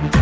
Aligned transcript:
Bye. 0.00 0.21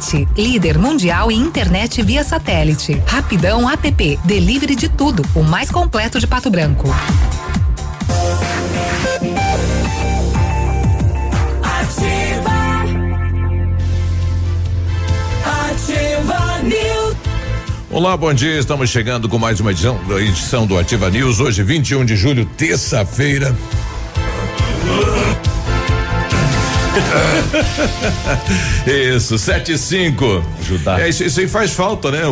HughesNet, 0.01 0.27
líder 0.35 0.77
mundial 0.77 1.31
em 1.31 1.39
internet 1.39 2.01
via 2.01 2.23
satélite. 2.23 3.01
Rapidão 3.05 3.69
App, 3.69 4.19
delivery 4.25 4.75
de 4.75 4.89
tudo, 4.89 5.23
o 5.35 5.43
mais 5.43 5.69
completo 5.69 6.19
de 6.19 6.25
Pato 6.25 6.49
Branco. 6.49 6.89
Ativa. 11.63 12.51
Ativa 15.69 16.59
News. 16.63 17.15
Olá, 17.91 18.17
bom 18.17 18.33
dia. 18.33 18.57
Estamos 18.57 18.89
chegando 18.89 19.29
com 19.29 19.37
mais 19.37 19.59
uma 19.59 19.71
edição, 19.71 19.99
edição 20.17 20.65
do 20.65 20.77
Ativa 20.77 21.09
News. 21.09 21.39
Hoje, 21.39 21.61
21 21.61 22.05
de 22.05 22.15
julho, 22.15 22.45
terça-feira. 22.57 23.55
Isso, 28.85 29.37
sete 29.37 29.73
e 29.73 29.77
cinco. 29.77 30.43
Ajudar. 30.61 30.99
É, 31.01 31.09
isso, 31.09 31.23
isso 31.23 31.39
aí 31.39 31.47
faz 31.47 31.71
falta, 31.71 32.11
né? 32.11 32.25
O, 32.25 32.31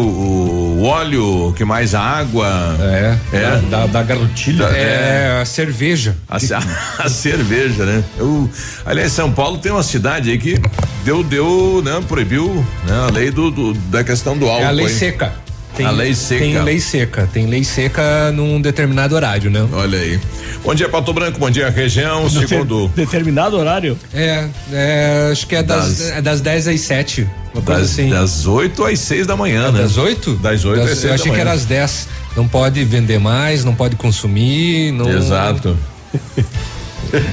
o 0.80 0.84
óleo, 0.84 1.54
que 1.56 1.64
mais 1.64 1.94
a 1.96 2.02
água. 2.02 2.48
É. 2.80 3.18
É. 3.34 3.58
Da, 3.70 3.86
da 3.88 4.04
garotilha. 4.04 4.64
É, 4.66 5.40
a 5.42 5.46
cerveja. 5.46 6.16
A, 6.28 6.40
ce- 6.40 6.54
a 6.98 7.10
cerveja, 7.10 7.86
né? 7.86 8.04
Eu, 8.18 8.50
aliás, 8.86 9.12
São 9.12 9.32
Paulo 9.32 9.58
tem 9.58 9.72
uma 9.72 9.84
cidade 9.84 10.30
aí 10.32 10.38
que 10.38 10.60
deu, 11.04 11.24
deu, 11.24 11.82
né? 11.84 12.02
Proibiu 12.08 12.66
né, 12.86 12.94
a 13.08 13.12
lei 13.12 13.32
do, 13.32 13.52
do- 13.52 13.74
da 13.74 14.04
questão 14.04 14.38
do 14.38 14.48
álcool. 14.48 14.64
É 14.64 14.68
a 14.68 14.72
lei 14.72 14.86
aí. 14.88 14.94
seca. 14.94 15.34
Tem, 15.76 15.86
A 15.86 15.92
lei 15.92 16.14
seca. 16.14 16.40
Tem 16.44 16.62
lei 16.62 16.80
seca. 16.80 17.30
Tem 17.32 17.46
lei 17.46 17.64
seca 17.64 18.32
num 18.34 18.60
determinado 18.60 19.16
horário, 19.16 19.50
né? 19.50 19.66
Olha 19.72 19.98
aí. 20.00 20.20
Bom 20.64 20.76
dia, 20.76 20.90
Pato 20.90 21.14
Branco. 21.14 21.40
Bom 21.40 21.50
dia, 21.50 21.70
região. 21.70 22.24
No 22.24 22.30
Segundo. 22.30 22.90
ter- 22.96 23.06
determinado 23.06 23.56
horário. 23.58 23.98
É, 24.14 24.48
é, 24.74 25.30
acho 25.32 25.48
que 25.48 25.56
é 25.56 25.64
das, 25.64 25.86
Das- 26.00 26.10
é 26.12 26.22
das 26.22 26.42
10 26.42 26.68
às 26.68 26.82
7. 26.82 27.28
Uma 27.54 27.62
coisa 27.64 27.82
Das, 27.82 27.92
assim. 27.92 28.10
das 28.10 28.46
8 28.46 28.84
às 28.84 29.00
6 29.00 29.26
da 29.26 29.38
manhã, 29.38 29.72
né? 29.72 29.82
Das 29.82 29.96
8? 29.98 30.34
Das 30.36 30.66
8 30.66 30.82
às 30.82 30.90
6 30.90 31.04
Eu 31.04 31.10
da 31.10 31.16
achei 31.16 31.24
que 31.26 31.32
manhã. 31.32 31.42
era 31.42 31.52
às 31.54 31.66
10. 31.66 32.08
Não 32.36 32.48
pode 32.48 32.84
vender 32.84 33.20
mais, 33.20 33.64
não 33.64 33.74
pode 33.74 33.96
consumir. 33.96 34.92
Não, 34.92 35.10
Exato. 35.10 35.78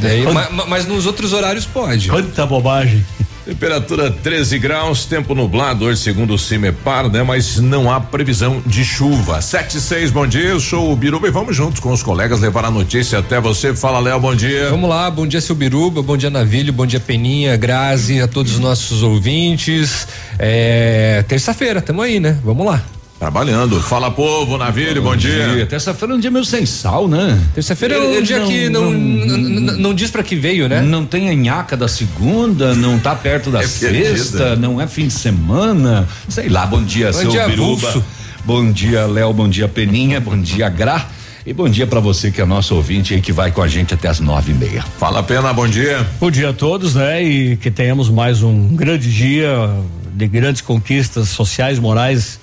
Daí, 0.00 0.22
ma- 0.32 0.48
ma- 0.50 0.66
mas, 0.66 0.86
nos 0.86 1.04
outros 1.06 1.32
horários 1.32 1.64
pode. 1.66 2.08
Quanta 2.08 2.46
bobagem. 2.46 3.04
Temperatura 3.46 4.10
13 4.10 4.58
graus, 4.58 5.04
tempo 5.04 5.32
nublado 5.32 5.84
hoje, 5.84 6.00
segundo 6.00 6.34
o 6.34 6.38
CIMEPAR, 6.38 7.08
né? 7.08 7.22
Mas 7.22 7.60
não 7.60 7.88
há 7.88 8.00
previsão 8.00 8.60
de 8.66 8.84
chuva. 8.84 9.40
7 9.40 9.76
e 9.76 9.80
6, 9.80 10.10
bom 10.10 10.26
dia. 10.26 10.48
Eu 10.48 10.58
sou 10.58 10.92
o 10.92 10.96
Biruba 10.96 11.28
e 11.28 11.30
vamos 11.30 11.54
juntos 11.54 11.78
com 11.78 11.92
os 11.92 12.02
colegas 12.02 12.40
levar 12.40 12.64
a 12.64 12.72
notícia 12.72 13.20
até 13.20 13.40
você. 13.40 13.72
Fala, 13.72 14.00
Léo, 14.00 14.18
bom 14.18 14.34
dia. 14.34 14.68
Vamos 14.70 14.90
lá, 14.90 15.08
bom 15.08 15.28
dia, 15.28 15.40
seu 15.40 15.54
Biruba, 15.54 16.02
bom 16.02 16.16
dia, 16.16 16.28
Navilho, 16.28 16.72
bom 16.72 16.84
dia, 16.84 16.98
Peninha, 16.98 17.56
Grazi, 17.56 18.20
a 18.20 18.26
todos 18.26 18.54
os 18.54 18.58
nossos 18.58 19.04
ouvintes. 19.04 20.08
É, 20.40 21.24
terça-feira, 21.28 21.80
tamo 21.80 22.02
aí, 22.02 22.18
né? 22.18 22.40
Vamos 22.42 22.66
lá. 22.66 22.82
Trabalhando. 23.18 23.80
Fala, 23.80 24.10
povo, 24.10 24.58
Navilho, 24.58 25.00
bom, 25.00 25.16
dia. 25.16 25.64
Terça-feira 25.66 26.12
é 26.12 26.16
um 26.16 26.20
dia 26.20 26.30
meio 26.30 26.44
sem 26.44 26.66
sal, 26.66 27.08
né? 27.08 27.40
Terça-feira 27.54 27.94
é 27.94 27.98
um 28.18 28.22
dia 28.22 28.38
não- 28.40 28.46
que 28.46 28.68
não, 28.68 28.90
não- 28.92 29.76
não 29.78 29.94
diz 29.94 30.10
pra 30.10 30.22
que 30.22 30.36
veio, 30.36 30.68
né? 30.68 30.82
Não 30.82 31.06
tem 31.06 31.30
a 31.30 31.34
nhaca 31.34 31.76
da 31.78 31.88
segunda, 31.88 32.74
não 32.74 32.98
tá 32.98 33.14
perto 33.14 33.50
da 33.50 33.62
É 33.62 33.66
perdida. 33.66 34.16
sexta, 34.18 34.56
não 34.56 34.78
é 34.78 34.86
fim 34.86 35.06
de 35.06 35.14
semana. 35.14 36.06
Sei 36.28 36.50
lá, 36.50 36.66
bom 36.66 36.82
dia, 36.82 37.06
Bom 37.06 37.12
seu 37.18 37.30
dia, 37.30 37.48
Biruba. 37.48 37.88
avulso. 37.88 38.04
Bom 38.44 38.70
dia, 38.70 39.06
Léo, 39.06 39.32
bom 39.32 39.48
dia, 39.48 39.66
Peninha, 39.66 40.20
bom 40.20 40.38
dia, 40.38 40.68
Gra. 40.68 41.06
E 41.46 41.54
bom 41.54 41.68
dia 41.70 41.86
pra 41.86 42.00
você 42.00 42.30
que 42.30 42.40
é 42.40 42.44
nosso 42.44 42.74
ouvinte 42.74 43.14
aí 43.14 43.20
que 43.22 43.32
vai 43.32 43.50
com 43.50 43.62
a 43.62 43.68
gente 43.68 43.94
até 43.94 44.08
as 44.08 44.20
nove 44.20 44.52
e 44.52 44.54
meia. 44.54 44.84
Fala, 44.98 45.22
Pena, 45.22 45.52
bom 45.54 45.66
dia. 45.66 46.06
Bom 46.20 46.30
dia 46.30 46.50
a 46.50 46.52
todos, 46.52 46.94
né? 46.96 47.22
E 47.22 47.56
que 47.56 47.70
tenhamos 47.70 48.10
mais 48.10 48.42
um 48.42 48.68
grande 48.76 49.10
dia 49.10 49.70
de 50.12 50.26
grandes 50.28 50.60
conquistas 50.60 51.28
sociais, 51.30 51.78
morais, 51.78 52.38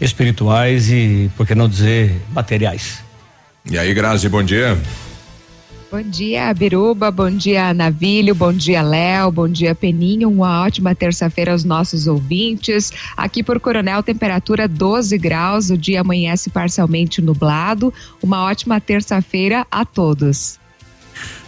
espirituais 0.00 0.90
e, 0.90 1.30
por 1.36 1.46
que 1.46 1.54
não 1.54 1.68
dizer, 1.68 2.14
materiais. 2.32 3.02
E 3.70 3.78
aí, 3.78 3.92
Grazi, 3.92 4.28
bom 4.28 4.42
dia. 4.42 4.78
Bom 5.90 6.02
dia, 6.02 6.52
Biruba, 6.52 7.10
bom 7.10 7.30
dia, 7.30 7.72
Navilho, 7.72 8.34
bom 8.34 8.52
dia, 8.52 8.82
Léo, 8.82 9.32
bom 9.32 9.48
dia, 9.48 9.74
Peninho, 9.74 10.28
uma 10.28 10.62
ótima 10.62 10.94
terça-feira 10.94 11.52
aos 11.52 11.64
nossos 11.64 12.06
ouvintes. 12.06 12.92
Aqui 13.16 13.42
por 13.42 13.58
Coronel, 13.58 14.02
temperatura 14.02 14.68
12 14.68 15.16
graus, 15.16 15.70
o 15.70 15.78
dia 15.78 16.02
amanhece 16.02 16.50
parcialmente 16.50 17.22
nublado. 17.22 17.92
Uma 18.22 18.44
ótima 18.44 18.78
terça-feira 18.78 19.66
a 19.70 19.82
todos. 19.86 20.57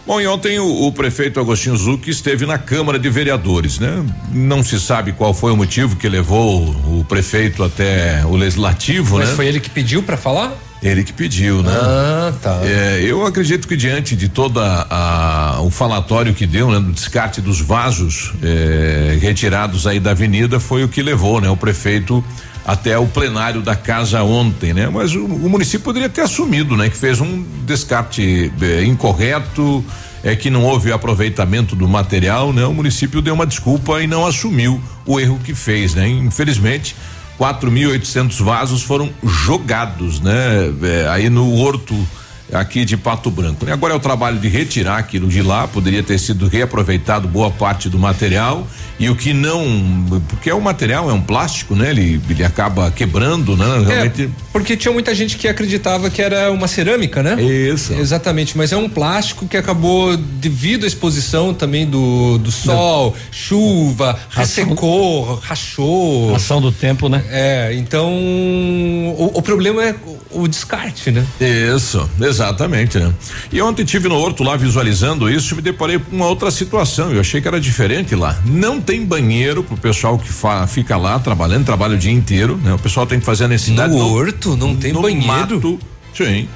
Bom, 0.05 0.19
e 0.19 0.27
ontem 0.27 0.59
o, 0.59 0.87
o 0.87 0.91
prefeito 0.91 1.39
Agostinho 1.39 1.77
Zucchi 1.77 2.09
esteve 2.09 2.45
na 2.45 2.57
Câmara 2.57 2.97
de 2.97 3.09
Vereadores, 3.09 3.77
né? 3.79 4.03
Não 4.31 4.63
se 4.63 4.79
sabe 4.79 5.11
qual 5.11 5.33
foi 5.33 5.51
o 5.51 5.57
motivo 5.57 5.95
que 5.95 6.09
levou 6.09 6.69
o 6.99 7.05
prefeito 7.07 7.63
até 7.63 8.25
o 8.25 8.35
legislativo, 8.35 9.17
Mas 9.17 9.29
né? 9.29 9.35
foi 9.35 9.47
ele 9.47 9.59
que 9.59 9.69
pediu 9.69 10.01
pra 10.01 10.17
falar? 10.17 10.53
Ele 10.81 11.03
que 11.03 11.13
pediu, 11.13 11.61
né? 11.61 11.71
Ah, 11.71 12.33
tá. 12.41 12.59
É, 12.63 13.01
eu 13.03 13.23
acredito 13.23 13.67
que 13.67 13.77
diante 13.77 14.15
de 14.15 14.27
toda 14.27 14.87
a, 14.89 15.61
o 15.61 15.69
falatório 15.69 16.33
que 16.33 16.47
deu, 16.47 16.71
né, 16.71 16.79
do 16.79 16.91
descarte 16.91 17.39
dos 17.39 17.61
vasos 17.61 18.33
é, 18.41 19.19
retirados 19.21 19.85
aí 19.85 19.99
da 19.99 20.11
avenida, 20.11 20.59
foi 20.59 20.83
o 20.83 20.87
que 20.87 21.03
levou, 21.03 21.39
né, 21.39 21.47
o 21.47 21.55
prefeito 21.55 22.23
até 22.65 22.97
o 22.97 23.07
plenário 23.07 23.61
da 23.61 23.75
casa 23.75 24.23
ontem, 24.23 24.73
né? 24.73 24.89
Mas 24.89 25.13
o, 25.15 25.25
o 25.25 25.49
município 25.49 25.81
poderia 25.81 26.09
ter 26.09 26.21
assumido, 26.21 26.77
né, 26.77 26.89
que 26.89 26.97
fez 26.97 27.19
um 27.19 27.43
descarte 27.65 28.51
é, 28.61 28.83
incorreto, 28.83 29.83
é 30.23 30.35
que 30.35 30.49
não 30.49 30.63
houve 30.63 30.91
aproveitamento 30.91 31.75
do 31.75 31.87
material, 31.87 32.53
né? 32.53 32.63
O 32.65 32.73
município 32.73 33.21
deu 33.21 33.33
uma 33.33 33.45
desculpa 33.45 34.01
e 34.01 34.07
não 34.07 34.25
assumiu 34.25 34.79
o 35.05 35.19
erro 35.19 35.39
que 35.43 35.55
fez, 35.55 35.95
né? 35.95 36.07
Infelizmente 36.07 36.95
4.800 37.39 38.43
vasos 38.43 38.83
foram 38.83 39.09
jogados, 39.23 40.19
né? 40.19 40.71
É, 40.83 41.07
aí 41.09 41.29
no 41.29 41.55
horto 41.55 41.95
aqui 42.51 42.85
de 42.85 42.97
Pato 42.97 43.29
Branco. 43.29 43.65
né? 43.65 43.73
Agora 43.73 43.93
é 43.93 43.97
o 43.97 43.99
trabalho 43.99 44.39
de 44.39 44.47
retirar 44.47 44.97
aquilo 44.97 45.27
de 45.27 45.41
lá, 45.41 45.67
poderia 45.67 46.03
ter 46.03 46.17
sido 46.19 46.47
reaproveitado 46.47 47.27
boa 47.27 47.49
parte 47.51 47.89
do 47.89 47.97
material 47.97 48.67
e 48.99 49.09
o 49.09 49.15
que 49.15 49.33
não, 49.33 50.21
porque 50.29 50.49
é 50.49 50.55
um 50.55 50.61
material, 50.61 51.09
é 51.09 51.13
um 51.13 51.21
plástico, 51.21 51.75
né? 51.75 51.89
Ele, 51.89 52.21
ele 52.29 52.43
acaba 52.43 52.91
quebrando, 52.91 53.57
né? 53.57 53.65
Realmente. 53.87 54.23
É, 54.25 54.29
porque 54.53 54.77
tinha 54.77 54.91
muita 54.91 55.15
gente 55.15 55.37
que 55.37 55.47
acreditava 55.47 56.09
que 56.09 56.21
era 56.21 56.51
uma 56.51 56.67
cerâmica, 56.67 57.23
né? 57.23 57.41
Isso. 57.41 57.93
Exatamente, 57.93 58.55
mas 58.55 58.71
é 58.71 58.77
um 58.77 58.87
plástico 58.87 59.47
que 59.47 59.57
acabou, 59.57 60.15
devido 60.15 60.83
à 60.83 60.87
exposição 60.87 61.51
também 61.51 61.87
do, 61.87 62.37
do 62.37 62.51
sol, 62.51 63.15
chuva, 63.31 64.19
ressecou, 64.29 65.35
rachou. 65.35 66.35
Ação 66.35 66.61
do 66.61 66.71
tempo, 66.71 67.09
né? 67.09 67.23
É, 67.29 67.73
então 67.73 68.07
o, 68.13 69.31
o 69.33 69.41
problema 69.41 69.83
é 69.83 69.95
o, 70.31 70.43
o 70.43 70.47
descarte, 70.47 71.09
né? 71.09 71.25
Isso, 71.39 72.07
exatamente, 72.43 72.97
né? 72.99 73.13
E 73.51 73.61
ontem 73.61 73.85
tive 73.85 74.07
no 74.09 74.15
horto 74.15 74.43
lá 74.43 74.55
visualizando 74.57 75.29
isso 75.29 75.53
e 75.53 75.57
me 75.57 75.61
deparei 75.61 75.99
com 75.99 76.15
uma 76.15 76.27
outra 76.27 76.49
situação. 76.51 77.11
Eu 77.11 77.19
achei 77.21 77.39
que 77.41 77.47
era 77.47 77.59
diferente 77.59 78.15
lá. 78.15 78.37
Não 78.45 78.81
tem 78.81 79.05
banheiro 79.05 79.63
pro 79.63 79.77
pessoal 79.77 80.17
que 80.17 80.27
fa, 80.29 80.65
fica 80.67 80.97
lá 80.97 81.19
trabalhando, 81.19 81.65
trabalha 81.65 81.95
o 81.95 81.97
dia 81.97 82.11
inteiro, 82.11 82.57
né? 82.63 82.73
O 82.73 82.79
pessoal 82.79 83.05
tem 83.05 83.19
que 83.19 83.25
fazer 83.25 83.45
a 83.45 83.47
necessidade. 83.47 83.93
No 83.93 83.99
horto 84.13 84.55
não 84.57 84.75
tem 84.75 84.91
no 84.93 85.01
banheiro? 85.01 85.27
Mato, 85.27 85.79
sim. 86.15 86.47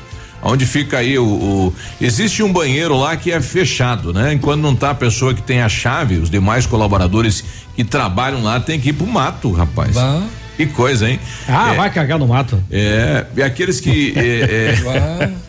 Onde 0.47 0.65
fica 0.65 0.99
aí 0.99 1.17
o, 1.17 1.23
o- 1.25 1.73
Existe 1.99 2.43
um 2.43 2.51
banheiro 2.53 2.95
lá 2.97 3.15
que 3.17 3.31
é 3.31 3.41
fechado, 3.41 4.13
né? 4.13 4.31
Enquanto 4.33 4.61
não 4.61 4.75
tá 4.75 4.91
a 4.91 4.95
pessoa 4.95 5.33
que 5.33 5.41
tem 5.41 5.61
a 5.61 5.69
chave, 5.69 6.17
os 6.17 6.29
demais 6.29 6.65
colaboradores 6.67 7.43
que 7.75 7.83
trabalham 7.83 8.43
lá 8.43 8.59
tem 8.59 8.79
que 8.79 8.89
ir 8.89 8.93
pro 8.93 9.07
mato, 9.07 9.51
rapaz. 9.51 9.95
Vá. 9.95 10.21
Que 10.55 10.65
coisa, 10.67 11.09
hein? 11.09 11.19
Ah, 11.47 11.73
É, 11.73 11.77
vai 11.77 11.89
cagar 11.89 12.17
no 12.17 12.27
mato. 12.27 12.61
é, 12.71 13.25
e 13.35 13.43
aqueles 13.43 13.79
que. 13.79 14.13
é, 14.15 14.21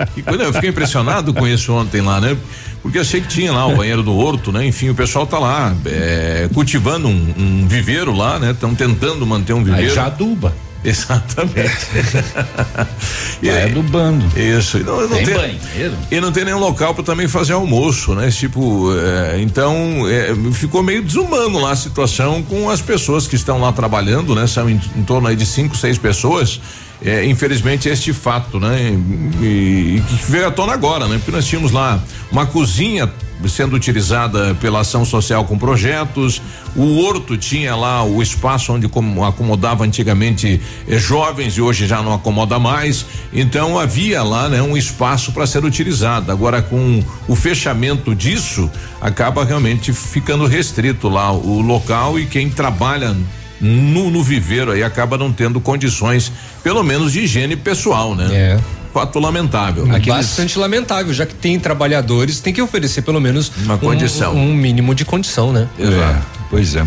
é, 0.02 0.06
que 0.14 0.22
coisa, 0.22 0.44
eu 0.44 0.52
fiquei 0.52 0.70
impressionado 0.70 1.32
com 1.32 1.46
isso 1.46 1.72
ontem 1.72 2.00
lá, 2.00 2.20
né? 2.20 2.36
Porque 2.82 2.98
eu 2.98 3.02
achei 3.02 3.20
que 3.20 3.26
tinha 3.28 3.52
lá 3.52 3.66
o 3.66 3.76
banheiro 3.76 4.02
do 4.02 4.14
horto, 4.16 4.52
né? 4.52 4.64
Enfim, 4.66 4.90
o 4.90 4.94
pessoal 4.94 5.26
tá 5.26 5.38
lá 5.38 5.74
é, 5.86 6.48
cultivando 6.54 7.08
um, 7.08 7.34
um 7.36 7.66
viveiro 7.68 8.14
lá, 8.14 8.38
né? 8.38 8.52
Estão 8.52 8.74
tentando 8.74 9.26
manter 9.26 9.52
um 9.54 9.58
Aí 9.58 9.64
viveiro. 9.64 9.94
já 9.94 10.06
aduba. 10.06 10.54
Exatamente. 10.84 11.86
E 13.42 13.50
é 13.50 13.68
do 13.68 13.82
bando. 13.82 14.24
Isso. 14.38 14.78
E 14.78 14.82
não, 14.82 15.02
não 15.02 15.08
Tem 15.08 15.26
tem, 15.26 15.34
banheiro? 15.34 15.94
E 16.10 16.20
não 16.20 16.32
tem 16.32 16.44
nenhum 16.44 16.58
local 16.58 16.94
para 16.94 17.04
também 17.04 17.28
fazer 17.28 17.52
almoço, 17.52 18.14
né? 18.14 18.30
Tipo, 18.30 18.90
é, 18.96 19.40
então 19.42 19.74
é, 20.08 20.34
ficou 20.52 20.82
meio 20.82 21.02
desumano 21.02 21.60
lá 21.60 21.72
a 21.72 21.76
situação 21.76 22.42
com 22.42 22.70
as 22.70 22.80
pessoas 22.80 23.26
que 23.26 23.36
estão 23.36 23.60
lá 23.60 23.72
trabalhando, 23.72 24.34
né? 24.34 24.46
São 24.46 24.70
em, 24.70 24.80
em 24.96 25.02
torno 25.04 25.28
aí 25.28 25.36
de 25.36 25.44
cinco, 25.44 25.76
seis 25.76 25.98
pessoas. 25.98 26.60
É, 27.04 27.24
infelizmente 27.26 27.88
este 27.88 28.12
fato, 28.12 28.58
né? 28.58 28.98
E, 29.42 30.02
que 30.08 30.30
veio 30.30 30.48
à 30.48 30.50
tona 30.50 30.72
agora, 30.72 31.06
né? 31.06 31.16
Porque 31.18 31.30
nós 31.30 31.44
tínhamos 31.44 31.70
lá 31.70 32.02
uma 32.32 32.46
cozinha 32.46 33.10
sendo 33.48 33.76
utilizada 33.76 34.54
pela 34.54 34.80
ação 34.80 35.04
social 35.04 35.44
com 35.44 35.58
projetos, 35.58 36.40
o 36.74 37.02
horto 37.02 37.36
tinha 37.36 37.76
lá 37.76 38.02
o 38.02 38.22
espaço 38.22 38.72
onde 38.72 38.88
como 38.88 39.24
acomodava 39.24 39.84
antigamente 39.84 40.60
eh, 40.88 40.98
jovens 40.98 41.56
e 41.56 41.60
hoje 41.60 41.86
já 41.86 42.02
não 42.02 42.14
acomoda 42.14 42.58
mais, 42.58 43.04
então 43.32 43.78
havia 43.78 44.22
lá, 44.22 44.48
né, 44.48 44.62
um 44.62 44.76
espaço 44.76 45.32
para 45.32 45.46
ser 45.46 45.64
utilizado. 45.64 46.32
Agora 46.32 46.62
com 46.62 47.04
o 47.28 47.36
fechamento 47.36 48.14
disso, 48.14 48.70
acaba 49.00 49.44
realmente 49.44 49.92
ficando 49.92 50.46
restrito 50.46 51.08
lá 51.08 51.30
o 51.30 51.60
local 51.60 52.18
e 52.18 52.26
quem 52.26 52.48
trabalha 52.48 53.14
no, 53.60 54.10
no 54.10 54.22
viveiro 54.22 54.72
aí 54.72 54.82
acaba 54.82 55.16
não 55.16 55.32
tendo 55.32 55.60
condições, 55.60 56.30
pelo 56.62 56.82
menos 56.82 57.12
de 57.12 57.20
higiene 57.20 57.56
pessoal, 57.56 58.14
né? 58.14 58.28
É. 58.32 58.60
Fato 58.92 59.18
lamentável. 59.18 59.86
Bastante 60.06 60.58
lamentável, 60.58 61.12
já 61.12 61.26
que 61.26 61.34
tem 61.34 61.60
trabalhadores, 61.60 62.40
tem 62.40 62.52
que 62.52 62.62
oferecer 62.62 63.02
pelo 63.02 63.20
menos 63.20 63.52
Uma 63.64 63.74
um- 63.74 63.78
condição. 63.78 64.34
Um, 64.34 64.54
mínimo 64.54 64.94
de 64.94 65.04
condição, 65.04 65.52
né? 65.52 65.68
É, 65.78 66.16
pois 66.48 66.74
é. 66.74 66.86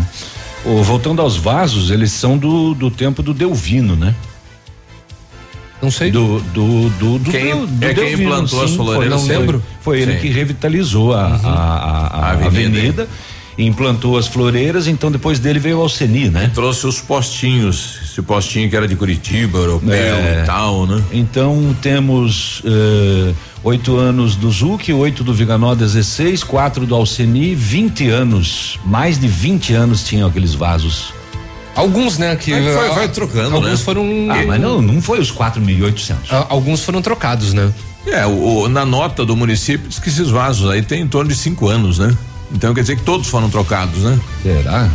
Voltando 0.84 1.22
aos 1.22 1.36
vasos, 1.36 1.90
eles 1.90 2.10
são 2.12 2.36
do, 2.36 2.74
do 2.74 2.90
tempo 2.90 3.22
do 3.22 3.32
Delvino, 3.32 3.94
né? 3.96 4.14
Não 5.80 5.90
sei. 5.90 6.10
Do, 6.10 6.40
do, 6.40 6.90
do, 6.90 7.18
do, 7.20 7.30
Quem- 7.30 7.56
do- 7.56 7.66
do 7.66 7.84
é 7.86 7.94
quem 7.94 8.04
Delvino, 8.04 8.22
implantou 8.30 8.62
as 8.62 8.70
sim, 8.70 8.76
foi, 8.76 9.08
não 9.08 9.18
foi- 9.18 9.28
lembro. 9.36 9.62
Foi 9.80 10.00
ele 10.00 10.12
Sim. 10.14 10.18
que 10.20 10.28
revitalizou 10.28 11.14
a, 11.14 11.22
a, 11.26 11.26
a- 11.26 12.06
a 12.06 12.26
A 12.26 12.30
avenida. 12.32 12.48
avenida, 12.68 13.08
implantou 13.58 14.16
as 14.16 14.26
floreiras, 14.26 14.86
então 14.86 15.10
depois 15.10 15.38
dele 15.38 15.58
veio 15.58 15.78
o 15.78 15.82
Alceni, 15.82 16.28
né? 16.30 16.50
Trouxe 16.54 16.86
os 16.86 17.00
postinhos, 17.00 17.98
esse 18.02 18.22
postinho 18.22 18.68
que 18.70 18.76
era 18.76 18.88
de 18.88 18.96
Curitiba, 18.96 19.58
europeu 19.58 19.92
É. 19.92 20.40
e 20.42 20.46
tal, 20.46 20.86
né? 20.86 21.02
Então 21.12 21.76
temos 21.82 22.62
eh, 22.64 23.32
oito 23.62 23.96
anos 23.96 24.36
do 24.36 24.50
Zuc, 24.50 24.90
oito 24.92 25.22
do 25.24 25.34
Viganó 25.34 25.74
16, 25.74 26.42
quatro 26.44 26.86
do 26.86 26.94
Alceni, 26.94 27.54
20 27.54 28.08
anos, 28.08 28.78
mais 28.84 29.18
de 29.18 29.28
20 29.28 29.74
anos 29.74 30.04
tinham 30.04 30.28
aqueles 30.28 30.54
vasos. 30.54 31.12
Alguns, 31.76 32.18
né? 32.18 32.34
Que 32.36 32.50
Vai- 32.52 32.62
vai- 32.74 32.88
vai 32.94 33.08
trocando, 33.08 33.54
Alguns 33.54 33.70
né? 33.70 33.76
foram. 33.76 34.02
Ah, 34.28 34.44
mas 34.46 34.60
não, 34.60 34.82
não 34.82 35.00
foi 35.00 35.20
os 35.20 35.30
4.800. 35.30 36.16
ah, 36.30 36.46
Alguns 36.48 36.82
foram 36.84 37.00
trocados, 37.00 37.52
né? 37.54 37.72
É, 38.06 38.26
o, 38.26 38.62
o- 38.62 38.68
na 38.68 38.84
nota 38.84 39.24
do 39.24 39.36
município 39.36 39.88
diz 39.88 39.98
que 39.98 40.08
esses 40.08 40.28
vasos 40.30 40.68
aí 40.70 40.82
tem 40.82 41.02
em 41.02 41.06
torno 41.08 41.28
de 41.30 41.36
cinco 41.36 41.68
anos, 41.68 41.98
né? 41.98 42.16
Então 42.52 42.74
quer 42.74 42.80
dizer 42.82 42.96
que 42.96 43.02
todos 43.02 43.28
foram 43.28 43.48
trocados, 43.48 44.02
né? 44.02 44.18
Será? 44.42 44.88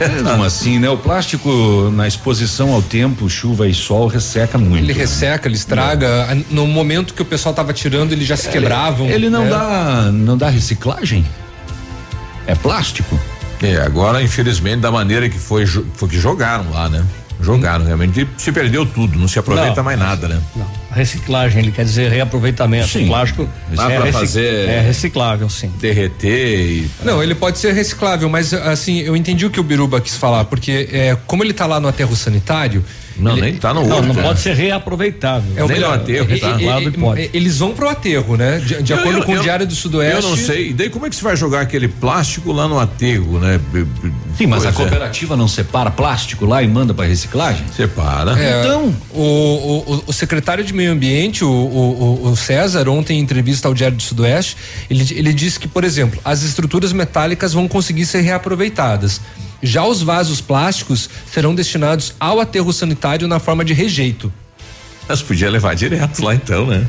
Mesmo 0.00 0.42
assim, 0.44 0.78
né? 0.78 0.88
O 0.88 0.96
plástico 0.96 1.90
na 1.92 2.06
exposição 2.06 2.72
ao 2.72 2.82
tempo, 2.82 3.28
chuva 3.28 3.68
e 3.68 3.74
sol 3.74 4.06
resseca 4.06 4.58
muito. 4.58 4.84
Ele 4.84 4.92
né? 4.92 5.00
resseca, 5.00 5.48
ele 5.48 5.56
estraga. 5.56 6.28
Ah, 6.30 6.36
No 6.50 6.66
momento 6.66 7.14
que 7.14 7.22
o 7.22 7.24
pessoal 7.24 7.54
tava 7.54 7.72
tirando, 7.72 8.12
ele 8.12 8.24
já 8.24 8.36
se 8.36 8.48
quebravam. 8.48 9.08
Ele 9.08 9.28
não 9.28 9.44
né? 9.44 9.50
dá, 9.50 10.10
não 10.12 10.36
dá 10.36 10.48
reciclagem? 10.48 11.24
É 12.46 12.54
plástico? 12.54 13.18
É, 13.62 13.76
agora, 13.76 14.20
infelizmente, 14.22 14.80
da 14.80 14.90
maneira 14.90 15.28
que 15.28 15.38
foi, 15.38 15.64
foi 15.66 16.08
que 16.08 16.18
jogaram 16.18 16.70
lá, 16.70 16.88
né? 16.88 17.04
Jogaram 17.40 17.84
realmente. 17.84 18.22
E 18.22 18.28
se 18.36 18.50
perdeu 18.50 18.84
tudo, 18.84 19.18
não 19.18 19.28
se 19.28 19.38
aproveita 19.38 19.76
Não. 19.76 19.84
mais 19.84 19.98
nada, 19.98 20.28
né? 20.28 20.40
Não, 20.56 20.66
reciclagem, 20.92 21.62
ele 21.62 21.72
quer 21.72 21.84
dizer 21.84 22.10
reaproveitamento. 22.10 22.88
Sim. 22.88 23.04
O 23.04 23.08
plástico 23.08 23.48
Dá 23.70 23.84
é, 23.90 23.96
pra 23.96 24.04
recic- 24.04 24.20
fazer- 24.20 24.68
é 24.68 24.80
reciclável, 24.80 25.48
sim. 25.48 25.70
Derreter 25.80 26.60
e. 26.60 26.90
Não, 27.04 27.22
ele 27.22 27.34
pode 27.34 27.58
ser 27.58 27.72
reciclável, 27.72 28.28
mas 28.28 28.52
assim, 28.54 29.00
eu 29.00 29.16
entendi 29.16 29.44
o 29.46 29.50
que 29.50 29.60
o 29.60 29.62
Biruba 29.62 30.00
quis 30.00 30.16
falar, 30.16 30.44
porque 30.44 30.88
é, 30.92 31.16
como 31.26 31.42
ele 31.42 31.52
tá 31.52 31.66
lá 31.66 31.80
no 31.80 31.88
aterro 31.88 32.14
sanitário. 32.14 32.84
Não, 33.14 33.32
ele- 33.32 33.42
nem 33.42 33.54
tá 33.56 33.74
no 33.74 33.82
Não, 33.86 33.96
outro. 33.96 34.06
não 34.08 34.14
né? 34.14 34.22
pode 34.22 34.40
ser 34.40 34.54
reaproveitável. 34.56 35.52
É 35.54 35.62
o 35.62 35.66
Nem 35.68 35.76
melhor. 35.76 35.96
aterro, 35.96 36.34
E- 36.34 36.40
tá? 36.40 36.56
e- 36.58 36.64
Claro 36.64 36.92
que 36.92 36.98
pode. 36.98 37.30
Eles 37.34 37.58
vão 37.58 37.72
pro 37.74 37.86
aterro, 37.90 38.36
né? 38.38 38.58
De, 38.64 38.82
de 38.82 38.92
Eu- 38.92 38.98
acordo 38.98 39.18
eu- 39.18 39.24
com 39.24 39.32
eu- 39.34 39.40
o 39.40 39.42
Diário 39.42 39.66
do 39.66 39.74
Sudoeste. 39.74 40.22
Eu 40.22 40.30
não 40.30 40.36
sei. 40.36 40.70
E 40.70 40.72
daí 40.72 40.88
como 40.88 41.04
é 41.04 41.10
que 41.10 41.16
você 41.16 41.22
vai 41.22 41.36
jogar 41.36 41.60
aquele 41.60 41.88
plástico 41.88 42.52
lá 42.52 42.66
no 42.66 42.78
aterro, 42.80 43.38
né? 43.38 43.60
Sim, 44.38 44.46
mas 44.46 44.64
a 44.64 44.72
pois 44.72 44.74
é. 44.86 44.88
cooperativa 44.90 45.36
não 45.36 45.46
separa 45.46 45.90
plástico 45.90 46.46
lá 46.46 46.62
e 46.62 46.68
manda 46.68 46.94
para 46.94 47.04
reciclagem? 47.04 47.64
Separa. 47.76 48.32
É, 48.40 48.60
Então. 48.60 48.94
o, 49.10 49.20
o, 49.20 49.94
o- 49.96 50.04
o 50.06 50.12
secretário 50.12 50.64
de 50.64 50.72
Meio 50.82 50.92
Ambiente, 50.92 51.44
o, 51.44 51.48
o, 51.48 52.28
o- 52.30 52.36
César, 52.36 52.88
ontem 52.88 53.18
em 53.18 53.22
entrevista 53.22 53.68
ao 53.68 53.74
Diário 53.74 53.96
do 53.96 54.02
Sudoeste, 54.02 54.56
ele, 54.90 55.06
ele 55.16 55.32
disse 55.32 55.60
que, 55.60 55.68
por 55.68 55.84
exemplo, 55.84 56.20
as 56.24 56.42
estruturas 56.42 56.92
metálicas 56.92 57.52
vão 57.52 57.68
conseguir 57.68 58.04
ser 58.04 58.20
reaproveitadas. 58.22 59.20
Já 59.62 59.84
os 59.84 60.02
vasos 60.02 60.40
plásticos 60.40 61.08
serão 61.32 61.54
destinados 61.54 62.14
ao 62.18 62.40
aterro 62.40 62.72
sanitário 62.72 63.28
na 63.28 63.38
forma 63.38 63.64
de 63.64 63.72
rejeito. 63.72 64.32
Mas 65.08 65.22
podia 65.22 65.48
levar 65.48 65.74
direto 65.76 66.20
lá 66.24 66.34
então, 66.34 66.66
né? 66.66 66.84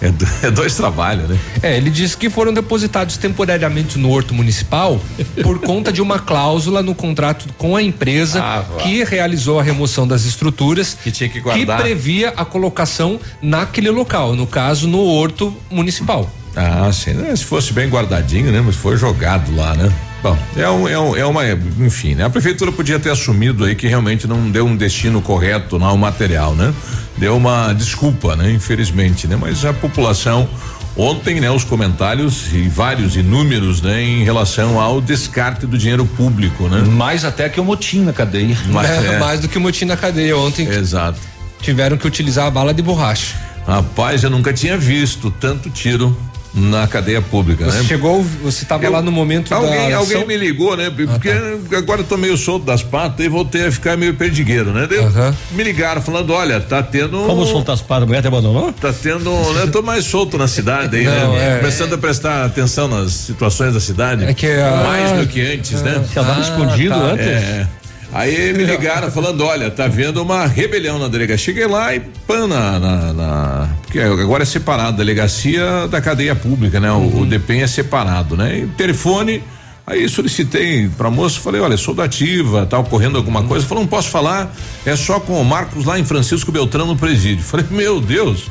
É, 0.00 0.10
do- 0.10 0.26
é 0.42 0.50
dois 0.50 0.74
trabalhos, 0.76 1.28
né? 1.28 1.38
É, 1.62 1.76
ele 1.76 1.90
disse 1.90 2.16
que 2.16 2.28
foram 2.28 2.52
depositados 2.52 3.16
temporariamente 3.16 3.98
no 3.98 4.10
horto 4.10 4.34
municipal 4.34 5.00
por 5.42 5.58
conta 5.64 5.92
de 5.92 6.02
uma 6.02 6.18
cláusula 6.18 6.82
no 6.82 6.94
contrato 6.94 7.46
com 7.56 7.76
a 7.76 7.82
empresa 7.82 8.40
Ah, 8.42 8.64
que 8.82 9.04
realizou 9.04 9.58
a 9.58 9.62
remoção 9.62 10.06
das 10.06 10.24
estruturas 10.24 10.96
Que 11.02 11.10
tinha 11.10 11.28
que 11.28 11.40
guardar. 11.40 11.80
previa 11.80 12.30
a 12.36 12.44
colocação 12.44 13.18
naquele 13.40 13.90
local, 13.90 14.34
no 14.34 14.46
caso 14.46 14.86
no 14.88 15.00
horto 15.00 15.54
municipal. 15.70 16.30
Ah, 16.56 16.90
sim. 16.92 17.12
né? 17.14 17.34
Se 17.34 17.44
fosse 17.44 17.72
bem 17.72 17.88
guardadinho, 17.88 18.52
né? 18.52 18.60
Mas 18.64 18.76
foi 18.76 18.96
jogado 18.96 19.54
lá, 19.56 19.74
né? 19.74 19.92
Bom, 20.24 20.38
é, 20.56 20.70
um, 20.70 20.88
é, 20.88 20.98
um, 20.98 21.16
é 21.16 21.26
uma. 21.26 21.42
Enfim, 21.80 22.14
né? 22.14 22.24
A 22.24 22.30
prefeitura 22.30 22.72
podia 22.72 22.98
ter 22.98 23.10
assumido 23.10 23.62
aí 23.62 23.74
que 23.74 23.86
realmente 23.86 24.26
não 24.26 24.50
deu 24.50 24.64
um 24.64 24.74
destino 24.74 25.20
correto 25.20 25.76
ao 25.84 25.98
material, 25.98 26.54
né? 26.54 26.72
Deu 27.18 27.36
uma 27.36 27.74
desculpa, 27.74 28.34
né? 28.34 28.50
Infelizmente, 28.50 29.28
né? 29.28 29.36
Mas 29.38 29.66
a 29.66 29.74
população. 29.74 30.48
Ontem, 30.96 31.40
né, 31.40 31.50
os 31.50 31.64
comentários 31.64 32.52
e 32.52 32.68
vários 32.68 33.16
inúmeros, 33.16 33.82
né, 33.82 34.00
em 34.00 34.22
relação 34.22 34.80
ao 34.80 35.00
descarte 35.00 35.66
do 35.66 35.76
dinheiro 35.76 36.06
público, 36.06 36.68
né? 36.68 36.82
Mais 36.82 37.24
até 37.24 37.48
que 37.48 37.60
o 37.60 37.64
motim 37.64 38.04
na 38.04 38.12
cadeia. 38.12 38.56
Mas 38.68 38.88
É, 38.88 39.14
é. 39.14 39.18
Mais 39.18 39.40
do 39.40 39.48
que 39.48 39.58
o 39.58 39.60
motim 39.60 39.86
na 39.86 39.96
cadeia. 39.96 40.38
Ontem 40.38 40.68
Exato. 40.68 41.18
tiveram 41.60 41.96
que 41.96 42.06
utilizar 42.06 42.46
a 42.46 42.50
bala 42.50 42.72
de 42.72 42.80
borracha. 42.80 43.34
Rapaz, 43.66 44.22
eu 44.22 44.30
nunca 44.30 44.52
tinha 44.52 44.78
visto 44.78 45.32
tanto 45.32 45.68
tiro 45.68 46.16
na 46.54 46.86
cadeia 46.86 47.20
pública, 47.20 47.64
Você 47.64 47.78
né? 47.78 47.84
chegou, 47.84 48.22
você 48.42 48.62
estava 48.62 48.88
lá 48.88 49.02
no 49.02 49.10
momento 49.10 49.52
alguém, 49.52 49.90
da 49.90 49.96
alguém 49.96 50.24
me 50.24 50.36
ligou, 50.36 50.76
né? 50.76 50.88
Porque 50.88 51.28
agora 51.76 52.02
eu 52.02 52.04
tô 52.04 52.16
meio 52.16 52.36
solto 52.36 52.64
das 52.64 52.80
patas 52.82 53.26
e 53.26 53.28
voltei 53.28 53.66
a 53.66 53.72
ficar 53.72 53.96
meio 53.96 54.14
perdigueiro, 54.14 54.72
né? 54.72 54.86
Daí 54.88 55.00
Aham. 55.00 55.34
Me 55.50 55.64
ligaram 55.64 56.00
falando, 56.00 56.32
olha, 56.32 56.60
tá 56.60 56.80
tendo. 56.80 57.18
Como 57.26 57.44
soltar 57.44 57.74
as 57.74 57.82
patas, 57.82 58.04
a 58.04 58.06
mulher 58.06 58.22
te 58.22 58.28
abandonou? 58.28 58.72
Tá 58.72 58.92
tendo, 58.92 59.30
né? 59.54 59.62
Eu 59.62 59.70
tô 59.72 59.82
mais 59.82 60.04
solto 60.04 60.38
na 60.38 60.46
cidade 60.46 60.96
aí, 60.96 61.04
Não, 61.04 61.32
né? 61.34 61.56
é. 61.56 61.58
Começando 61.58 61.92
a 61.94 61.98
prestar 61.98 62.44
atenção 62.44 62.86
nas 62.86 63.10
situações 63.12 63.74
da 63.74 63.80
cidade. 63.80 64.24
É 64.24 64.32
que 64.32 64.46
a- 64.46 64.82
mais 64.84 65.12
do 65.20 65.26
que 65.26 65.40
antes, 65.40 65.82
né? 65.82 66.04
Você 66.06 66.18
andava 66.20 66.38
Ah, 66.38 66.42
escondido 66.42 66.94
tá. 66.94 67.00
antes? 67.00 67.26
É. 67.26 67.66
Aí 68.14 68.52
me 68.52 68.62
ligaram 68.64 69.10
falando, 69.10 69.44
olha, 69.44 69.70
tá 69.72 69.88
vendo 69.88 70.22
uma 70.22 70.46
rebelião 70.46 70.98
na 71.00 71.08
delegacia. 71.08 71.46
Cheguei 71.46 71.66
lá 71.66 71.94
e 71.94 72.00
pã 72.00 72.46
na, 72.46 72.78
na, 72.78 73.12
na- 73.12 73.68
porque 73.82 73.98
agora 73.98 74.44
é 74.44 74.46
separado, 74.46 74.96
delegacia 74.96 75.88
da 75.88 76.00
cadeia 76.00 76.34
pública, 76.34 76.78
né? 76.78 76.90
O, 76.92 77.22
o 77.22 77.26
DPEM 77.26 77.62
é 77.62 77.66
separado, 77.66 78.36
né? 78.36 78.58
E 78.58 78.66
telefone, 78.68 79.42
aí 79.86 80.08
solicitei 80.08 80.88
pra 80.96 81.10
moça, 81.10 81.38
falei, 81.40 81.60
olha, 81.60 81.76
sou 81.76 81.94
da 81.94 82.04
ativa, 82.04 82.64
tá 82.64 82.78
ocorrendo 82.78 83.18
alguma 83.18 83.42
coisa. 83.42 83.66
Falou, 83.66 83.84
não 83.84 83.88
posso 83.88 84.08
falar, 84.08 84.54
é 84.84 84.96
só 84.96 85.20
com 85.20 85.40
o 85.40 85.44
Marcos 85.44 85.84
lá 85.84 85.98
em 85.98 86.04
Francisco 86.04 86.50
Beltrão 86.50 86.86
no 86.86 86.96
presídio. 86.96 87.44
Falei, 87.44 87.66
meu 87.70 88.00
Deus, 88.00 88.50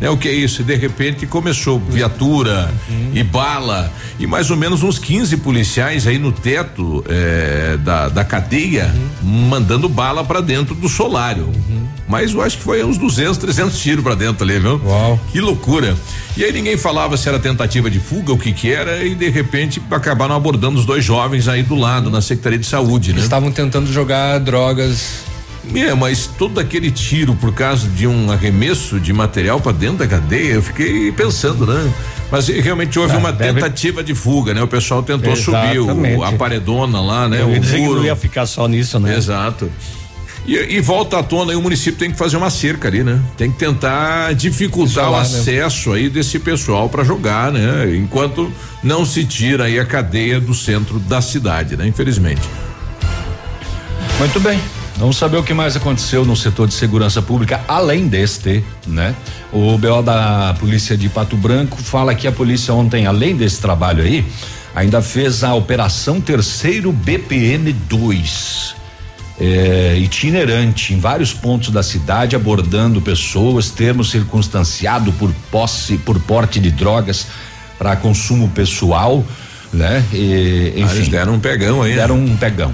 é 0.00 0.10
o 0.10 0.16
que 0.16 0.28
é 0.28 0.32
isso? 0.32 0.62
E 0.62 0.64
de 0.64 0.74
repente 0.74 1.26
começou 1.26 1.78
viatura 1.78 2.72
e 3.14 3.22
bala 3.22 3.92
e 4.18 4.26
mais 4.26 4.50
ou 4.50 4.56
menos 4.56 4.82
uns 4.82 4.98
15 4.98 5.38
policiais 5.38 6.06
aí 6.06 6.18
no 6.18 6.32
teto 6.32 7.04
eh, 7.08 7.78
da, 7.82 8.08
da 8.08 8.24
cadeia 8.24 8.94
mandando 9.22 9.88
bala 9.88 10.22
pra 10.24 10.40
dentro 10.40 10.74
do 10.74 10.88
solário. 10.88 11.50
Mas 12.06 12.32
eu 12.34 12.42
acho 12.42 12.58
que 12.58 12.62
foi 12.62 12.84
uns 12.84 12.98
200, 12.98 13.38
300 13.38 13.78
tiros 13.78 14.04
pra 14.04 14.14
dentro 14.14 14.44
ali, 14.44 14.58
viu? 14.58 14.80
Uau. 14.84 15.18
Que 15.32 15.40
loucura. 15.40 15.96
E 16.36 16.44
aí 16.44 16.52
ninguém 16.52 16.76
falava 16.76 17.16
se 17.16 17.28
era 17.28 17.38
tentativa 17.38 17.90
de 17.90 17.98
fuga, 17.98 18.32
o 18.32 18.38
que 18.38 18.52
que 18.52 18.70
era, 18.70 19.04
e 19.04 19.14
de 19.14 19.30
repente 19.30 19.80
acabaram 19.90 20.34
abordando 20.34 20.73
os 20.78 20.86
dois 20.86 21.04
jovens 21.04 21.48
aí 21.48 21.62
do 21.62 21.74
lado, 21.74 22.10
na 22.10 22.20
Secretaria 22.20 22.58
de 22.58 22.66
Saúde, 22.66 23.10
né? 23.10 23.14
Eles 23.16 23.24
estavam 23.24 23.50
tentando 23.52 23.92
jogar 23.92 24.38
drogas. 24.38 25.24
É, 25.74 25.94
mas 25.94 26.26
todo 26.38 26.60
aquele 26.60 26.90
tiro 26.90 27.34
por 27.34 27.52
causa 27.54 27.88
de 27.88 28.06
um 28.06 28.30
arremesso 28.30 29.00
de 29.00 29.12
material 29.14 29.58
pra 29.60 29.72
dentro 29.72 29.98
da 29.98 30.06
cadeia, 30.06 30.52
eu 30.54 30.62
fiquei 30.62 31.10
pensando, 31.10 31.66
né? 31.66 31.90
Mas 32.30 32.50
eh, 32.50 32.60
realmente 32.60 32.98
houve 32.98 33.14
Ah, 33.14 33.18
uma 33.18 33.32
deve- 33.32 33.54
tentativa 33.54 34.04
de 34.04 34.14
fuga, 34.14 34.52
né? 34.52 34.62
O 34.62 34.68
pessoal 34.68 35.02
tentou 35.02 35.34
subir 35.34 35.78
o- 35.80 35.84
Exatamente. 35.84 36.22
a 36.24 36.32
paredona 36.32 37.00
lá, 37.00 37.28
né? 37.28 37.40
Eu 37.40 37.48
o 37.48 37.80
muro. 37.80 38.00
não 38.00 38.04
ia 38.04 38.14
ficar 38.16 38.44
só 38.44 38.68
nisso, 38.68 38.98
né? 38.98 39.16
Exato. 39.16 39.70
E, 40.46 40.76
e 40.76 40.80
volta 40.80 41.18
à 41.18 41.22
tona 41.22 41.52
aí, 41.52 41.56
o 41.56 41.62
município 41.62 41.98
tem 41.98 42.10
que 42.10 42.18
fazer 42.18 42.36
uma 42.36 42.50
cerca 42.50 42.88
ali, 42.88 43.02
né? 43.02 43.20
Tem 43.36 43.50
que 43.50 43.58
tentar 43.58 44.34
dificultar 44.34 45.04
Isolar, 45.04 45.26
o 45.26 45.28
né? 45.30 45.38
acesso 45.38 45.92
aí 45.92 46.10
desse 46.10 46.38
pessoal 46.38 46.88
para 46.88 47.02
jogar, 47.02 47.50
né? 47.50 47.96
Enquanto 47.96 48.52
não 48.82 49.06
se 49.06 49.24
tira 49.24 49.64
aí 49.64 49.78
a 49.78 49.86
cadeia 49.86 50.38
do 50.38 50.54
centro 50.54 50.98
da 50.98 51.22
cidade, 51.22 51.76
né? 51.76 51.86
Infelizmente. 51.86 52.42
Muito 54.18 54.38
bem. 54.38 54.60
Vamos 54.96 55.16
saber 55.16 55.38
o 55.38 55.42
que 55.42 55.52
mais 55.52 55.74
aconteceu 55.76 56.24
no 56.24 56.36
setor 56.36 56.68
de 56.68 56.74
segurança 56.74 57.20
pública, 57.20 57.62
além 57.66 58.06
deste, 58.06 58.62
né? 58.86 59.14
O 59.50 59.76
BO 59.76 60.02
da 60.02 60.54
Polícia 60.60 60.96
de 60.96 61.08
Pato 61.08 61.36
Branco 61.36 61.78
fala 61.78 62.14
que 62.14 62.28
a 62.28 62.32
polícia 62.32 62.72
ontem, 62.72 63.06
além 63.06 63.34
desse 63.34 63.60
trabalho 63.60 64.04
aí, 64.04 64.24
ainda 64.74 65.02
fez 65.02 65.42
a 65.42 65.54
Operação 65.54 66.20
Terceiro 66.20 66.92
BPM 66.92 67.72
2. 67.72 68.83
É, 69.40 69.96
itinerante 69.98 70.94
em 70.94 71.00
vários 71.00 71.32
pontos 71.32 71.70
da 71.70 71.82
cidade, 71.82 72.36
abordando 72.36 73.00
pessoas, 73.00 73.68
termo 73.70 74.04
circunstanciado 74.04 75.12
por 75.14 75.32
posse, 75.50 75.96
por 75.98 76.20
porte 76.20 76.60
de 76.60 76.70
drogas 76.70 77.26
para 77.76 77.96
consumo 77.96 78.48
pessoal, 78.50 79.24
né? 79.72 80.04
E, 80.12 80.72
Ah, 80.76 80.78
eles 80.78 80.98
enfim, 80.98 81.10
deram 81.10 81.34
um 81.34 81.40
pegão 81.40 81.82
aí. 81.82 81.90
né? 81.90 81.96
deram 81.96 82.16
um 82.16 82.36
pegão. 82.36 82.72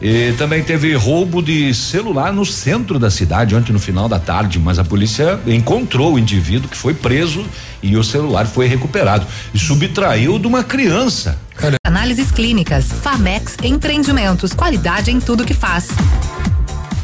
E 0.00 0.32
também 0.38 0.62
teve 0.62 0.94
roubo 0.94 1.42
de 1.42 1.74
celular 1.74 2.32
no 2.32 2.46
centro 2.46 2.98
da 2.98 3.10
cidade 3.10 3.54
ontem 3.54 3.72
no 3.72 3.78
final 3.78 4.08
da 4.08 4.18
tarde, 4.18 4.58
mas 4.58 4.78
a 4.78 4.84
polícia 4.84 5.38
encontrou 5.46 6.14
o 6.14 6.18
indivíduo 6.18 6.70
que 6.70 6.76
foi 6.76 6.94
preso 6.94 7.44
e 7.82 7.96
o 7.96 8.02
celular 8.02 8.46
foi 8.46 8.66
recuperado 8.66 9.26
e 9.52 9.58
subtraiu 9.58 10.38
de 10.38 10.46
uma 10.46 10.64
criança. 10.64 11.38
Análises 11.86 12.30
clínicas, 12.30 12.86
Famex 12.86 13.56
Empreendimentos, 13.62 14.54
qualidade 14.54 15.10
em 15.10 15.20
tudo 15.20 15.44
que 15.44 15.52
faz. 15.52 15.88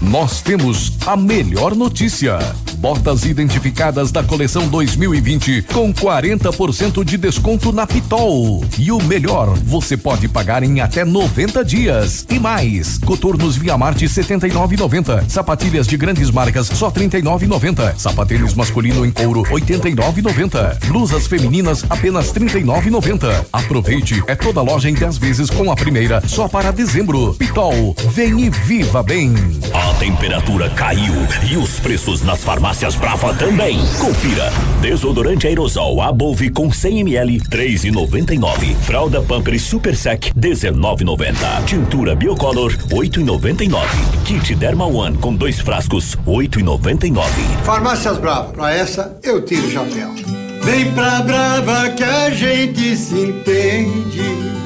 Nós 0.00 0.40
temos 0.40 0.92
a 1.06 1.16
melhor 1.16 1.74
notícia. 1.74 2.38
Botas 2.76 3.24
identificadas 3.24 4.12
da 4.12 4.22
coleção 4.22 4.68
2020 4.68 5.62
com 5.72 5.92
40% 5.94 7.02
de 7.04 7.16
desconto 7.16 7.72
na 7.72 7.86
Pitol. 7.86 8.62
E 8.78 8.92
o 8.92 9.02
melhor, 9.02 9.56
você 9.64 9.96
pode 9.96 10.28
pagar 10.28 10.62
em 10.62 10.80
até 10.80 11.02
90 11.02 11.64
dias. 11.64 12.26
E 12.28 12.38
mais, 12.38 12.98
coturnos 12.98 13.56
Via 13.56 13.78
Marte 13.78 14.04
79,90. 14.04 15.28
Sapatilhas 15.28 15.86
de 15.86 15.96
grandes 15.96 16.30
marcas 16.30 16.66
só 16.66 16.90
39,90. 16.90 17.96
Sapatênis 17.96 18.52
masculino 18.52 19.06
em 19.06 19.10
couro 19.10 19.42
89,90. 19.44 20.86
Blusas 20.86 21.26
femininas 21.26 21.84
apenas 21.88 22.30
39,90. 22.30 23.46
Aproveite, 23.52 24.22
é 24.26 24.34
toda 24.34 24.60
loja 24.60 24.90
em 24.90 24.94
10 24.94 25.16
vezes 25.16 25.48
com 25.48 25.70
a 25.70 25.74
primeira 25.74 26.22
só 26.28 26.46
para 26.46 26.70
dezembro. 26.70 27.34
Pitol, 27.34 27.96
vem 28.10 28.44
e 28.44 28.50
viva 28.50 29.02
bem. 29.02 29.34
A 29.72 29.94
temperatura 29.94 30.68
caiu 30.70 31.14
e 31.50 31.56
os 31.56 31.80
preços 31.80 32.22
nas 32.22 32.44
farmácias 32.44 32.65
Brava 32.98 33.32
também. 33.34 33.78
Confira. 34.00 34.52
Desodorante 34.80 35.46
aerosol 35.46 36.02
Above 36.02 36.50
com 36.50 36.70
100 36.72 37.00
ml 37.00 37.40
3,99. 37.42 38.74
Fralda 38.82 39.22
Pampers 39.22 39.62
Super 39.62 39.94
Sec 39.96 40.32
19,90. 40.36 41.64
Tintura 41.64 42.16
Biocolor 42.16 42.72
8,99. 42.90 43.80
Kit 44.24 44.54
Derma 44.56 44.84
One 44.84 45.16
com 45.18 45.32
dois 45.32 45.60
frascos 45.60 46.16
8,99. 46.26 47.22
Farmácias 47.64 48.18
Brava, 48.18 48.52
pra 48.52 48.74
essa 48.74 49.16
eu 49.22 49.44
tiro 49.44 49.68
o 49.68 49.70
chapéu. 49.70 50.12
Vem 50.62 50.90
pra 50.92 51.20
Brava 51.20 51.90
que 51.90 52.02
a 52.02 52.30
gente 52.30 52.96
se 52.96 53.14
entende. 53.14 54.65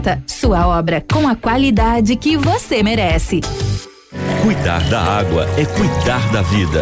Sua 0.25 0.67
obra 0.67 1.03
com 1.11 1.27
a 1.27 1.35
qualidade 1.35 2.15
que 2.15 2.35
você 2.37 2.81
merece. 2.81 3.41
Cuidar 4.41 4.81
da 4.89 4.99
água 4.99 5.47
é 5.57 5.65
cuidar 5.65 6.31
da 6.31 6.41
vida. 6.41 6.81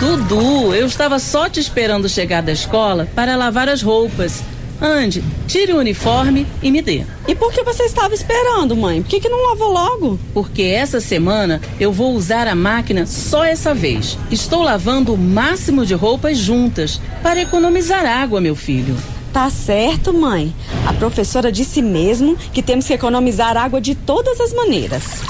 Dudu, 0.00 0.74
eu 0.74 0.86
estava 0.86 1.18
só 1.18 1.48
te 1.48 1.60
esperando 1.60 2.08
chegar 2.08 2.42
da 2.42 2.52
escola 2.52 3.08
para 3.14 3.36
lavar 3.36 3.68
as 3.68 3.80
roupas. 3.80 4.42
Ande, 4.80 5.24
tire 5.46 5.72
o 5.72 5.78
uniforme 5.78 6.46
e 6.62 6.70
me 6.70 6.82
dê. 6.82 7.04
E 7.26 7.34
por 7.34 7.52
que 7.52 7.62
você 7.62 7.84
estava 7.84 8.12
esperando, 8.12 8.76
mãe? 8.76 9.00
Por 9.00 9.08
que, 9.08 9.20
que 9.20 9.28
não 9.28 9.48
lavou 9.48 9.72
logo? 9.72 10.20
Porque 10.34 10.62
essa 10.62 11.00
semana 11.00 11.62
eu 11.80 11.90
vou 11.90 12.14
usar 12.14 12.46
a 12.46 12.54
máquina 12.54 13.06
só 13.06 13.44
essa 13.44 13.74
vez. 13.74 14.18
Estou 14.30 14.62
lavando 14.62 15.14
o 15.14 15.18
máximo 15.18 15.86
de 15.86 15.94
roupas 15.94 16.36
juntas 16.36 17.00
para 17.22 17.40
economizar 17.40 18.04
água, 18.04 18.40
meu 18.40 18.54
filho. 18.54 18.96
Tá 19.36 19.50
certo, 19.50 20.14
mãe. 20.14 20.56
A 20.86 20.94
professora 20.94 21.52
disse 21.52 21.82
mesmo 21.82 22.38
que 22.54 22.62
temos 22.62 22.86
que 22.86 22.94
economizar 22.94 23.54
água 23.54 23.82
de 23.82 23.94
todas 23.94 24.40
as 24.40 24.50
maneiras. 24.54 25.20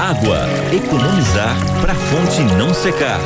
Água, 0.00 0.46
economizar 0.72 1.54
para 1.82 1.92
a 1.92 1.94
fonte 1.94 2.40
não 2.56 2.72
secar. 2.72 3.20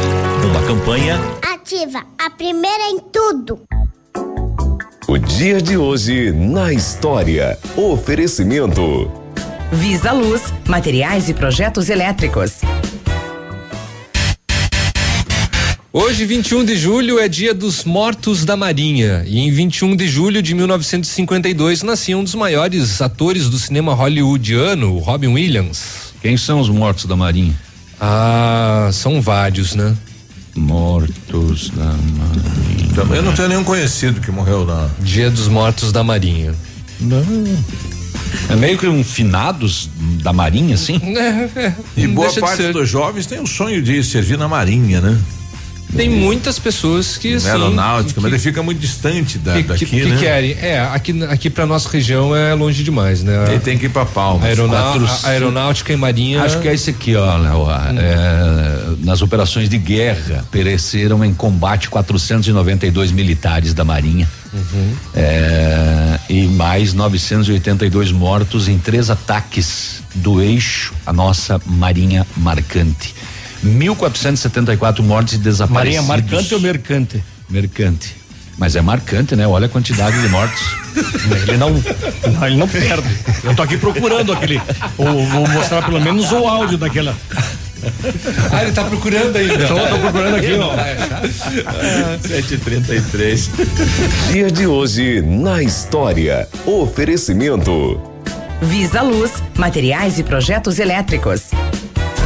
Uma 0.44 0.60
campanha 0.66 1.20
Ativa, 1.54 2.04
a 2.18 2.28
primeira 2.30 2.90
em 2.90 2.98
tudo. 2.98 3.60
O 5.06 5.16
dia 5.18 5.62
de 5.62 5.76
hoje 5.76 6.32
na 6.32 6.72
história. 6.72 7.56
Oferecimento. 7.76 9.08
Visa 9.70 10.10
Luz, 10.10 10.52
materiais 10.66 11.28
e 11.28 11.34
projetos 11.34 11.88
elétricos. 11.88 12.60
Hoje, 15.94 16.24
21 16.24 16.64
de 16.64 16.74
julho, 16.74 17.18
é 17.18 17.28
dia 17.28 17.52
dos 17.52 17.84
mortos 17.84 18.46
da 18.46 18.56
Marinha. 18.56 19.24
E 19.26 19.38
em 19.38 19.52
21 19.52 19.94
de 19.94 20.08
julho 20.08 20.40
de 20.40 20.54
1952 20.54 21.82
nascia 21.82 22.16
um 22.16 22.24
dos 22.24 22.34
maiores 22.34 23.02
atores 23.02 23.50
do 23.50 23.58
cinema 23.58 23.92
hollywoodiano, 23.92 24.94
o 24.94 25.00
Robin 25.00 25.26
Williams. 25.26 26.14
Quem 26.22 26.34
são 26.38 26.60
os 26.60 26.70
mortos 26.70 27.04
da 27.04 27.14
Marinha? 27.14 27.54
Ah, 28.00 28.88
são 28.90 29.20
vários, 29.20 29.74
né? 29.74 29.94
Mortos 30.56 31.68
da 31.68 31.84
Marinha. 31.84 32.94
Também 32.94 33.20
não 33.20 33.34
tenho 33.34 33.48
nenhum 33.48 33.64
conhecido 33.64 34.18
que 34.18 34.30
morreu 34.30 34.64
na. 34.64 34.88
Dia 35.00 35.30
dos 35.30 35.46
Mortos 35.46 35.92
da 35.92 36.02
Marinha. 36.02 36.54
Não. 36.98 37.22
É 38.48 38.56
meio 38.56 38.78
que 38.78 38.86
um 38.86 39.04
finados 39.04 39.90
da 40.22 40.32
Marinha, 40.32 40.74
assim? 40.74 40.98
É, 41.14 41.66
é, 41.66 41.74
E 41.98 42.06
boa 42.06 42.32
parte 42.32 42.72
dos 42.72 42.88
jovens 42.88 43.26
tem 43.26 43.40
o 43.40 43.46
sonho 43.46 43.82
de 43.82 44.02
servir 44.02 44.38
na 44.38 44.48
Marinha, 44.48 45.02
né? 45.02 45.20
Tem 45.94 46.08
muitas 46.08 46.58
pessoas 46.58 47.16
que 47.18 47.30
Na 47.32 47.36
assim, 47.36 47.48
aeronáutica, 47.50 48.14
que- 48.14 48.20
mas 48.20 48.32
ele 48.32 48.40
fica 48.42 48.62
muito 48.62 48.78
distante 48.78 49.36
da, 49.38 49.52
que, 49.54 49.62
daqui, 49.62 49.84
que, 49.86 50.00
que 50.00 50.08
né? 50.08 50.16
querem. 50.18 50.50
É, 50.60 50.80
aqui, 50.92 51.22
aqui 51.24 51.50
pra 51.50 51.66
nossa 51.66 51.88
região 51.88 52.34
é 52.34 52.54
longe 52.54 52.82
demais, 52.82 53.22
né? 53.22 53.44
Ele 53.50 53.60
tem 53.60 53.76
que 53.76 53.86
ir 53.86 53.88
pra 53.90 54.04
Palmas. 54.06 54.44
Aeronau- 54.46 54.92
Patrocínio. 54.94 55.26
a- 55.26 55.28
aeronáutica 55.28 55.92
e 55.92 55.96
marinha. 55.96 56.42
Acho 56.42 56.60
que 56.60 56.68
é 56.68 56.74
esse 56.74 56.90
aqui, 56.90 57.14
ó, 57.14 57.36
Léo. 57.36 57.66
ah, 57.68 57.92
é, 57.96 59.04
nas 59.04 59.20
operações 59.22 59.68
de 59.68 59.76
guerra, 59.78 60.44
pereceram 60.50 61.24
em 61.24 61.34
combate 61.34 61.88
492 61.90 63.12
militares 63.12 63.74
da 63.74 63.84
Marinha. 63.84 64.28
É, 65.14 66.18
e 66.28 66.46
mais 66.46 66.92
982 66.94 68.12
mortos 68.12 68.68
em 68.68 68.78
três 68.78 69.10
ataques 69.10 70.02
do 70.14 70.40
eixo, 70.42 70.92
a 71.06 71.12
nossa 71.12 71.60
Marinha 71.66 72.26
Marcante. 72.36 73.14
1.474 73.64 75.02
mortes 75.02 75.34
e 75.34 75.38
desaparecidos. 75.38 76.06
Marinha 76.06 76.28
marcante 76.30 76.54
ou 76.54 76.60
mercante? 76.60 77.24
Mercante. 77.48 78.16
Mas 78.58 78.76
é 78.76 78.82
marcante, 78.82 79.34
né? 79.34 79.46
Olha 79.46 79.66
a 79.66 79.68
quantidade 79.68 80.20
de 80.20 80.28
mortos. 80.28 80.60
Ele 81.48 81.56
não, 81.56 81.70
não, 81.70 82.46
ele 82.46 82.56
não 82.56 82.68
perde. 82.68 83.08
Eu 83.42 83.56
tô 83.56 83.62
aqui 83.62 83.78
procurando 83.78 84.30
aquele. 84.32 84.60
Ou, 84.98 85.26
vou 85.26 85.48
mostrar 85.48 85.82
pelo 85.82 85.98
menos 86.00 86.30
o 86.30 86.46
áudio 86.46 86.76
daquela. 86.76 87.16
Ah, 88.52 88.62
ele 88.62 88.72
tá 88.72 88.84
procurando 88.84 89.34
ainda. 89.36 89.66
Tô, 89.66 89.74
tô 89.74 89.98
procurando 89.98 90.36
aqui, 90.36 90.52
ó. 90.52 90.76
733. 92.20 93.50
Dia 94.30 94.50
de 94.50 94.66
hoje 94.66 95.22
na 95.22 95.62
história. 95.62 96.46
Oferecimento. 96.66 98.00
Visa 98.60 99.02
Luz, 99.02 99.42
materiais 99.56 100.18
e 100.18 100.22
projetos 100.22 100.78
elétricos. 100.78 101.50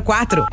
6004. 0.00 0.46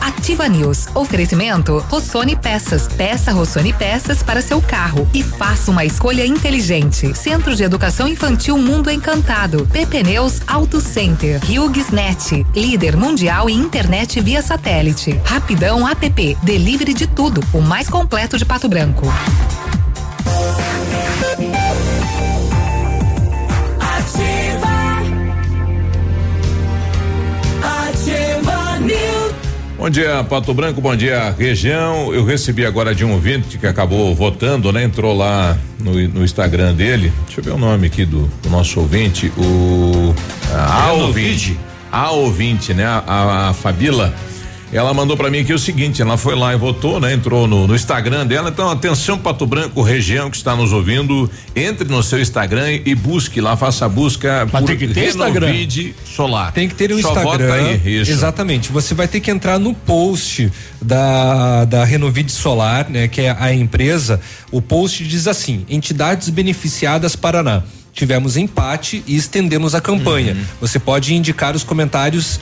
Ativa 0.00 0.48
News. 0.48 0.88
Oferecimento 0.94 1.78
Rossoni 1.88 2.36
Peças. 2.36 2.88
Peça 2.88 3.32
Rossoni 3.32 3.72
Peças 3.72 4.22
para 4.22 4.42
seu 4.42 4.60
carro 4.60 5.08
e 5.14 5.22
faça 5.22 5.70
uma 5.70 5.84
escolha 5.84 6.26
inteligente. 6.26 7.16
Centro 7.16 7.54
de 7.54 7.62
Educação 7.62 8.08
Infantil 8.08 8.58
Mundo 8.58 8.90
Encantado. 8.90 9.66
PP 9.66 10.02
Neus 10.02 10.40
Auto 10.46 10.80
Center. 10.80 11.40
Net. 11.92 12.46
Líder 12.54 12.96
mundial 12.96 13.48
em 13.48 13.58
internet 13.58 14.20
via 14.20 14.42
satélite. 14.42 15.20
Rapidão 15.24 15.88
App. 15.88 16.36
Delivery 16.42 16.94
de 16.94 17.06
tudo. 17.06 17.40
O 17.52 17.60
mais 17.60 17.88
completo 17.88 18.36
de 18.36 18.44
Pato 18.44 18.68
Branco. 18.68 19.06
Bom 29.86 29.90
dia, 29.90 30.24
Pato 30.24 30.52
Branco, 30.52 30.80
bom 30.80 30.96
dia, 30.96 31.32
região. 31.38 32.12
Eu 32.12 32.24
recebi 32.24 32.66
agora 32.66 32.92
de 32.92 33.04
um 33.04 33.12
ouvinte 33.12 33.56
que 33.56 33.68
acabou 33.68 34.12
votando, 34.16 34.72
né? 34.72 34.82
Entrou 34.82 35.16
lá 35.16 35.56
no, 35.78 35.92
no 36.08 36.24
Instagram 36.24 36.74
dele. 36.74 37.12
Deixa 37.24 37.38
eu 37.38 37.44
ver 37.44 37.50
o 37.52 37.56
nome 37.56 37.86
aqui 37.86 38.04
do, 38.04 38.28
do 38.42 38.50
nosso 38.50 38.80
ouvinte, 38.80 39.32
o. 39.38 40.12
A, 40.52 40.86
a 40.88 40.92
ouvinte. 40.92 41.56
A 41.92 42.10
ouvinte, 42.10 42.74
né? 42.74 42.84
A, 42.84 43.04
a, 43.06 43.48
a 43.50 43.52
Fabila. 43.52 44.12
Ela 44.76 44.92
mandou 44.92 45.16
para 45.16 45.30
mim 45.30 45.40
aqui 45.40 45.52
o 45.52 45.58
seguinte, 45.58 46.02
ela 46.02 46.16
foi 46.16 46.34
lá 46.34 46.52
e 46.52 46.56
votou, 46.56 47.00
né? 47.00 47.12
Entrou 47.12 47.46
no, 47.46 47.66
no, 47.66 47.74
Instagram 47.74 48.26
dela. 48.26 48.50
Então, 48.50 48.70
atenção, 48.70 49.18
Pato 49.18 49.46
Branco, 49.46 49.80
região 49.80 50.30
que 50.30 50.36
está 50.36 50.54
nos 50.54 50.72
ouvindo, 50.72 51.30
entre 51.54 51.88
no 51.88 52.02
seu 52.02 52.20
Instagram 52.20 52.72
e, 52.72 52.82
e 52.86 52.94
busque 52.94 53.40
lá, 53.40 53.56
faça 53.56 53.86
a 53.86 53.88
busca 53.88 54.46
Mas 54.52 54.60
por 54.60 54.66
tem 54.68 54.76
que 54.76 54.88
ter 54.88 55.08
Instagram. 55.08 55.46
Renovide 55.46 55.94
Solar. 56.04 56.52
Tem 56.52 56.68
que 56.68 56.74
ter 56.74 56.92
um 56.92 57.00
Só 57.00 57.14
Instagram. 57.14 57.54
Aí, 57.54 58.00
isso. 58.00 58.10
Exatamente. 58.10 58.70
Você 58.70 58.94
vai 58.94 59.08
ter 59.08 59.20
que 59.20 59.30
entrar 59.30 59.58
no 59.58 59.72
post 59.72 60.52
da, 60.80 61.64
da 61.64 61.84
Renovide 61.84 62.32
Solar, 62.32 62.90
né? 62.90 63.08
Que 63.08 63.22
é 63.22 63.36
a 63.38 63.52
empresa. 63.52 64.20
O 64.52 64.60
post 64.60 65.04
diz 65.04 65.26
assim: 65.26 65.64
entidades 65.68 66.28
beneficiadas 66.28 67.16
Paraná. 67.16 67.62
Tivemos 67.96 68.36
empate 68.36 69.02
e 69.06 69.16
estendemos 69.16 69.74
a 69.74 69.80
campanha. 69.80 70.34
Uhum. 70.34 70.44
Você 70.60 70.78
pode 70.78 71.14
indicar 71.14 71.56
os 71.56 71.64
comentários 71.64 72.38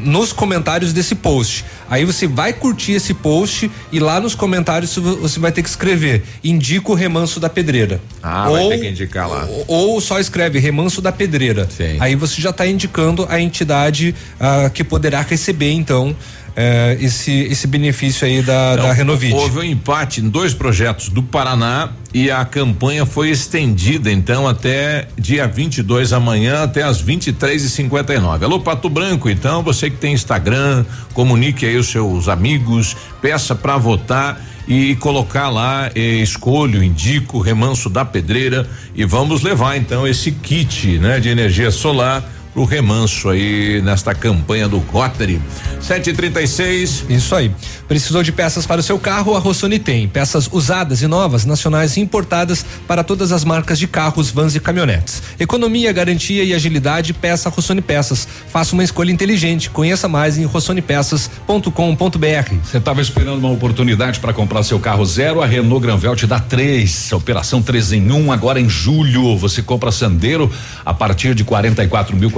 nos 0.00 0.32
comentários 0.32 0.94
desse 0.94 1.14
post. 1.14 1.62
Aí 1.90 2.06
você 2.06 2.26
vai 2.26 2.54
curtir 2.54 2.92
esse 2.92 3.12
post 3.12 3.70
e 3.92 4.00
lá 4.00 4.18
nos 4.18 4.34
comentários 4.34 4.96
vo- 4.96 5.16
você 5.16 5.38
vai 5.38 5.52
ter 5.52 5.62
que 5.62 5.68
escrever: 5.68 6.24
indica 6.42 6.90
o 6.90 6.94
remanso 6.94 7.38
da 7.38 7.50
pedreira. 7.50 8.00
Ah, 8.22 8.48
vai 8.48 8.66
ter 8.70 8.78
que 8.78 8.88
indicar 8.88 9.28
lá. 9.28 9.44
Ou, 9.44 9.64
ou 9.68 10.00
só 10.00 10.18
escreve 10.18 10.58
remanso 10.58 11.02
da 11.02 11.12
pedreira. 11.12 11.68
Sim. 11.70 11.98
Aí 12.00 12.16
você 12.16 12.40
já 12.40 12.48
está 12.48 12.66
indicando 12.66 13.26
a 13.28 13.38
entidade 13.38 14.14
ah, 14.40 14.70
que 14.72 14.82
poderá 14.82 15.20
receber 15.20 15.72
então 15.72 16.16
eh, 16.56 16.96
esse 16.98 17.30
esse 17.50 17.66
benefício 17.66 18.26
aí 18.26 18.40
da, 18.40 18.76
Não, 18.76 18.84
da 18.84 18.92
Renovide. 18.94 19.34
Houve 19.34 19.58
um 19.58 19.64
empate 19.64 20.22
em 20.22 20.30
dois 20.30 20.54
projetos 20.54 21.10
do 21.10 21.22
Paraná 21.22 21.90
e 22.14 22.30
a 22.30 22.44
campanha 22.44 23.04
foi 23.04 23.30
estendida 23.30 24.10
então 24.10 24.46
até 24.46 25.08
dia 25.18 25.48
22 25.48 26.12
amanhã 26.12 26.62
até 26.62 26.84
as 26.84 27.00
23 27.00 27.64
e 27.64 27.68
59 27.68 28.44
Alô 28.44 28.60
Pato 28.60 28.88
Branco, 28.88 29.28
então 29.28 29.64
você 29.64 29.90
que 29.90 29.96
tem 29.96 30.14
Instagram, 30.14 30.84
comunique 31.12 31.66
aí 31.66 31.76
os 31.76 31.88
seus 31.88 32.28
amigos, 32.28 32.96
peça 33.20 33.52
para 33.52 33.76
votar 33.76 34.40
e 34.68 34.94
colocar 34.96 35.50
lá 35.50 35.90
eh, 35.94 36.00
escolho, 36.22 36.82
indico, 36.82 37.40
remanso 37.40 37.90
da 37.90 38.04
pedreira 38.04 38.66
e 38.94 39.04
vamos 39.04 39.42
levar 39.42 39.76
então 39.76 40.06
esse 40.06 40.30
kit, 40.30 40.98
né, 40.98 41.18
de 41.18 41.28
energia 41.28 41.72
solar 41.72 42.24
pro 42.54 42.64
remanso 42.64 43.28
aí 43.28 43.82
nesta 43.82 44.14
campanha 44.14 44.68
do 44.68 44.78
Rotary. 44.78 45.42
736 45.80 47.04
Isso 47.10 47.34
aí. 47.34 47.50
Precisou 47.86 48.22
de 48.22 48.32
peças 48.32 48.64
para 48.64 48.80
o 48.80 48.82
seu 48.82 48.98
carro? 48.98 49.36
A 49.36 49.38
Rossoni 49.38 49.78
tem. 49.78 50.08
Peças 50.08 50.48
usadas 50.50 51.02
e 51.02 51.06
novas, 51.06 51.44
nacionais 51.44 51.98
e 51.98 52.00
importadas 52.00 52.64
para 52.86 53.04
todas 53.04 53.32
as 53.32 53.44
marcas 53.44 53.78
de 53.78 53.86
carros, 53.86 54.30
vans 54.30 54.54
e 54.54 54.60
caminhonetes. 54.60 55.22
Economia, 55.38 55.92
garantia 55.92 56.44
e 56.44 56.54
agilidade, 56.54 57.12
peça 57.12 57.50
Rossoni 57.50 57.82
Peças. 57.82 58.26
Faça 58.48 58.72
uma 58.72 58.84
escolha 58.84 59.10
inteligente. 59.10 59.68
Conheça 59.68 60.08
mais 60.08 60.38
em 60.38 60.44
rossonipeças.com.br. 60.44 62.54
Você 62.62 62.78
estava 62.78 63.02
esperando 63.02 63.38
uma 63.38 63.50
oportunidade 63.50 64.20
para 64.20 64.32
comprar 64.32 64.62
seu 64.62 64.78
carro 64.78 65.04
zero? 65.04 65.42
A 65.42 65.46
Renault 65.46 65.84
Granvel 65.84 66.16
te 66.16 66.26
dá 66.26 66.38
três. 66.38 67.12
Operação 67.12 67.60
3 67.60 67.92
em 67.92 68.10
1 68.10 68.32
agora 68.32 68.60
em 68.60 68.68
julho. 68.68 69.36
Você 69.36 69.60
compra 69.60 69.92
Sandero 69.92 70.50
a 70.84 70.94
partir 70.94 71.34
de 71.34 71.44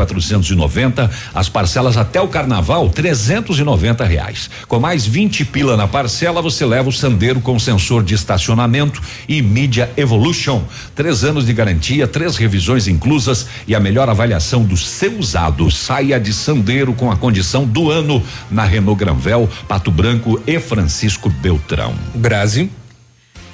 44.490. 0.06 1.10
As 1.34 1.48
parcelas 1.48 1.96
até 1.96 2.20
o 2.20 2.28
carnaval, 2.28 2.88
390 2.88 4.04
reais. 4.04 4.50
Com 4.68 4.78
mais 4.78 5.06
20 5.06 5.44
pila 5.46 5.76
na 5.76 5.86
parcela, 5.86 6.40
você 6.40 6.64
leva 6.64 6.88
o 6.88 6.92
Sandero 6.92 7.40
com 7.40 7.58
sensor 7.58 8.02
de 8.02 8.14
estacionamento 8.14 9.00
e 9.28 9.42
mídia 9.42 9.90
Evolution. 9.96 10.62
Três 10.94 11.24
anos 11.24 11.46
de 11.46 11.52
garantia, 11.52 12.06
três 12.06 12.36
revisões 12.36 12.88
inclusas 12.88 13.46
e 13.66 13.74
a 13.74 13.80
melhor 13.80 14.08
avaliação 14.08 14.64
do 14.64 14.76
seu 14.76 15.18
usado. 15.18 15.70
Saia 15.70 16.18
de 16.20 16.32
Sandero 16.32 16.92
com 16.94 17.10
a 17.10 17.16
condição 17.16 17.64
do 17.64 17.90
ano 17.90 18.22
na 18.50 18.64
Renault 18.64 18.98
Granvel, 18.98 19.48
Pato 19.68 19.90
Branco 19.90 20.40
e 20.46 20.58
Francisco 20.58 21.28
Beltrão. 21.28 21.94
Grazi. 22.14 22.70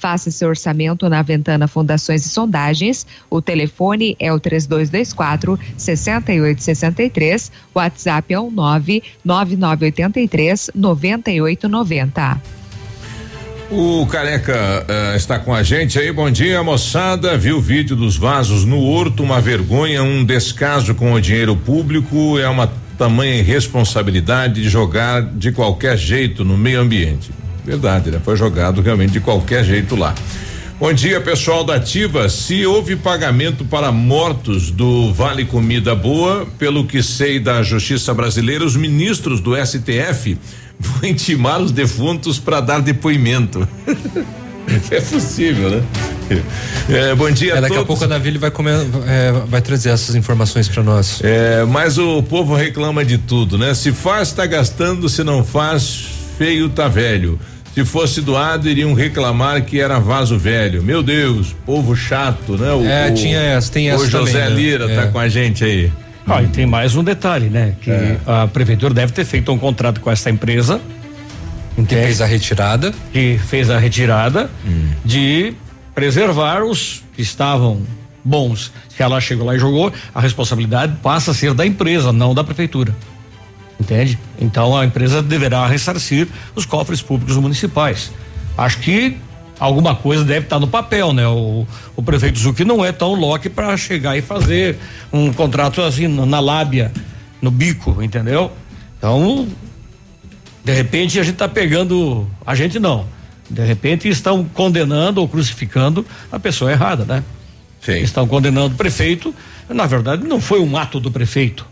Faça 0.00 0.30
seu 0.30 0.48
orçamento 0.48 1.06
na 1.10 1.20
Ventana 1.20 1.68
Fundações 1.68 2.24
e 2.24 2.30
Sondagens. 2.30 3.06
O 3.28 3.42
telefone 3.42 4.16
é 4.18 4.32
o 4.32 4.40
3224 4.40 5.60
6863. 5.76 7.52
O 7.74 7.78
WhatsApp 7.78 8.32
é 8.32 8.40
o 8.40 8.50
99983 8.50 10.70
9890. 10.74 12.40
O 13.70 14.06
Careca 14.06 14.86
eh, 14.88 15.16
está 15.16 15.38
com 15.38 15.54
a 15.54 15.62
gente 15.62 15.98
aí. 15.98 16.10
Bom 16.10 16.30
dia, 16.30 16.62
moçada. 16.62 17.36
Viu 17.36 17.58
o 17.58 17.60
vídeo 17.60 17.94
dos 17.94 18.16
vasos 18.16 18.64
no 18.64 18.82
horto? 18.82 19.22
Uma 19.22 19.38
vergonha, 19.38 20.02
um 20.02 20.24
descaso 20.24 20.94
com 20.94 21.12
o 21.12 21.20
dinheiro 21.20 21.54
público. 21.54 22.38
É 22.38 22.48
uma 22.48 22.72
tamanha 22.96 23.36
irresponsabilidade 23.36 24.62
de 24.62 24.70
jogar 24.70 25.20
de 25.22 25.52
qualquer 25.52 25.98
jeito 25.98 26.42
no 26.42 26.56
meio 26.56 26.80
ambiente. 26.80 27.30
Verdade, 27.64 28.10
né? 28.10 28.20
Foi 28.24 28.36
jogado 28.36 28.80
realmente 28.80 29.12
de 29.12 29.20
qualquer 29.20 29.64
jeito 29.64 29.96
lá. 29.96 30.14
Bom 30.78 30.92
dia, 30.94 31.20
pessoal 31.20 31.62
da 31.62 31.74
Ativa. 31.74 32.28
Se 32.30 32.64
houve 32.64 32.96
pagamento 32.96 33.66
para 33.66 33.92
mortos 33.92 34.70
do 34.70 35.12
Vale 35.12 35.44
Comida 35.44 35.94
Boa, 35.94 36.46
pelo 36.58 36.86
que 36.86 37.02
sei 37.02 37.38
da 37.38 37.62
Justiça 37.62 38.14
Brasileira, 38.14 38.64
os 38.64 38.76
ministros 38.76 39.40
do 39.40 39.54
STF 39.54 40.38
vão 40.80 41.10
intimar 41.10 41.60
os 41.60 41.70
defuntos 41.70 42.38
para 42.38 42.60
dar 42.62 42.80
depoimento. 42.80 43.68
é 44.90 45.00
possível, 45.02 45.68
né? 45.70 45.82
É, 46.88 47.14
bom 47.14 47.30
dia 47.30 47.54
É, 47.54 47.58
a 47.58 47.60
daqui 47.60 47.74
a 47.74 47.78
todos. 47.78 47.86
pouco 47.88 48.04
a 48.04 48.06
Navi 48.06 48.38
vai, 48.38 48.50
comer, 48.50 48.76
é, 49.06 49.32
vai 49.48 49.60
trazer 49.60 49.90
essas 49.90 50.14
informações 50.14 50.68
para 50.68 50.82
nós. 50.82 51.20
É, 51.22 51.64
mas 51.64 51.98
o 51.98 52.22
povo 52.22 52.54
reclama 52.54 53.04
de 53.04 53.18
tudo, 53.18 53.58
né? 53.58 53.74
Se 53.74 53.92
faz, 53.92 54.32
tá 54.32 54.46
gastando, 54.46 55.08
se 55.08 55.22
não 55.24 55.44
faz, 55.44 56.19
feio 56.40 56.70
tá 56.70 56.88
velho. 56.88 57.38
Se 57.74 57.84
fosse 57.84 58.22
doado, 58.22 58.66
iriam 58.66 58.94
reclamar 58.94 59.62
que 59.62 59.78
era 59.78 59.98
vaso 60.00 60.38
velho. 60.38 60.82
Meu 60.82 61.02
Deus, 61.02 61.54
povo 61.66 61.94
chato, 61.94 62.56
né? 62.56 62.72
O, 62.72 62.82
É, 62.82 63.10
o- 63.10 63.14
tinha 63.14 63.38
essa, 63.38 63.70
tem 63.70 63.90
O 63.92 63.94
essa 63.96 64.06
José 64.08 64.32
também, 64.44 64.54
né? 64.54 64.56
Lira 64.56 64.88
tá 64.88 65.02
É. 65.02 65.06
com 65.08 65.18
a 65.18 65.28
gente 65.28 65.62
aí. 65.62 65.92
Ah, 66.26 66.42
e 66.42 66.46
tem 66.46 66.64
mais 66.64 66.96
um 66.96 67.04
detalhe, 67.04 67.50
né? 67.50 67.74
Que 67.82 67.90
É. 67.90 68.16
a 68.26 68.46
prefeitura 68.46 68.94
deve 68.94 69.12
ter 69.12 69.26
feito 69.26 69.52
um 69.52 69.58
contrato 69.58 70.00
com 70.00 70.10
essa 70.10 70.30
empresa 70.30 70.80
Que 71.76 71.94
fez 71.94 72.20
a 72.22 72.26
retirada. 72.26 72.92
Que 73.12 73.38
fez 73.46 73.68
a 73.68 73.78
retirada 73.78 74.50
Hum. 74.66 74.88
de 75.04 75.52
preservar 75.94 76.62
os 76.62 77.02
que 77.14 77.20
estavam 77.20 77.82
bons. 78.24 78.72
Se 78.96 79.02
ela 79.02 79.20
chegou 79.20 79.44
lá 79.46 79.54
e 79.56 79.58
jogou, 79.58 79.92
a 80.14 80.20
responsabilidade 80.22 80.94
passa 81.02 81.32
a 81.32 81.34
ser 81.34 81.52
da 81.52 81.66
empresa, 81.66 82.12
não 82.14 82.34
da 82.34 82.42
prefeitura. 82.42 82.94
Entende? 83.80 84.18
Então 84.38 84.76
a 84.76 84.84
empresa 84.84 85.22
deverá 85.22 85.66
ressarcir 85.66 86.28
os 86.54 86.66
cofres 86.66 87.00
públicos 87.00 87.36
municipais. 87.38 88.12
Acho 88.56 88.78
que 88.80 89.16
alguma 89.58 89.94
coisa 89.94 90.22
deve 90.22 90.44
estar 90.44 90.58
no 90.58 90.68
papel, 90.68 91.14
né? 91.14 91.26
O, 91.26 91.66
o 91.96 92.02
prefeito 92.02 92.38
Zucchi 92.38 92.62
não 92.62 92.84
é 92.84 92.92
tão 92.92 93.14
loque 93.14 93.48
para 93.48 93.74
chegar 93.78 94.18
e 94.18 94.20
fazer 94.20 94.76
um 95.10 95.32
contrato 95.32 95.80
assim 95.80 96.06
na 96.08 96.40
lábia, 96.40 96.92
no 97.40 97.50
bico, 97.50 98.02
entendeu? 98.02 98.52
Então, 98.98 99.48
de 100.62 100.72
repente 100.74 101.18
a 101.18 101.22
gente 101.22 101.34
está 101.34 101.48
pegando, 101.48 102.28
a 102.46 102.54
gente 102.54 102.78
não. 102.78 103.06
De 103.48 103.64
repente 103.64 104.08
estão 104.08 104.44
condenando 104.44 105.22
ou 105.22 105.28
crucificando 105.28 106.04
a 106.30 106.38
pessoa 106.38 106.70
errada, 106.70 107.06
né? 107.06 107.24
Sim. 107.80 107.98
Estão 108.00 108.28
condenando 108.28 108.74
o 108.74 108.76
prefeito. 108.76 109.34
Na 109.70 109.86
verdade, 109.86 110.26
não 110.26 110.38
foi 110.38 110.60
um 110.60 110.76
ato 110.76 111.00
do 111.00 111.10
prefeito. 111.10 111.69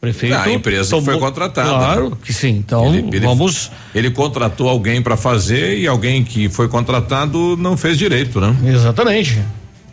Prefeito. 0.00 0.34
Ah, 0.34 0.42
a 0.44 0.52
empresa 0.52 0.96
que 0.96 1.02
foi 1.04 1.18
contratada. 1.18 1.68
Claro 1.68 2.18
que 2.22 2.32
sim. 2.32 2.50
Então, 2.50 2.86
Ele- 2.94 3.08
ele- 3.16 3.20
vamos. 3.26 3.70
Ele 3.94 4.10
contratou 4.10 4.68
alguém 4.68 5.00
para 5.02 5.16
fazer 5.16 5.78
e 5.78 5.86
alguém 5.86 6.22
que 6.22 6.48
foi 6.48 6.68
contratado 6.68 7.56
não 7.56 7.76
fez 7.76 7.96
direito, 7.98 8.40
né? 8.40 8.54
Exatamente. 8.66 9.38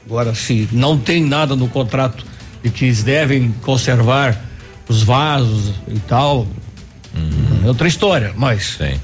Agora, 0.05 0.35
se 0.35 0.67
não 0.71 0.97
tem 0.97 1.23
nada 1.23 1.55
no 1.55 1.67
contrato 1.69 2.25
de 2.61 2.69
que 2.69 2.85
eles 2.85 3.01
devem 3.03 3.53
conservar 3.61 4.39
os 4.87 5.01
vasos 5.03 5.73
e 5.87 5.97
tal, 5.99 6.45
é 7.63 7.67
outra 7.67 7.87
história. 7.87 8.33
Mas 8.35 8.75
Sim. 8.77 8.99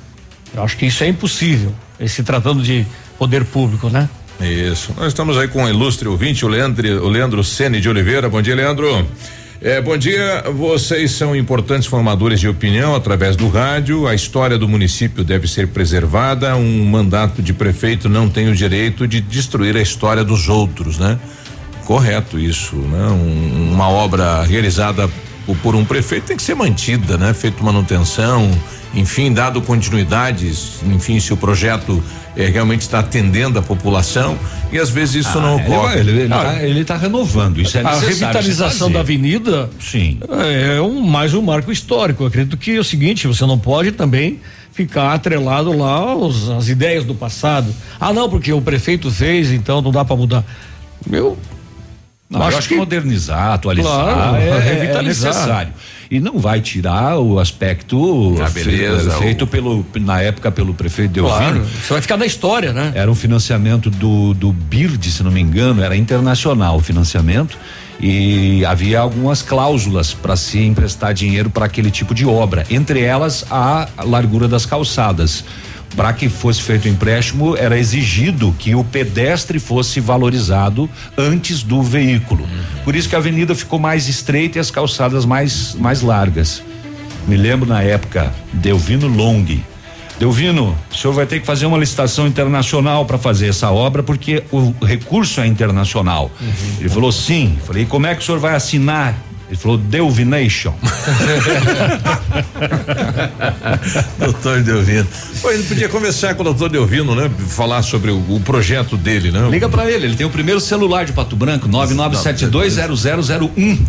eu 0.53 0.61
acho 0.63 0.75
que 0.77 0.85
isso 0.85 1.03
é 1.03 1.07
impossível. 1.07 1.73
Se 2.07 2.23
tratando 2.23 2.61
de 2.61 2.85
poder 3.17 3.45
público, 3.45 3.89
né? 3.89 4.09
Isso. 4.41 4.93
Nós 4.97 5.07
estamos 5.07 5.37
aí 5.37 5.47
com 5.47 5.63
o 5.63 5.69
ilustre 5.69 6.07
ouvinte, 6.07 6.45
o 6.45 6.47
Leandro, 6.49 7.05
o 7.05 7.09
Leandro 7.09 7.43
Cene 7.43 7.79
de 7.81 7.89
Oliveira. 7.89 8.29
Bom 8.29 8.41
dia, 8.41 8.55
Leandro. 8.55 9.05
É, 9.61 9.81
bom 9.81 9.97
dia, 9.97 10.45
vocês 10.55 11.11
são 11.11 11.35
importantes 11.35 11.85
formadores 11.85 12.39
de 12.39 12.47
opinião 12.47 12.95
através 12.95 13.35
do 13.35 13.49
rádio. 13.49 14.07
A 14.07 14.15
história 14.15 14.57
do 14.57 14.69
município 14.69 15.21
deve 15.21 15.49
ser 15.49 15.67
preservada. 15.67 16.55
Um 16.55 16.85
mandato 16.85 17.41
de 17.41 17.51
prefeito 17.51 18.07
não 18.07 18.29
tem 18.29 18.47
o 18.49 18.55
direito 18.55 19.05
de 19.05 19.19
destruir 19.19 19.75
a 19.75 19.81
história 19.81 20.23
dos 20.23 20.47
outros, 20.47 20.97
né? 20.97 21.19
Correto 21.83 22.39
isso, 22.39 22.75
né? 22.77 23.07
Um- 23.09 23.73
uma 23.73 23.89
obra 23.89 24.43
realizada 24.43 25.09
por, 25.45 25.57
por 25.57 25.75
um 25.75 25.83
prefeito 25.83 26.27
tem 26.27 26.37
que 26.37 26.43
ser 26.43 26.55
mantida, 26.55 27.17
né? 27.17 27.33
Feito 27.33 27.61
manutenção, 27.61 28.49
enfim, 28.93 29.31
dado 29.31 29.61
continuidades, 29.61 30.79
enfim, 30.85 31.19
se 31.19 31.31
o 31.31 31.37
projeto 31.37 32.03
eh, 32.35 32.47
realmente 32.47 32.81
está 32.81 32.99
atendendo 32.99 33.59
a 33.59 33.61
população 33.61 34.37
e 34.71 34.79
às 34.79 34.89
vezes 34.89 35.25
isso 35.27 35.39
não 35.39 35.57
Ah, 35.57 35.61
ele 35.61 35.73
ocorre. 35.73 35.99
Ele, 35.99 36.11
ele 36.21 36.33
Ah, 36.33 36.83
tá, 36.85 36.95
tá 36.95 36.97
renovando, 36.97 37.61
isso 37.61 37.77
é 37.77 37.81
a 37.83 37.95
revitalização 37.99 38.91
da 38.91 39.01
avenida 39.01 39.69
Sim. 39.79 40.19
é 40.75 40.81
um 40.81 41.01
mais 41.01 41.33
um 41.33 41.41
marco 41.41 41.71
histórico. 41.71 42.23
Eu 42.23 42.27
acredito 42.27 42.57
que 42.57 42.75
é 42.75 42.79
o 42.79 42.83
seguinte, 42.83 43.27
você 43.27 43.45
não 43.45 43.59
pode 43.59 43.91
também 43.91 44.39
ficar 44.73 45.13
atrelado 45.13 45.75
lá 45.77 45.91
aos, 45.91 46.49
às 46.49 46.67
ideias 46.69 47.03
do 47.03 47.13
passado. 47.13 47.73
Ah, 47.99 48.13
não, 48.13 48.29
porque 48.29 48.51
o 48.53 48.61
prefeito 48.61 49.11
fez, 49.11 49.51
então 49.51 49.81
não 49.81 49.91
dá 49.91 50.03
para 50.05 50.15
mudar. 50.15 50.43
Eu 51.11 51.37
Não, 52.29 52.39
eu 52.39 52.57
acho 52.57 52.67
que, 52.67 52.75
modernizar, 52.75 53.53
atualizar, 53.53 53.91
Claro, 54.13 54.35
é, 54.37 54.47
é 54.49 54.59
revitalizar. 54.59 55.31
necessário. 55.33 55.73
E 56.11 56.19
não 56.19 56.39
vai 56.39 56.59
tirar 56.59 57.19
o 57.19 57.37
aspecto 57.39 58.35
A 58.41 58.47
fe- 58.47 58.63
beleza, 58.63 59.11
feito 59.11 59.43
o- 59.43 59.47
pelo 59.47 59.85
na 59.99 60.19
época 60.21 60.51
pelo 60.51 60.73
prefeito 60.73 61.11
Delfino. 61.11 61.37
Claro, 61.37 61.63
você 61.63 61.93
vai 61.93 62.01
ficar 62.01 62.17
na 62.17 62.25
história, 62.25 62.73
né? 62.73 62.91
Era 62.95 63.11
um 63.11 63.15
financiamento 63.15 63.89
do 63.91 64.33
do 64.33 64.51
BIRD, 64.51 65.11
se 65.11 65.21
não 65.21 65.31
me 65.31 65.39
engano, 65.39 65.83
era 65.83 65.95
internacional 65.95 66.77
o 66.77 66.79
financiamento 66.79 67.55
e 68.01 68.65
havia 68.65 68.99
algumas 69.01 69.41
cláusulas 69.43 70.13
para 70.13 70.35
se 70.35 70.59
emprestar 70.59 71.13
dinheiro 71.13 71.49
para 71.49 71.65
aquele 71.65 71.91
tipo 71.91 72.15
de 72.15 72.25
obra, 72.25 72.65
entre 72.71 73.01
elas 73.01 73.45
a 73.51 73.87
largura 74.03 74.47
das 74.47 74.65
calçadas. 74.65 75.43
Para 75.95 76.13
que 76.13 76.29
fosse 76.29 76.61
feito 76.61 76.85
o 76.85 76.87
empréstimo, 76.87 77.57
era 77.57 77.77
exigido 77.77 78.55
que 78.57 78.75
o 78.75 78.83
pedestre 78.83 79.59
fosse 79.59 79.99
valorizado 79.99 80.89
antes 81.17 81.63
do 81.63 81.81
veículo. 81.81 82.47
Por 82.83 82.95
isso 82.95 83.09
que 83.09 83.15
a 83.15 83.19
avenida 83.19 83.53
ficou 83.55 83.79
mais 83.79 84.07
estreita 84.07 84.57
e 84.57 84.61
as 84.61 84.71
calçadas 84.71 85.25
mais, 85.25 85.75
mais 85.75 86.01
largas. 86.01 86.61
Me 87.27 87.35
lembro 87.35 87.67
na 87.67 87.81
época, 87.81 88.33
Delvino 88.53 89.07
Long. 89.07 89.45
Delvino, 90.19 90.75
o 90.91 90.95
senhor 90.95 91.13
vai 91.13 91.25
ter 91.25 91.39
que 91.39 91.45
fazer 91.45 91.65
uma 91.65 91.77
licitação 91.77 92.27
internacional 92.27 93.05
para 93.05 93.17
fazer 93.17 93.47
essa 93.47 93.71
obra, 93.71 94.03
porque 94.03 94.43
o 94.51 94.73
recurso 94.83 95.39
é 95.39 95.47
internacional. 95.47 96.29
Ele 96.79 96.89
falou 96.89 97.11
sim. 97.11 97.57
Falei, 97.65 97.85
como 97.85 98.05
é 98.05 98.15
que 98.15 98.21
o 98.21 98.25
senhor 98.25 98.39
vai 98.39 98.53
assinar? 98.53 99.15
Ele 99.49 99.57
falou, 99.57 99.77
Delvination. 99.79 100.73
doutor 104.19 104.61
Delvino. 104.61 105.07
Pô, 105.41 105.49
ele 105.51 105.63
podia 105.63 105.89
conversar 105.89 106.35
com 106.35 106.41
o 106.41 106.43
doutor 106.43 106.69
Delvino, 106.69 107.15
né? 107.15 107.31
Falar 107.47 107.81
sobre 107.81 108.11
o, 108.11 108.17
o 108.29 108.39
projeto 108.41 108.95
dele, 108.95 109.31
né? 109.31 109.47
Liga 109.49 109.67
para 109.67 109.89
ele, 109.89 110.05
ele 110.05 110.15
tem 110.15 110.27
o 110.27 110.29
primeiro 110.29 110.59
celular 110.59 111.03
de 111.05 111.13
Pato 111.13 111.35
Branco, 111.35 111.67
99720001. 111.67 113.79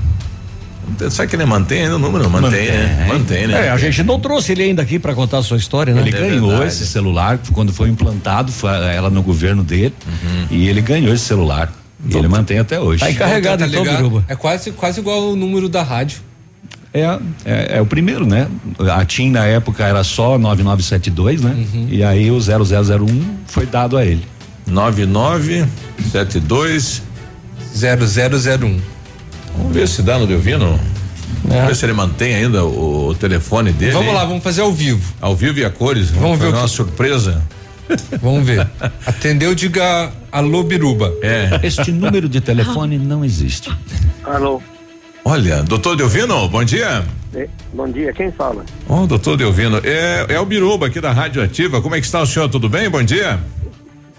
Será 1.11 1.27
que 1.29 1.37
ele 1.37 1.45
mantém 1.45 1.83
ainda 1.83 1.97
o 1.97 1.99
número? 1.99 2.29
Mantém, 2.29 2.67
né? 2.69 3.05
Mantém, 3.07 3.47
né? 3.47 3.67
É, 3.67 3.71
a 3.71 3.77
gente 3.77 4.03
não 4.03 4.19
trouxe 4.19 4.53
ele 4.53 4.63
ainda 4.65 4.83
aqui 4.83 4.99
para 4.99 5.15
contar 5.15 5.39
a 5.39 5.43
sua 5.43 5.57
história, 5.57 5.95
né? 5.95 6.01
Ele 6.01 6.11
É 6.17 6.21
ganhou 6.21 6.49
verdade. 6.49 6.69
esse 6.73 6.87
celular 6.87 7.39
quando 7.53 7.73
foi 7.73 7.89
implantado, 7.91 8.51
foi 8.51 8.71
ela 8.95 9.09
no 9.11 9.23
governo 9.23 9.63
dele, 9.63 9.95
Uhum. 10.07 10.47
e 10.51 10.69
ele 10.69 10.81
ganhou 10.81 11.15
esse 11.15 11.25
celular. 11.25 11.71
E 12.09 12.17
ele 12.17 12.29
mantém 12.29 12.59
até 12.59 12.81
hoje. 12.81 13.01
Tá 13.01 13.11
encarregado 13.11 13.65
então, 13.65 13.83
ligado? 13.83 13.97
Biruba. 13.99 14.25
É 14.29 14.35
quase, 14.37 14.71
quase 14.73 15.01
igual 15.01 15.31
o 15.33 15.37
número 15.37 15.69
da 15.69 15.83
rádio. 15.83 16.21
É, 16.93 17.03
é, 17.45 17.77
é 17.77 17.81
o 17.81 17.87
primeiro, 17.87 18.27
né? 18.27 18.49
A 18.93 19.05
TIM 19.05 19.31
na 19.31 19.45
época 19.45 19.85
era 19.85 20.03
só 20.03 20.37
9972, 20.39 21.41
né? 21.43 21.55
Uhum. 21.75 21.87
E 21.91 22.03
aí 22.03 22.29
o 22.31 22.39
0001 22.41 23.23
foi 23.47 23.67
dado 23.67 23.97
a 23.97 24.05
ele. 24.05 24.25
9972 24.67 27.03
0001. 27.75 28.81
Vamos 29.57 29.73
ver 29.75 29.89
se 29.89 30.03
dá 30.03 30.19
no 30.19 30.27
Delvino. 30.27 30.79
Vamos 31.45 31.67
ver 31.67 31.77
se 31.77 31.85
ele 31.87 31.93
mantém 31.93 32.35
ainda 32.35 32.65
o, 32.65 33.09
o 33.09 33.15
telefone 33.15 33.73
dele. 33.73 33.93
Vamos 33.93 34.15
lá, 34.15 34.25
vamos 34.25 34.43
fazer 34.43 34.63
ao 34.63 34.73
vivo. 34.73 35.13
Ao 35.21 35.35
vivo 35.37 35.59
e 35.59 35.65
a 35.65 35.71
cores. 35.71 36.11
Vamos 36.11 36.39
ver 36.39 36.47
fazer 36.47 36.57
o 36.57 36.61
uma 36.61 36.69
que- 36.69 36.75
surpresa. 36.75 37.43
Vamos 38.23 38.45
ver. 38.47 38.67
Atendeu, 39.07 39.55
diga 39.55 40.13
alô, 40.31 40.63
Biruba. 40.63 41.13
É. 41.23 41.61
Este 41.67 41.91
número 41.93 42.29
de 42.29 42.41
telefone 42.41 42.99
não 42.99 43.25
existe. 43.25 43.71
Alô, 44.25 44.63
Olha, 45.25 45.63
doutor 45.63 45.97
Delvino, 45.97 46.49
bom 46.49 46.65
dia. 46.65 47.05
eh, 47.35 47.47
bom 47.75 47.87
dia, 47.87 48.13
quem 48.13 48.33
fala? 48.33 48.65
Ô, 48.89 49.07
doutor 49.07 49.37
Delvino, 49.37 49.79
é, 49.85 50.27
é 50.31 50.41
o 50.41 50.47
Biruba 50.47 50.87
aqui 50.87 51.01
da 51.01 51.13
Rádio 51.13 51.43
Ativa. 51.43 51.81
Como 51.83 51.95
é 51.95 52.01
que 52.01 52.07
está 52.07 52.23
o 52.23 52.27
senhor? 52.27 52.49
Tudo 52.49 52.69
bem? 52.69 52.89
Bom 52.89 53.03
dia. 53.03 53.39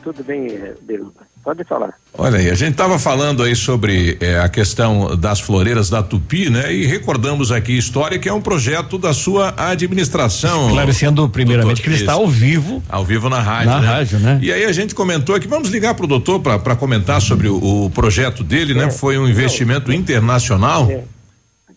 Tudo 0.04 0.24
bem, 0.24 0.48
eh, 0.48 0.74
Biruba? 0.88 1.31
Pode 1.44 1.64
falar. 1.64 1.94
Olha 2.16 2.38
aí, 2.38 2.50
a 2.50 2.54
gente 2.54 2.72
estava 2.72 3.00
falando 3.00 3.42
aí 3.42 3.56
sobre 3.56 4.18
eh, 4.22 4.40
a 4.40 4.48
questão 4.48 5.16
das 5.18 5.40
floreiras 5.40 5.90
da 5.90 6.04
Tupi, 6.04 6.50
né? 6.50 6.72
E 6.72 6.86
recordamos 6.86 7.52
aqui 7.52 7.76
a 7.76 7.80
história 7.80 8.20
que 8.20 8.30
é 8.30 8.34
um 8.34 8.42
projeto 8.42 8.98
da 8.98 9.12
sua 9.12 9.54
administração. 9.58 10.68
Esclarecendo 10.68 11.28
primeiramente 11.30 11.78
doutor. 11.78 11.84
que 11.84 11.90
ele 11.90 11.96
está 11.96 12.14
ao 12.14 12.28
vivo. 12.28 12.84
Ao 12.88 13.04
vivo 13.04 13.28
na 13.28 13.40
rádio. 13.40 13.72
Na 13.72 13.80
né? 13.80 13.88
rádio, 13.88 14.20
né? 14.20 14.40
E 14.42 14.52
aí 14.52 14.66
a 14.66 14.72
gente 14.72 14.94
comentou 14.94 15.34
aqui, 15.34 15.48
vamos 15.48 15.70
ligar 15.70 15.96
pro 15.96 16.06
doutor 16.06 16.40
para 16.42 16.76
comentar 16.76 17.20
sobre 17.22 17.48
o, 17.48 17.86
o 17.86 17.90
projeto 17.90 18.44
dele, 18.44 18.74
né? 18.76 18.92
Foi 18.92 19.18
um 19.18 19.28
investimento 19.28 19.92
internacional. 19.92 20.90
É. 20.92 21.04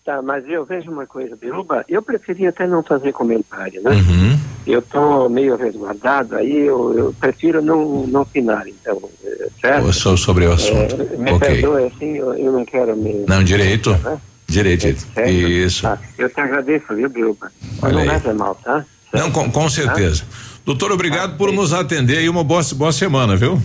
Tá, 0.05 0.21
mas 0.21 0.47
eu 0.47 0.67
vejo 0.67 0.91
uma 0.91 1.07
coisa, 1.07 1.35
Biruba, 1.35 1.83
eu 1.89 2.03
preferia 2.03 2.51
até 2.51 2.67
não 2.67 2.83
fazer 2.83 3.11
comentário, 3.13 3.83
né? 3.83 3.91
Uhum. 3.93 4.39
Eu 4.67 4.83
tô 4.83 5.31
meio 5.31 5.57
resguardado, 5.57 6.37
aí 6.37 6.59
eu, 6.67 6.93
eu 6.95 7.15
prefiro 7.19 7.63
não, 7.63 8.07
não 8.07 8.21
opinar, 8.21 8.69
então, 8.69 9.01
eh, 9.25 9.49
certo? 9.63 9.91
So- 9.95 10.17
Sobre 10.19 10.45
o 10.47 10.53
assunto. 10.53 11.01
Eh, 11.01 11.17
me 11.17 11.33
ok. 11.33 11.49
perdoe, 11.49 11.85
assim, 11.87 12.19
eu, 12.19 12.35
eu 12.35 12.53
não 12.53 12.67
quero 12.67 12.95
me... 12.95 13.25
Não, 13.27 13.43
direito. 13.43 13.93
Né? 13.97 14.21
Direito. 14.47 15.01
Certo? 15.15 15.31
Isso. 15.31 15.83
Tá, 15.83 15.99
eu 16.19 16.29
te 16.29 16.39
agradeço, 16.39 16.95
viu, 16.95 17.09
Biruba? 17.09 17.51
Olha 17.81 17.93
não 17.95 18.01
aí. 18.03 18.09
leve 18.09 18.29
a 18.29 18.35
mal, 18.35 18.55
tá? 18.57 18.85
Não, 19.11 19.31
com, 19.31 19.51
com 19.51 19.71
certeza. 19.71 20.23
Doutor, 20.67 20.93
obrigado 20.93 21.39
por 21.39 21.51
nos 21.51 21.73
atender 21.73 22.23
e 22.23 22.29
uma 22.29 22.45
boa, 22.45 22.61
boa 22.75 22.93
semana, 22.93 23.37
viu? 23.37 23.59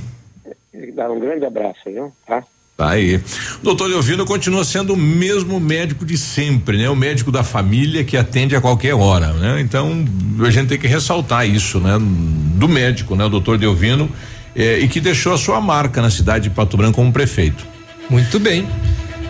Dá 0.95 1.11
um 1.11 1.19
grande 1.19 1.45
abraço, 1.45 1.79
viu? 1.85 2.13
Tá? 2.25 2.41
Tá 2.79 2.91
aí. 2.91 3.19
Doutor 3.61 3.89
Delvino 3.89 4.25
continua 4.25 4.63
sendo 4.63 4.93
o 4.93 4.95
mesmo 4.95 5.59
médico 5.59 6.05
de 6.05 6.17
sempre, 6.17 6.77
né? 6.77 6.89
O 6.89 6.95
médico 6.95 7.29
da 7.29 7.43
família 7.43 8.05
que 8.05 8.15
atende 8.15 8.55
a 8.55 8.61
qualquer 8.61 8.93
hora, 8.95 9.33
né? 9.33 9.59
Então, 9.59 10.05
a 10.39 10.49
gente 10.49 10.69
tem 10.69 10.79
que 10.79 10.87
ressaltar 10.87 11.45
isso, 11.45 11.77
né? 11.81 11.97
Do 11.99 12.69
médico, 12.69 13.17
né? 13.17 13.25
O 13.25 13.29
doutor 13.29 13.57
Delvino, 13.57 14.09
eh, 14.55 14.79
e 14.79 14.87
que 14.87 15.01
deixou 15.01 15.33
a 15.33 15.37
sua 15.37 15.59
marca 15.59 16.01
na 16.01 16.09
cidade 16.09 16.45
de 16.47 16.51
Pato 16.51 16.77
Branco 16.77 16.95
como 16.95 17.11
prefeito. 17.11 17.67
Muito 18.09 18.39
bem. 18.39 18.65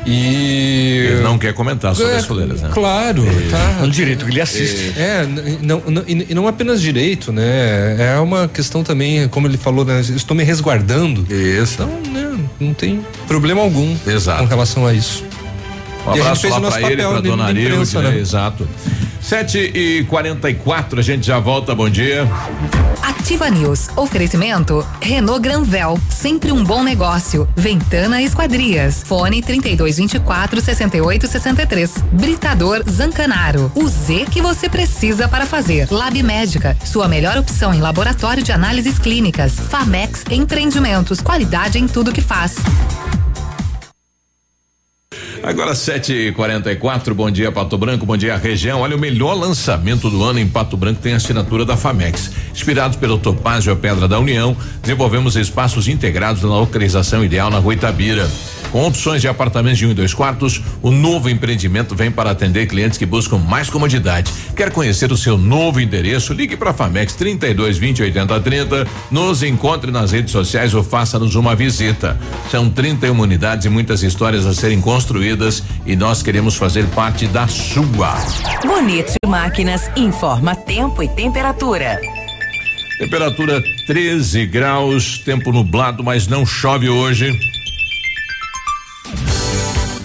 E. 0.10 1.08
Ele 1.12 1.22
não 1.22 1.38
quer 1.38 1.54
comentar 1.54 1.96
sobre 1.96 2.14
É, 2.14 2.18
as 2.18 2.26
fuleiras, 2.26 2.62
né? 2.62 2.70
Claro, 2.74 3.24
tá. 3.52 3.78
É 3.82 3.84
um 3.84 3.90
direito 3.90 4.26
que 4.26 4.32
ele 4.32 4.42
assiste. 4.42 4.94
É, 4.98 5.24
n- 5.24 5.60
não, 5.62 5.82
não, 5.88 6.04
e 6.08 6.34
não 6.34 6.48
apenas 6.48 6.82
direito, 6.82 7.32
né? 7.32 7.96
É 8.16 8.20
uma 8.20 8.48
questão 8.48 8.84
também, 8.84 9.28
como 9.28 9.48
ele 9.48 9.58
falou, 9.58 9.86
né? 9.86 10.00
Estou 10.02 10.36
me 10.36 10.44
resguardando. 10.44 11.26
Isso. 11.34 11.76
Então, 11.84 12.12
né, 12.12 12.38
não 12.60 12.74
tem 12.74 13.06
problema 13.28 13.62
algum 13.62 13.96
Exato. 14.08 14.40
com 14.44 14.46
relação 14.50 14.86
a 14.88 14.94
isso. 14.94 15.24
Um 16.08 16.10
E 16.10 16.12
a 16.12 16.14
gente 16.14 16.22
abraço 16.22 16.42
fez 16.42 16.54
lá 16.54 16.60
o 16.60 16.62
nosso 16.64 16.80
pra 16.80 16.88
ele, 16.92 16.96
papel 17.04 17.12
pra 17.12 17.22
de- 17.22 17.28
dona 17.30 17.44
de 17.44 17.50
Arilde, 17.52 17.72
imprensa, 17.74 18.02
né? 18.02 18.10
né? 18.12 18.20
Exato. 18.20 18.68
7 19.22 19.58
e 19.58 20.04
44 20.06 21.00
a 21.00 21.04
gente 21.04 21.28
já 21.28 21.40
volta, 21.40 21.76
bom 21.76 21.90
dia. 21.90 22.28
Ativa 23.02 23.50
News. 23.50 23.90
Oferecimento 23.96 24.86
Renault 25.02 25.42
Granvel, 25.42 26.00
sempre 26.10 26.52
um 26.52 26.64
bom 26.64 26.84
negócio. 26.84 27.48
Ventana 27.56 28.22
Esquadrias. 28.22 29.04
Fone 29.06 29.42
3224 29.42 30.62
6863. 30.62 31.98
Britador 32.12 32.84
Zancanaro. 32.90 33.72
O 33.76 33.88
Z 33.88 34.26
que 34.32 34.42
você 34.42 34.70
precisa 34.70 35.28
para 35.28 35.46
fazer. 35.46 35.88
Lab 35.92 36.22
Médica, 36.24 36.76
sua 36.84 37.08
melhor 37.08 37.38
opção 37.38 37.74
em 37.74 37.82
laboratório 37.82 38.42
de 38.42 38.52
análises 38.52 38.98
clínicas. 38.98 39.54
Famex 39.60 40.24
Empreendimentos, 40.32 41.20
qualidade 41.20 41.78
em 41.78 41.88
tudo 41.88 42.12
que 42.12 42.22
faz. 42.22 42.56
Agora 45.42 45.72
7h44, 45.72 47.14
bom 47.14 47.32
dia 47.32 47.52
Pato 47.52 47.78
Branco, 47.78 48.06
bom 48.06 48.18
dia 48.18 48.36
região. 48.36 48.82
Olha, 48.82 48.96
o 48.96 49.00
melhor 49.00 49.34
lançamento 49.34 50.10
do 50.10 50.22
ano 50.24 50.40
em 50.40 50.48
Pato 50.48 50.76
Branco 50.76 51.02
tem 51.02 51.14
a 51.14 51.16
assinatura 51.16 51.66
da 51.66 51.78
Famex. 51.78 52.32
Inspirados 52.60 52.98
pelo 52.98 53.18
Topázio 53.18 53.72
a 53.72 53.76
Pedra 53.76 54.06
da 54.06 54.20
União, 54.20 54.56
desenvolvemos 54.82 55.38
espaços 55.38 55.88
integrados 55.88 56.44
na 56.44 56.50
localização 56.50 57.24
ideal 57.24 57.50
na 57.50 57.58
Rua 57.58 57.74
Itabira. 57.74 58.30
Com 58.70 58.86
opções 58.86 59.22
de 59.22 59.30
apartamentos 59.30 59.80
de 59.80 59.86
um 59.86 59.92
e 59.92 59.94
dois 59.94 60.14
quartos, 60.14 60.62
o 60.82 60.92
novo 60.92 61.30
empreendimento 61.30 61.96
vem 61.96 62.12
para 62.12 62.32
atender 62.32 62.68
clientes 62.68 62.98
que 62.98 63.06
buscam 63.06 63.38
mais 63.38 63.70
comodidade. 63.70 64.32
Quer 64.58 64.72
conhecer 64.72 65.10
o 65.10 65.16
seu 65.16 65.38
novo 65.38 65.80
endereço? 65.80 66.34
Ligue 66.34 66.58
para 66.58 66.72
a 66.72 66.74
Famex 66.74 67.16
32 67.16 67.78
20 67.78 68.04
80 68.04 68.40
30. 68.42 68.88
Nos 69.10 69.42
encontre 69.42 69.90
nas 69.90 70.12
redes 70.12 70.34
sociais 70.34 70.74
ou 70.74 70.84
faça-nos 70.84 71.36
uma 71.36 71.56
visita. 71.56 72.20
São 72.52 72.70
31 72.70 73.18
unidades 73.18 73.66
e 73.66 73.70
muitas 73.70 74.04
histórias 74.04 74.46
a 74.46 74.54
serem 74.54 74.82
construídas 74.82 75.64
e 75.86 75.96
nós 75.96 76.22
queremos 76.22 76.56
fazer 76.56 76.86
parte 76.88 77.26
da 77.26 77.48
sua. 77.48 78.16
Bonito 78.64 79.14
Máquinas 79.26 79.90
informa 79.96 80.56
tempo 80.56 81.02
e 81.02 81.08
temperatura. 81.08 81.98
Temperatura 83.00 83.64
13 83.88 84.46
graus, 84.46 85.20
tempo 85.20 85.54
nublado, 85.54 86.04
mas 86.04 86.28
não 86.28 86.46
chove 86.46 86.90
hoje. 86.90 87.32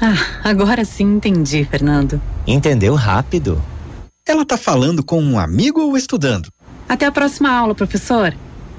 Ah, 0.00 0.48
agora 0.48 0.84
sim 0.84 1.04
entendi, 1.04 1.64
Fernando. 1.64 2.20
Entendeu 2.46 2.94
rápido? 2.94 3.62
Ela 4.26 4.44
tá 4.44 4.56
falando 4.56 5.04
com 5.04 5.22
um 5.22 5.38
amigo 5.38 5.80
ou 5.80 5.96
estudando? 5.96 6.48
Até 6.88 7.06
a 7.06 7.12
próxima 7.12 7.50
aula, 7.50 7.74
professor. 7.74 8.34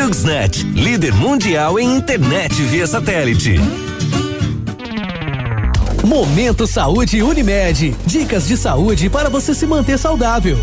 HughesNet, 0.00 0.62
líder 0.74 1.14
mundial 1.14 1.78
em 1.78 1.96
internet 1.96 2.54
via 2.62 2.86
satélite. 2.86 3.60
Momento 6.02 6.66
Saúde 6.66 7.22
Unimed. 7.22 7.94
Dicas 8.06 8.48
de 8.48 8.56
saúde 8.56 9.10
para 9.10 9.28
você 9.28 9.54
se 9.54 9.66
manter 9.66 9.98
saudável. 9.98 10.58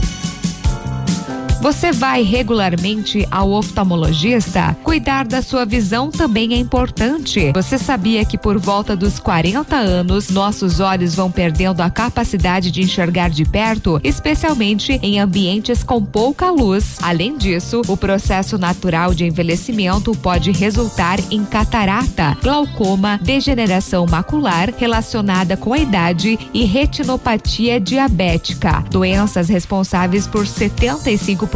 Você 1.59 1.91
vai 1.91 2.21
regularmente 2.21 3.27
ao 3.31 3.51
oftalmologista? 3.51 4.77
Cuidar 4.83 5.25
da 5.25 5.41
sua 5.41 5.65
visão 5.65 6.11
também 6.11 6.53
é 6.53 6.57
importante. 6.57 7.51
Você 7.51 7.79
sabia 7.79 8.23
que 8.23 8.37
por 8.37 8.59
volta 8.59 8.95
dos 8.95 9.19
40 9.19 9.75
anos, 9.75 10.29
nossos 10.29 10.79
olhos 10.79 11.15
vão 11.15 11.31
perdendo 11.31 11.81
a 11.81 11.89
capacidade 11.89 12.69
de 12.69 12.83
enxergar 12.83 13.29
de 13.29 13.43
perto, 13.43 13.99
especialmente 14.03 14.99
em 15.01 15.19
ambientes 15.19 15.83
com 15.83 16.03
pouca 16.03 16.51
luz? 16.51 16.97
Além 17.01 17.35
disso, 17.37 17.81
o 17.87 17.97
processo 17.97 18.57
natural 18.57 19.13
de 19.13 19.25
envelhecimento 19.25 20.11
pode 20.13 20.51
resultar 20.51 21.19
em 21.31 21.43
catarata, 21.43 22.37
glaucoma, 22.41 23.19
degeneração 23.23 24.05
macular 24.05 24.71
relacionada 24.77 25.57
com 25.57 25.73
a 25.73 25.79
idade 25.79 26.37
e 26.53 26.65
retinopatia 26.65 27.79
diabética, 27.79 28.83
doenças 28.91 29.49
responsáveis 29.49 30.27
por 30.27 30.45
75% 30.45 31.46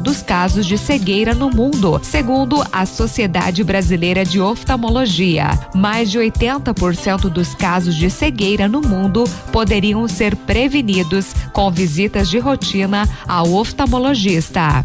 dos 0.00 0.22
casos 0.22 0.66
de 0.66 0.78
cegueira 0.78 1.34
no 1.34 1.50
mundo, 1.50 2.00
segundo 2.02 2.64
a 2.72 2.86
Sociedade 2.86 3.64
Brasileira 3.64 4.24
de 4.24 4.40
Oftalmologia. 4.40 5.50
Mais 5.74 6.10
de 6.10 6.18
80% 6.18 7.28
dos 7.28 7.54
casos 7.54 7.94
de 7.94 8.08
cegueira 8.10 8.68
no 8.68 8.80
mundo 8.80 9.24
poderiam 9.52 10.06
ser 10.08 10.36
prevenidos 10.36 11.34
com 11.52 11.70
visitas 11.70 12.30
de 12.30 12.38
rotina 12.38 13.08
ao 13.26 13.52
oftalmologista. 13.52 14.84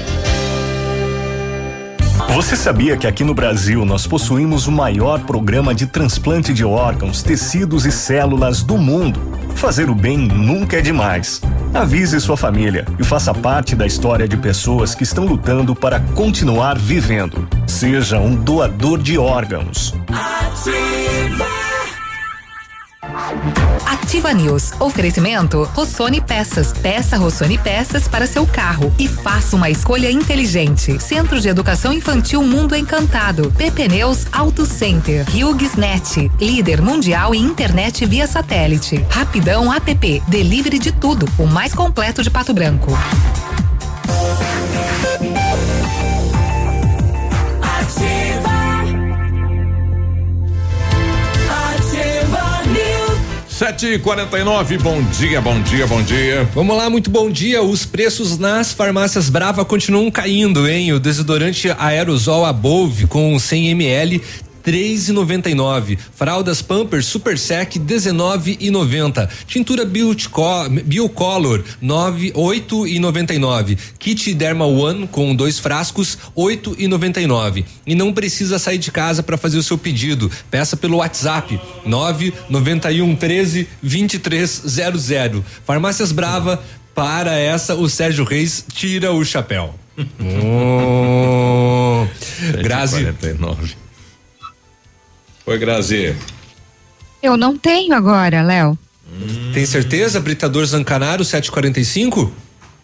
Você 2.33 2.55
sabia 2.55 2.95
que 2.95 3.05
aqui 3.05 3.25
no 3.25 3.33
Brasil 3.33 3.83
nós 3.83 4.07
possuímos 4.07 4.65
o 4.65 4.71
maior 4.71 5.19
programa 5.19 5.75
de 5.75 5.85
transplante 5.85 6.53
de 6.53 6.63
órgãos, 6.63 7.21
tecidos 7.21 7.85
e 7.85 7.91
células 7.91 8.63
do 8.63 8.77
mundo? 8.77 9.19
Fazer 9.55 9.89
o 9.89 9.95
bem 9.95 10.17
nunca 10.17 10.77
é 10.77 10.81
demais. 10.81 11.41
Avise 11.73 12.21
sua 12.21 12.37
família 12.37 12.85
e 12.97 13.03
faça 13.03 13.33
parte 13.33 13.75
da 13.75 13.85
história 13.85 14.29
de 14.29 14.37
pessoas 14.37 14.95
que 14.95 15.03
estão 15.03 15.25
lutando 15.25 15.75
para 15.75 15.99
continuar 16.15 16.79
vivendo. 16.79 17.47
Seja 17.67 18.17
um 18.17 18.33
doador 18.33 18.99
de 18.99 19.17
órgãos. 19.17 19.93
Ativa. 20.07 21.60
Ativa 23.85 24.33
News. 24.33 24.71
Oferecimento 24.79 25.63
Rossoni 25.73 26.21
Peças. 26.21 26.73
Peça 26.73 27.17
Rossoni 27.17 27.57
Peças 27.57 28.07
para 28.07 28.27
seu 28.27 28.45
carro 28.45 28.93
e 28.99 29.07
faça 29.07 29.55
uma 29.55 29.69
escolha 29.69 30.11
inteligente. 30.11 31.01
Centro 31.01 31.39
de 31.39 31.47
Educação 31.49 31.93
Infantil 31.93 32.43
Mundo 32.43 32.75
Encantado. 32.75 33.51
PP 33.51 33.87
Neus 33.87 34.25
Auto 34.31 34.65
Center. 34.65 35.25
HughesNet. 35.29 36.31
Líder 36.39 36.81
mundial 36.81 37.33
em 37.33 37.41
internet 37.41 38.05
via 38.05 38.27
satélite. 38.27 39.05
Rapidão 39.09 39.73
App. 39.73 40.23
Delivery 40.27 40.79
de 40.79 40.91
tudo. 40.91 41.27
O 41.37 41.45
mais 41.45 41.73
completo 41.73 42.21
de 42.23 42.29
Pato 42.29 42.53
Branco. 42.53 42.91
Sete 53.61 53.85
e 53.85 53.99
quarenta 53.99 54.39
e 54.39 54.43
nove, 54.43 54.75
bom 54.79 55.03
dia, 55.03 55.39
bom 55.39 55.61
dia, 55.61 55.85
bom 55.85 56.01
dia. 56.01 56.49
Vamos 56.55 56.75
lá, 56.75 56.89
muito 56.89 57.11
bom 57.11 57.29
dia. 57.29 57.61
Os 57.61 57.85
preços 57.85 58.39
nas 58.39 58.73
farmácias 58.73 59.29
Brava 59.29 59.63
continuam 59.63 60.09
caindo, 60.09 60.67
hein? 60.67 60.91
O 60.93 60.99
desodorante 60.99 61.69
aerosol 61.77 62.43
Above 62.43 63.05
com 63.05 63.37
100 63.37 63.69
ml 63.69 64.19
três 64.63 65.09
e 65.09 65.11
noventa 65.11 65.49
e 65.49 65.53
nove. 65.53 65.97
Fraldas 66.15 66.61
Pampers 66.61 67.05
Super 67.05 67.37
Sec 67.37 67.77
dezenove 67.77 68.57
e 68.59 68.69
noventa. 68.71 69.29
Tintura 69.47 69.85
Biotico- 69.85 70.69
Biocolor 70.85 71.63
nove 71.81 72.31
oito 72.35 72.87
e 72.87 72.99
noventa 72.99 73.33
e 73.33 73.37
nove. 73.39 73.77
Kit 73.99 74.33
Derma 74.33 74.65
One 74.65 75.07
com 75.07 75.35
dois 75.35 75.59
frascos 75.59 76.17
oito 76.35 76.75
e 76.77 76.87
noventa 76.87 77.19
e 77.21 77.27
nove. 77.27 77.65
E 77.85 77.95
não 77.95 78.13
precisa 78.13 78.57
sair 78.59 78.77
de 78.77 78.91
casa 78.91 79.21
para 79.23 79.37
fazer 79.37 79.57
o 79.57 79.63
seu 79.63 79.77
pedido. 79.77 80.31
Peça 80.49 80.75
pelo 80.77 80.97
WhatsApp 80.97 81.59
nove 81.85 82.33
noventa 82.49 82.91
e 82.91 83.01
um 83.01 83.15
treze 83.15 83.67
vinte 83.81 84.15
e 84.15 84.19
três 84.19 84.61
zero 84.67 84.97
zero. 84.97 85.43
Farmácias 85.65 86.11
Brava 86.11 86.61
para 86.93 87.35
essa 87.37 87.73
o 87.75 87.89
Sérgio 87.89 88.23
Reis 88.25 88.65
tira 88.73 89.11
o 89.11 89.23
chapéu. 89.23 89.75
Oh. 90.43 92.07
Grazi. 92.63 93.03
49. 93.03 93.75
Oi, 95.45 95.57
Grazi. 95.57 96.15
Eu 97.21 97.37
não 97.37 97.57
tenho 97.57 97.93
agora, 97.93 98.41
Léo. 98.41 98.77
Tem 99.53 99.65
certeza? 99.65 100.19
Britador 100.19 100.65
Zancanaro 100.65 101.23
745? 101.23 102.31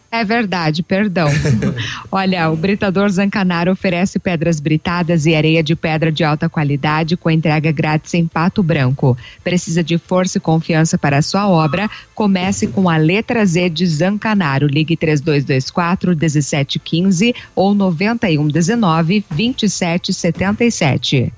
É 0.10 0.24
verdade, 0.24 0.84
perdão. 0.84 1.30
Olha, 2.12 2.50
o 2.50 2.56
Britador 2.56 3.10
Zancanaro 3.10 3.72
oferece 3.72 4.18
pedras 4.18 4.60
britadas 4.60 5.26
e 5.26 5.36
areia 5.36 5.62
de 5.62 5.76
pedra 5.76 6.12
de 6.12 6.24
alta 6.24 6.48
qualidade 6.48 7.18
com 7.18 7.30
entrega 7.30 7.72
grátis 7.72 8.14
em 8.14 8.26
Pato 8.26 8.64
Branco. 8.64 9.18
Precisa 9.44 9.84
de 9.84 9.98
força 9.98 10.38
e 10.38 10.42
confiança 10.42 10.98
para 10.98 11.18
a 11.18 11.22
sua 11.22 11.50
obra? 11.50 11.90
Comece 12.16 12.68
com 12.68 12.90
a 12.90 12.96
letra 12.96 13.46
Z 13.46 13.70
de 13.70 13.86
Zancanaro. 13.86 14.68
Ligue 14.68 14.96
3224 14.96 16.16
1715 16.16 17.36
ou 17.54 17.76
9119 17.76 19.26
2777. 19.30 21.34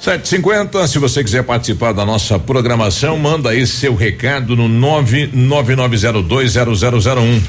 750, 0.00 0.86
se 0.86 0.98
você 0.98 1.24
quiser 1.24 1.42
participar 1.42 1.92
da 1.92 2.06
nossa 2.06 2.38
programação, 2.38 3.16
manda 3.18 3.50
aí 3.50 3.66
seu 3.66 3.94
recado 3.96 4.54
no 4.56 4.68
999020001. 4.68 7.42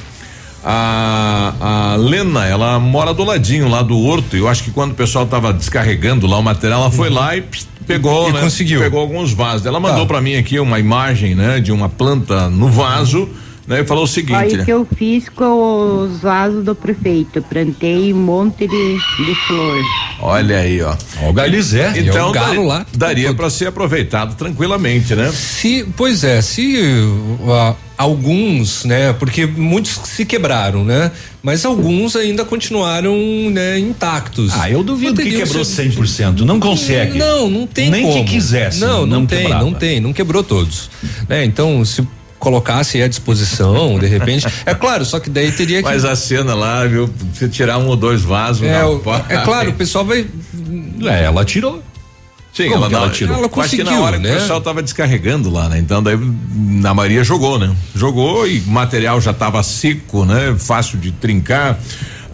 A, 0.66 1.94
a 1.94 1.96
Lena, 1.96 2.46
ela 2.46 2.78
mora 2.80 3.14
do 3.14 3.24
ladinho 3.24 3.70
lá 3.70 3.82
do 3.82 3.98
Horto. 3.98 4.36
Eu 4.36 4.48
acho 4.48 4.64
que 4.64 4.72
quando 4.72 4.92
o 4.92 4.96
pessoal 4.96 5.26
tava 5.26 5.54
descarregando 5.54 6.28
lá 6.28 6.38
o 6.38 6.44
material, 6.44 6.82
ela 6.82 6.92
foi 6.92 7.10
lá 7.10 7.36
e 7.38 7.42
pss, 7.42 7.66
pegou, 7.88 8.30
E 8.30 8.34
né? 8.34 8.42
conseguiu. 8.42 8.82
Pegou 8.82 9.00
alguns 9.00 9.32
vasos. 9.32 9.66
Ela 9.66 9.80
mandou 9.80 10.02
Tá. 10.02 10.08
pra 10.08 10.22
mim 10.22 10.36
aqui 10.36 10.60
uma 10.60 10.78
imagem, 10.80 11.34
né, 11.34 11.60
de 11.62 11.72
uma 11.72 11.88
planta 11.88 12.50
no 12.50 12.68
vaso, 12.68 13.30
né, 13.70 13.82
e 13.82 13.86
falou 13.86 14.04
o 14.04 14.08
seguinte, 14.08 14.36
Olha 14.36 14.58
né? 14.58 14.64
o 14.64 14.66
que 14.66 14.72
eu 14.74 14.88
fiz 14.98 15.30
com 15.30 16.02
os 16.04 16.20
vasos 16.22 16.66
do 16.66 16.74
prefeito. 16.74 17.42
Plantei 17.44 18.12
um 18.14 18.18
monte 18.18 18.68
de, 18.68 18.94
de 18.96 19.36
flor. 19.48 19.82
Olha 20.22 20.58
aí, 20.58 20.82
ó. 20.82 20.96
Ó, 21.22 21.30
o 21.30 21.34
Galizé. 21.34 21.94
E 21.96 22.00
é 22.00 22.02
Então 22.02 22.30
o 22.30 22.32
galo 22.34 22.48
daria, 22.48 22.68
lá. 22.68 22.86
daria 22.98 23.34
para 23.34 23.50
ser 23.50 23.68
aproveitado 23.68 24.36
tranquilamente, 24.36 25.16
né? 25.16 25.32
Se, 25.32 25.86
pois 25.96 26.24
é, 26.24 26.42
se 26.42 26.78
uh, 26.82 27.76
alguns, 27.96 28.86
né, 28.86 29.14
porque 29.14 29.46
muitos 29.46 30.00
se 30.06 30.26
quebraram, 30.26 30.84
né, 30.84 31.12
mas 31.44 31.64
alguns 31.66 32.16
ainda 32.16 32.44
continuaram, 32.46 33.16
né, 33.52 33.78
intactos. 33.78 34.52
Ah, 34.60 34.70
eu 34.70 34.82
duvido 34.84 35.22
que 35.22 35.30
quebrou 35.32 35.64
ser- 35.64 35.90
100%. 35.92 36.40
Não 36.40 36.60
consegue. 36.60 37.18
Não, 37.18 37.50
não 37.50 37.68
tem 37.68 37.90
Nem 37.92 38.04
como. 38.04 38.24
que 38.26 38.32
quisesse. 38.32 38.80
Não, 38.80 39.06
não, 39.06 39.26
tem, 39.26 39.40
quebrava. 39.44 39.64
não 39.64 39.74
tem, 39.74 40.00
não 40.00 40.12
quebrou 40.14 40.44
todos. 40.44 40.90
Né, 41.28 41.46
então, 41.46 41.84
se 41.86 42.02
colocasse 42.40 43.02
à 43.02 43.08
disposição, 43.08 44.00
de 44.00 44.08
repente, 44.08 44.48
é 44.66 44.74
claro, 44.74 45.04
só 45.06 45.20
que 45.20 45.30
daí 45.30 45.52
teria 45.52 45.80
que 45.84 45.90
Mas 45.90 46.06
a 46.06 46.16
cena 46.16 46.56
lá, 46.56 46.86
viu? 46.86 47.10
Se 47.34 47.48
tirar 47.50 47.78
um 47.78 47.88
ou 47.88 47.96
dois 47.96 48.22
vasos. 48.22 48.64
é, 48.66 48.84
o- 48.86 49.02
é 49.30 49.38
claro, 49.38 49.72
o 49.72 49.74
pessoal 49.74 50.06
vai 50.06 50.26
É, 51.04 51.24
ela 51.26 51.44
tirou. 51.46 51.84
Sim, 52.54 52.64
Como 52.70 52.78
ela, 52.78 52.88
que 52.88 52.94
não, 52.94 53.00
ela 53.04 53.10
tirou? 53.12 53.38
Ela 53.38 53.46
Acho 53.46 53.70
que 53.70 53.78
na 53.84 53.84
conseguiu, 53.92 54.02
hora 54.04 54.18
que 54.18 54.24
né? 54.24 54.36
o 54.36 54.40
pessoal 54.40 54.60
tava 54.62 54.82
descarregando 54.82 55.50
lá, 55.52 55.70
né? 55.70 55.78
Então 55.78 56.02
daí 56.02 56.18
na 56.56 56.94
Maria 56.94 57.24
jogou, 57.24 57.60
né? 57.60 57.74
Jogou 57.96 58.48
e 58.48 58.60
o 58.60 58.68
material 58.70 59.22
já 59.22 59.32
tava 59.34 59.62
seco, 59.62 60.26
né? 60.26 60.56
Fácil 60.58 60.98
de 60.98 61.12
trincar. 61.12 61.78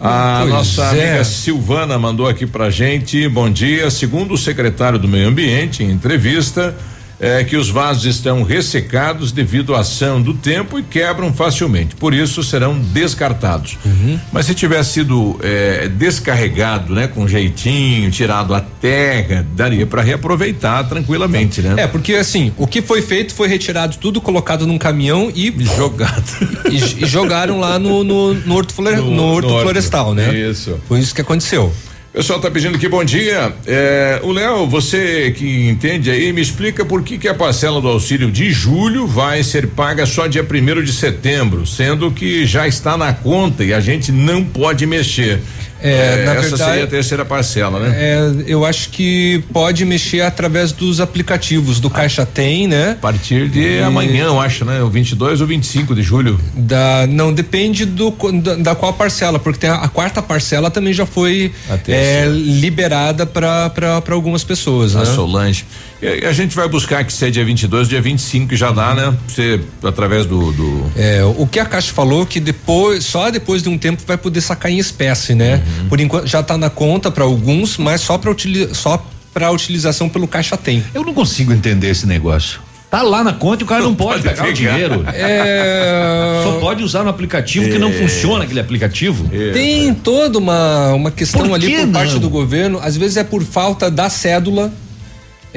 A 0.00 0.38
Pois 0.40 0.52
nossa 0.52 0.82
é. 0.96 1.08
amiga 1.10 1.24
Silvana 1.24 1.98
mandou 1.98 2.26
aqui 2.28 2.46
pra 2.46 2.70
gente, 2.70 3.28
bom 3.28 3.48
dia, 3.50 3.90
segundo 3.90 4.34
o 4.34 4.38
secretário 4.38 4.98
do 4.98 5.06
meio 5.08 5.28
ambiente 5.28 5.82
em 5.82 5.90
entrevista, 5.90 6.74
é 7.18 7.42
que 7.44 7.56
os 7.56 7.70
vasos 7.70 8.04
estão 8.04 8.42
ressecados 8.42 9.32
devido 9.32 9.74
à 9.74 9.80
ação 9.80 10.20
do 10.20 10.34
tempo 10.34 10.78
e 10.78 10.82
quebram 10.82 11.32
facilmente, 11.32 11.94
por 11.96 12.12
isso 12.12 12.42
serão 12.42 12.78
descartados. 12.78 13.78
Uhum. 13.84 14.18
Mas 14.32 14.46
se 14.46 14.54
tivesse 14.54 14.92
sido 14.94 15.38
é, 15.42 15.88
descarregado, 15.88 16.94
né, 16.94 17.06
com 17.06 17.26
jeitinho, 17.26 18.10
tirado 18.10 18.54
a 18.54 18.60
terra, 18.60 19.46
daria 19.54 19.86
para 19.86 20.02
reaproveitar 20.02 20.84
tranquilamente, 20.88 21.62
né? 21.62 21.74
É, 21.78 21.86
porque 21.86 22.14
assim, 22.14 22.52
o 22.56 22.66
que 22.66 22.82
foi 22.82 23.00
feito 23.00 23.34
foi 23.34 23.48
retirado 23.48 23.96
tudo, 23.96 24.20
colocado 24.20 24.66
num 24.66 24.78
caminhão 24.78 25.30
e 25.34 25.54
jogado. 25.76 26.24
E, 26.66 27.04
e 27.04 27.06
jogaram 27.06 27.60
lá 27.60 27.78
no, 27.78 28.02
no, 28.02 28.34
no 28.34 28.54
horto, 28.56 28.74
flore- 28.74 28.96
no 28.96 29.22
horto 29.22 29.48
horto. 29.48 29.62
florestal, 29.62 30.12
né? 30.14 30.34
Isso. 30.36 30.78
Foi 30.88 30.98
isso 30.98 31.14
que 31.14 31.20
aconteceu. 31.20 31.72
O 32.16 32.18
pessoal 32.18 32.40
tá 32.40 32.50
pedindo 32.50 32.76
aqui 32.76 32.88
bom 32.88 33.04
dia. 33.04 33.52
É, 33.66 34.20
o 34.22 34.32
Léo, 34.32 34.66
você 34.66 35.34
que 35.36 35.68
entende 35.68 36.10
aí, 36.10 36.32
me 36.32 36.40
explica 36.40 36.82
por 36.82 37.02
que 37.02 37.18
que 37.18 37.28
a 37.28 37.34
parcela 37.34 37.78
do 37.78 37.88
auxílio 37.88 38.30
de 38.30 38.50
julho 38.50 39.06
vai 39.06 39.42
ser 39.42 39.66
paga 39.66 40.06
só 40.06 40.26
dia 40.26 40.42
primeiro 40.42 40.82
de 40.82 40.94
setembro, 40.94 41.66
sendo 41.66 42.10
que 42.10 42.46
já 42.46 42.66
está 42.66 42.96
na 42.96 43.12
conta 43.12 43.62
e 43.62 43.74
a 43.74 43.80
gente 43.80 44.10
não 44.10 44.42
pode 44.42 44.86
mexer. 44.86 45.42
É, 45.88 46.24
na 46.24 46.32
essa 46.32 46.40
verdade- 46.42 46.70
seria 46.70 46.84
a 46.84 46.86
terceira 46.86 47.24
parcela, 47.24 47.78
né? 47.80 47.94
É, 47.98 48.30
eu 48.46 48.64
acho 48.64 48.90
que 48.90 49.42
pode 49.52 49.84
mexer 49.84 50.20
através 50.22 50.72
dos 50.72 51.00
aplicativos 51.00 51.80
do 51.80 51.88
Caixa 51.90 52.24
Tem, 52.26 52.66
né? 52.66 52.92
A 52.92 52.94
partir 52.94 53.48
de 53.48 53.78
amanhã, 53.80 54.24
eu 54.26 54.40
acho, 54.40 54.64
né? 54.64 54.82
O 54.82 54.88
22 54.88 55.40
ou 55.40 55.46
25 55.46 55.94
de 55.94 56.02
julho. 56.02 56.38
Da, 56.54 57.06
não, 57.08 57.32
depende 57.32 57.84
do, 57.84 58.10
da, 58.42 58.54
da 58.56 58.74
qual 58.74 58.92
parcela, 58.92 59.38
porque 59.38 59.60
tem 59.60 59.70
a, 59.70 59.76
a 59.76 59.88
quarta 59.88 60.22
parcela 60.22 60.70
também 60.70 60.92
já 60.92 61.06
foi 61.06 61.52
é, 61.88 62.26
liberada 62.28 63.26
para 63.26 64.02
algumas 64.10 64.44
pessoas, 64.44 64.94
A 64.96 65.00
né? 65.00 65.04
Solange. 65.06 65.64
E 66.02 66.26
a 66.26 66.32
gente 66.32 66.54
vai 66.54 66.68
buscar 66.68 67.04
que 67.04 67.12
seja 67.12 67.32
dia 67.32 67.44
22, 67.44 67.88
dia 67.88 68.02
25 68.02 68.48
que 68.48 68.56
já 68.56 68.70
dá, 68.70 68.94
né? 68.94 69.14
Você 69.26 69.60
através 69.82 70.26
do, 70.26 70.52
do 70.52 70.90
É, 70.94 71.24
o 71.24 71.46
que 71.46 71.58
a 71.58 71.64
Caixa 71.64 71.92
falou 71.92 72.26
que 72.26 72.38
depois, 72.38 73.04
só 73.04 73.30
depois 73.30 73.62
de 73.62 73.68
um 73.68 73.78
tempo 73.78 74.02
vai 74.06 74.18
poder 74.18 74.40
sacar 74.42 74.70
em 74.70 74.78
espécie, 74.78 75.34
né? 75.34 75.62
Uhum. 75.80 75.88
Por 75.88 76.00
enquanto 76.00 76.26
já 76.26 76.40
está 76.40 76.58
na 76.58 76.68
conta 76.68 77.10
para 77.10 77.24
alguns, 77.24 77.78
mas 77.78 78.00
só 78.02 78.18
para 78.18 78.30
só 78.72 79.02
para 79.32 79.50
utilização 79.50 80.08
pelo 80.08 80.26
Caixa 80.28 80.56
Tem. 80.56 80.82
Eu 80.94 81.02
não 81.04 81.12
consigo 81.14 81.52
entender 81.52 81.88
esse 81.90 82.06
negócio. 82.06 82.60
Tá 82.90 83.02
lá 83.02 83.24
na 83.24 83.32
conta 83.32 83.62
e 83.62 83.64
o 83.64 83.66
cara 83.66 83.82
não, 83.82 83.94
pode, 83.94 84.22
pode 84.22 84.34
pegar, 84.34 84.42
o 84.42 84.54
pegar. 84.54 84.72
dinheiro. 84.72 85.04
É... 85.12 86.40
Só 86.44 86.52
pode 86.60 86.82
usar 86.82 87.02
no 87.02 87.10
aplicativo 87.10 87.68
que 87.68 87.78
não 87.78 87.88
É. 87.88 87.92
funciona 87.92 88.44
aquele 88.44 88.60
aplicativo. 88.60 89.28
Tem 89.52 89.92
toda 89.92 90.38
uma, 90.38 90.92
uma 90.94 91.10
questão 91.10 91.48
Por 91.48 91.54
ali 91.54 91.76
por 91.76 91.88
parte 91.88 92.12
não? 92.14 92.20
do 92.20 92.30
governo, 92.30 92.78
às 92.82 92.96
vezes 92.96 93.16
é 93.16 93.24
por 93.24 93.42
falta 93.42 93.90
da 93.90 94.08
cédula, 94.08 94.72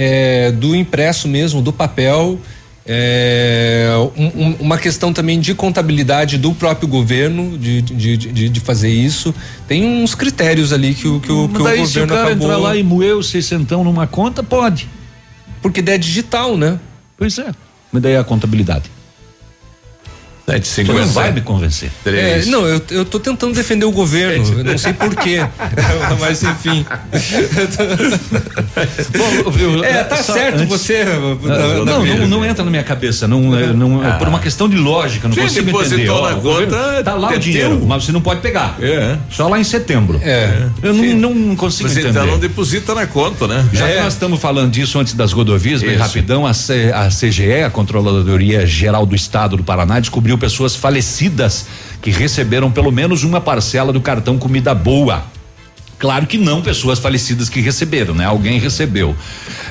é, 0.01 0.49
do 0.53 0.73
impresso 0.73 1.27
mesmo, 1.27 1.61
do 1.61 1.73
papel. 1.73 2.39
é, 2.91 3.87
um- 4.17 4.43
um- 4.45 4.55
uma 4.61 4.77
questão 4.77 5.13
também 5.13 5.39
de 5.39 5.53
contabilidade 5.53 6.39
do 6.39 6.53
próprio 6.55 6.87
governo 6.87 7.55
de, 7.55 7.81
de, 7.83 8.17
de, 8.17 8.49
de 8.49 8.59
fazer 8.61 8.89
isso. 8.89 9.35
Tem 9.67 9.85
uns 9.85 10.15
critérios 10.15 10.73
ali 10.73 10.95
que 10.95 11.07
o, 11.07 11.19
que 11.19 11.31
o, 11.31 11.47
que 11.49 11.61
o 11.61 11.63
daí 11.63 11.77
se 11.85 11.99
o 11.99 12.01
governo 12.01 12.07
cara 12.15 12.25
acabou. 12.29 12.47
entrar 12.47 12.57
lá 12.57 12.75
e 12.75 12.81
moer 12.81 13.15
o 13.15 13.21
seiscentão 13.21 13.83
numa 13.83 14.07
conta, 14.07 14.41
pode. 14.41 14.87
Porque 15.61 15.83
é 15.87 15.97
digital, 15.99 16.57
né? 16.57 16.79
Pois 17.15 17.37
é. 17.37 17.51
Mas 17.91 18.01
daí 18.01 18.13
é 18.13 18.17
a 18.17 18.23
contabilidade. 18.23 18.89
7, 20.49 20.67
Você 20.67 20.83
não 20.83 21.07
vai 21.07 21.31
me 21.31 21.41
convencer. 21.41 21.91
É, 22.05 22.43
não, 22.45 22.65
eu, 22.67 22.81
eu 22.89 23.05
tô 23.05 23.19
tentando 23.19 23.53
defender 23.53 23.85
o 23.85 23.91
governo, 23.91 24.45
eu 24.59 24.63
não 24.63 24.77
sei 24.77 24.93
porquê. 24.93 25.45
Mas 26.19 26.41
enfim. 26.43 26.85
Bom, 29.43 29.51
viu, 29.51 29.83
é, 29.83 30.03
tá 30.03 30.17
certo, 30.17 30.61
antes- 30.61 30.67
você. 30.69 31.03
Não, 31.05 31.85
não, 31.85 32.05
não, 32.05 32.27
não 32.27 32.45
entra 32.45 32.63
na 32.63 32.71
minha 32.71 32.83
cabeça, 32.83 33.27
não, 33.27 33.57
é, 33.57 33.67
não 33.67 34.05
é 34.05 34.11
por 34.17 34.27
uma 34.27 34.39
questão 34.39 34.67
de 34.67 34.77
lógica, 34.77 35.27
não 35.27 35.35
Quem 35.35 35.43
consigo 35.43 35.65
depositou 35.67 35.99
entender. 35.99 36.09
Ó, 36.09 36.55
conta, 36.59 37.03
tá 37.03 37.13
lá 37.13 37.29
o 37.29 37.33
é 37.33 37.37
dinheiro, 37.37 37.77
teu. 37.77 37.85
mas 37.87 38.05
você 38.05 38.11
não 38.11 38.21
pode 38.21 38.41
pegar. 38.41 38.77
É. 38.81 39.17
Só 39.29 39.47
lá 39.47 39.59
em 39.59 39.63
setembro. 39.63 40.19
É. 40.23 40.67
Eu 40.81 40.93
não, 40.93 41.33
não 41.33 41.55
consigo 41.55 41.87
Mas 41.89 41.97
entender. 41.97 42.11
então 42.11 42.25
não 42.25 42.39
deposita 42.39 42.95
na 42.95 43.05
conta, 43.05 43.47
né? 43.47 43.67
Já 43.73 43.87
que 43.87 43.99
nós 44.01 44.13
estamos 44.13 44.39
falando 44.39 44.71
disso 44.71 44.97
antes 44.99 45.13
das 45.13 45.31
rodovias, 45.31 45.81
bem 45.81 45.91
Isso. 45.91 45.99
rapidão, 46.03 46.45
a, 46.47 46.53
C- 46.53 46.91
a 46.93 47.07
CGE, 47.09 47.63
a 47.65 47.69
Controladoria 47.69 48.65
Geral 48.65 49.05
do 49.05 49.15
Estado 49.15 49.57
do 49.57 49.63
Paraná, 49.63 49.99
descobriu 49.99 50.37
pessoas 50.39 50.75
falecidas 50.75 51.67
que 52.01 52.09
receberam 52.09 52.71
pelo 52.71 52.91
menos 52.91 53.23
uma 53.23 53.41
parcela 53.41 53.93
do 53.93 54.01
cartão 54.01 54.37
Comida 54.37 54.73
Boa. 54.73 55.23
Claro 55.99 56.25
que 56.25 56.37
não 56.37 56.61
pessoas 56.61 56.97
falecidas 56.97 57.49
que 57.49 57.59
receberam, 57.59 58.15
né? 58.15 58.23
Alguém 58.23 58.57
recebeu. 58.57 59.13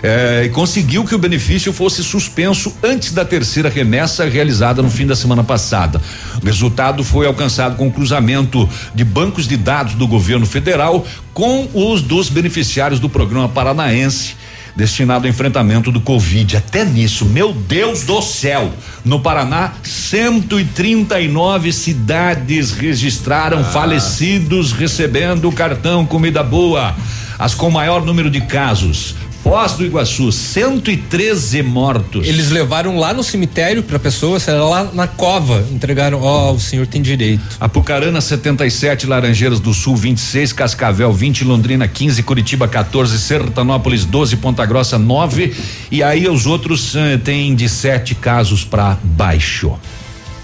É, 0.03 0.43
e 0.45 0.51
conseguiu 0.51 1.03
que 1.03 1.14
o 1.14 1.19
benefício 1.19 1.73
fosse 1.73 2.05
suspenso 2.05 2.77
antes 2.83 3.12
da 3.12 3.25
terceira 3.25 3.71
remessa 3.71 4.29
realizada 4.29 4.83
no 4.83 4.91
fim 4.91 5.07
da 5.07 5.16
semana 5.16 5.43
passada. 5.43 6.03
O 6.43 6.45
resultado 6.45 7.03
foi 7.03 7.27
alcançado 7.27 7.77
com 7.77 7.89
o 7.89 7.91
cruzamento 7.91 8.69
de 8.95 9.05
bancos 9.05 9.49
de 9.49 9.57
dados 9.57 9.95
do 9.95 10.07
governo 10.07 10.45
federal 10.45 11.07
com 11.33 11.66
os 11.73 12.03
dos 12.03 12.29
beneficiários 12.29 13.01
do 13.01 13.09
programa 13.09 13.49
paranaense 13.49 14.37
destinado 14.79 15.26
ao 15.26 15.31
enfrentamento 15.31 15.91
do 15.91 16.01
Covid. 16.01 16.57
Até 16.57 16.85
nisso, 16.85 17.24
meu 17.24 17.53
Deus 17.53 18.05
do 18.05 18.22
céu! 18.22 18.72
No 19.05 19.18
Paraná, 19.18 19.72
139 19.83 21.72
cidades 21.72 22.70
registraram 22.70 23.64
falecidos 23.64 24.70
recebendo 24.70 25.49
o 25.49 25.53
cartão 25.53 26.07
Comida 26.07 26.45
Boa. 26.45 26.95
As 27.37 27.57
com 27.57 27.68
maior 27.72 28.05
número 28.05 28.31
de 28.31 28.41
casos. 28.43 29.16
Foz 29.43 29.74
do 29.74 29.84
Iguaçu, 29.84 30.32
113 30.32 31.62
mortos. 31.62 32.26
Eles 32.26 32.51
levaram 32.51 32.99
lá 32.99 33.14
no 33.14 33.22
cemitério 33.22 33.82
pra 33.82 33.99
pessoa, 33.99 34.41
sei 34.41 34.55
lá, 34.55 34.91
na 34.93 35.07
cova. 35.07 35.64
Entregaram, 35.72 36.20
ó, 36.22 36.53
o 36.53 36.61
senhor 36.61 36.86
tem 36.86 37.01
direito. 37.01 37.43
Apucarana 37.61 38.20
77, 38.20 39.07
Laranjeiras 39.07 39.61
do 39.61 39.72
Sul 39.72 39.97
26, 39.97 40.53
Cascavel 40.53 41.12
20, 41.12 41.45
Londrina 41.45 41.86
15, 41.86 42.22
Curitiba 42.24 42.66
14, 42.66 43.18
Sertanópolis 43.18 44.05
12, 44.05 44.36
Ponta 44.36 44.66
Grossa 44.66 44.99
9 44.99 45.55
e 45.91 46.03
aí 46.03 46.28
os 46.28 46.45
outros 46.47 46.95
eh, 46.97 47.16
têm 47.16 47.55
de 47.55 47.68
sete 47.68 48.14
casos 48.14 48.64
para 48.64 48.99
baixo. 49.03 49.78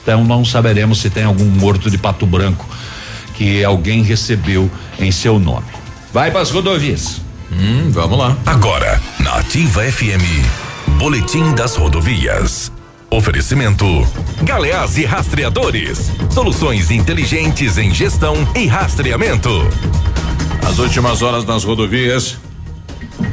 Então 0.02 0.24
não 0.24 0.44
saberemos 0.44 1.00
se 1.00 1.10
tem 1.10 1.24
algum 1.24 1.46
morto 1.46 1.90
de 1.90 1.98
Pato 1.98 2.26
Branco 2.26 2.68
que 3.34 3.64
alguém 3.64 4.02
recebeu 4.02 4.70
em 4.98 5.10
seu 5.10 5.38
nome. 5.38 5.66
Vai 6.12 6.30
para 6.30 6.40
as 6.40 6.50
rodovias. 6.50 7.23
Hum, 7.52 7.90
vamos 7.90 8.18
lá. 8.18 8.36
Agora, 8.46 9.00
na 9.20 9.36
Ativa 9.36 9.82
FM, 9.82 10.24
Boletim 10.98 11.54
das 11.54 11.76
Rodovias. 11.76 12.72
Oferecimento: 13.10 13.86
Galeás 14.42 14.98
e 14.98 15.04
Rastreadores. 15.04 16.10
Soluções 16.30 16.90
inteligentes 16.90 17.78
em 17.78 17.92
gestão 17.94 18.34
e 18.56 18.66
rastreamento. 18.66 19.50
As 20.66 20.78
últimas 20.78 21.22
horas 21.22 21.44
nas 21.44 21.62
rodovias. 21.64 22.38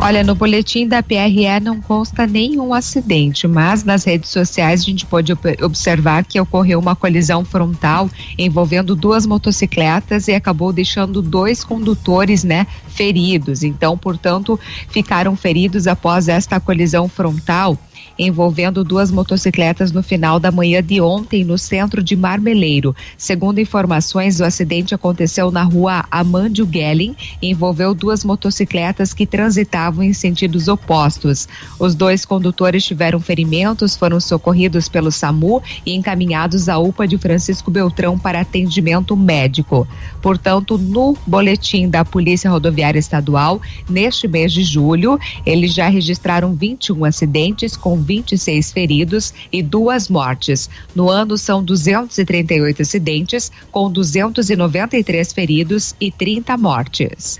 Olha, 0.03 0.23
no 0.23 0.33
boletim 0.33 0.87
da 0.87 1.03
PRE 1.03 1.59
não 1.61 1.79
consta 1.79 2.25
nenhum 2.25 2.73
acidente, 2.73 3.47
mas 3.47 3.83
nas 3.83 4.03
redes 4.03 4.31
sociais 4.31 4.81
a 4.81 4.83
gente 4.83 5.05
pode 5.05 5.31
ob- 5.31 5.63
observar 5.63 6.25
que 6.25 6.39
ocorreu 6.41 6.79
uma 6.79 6.95
colisão 6.95 7.45
frontal 7.45 8.09
envolvendo 8.35 8.95
duas 8.95 9.27
motocicletas 9.27 10.27
e 10.27 10.33
acabou 10.33 10.73
deixando 10.73 11.21
dois 11.21 11.63
condutores, 11.63 12.43
né, 12.43 12.65
feridos. 12.87 13.61
Então, 13.61 13.95
portanto, 13.95 14.59
ficaram 14.89 15.35
feridos 15.35 15.85
após 15.85 16.27
esta 16.27 16.59
colisão 16.59 17.07
frontal 17.07 17.77
envolvendo 18.25 18.83
duas 18.83 19.11
motocicletas 19.11 19.91
no 19.91 20.03
final 20.03 20.39
da 20.39 20.51
manhã 20.51 20.83
de 20.83 21.01
ontem 21.01 21.43
no 21.43 21.57
centro 21.57 22.03
de 22.03 22.15
Marmeleiro. 22.15 22.95
Segundo 23.17 23.59
informações, 23.59 24.39
o 24.39 24.45
acidente 24.45 24.93
aconteceu 24.93 25.51
na 25.51 25.63
rua 25.63 26.05
Amandio 26.11 26.67
Gelling 26.71 27.15
e 27.41 27.49
envolveu 27.49 27.93
duas 27.93 28.23
motocicletas 28.23 29.13
que 29.13 29.25
transitavam 29.25 30.03
em 30.03 30.13
sentidos 30.13 30.67
opostos. 30.67 31.47
Os 31.79 31.95
dois 31.95 32.25
condutores 32.25 32.85
tiveram 32.85 33.19
ferimentos, 33.19 33.95
foram 33.95 34.19
socorridos 34.19 34.87
pelo 34.87 35.11
SAMU 35.11 35.61
e 35.85 35.93
encaminhados 35.95 36.69
à 36.69 36.77
UPA 36.77 37.07
de 37.07 37.17
Francisco 37.17 37.71
Beltrão 37.71 38.19
para 38.19 38.41
atendimento 38.41 39.15
médico. 39.15 39.87
Portanto, 40.21 40.77
no 40.77 41.17
boletim 41.25 41.89
da 41.89 42.05
Polícia 42.05 42.49
Rodoviária 42.49 42.99
Estadual, 42.99 43.61
neste 43.89 44.27
mês 44.27 44.53
de 44.53 44.63
julho, 44.63 45.19
eles 45.45 45.73
já 45.73 45.87
registraram 45.87 46.53
21 46.53 47.05
acidentes 47.05 47.75
com 47.75 47.97
26 48.11 48.73
feridos 48.73 49.33
e 49.53 49.63
duas 49.63 50.09
mortes. 50.09 50.69
No 50.93 51.09
ano 51.09 51.37
são 51.37 51.63
238 51.63 52.81
acidentes 52.81 53.49
com 53.71 53.89
293 53.89 55.31
feridos 55.31 55.95
e 55.99 56.11
30 56.11 56.57
mortes. 56.57 57.39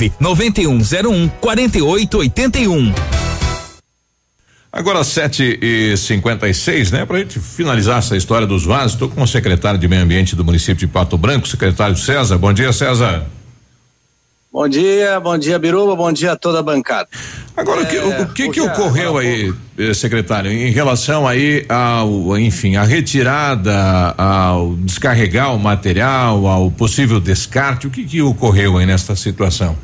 99101 0.19 1.29
4881. 1.39 2.93
Agora 4.73 5.03
7 5.03 5.59
e 5.61 5.97
56 5.97 6.91
né? 6.91 7.05
Pra 7.05 7.19
gente 7.19 7.39
finalizar 7.39 7.99
essa 7.99 8.15
história 8.15 8.47
dos 8.47 8.63
vasos, 8.63 8.93
estou 8.93 9.09
com 9.09 9.21
o 9.21 9.27
secretário 9.27 9.77
de 9.77 9.87
Meio 9.87 10.03
Ambiente 10.03 10.33
do 10.33 10.45
município 10.45 10.75
de 10.75 10.87
Pato 10.87 11.17
Branco, 11.17 11.45
secretário 11.45 11.97
César. 11.97 12.37
Bom 12.37 12.53
dia, 12.53 12.71
César. 12.71 13.27
Bom 14.53 14.67
dia, 14.67 15.19
bom 15.19 15.37
dia, 15.37 15.57
Biruba, 15.57 15.95
bom 15.95 16.11
dia 16.11 16.33
a 16.33 16.35
toda 16.35 16.59
a 16.59 16.63
bancada. 16.63 17.07
Agora, 17.55 17.83
o 17.83 17.85
que, 17.85 17.97
o, 17.97 18.21
o 18.21 18.33
que, 18.33 18.49
que 18.49 18.59
hoje, 18.59 18.69
ocorreu 18.69 19.17
aí, 19.17 19.53
eh, 19.77 19.93
secretário, 19.93 20.51
em 20.51 20.71
relação 20.71 21.25
aí 21.25 21.65
ao, 21.69 22.37
enfim, 22.37 22.75
a 22.75 22.83
retirada, 22.83 24.13
ao 24.17 24.75
descarregar 24.75 25.55
o 25.55 25.59
material, 25.59 26.47
ao 26.47 26.69
possível 26.69 27.21
descarte, 27.21 27.87
o 27.87 27.89
que 27.89 28.03
que 28.03 28.21
ocorreu 28.21 28.77
aí 28.77 28.85
nesta 28.85 29.15
situação? 29.15 29.77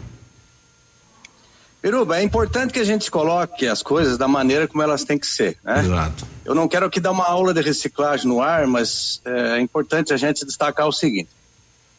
Biruba, 1.81 2.17
é 2.17 2.23
importante 2.23 2.73
que 2.73 2.79
a 2.79 2.83
gente 2.83 3.09
coloque 3.09 3.67
as 3.67 3.83
coisas 3.83 4.17
da 4.17 4.27
maneira 4.27 4.67
como 4.67 4.81
elas 4.81 5.03
têm 5.03 5.17
que 5.17 5.27
ser, 5.27 5.57
né? 5.63 5.79
Exato. 5.79 6.27
Eu 6.43 6.55
não 6.55 6.67
quero 6.67 6.85
aqui 6.85 6.99
dar 6.99 7.11
uma 7.11 7.25
aula 7.25 7.53
de 7.53 7.61
reciclagem 7.61 8.27
no 8.27 8.41
ar, 8.41 8.65
mas 8.65 9.21
é 9.23 9.59
importante 9.59 10.13
a 10.13 10.17
gente 10.17 10.45
destacar 10.45 10.87
o 10.87 10.91
seguinte. 10.91 11.29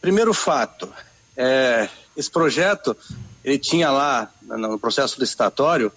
Primeiro 0.01 0.33
fato, 0.33 0.89
é, 1.35 1.87
esse 2.15 2.29
projeto, 2.29 2.95
ele 3.43 3.57
tinha 3.57 3.89
lá 3.89 4.29
no 4.41 4.57
no 4.57 4.79
processo 4.79 5.19
licitatório, 5.19 5.91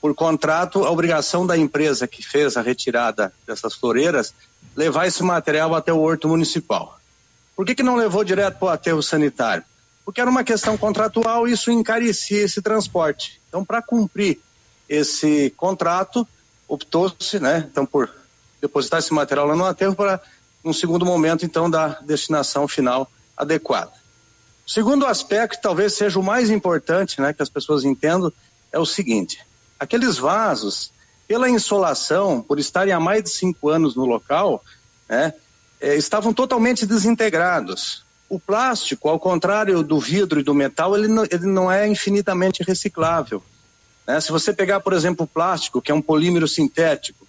por 0.00 0.14
contrato, 0.14 0.84
a 0.84 0.90
obrigação 0.90 1.46
da 1.46 1.56
empresa 1.56 2.06
que 2.06 2.22
fez 2.22 2.56
a 2.56 2.62
retirada 2.62 3.32
dessas 3.46 3.74
floreiras 3.74 4.34
levar 4.76 5.06
esse 5.06 5.22
material 5.22 5.74
até 5.74 5.92
o 5.92 6.00
horto 6.00 6.28
municipal. 6.28 7.00
Por 7.56 7.64
que, 7.64 7.74
que 7.74 7.82
não 7.82 7.96
levou 7.96 8.22
direto 8.22 8.58
para 8.58 8.66
o 8.66 8.70
aterro 8.70 9.02
sanitário? 9.02 9.64
Porque 10.06 10.20
era 10.20 10.30
uma 10.30 10.44
questão 10.44 10.78
contratual 10.78 11.48
e 11.48 11.52
isso 11.52 11.68
encarecia 11.68 12.44
esse 12.44 12.62
transporte. 12.62 13.42
Então, 13.48 13.64
para 13.64 13.82
cumprir 13.82 14.40
esse 14.88 15.52
contrato, 15.56 16.26
optou-se, 16.68 17.40
né, 17.40 17.66
então, 17.68 17.84
por 17.84 18.08
depositar 18.60 19.00
esse 19.00 19.12
material 19.12 19.48
lá 19.48 19.56
no 19.56 19.64
aterro 19.64 19.96
para, 19.96 20.22
num 20.64 20.72
segundo 20.72 21.04
momento, 21.04 21.44
então, 21.44 21.68
dar 21.68 22.04
destinação 22.04 22.68
final 22.68 23.10
adequada. 23.36 23.90
O 24.64 24.70
segundo 24.70 25.06
aspecto, 25.06 25.60
talvez 25.60 25.94
seja 25.94 26.20
o 26.20 26.22
mais 26.22 26.50
importante, 26.50 27.20
né, 27.20 27.32
que 27.32 27.42
as 27.42 27.48
pessoas 27.48 27.82
entendam, 27.82 28.32
é 28.70 28.78
o 28.78 28.86
seguinte: 28.86 29.44
aqueles 29.76 30.18
vasos, 30.18 30.92
pela 31.26 31.50
insolação, 31.50 32.40
por 32.40 32.60
estarem 32.60 32.94
há 32.94 33.00
mais 33.00 33.24
de 33.24 33.30
cinco 33.30 33.68
anos 33.68 33.96
no 33.96 34.04
local, 34.04 34.64
né, 35.08 35.34
eh, 35.80 35.96
estavam 35.96 36.32
totalmente 36.32 36.86
desintegrados. 36.86 38.05
O 38.28 38.40
plástico, 38.40 39.08
ao 39.08 39.20
contrário 39.20 39.82
do 39.82 40.00
vidro 40.00 40.40
e 40.40 40.42
do 40.42 40.54
metal, 40.54 40.96
ele 40.96 41.08
não, 41.08 41.24
ele 41.24 41.46
não 41.46 41.70
é 41.70 41.86
infinitamente 41.86 42.62
reciclável. 42.62 43.42
né? 44.06 44.20
Se 44.20 44.32
você 44.32 44.52
pegar, 44.52 44.80
por 44.80 44.92
exemplo, 44.92 45.24
o 45.24 45.28
plástico, 45.28 45.80
que 45.80 45.92
é 45.92 45.94
um 45.94 46.02
polímero 46.02 46.48
sintético, 46.48 47.26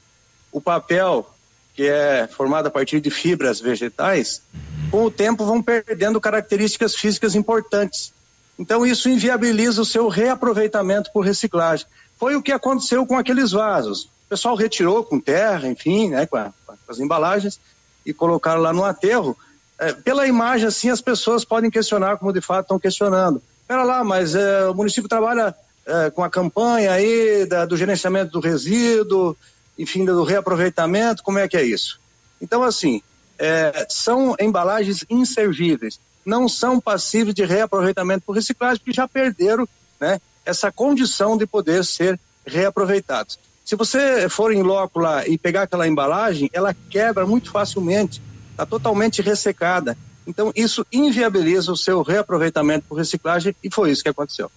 o 0.52 0.60
papel, 0.60 1.30
que 1.76 1.88
é 1.88 2.28
formado 2.28 2.68
a 2.68 2.72
partir 2.72 3.00
de 3.00 3.12
fibras 3.12 3.60
vegetais, 3.60 4.41
com 4.89 5.04
o 5.04 5.12
tempo 5.12 5.45
vão 5.45 5.62
perdendo 5.62 6.20
características 6.20 6.95
físicas 6.95 7.36
importantes. 7.36 8.12
Então 8.58 8.86
isso 8.86 9.08
inviabiliza 9.08 9.82
o 9.82 9.86
seu 9.86 10.08
reaproveitamento 10.08 11.12
por 11.14 11.24
reciclagem. 11.24 11.86
Foi 12.18 12.36
o 12.36 12.41
que 12.41 12.52
aconteceu 12.52 13.06
com 13.06 13.16
aqueles 13.16 13.52
vasos. 13.52 14.06
O 14.06 14.30
pessoal 14.30 14.56
retirou 14.56 15.04
com 15.04 15.20
terra, 15.20 15.68
enfim, 15.68 16.10
né, 16.10 16.26
com, 16.26 16.38
a, 16.38 16.52
com 16.66 16.91
as 16.91 17.00
embalagens 17.00 17.60
e 18.06 18.12
colocaram 18.12 18.62
lá 18.62 18.74
no 18.74 18.84
aterro. 18.84 19.38
É, 19.80 19.93
pela 19.93 20.28
imagem, 20.28 20.67
assim, 20.67 20.89
as 20.89 21.01
pessoas 21.01 21.45
podem 21.45 21.69
questionar, 21.69 22.17
como 22.17 22.34
de 22.34 22.41
fato 22.41 22.65
estão 22.65 22.80
questionando. 22.80 23.41
Espera 23.61 23.84
lá, 23.84 24.03
mas 24.03 24.34
é, 24.34 24.67
o 24.67 24.73
município 24.73 25.09
trabalha 25.09 25.53
é, 25.86 26.09
com 26.09 26.23
a 26.23 26.30
campanha 26.30 26.91
aí 26.91 27.45
da, 27.45 27.65
do 27.65 27.78
gerenciamento 27.78 28.32
do 28.32 28.39
resíduo, 28.39 29.38
enfim, 29.78 30.03
do 30.03 30.23
reaproveitamento, 30.23 31.21
como 31.21 31.39
é 31.39 31.47
que 31.47 31.55
é 31.55 31.63
isso? 31.63 31.99
Então, 32.41 32.63
assim, 32.63 33.01
é, 33.38 33.86
são 33.89 34.36
embalagens 34.39 35.05
inservíveis, 35.09 35.99
não 36.25 36.49
são 36.49 36.80
passíveis 36.80 37.36
de 37.36 37.45
reaproveitamento 37.45 38.23
por 38.25 38.36
reciclagem, 38.36 38.80
porque 38.80 38.95
já 38.95 39.07
perderam 39.07 39.67
né, 39.99 40.19
essa 40.45 40.71
condição 40.71 41.38
de 41.38 41.45
poder 41.45 41.86
ser 41.86 42.19
reaproveitados. 42.45 43.38
Se 43.63 43.75
você 43.75 44.30
for 44.30 44.53
em 44.53 44.63
loco 44.63 44.99
lá 44.99 45.28
e 45.28 45.38
pegar 45.38 45.63
aquela 45.63 45.88
embalagem, 45.88 46.49
ela 46.53 46.73
quebra 46.89 47.25
muito 47.25 47.51
facilmente, 47.51 48.21
está 48.58 48.66
totalmente 48.66 49.22
ressecada. 49.22 49.95
Então, 50.26 50.51
isso 50.55 50.86
inviabiliza 50.91 51.72
o 51.72 51.78
seu 51.78 52.01
reaproveitamento 52.01 52.86
por 52.89 52.97
reciclagem 52.97 53.55
e 53.64 53.72
foi 53.72 53.91
isso 53.91 54.01
que 54.01 54.10
aconteceu. 54.10 54.51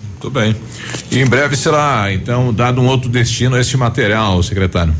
Muito 0.00 0.30
bem. 0.30 0.54
E 1.10 1.18
em 1.18 1.26
breve 1.26 1.56
será, 1.56 2.12
então, 2.12 2.52
dado 2.52 2.80
um 2.80 2.86
outro 2.86 3.08
destino 3.08 3.56
a 3.56 3.60
esse 3.60 3.76
material, 3.76 4.40
secretário. 4.42 4.94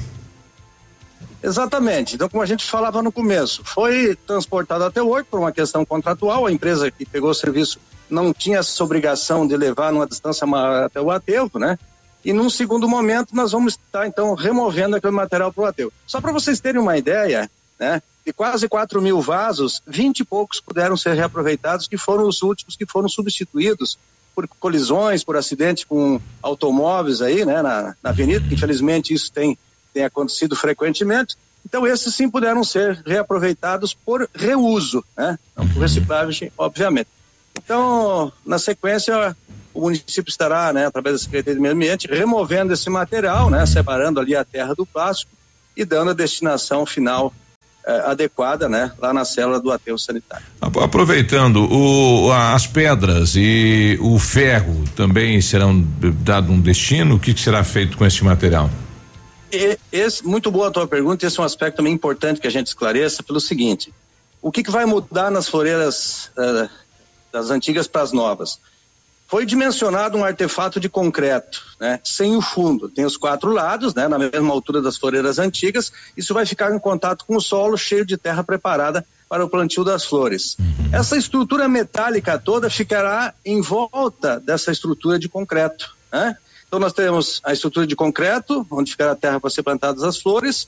Exatamente. 1.41 2.17
Então, 2.17 2.29
como 2.29 2.43
a 2.43 2.47
gente 2.47 2.65
falava 2.65 3.01
no 3.03 3.13
começo, 3.13 3.63
foi 3.65 4.17
transportado 4.27 4.85
até 4.85 5.01
o 5.01 5.09
Horto 5.09 5.29
por 5.31 5.39
uma 5.39 5.53
questão 5.53 5.85
contratual. 5.85 6.47
A 6.47 6.53
empresa 6.53 6.91
que 6.91 7.07
pegou 7.07 7.31
o 7.31 7.35
serviço 7.35 7.79
não 8.11 8.33
tinha 8.33 8.59
essa 8.59 8.83
obrigação 8.83 9.47
de 9.47 9.57
levar 9.57 9.93
numa 9.93 10.07
distância 10.07 10.47
maior 10.47 10.85
até 10.85 11.01
o 11.01 11.11
aterro, 11.11 11.51
né? 11.55 11.79
E 12.25 12.33
num 12.33 12.51
segundo 12.51 12.89
momento 12.89 13.37
nós 13.37 13.53
vamos 13.53 13.75
estar 13.75 14.07
então 14.07 14.35
removendo 14.35 14.97
aquele 14.97 15.13
material 15.13 15.53
para 15.53 15.63
o 15.63 15.67
aterro. 15.67 15.93
Só 16.07 16.21
para 16.21 16.33
vocês 16.33 16.59
terem 16.59 16.81
uma 16.81 16.99
ideia, 16.99 17.49
né? 17.79 18.03
De 18.25 18.33
quase 18.33 18.69
4 18.69 19.01
mil 19.01 19.21
vasos, 19.21 19.81
20 19.87 20.21
e 20.21 20.25
poucos 20.25 20.61
puderam 20.61 20.97
ser 20.97 21.15
reaproveitados, 21.15 21.89
que 21.89 21.97
foram 21.97 22.29
os 22.29 22.43
últimos 22.43 22.77
que 22.77 22.85
foram 22.87 23.09
substituídos 23.09 23.99
por 24.35 24.47
colisões, 24.61 25.25
por 25.25 25.37
acidentes 25.37 25.85
com 25.85 26.21
automóveis 26.43 27.21
aí, 27.21 27.45
né? 27.45 27.63
Na, 27.63 27.95
na 28.03 28.11
avenida, 28.11 28.53
infelizmente 28.53 29.15
isso 29.15 29.33
tem 29.33 29.59
tem 29.93 30.05
acontecido 30.05 30.55
frequentemente. 30.55 31.37
Então, 31.67 31.87
esses 31.87 32.15
sim 32.15 32.31
puderam 32.31 32.63
ser 32.63 33.03
reaproveitados 33.05 33.93
por 33.93 34.29
reuso, 34.35 35.05
né? 35.17 35.39
Não 35.57 35.69
por 35.69 35.81
reciclagem, 35.81 36.53
obviamente. 36.57 37.09
Então, 37.57 38.33
na 38.47 38.59
sequência, 38.59 39.37
o 39.75 39.83
município 39.83 40.31
estará, 40.31 40.73
né, 40.73 40.87
através 40.87 41.17
da 41.17 41.25
Secretaria 41.25 41.55
de 41.55 41.61
Meio 41.61 41.75
Ambiente, 41.75 42.07
removendo 42.07 42.73
esse 42.73 42.89
material, 42.89 43.51
né, 43.51 43.67
separando 43.67 44.21
ali 44.21 44.35
a 44.35 44.45
terra 44.45 44.75
do 44.75 44.87
plástico 44.87 45.33
e 45.77 45.85
dando 45.85 46.11
a 46.11 46.15
destinação 46.15 46.87
final 46.87 47.33
adequada, 48.07 48.69
né, 48.69 48.93
lá 48.99 49.13
na 49.13 49.25
célula 49.25 49.61
do 49.61 49.73
aterro 49.73 49.99
sanitário. 49.99 50.45
Aproveitando, 50.61 51.67
o, 51.73 52.31
as 52.31 52.67
pedras 52.67 53.35
e 53.35 53.99
o 54.01 54.19
ferro 54.19 54.85
também 54.95 55.41
serão 55.41 55.81
dado 56.21 56.53
um 56.53 56.61
destino? 56.61 57.17
O 57.17 57.19
que, 57.19 57.33
que 57.33 57.41
será 57.41 57.65
feito 57.65 57.97
com 57.97 58.05
esse 58.05 58.23
material? 58.23 58.71
E, 59.51 59.79
esse, 59.91 60.27
muito 60.27 60.51
boa 60.51 60.69
a 60.69 60.71
tua 60.71 60.87
pergunta, 60.87 61.27
esse 61.27 61.39
é 61.39 61.43
um 61.43 61.47
aspecto 61.47 61.77
também 61.77 61.93
importante 61.93 62.41
que 62.41 62.47
a 62.47 62.51
gente 62.51 62.67
esclareça 62.67 63.23
pelo 63.23 63.41
seguinte, 63.41 63.93
o 64.43 64.53
que, 64.53 64.63
que 64.63 64.71
vai 64.71 64.85
mudar 64.85 65.31
nas 65.31 65.49
floreiras 65.49 66.31
uh, 66.37 66.69
das 67.33 67.51
antigas 67.51 67.87
para 67.87 68.03
as 68.03 68.13
novas? 68.13 68.61
Foi 69.29 69.45
dimensionado 69.45 70.17
um 70.17 70.25
artefato 70.25 70.81
de 70.81 70.89
concreto, 70.89 71.63
né, 71.79 72.01
sem 72.03 72.35
o 72.35 72.41
fundo. 72.41 72.89
Tem 72.89 73.05
os 73.05 73.15
quatro 73.15 73.53
lados, 73.53 73.95
né, 73.95 74.09
na 74.09 74.19
mesma 74.19 74.53
altura 74.53 74.81
das 74.81 74.97
floreiras 74.97 75.39
antigas. 75.39 75.93
Isso 76.17 76.33
vai 76.33 76.47
ficar 76.47 76.75
em 76.75 76.79
contato 76.79 77.27
com 77.27 77.37
o 77.37 77.41
solo, 77.41 77.77
cheio 77.77 78.07
de 78.07 78.17
terra 78.17 78.43
preparada 78.43 79.05
para 79.29 79.45
o 79.45 79.49
plantio 79.49 79.85
das 79.85 80.07
flores. 80.07 80.57
Uhum. 80.59 80.89
Essa 80.91 81.19
estrutura 81.19 81.69
metálica 81.69 82.39
toda 82.39 82.71
ficará 82.71 83.35
em 83.45 83.61
volta 83.61 84.41
dessa 84.41 84.73
estrutura 84.73 85.19
de 85.19 85.29
concreto. 85.29 85.95
Né? 86.11 86.35
Então 86.67 86.81
nós 86.81 86.95
temos 86.95 87.43
a 87.45 87.53
estrutura 87.53 87.87
de 87.87 87.95
concreto, 87.95 88.67
onde 88.71 88.93
ficará 88.93 89.13
a 89.13 89.17
terra 89.17 89.39
para 89.39 89.51
ser 89.51 89.63
plantadas 89.63 90.03
as 90.03 90.17
flores, 90.17 90.67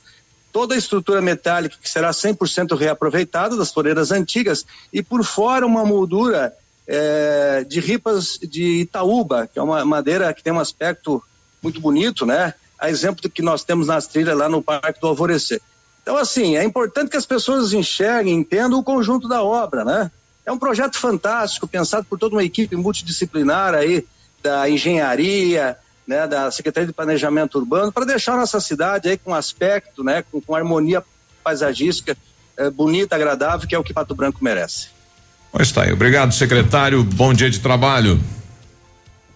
toda 0.52 0.74
a 0.74 0.78
estrutura 0.78 1.22
metálica 1.22 1.76
que 1.80 1.88
será 1.88 2.10
100% 2.10 2.76
reaproveitada 2.76 3.56
das 3.56 3.72
floreiras 3.72 4.10
antigas 4.10 4.66
e 4.92 5.02
por 5.02 5.24
fora 5.24 5.64
uma 5.64 5.86
moldura 5.86 6.52
é, 6.92 7.64
de 7.68 7.78
ripas 7.78 8.36
de 8.42 8.80
Itaúba, 8.80 9.46
que 9.46 9.60
é 9.60 9.62
uma 9.62 9.84
madeira 9.84 10.34
que 10.34 10.42
tem 10.42 10.52
um 10.52 10.58
aspecto 10.58 11.22
muito 11.62 11.80
bonito, 11.80 12.26
né? 12.26 12.52
A 12.76 12.90
exemplo 12.90 13.22
do 13.22 13.30
que 13.30 13.42
nós 13.42 13.62
temos 13.62 13.86
nas 13.86 14.08
trilhas 14.08 14.36
lá 14.36 14.48
no 14.48 14.60
Parque 14.60 15.00
do 15.00 15.06
Alvorecer. 15.06 15.60
Então, 16.02 16.16
assim, 16.16 16.56
é 16.56 16.64
importante 16.64 17.10
que 17.10 17.16
as 17.16 17.24
pessoas 17.24 17.72
enxerguem, 17.72 18.34
entendam 18.34 18.80
o 18.80 18.82
conjunto 18.82 19.28
da 19.28 19.40
obra, 19.40 19.84
né? 19.84 20.10
É 20.44 20.50
um 20.50 20.58
projeto 20.58 20.98
fantástico, 20.98 21.68
pensado 21.68 22.04
por 22.06 22.18
toda 22.18 22.34
uma 22.34 22.42
equipe 22.42 22.74
multidisciplinar 22.74 23.72
aí, 23.72 24.04
da 24.42 24.68
engenharia, 24.68 25.76
né, 26.04 26.26
da 26.26 26.50
Secretaria 26.50 26.88
de 26.88 26.92
Planejamento 26.92 27.56
Urbano, 27.56 27.92
para 27.92 28.06
deixar 28.06 28.36
nossa 28.36 28.58
cidade 28.58 29.08
aí 29.08 29.16
com 29.16 29.32
aspecto, 29.32 30.02
né, 30.02 30.24
com, 30.28 30.40
com 30.40 30.56
harmonia 30.56 31.04
paisagística 31.44 32.16
eh, 32.56 32.70
bonita, 32.70 33.14
agradável, 33.14 33.68
que 33.68 33.74
é 33.74 33.78
o 33.78 33.84
que 33.84 33.92
Pato 33.92 34.14
Branco 34.14 34.42
merece. 34.42 34.88
Pois 35.52 35.68
está 35.68 35.84
aí. 35.84 35.92
Obrigado, 35.92 36.32
secretário. 36.32 37.02
Bom 37.02 37.32
dia 37.32 37.50
de 37.50 37.58
trabalho. 37.58 38.20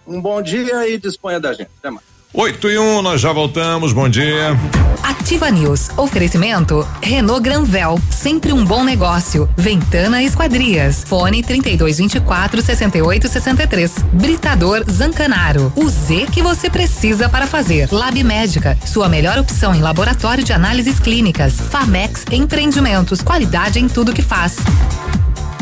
Um 0.07 0.21
bom 0.21 0.41
dia 0.41 0.87
e 0.87 0.97
disponha 0.97 1.39
da 1.39 1.53
gente. 1.53 1.69
Até 1.79 1.89
mais. 1.89 2.05
8 2.33 2.69
e 2.69 2.77
1, 2.77 2.81
um, 2.81 3.01
nós 3.01 3.21
já 3.21 3.31
voltamos. 3.31 3.93
Bom 3.93 4.09
dia. 4.09 4.57
Ativa 5.01 5.49
News. 5.49 5.89
Oferecimento 5.97 6.85
Renault 7.01 7.41
Granvel, 7.41 7.97
sempre 8.11 8.51
um 8.51 8.65
bom 8.65 8.83
negócio. 8.83 9.49
Ventana 9.55 10.21
Esquadrias. 10.21 11.03
Fone 11.05 11.41
3224 11.41 12.61
6863. 12.61 14.03
Britador 14.11 14.83
Zancanaro. 14.89 15.71
O 15.75 15.87
Z 15.87 16.27
que 16.31 16.41
você 16.41 16.69
precisa 16.69 17.29
para 17.29 17.47
fazer. 17.47 17.87
Lab 17.91 18.21
Médica, 18.21 18.77
sua 18.85 19.07
melhor 19.07 19.37
opção 19.37 19.73
em 19.73 19.81
laboratório 19.81 20.43
de 20.43 20.51
análises 20.51 20.99
clínicas. 20.99 21.53
Famex 21.53 22.25
Empreendimentos, 22.31 23.21
qualidade 23.21 23.79
em 23.79 23.87
tudo 23.87 24.13
que 24.13 24.21
faz. 24.21 24.57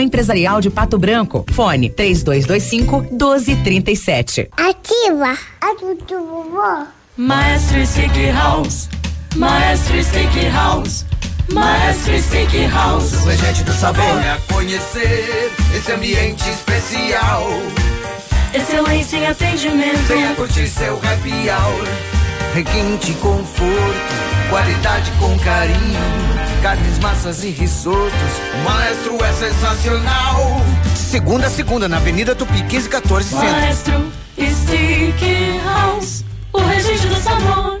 Empresarial 0.00 0.60
de 0.60 0.70
Pato 0.70 0.98
Branco. 0.98 1.44
Fone 1.52 1.90
3225 1.90 3.02
1237. 3.10 4.50
Ativa 4.56 5.36
a 5.60 5.74
do 6.06 6.26
vovó. 6.26 6.86
Maestro 7.16 7.86
Steak 7.86 8.30
House, 8.32 8.88
Maestro 9.34 10.02
Steak 10.04 10.48
House, 10.50 11.06
Maestro 11.52 12.18
Steakhouse, 12.20 13.14
o 13.16 13.24
regente 13.26 13.62
do 13.62 13.72
sabor. 13.72 14.04
Venha 14.04 14.38
conhecer 14.52 15.52
esse 15.74 15.92
ambiente 15.92 16.48
especial. 16.50 17.46
Excelência 18.52 19.16
em 19.16 19.26
atendimento. 19.26 19.96
Venha 20.08 20.34
curtir 20.34 20.66
seu 20.66 20.96
happy 20.96 21.48
hour. 21.48 21.86
Requinte 22.52 23.12
conforto, 23.14 24.14
qualidade 24.50 25.10
com 25.20 25.38
carinho. 25.38 26.25
Carnes, 26.62 26.98
massas 26.98 27.44
e 27.44 27.50
risotos. 27.50 28.12
O 28.54 28.58
maestro 28.64 29.24
é 29.24 29.32
sensacional. 29.32 30.60
Segunda 30.94 31.46
a 31.46 31.50
segunda, 31.50 31.88
na 31.88 31.98
Avenida 31.98 32.34
Tupi, 32.34 32.62
1514 32.62 33.28
Centro. 33.30 33.46
Maestro 33.46 34.12
Steakhouse, 34.36 36.24
o 36.52 36.60
regente 36.60 37.06
do 37.06 37.16
sabor. 37.16 37.80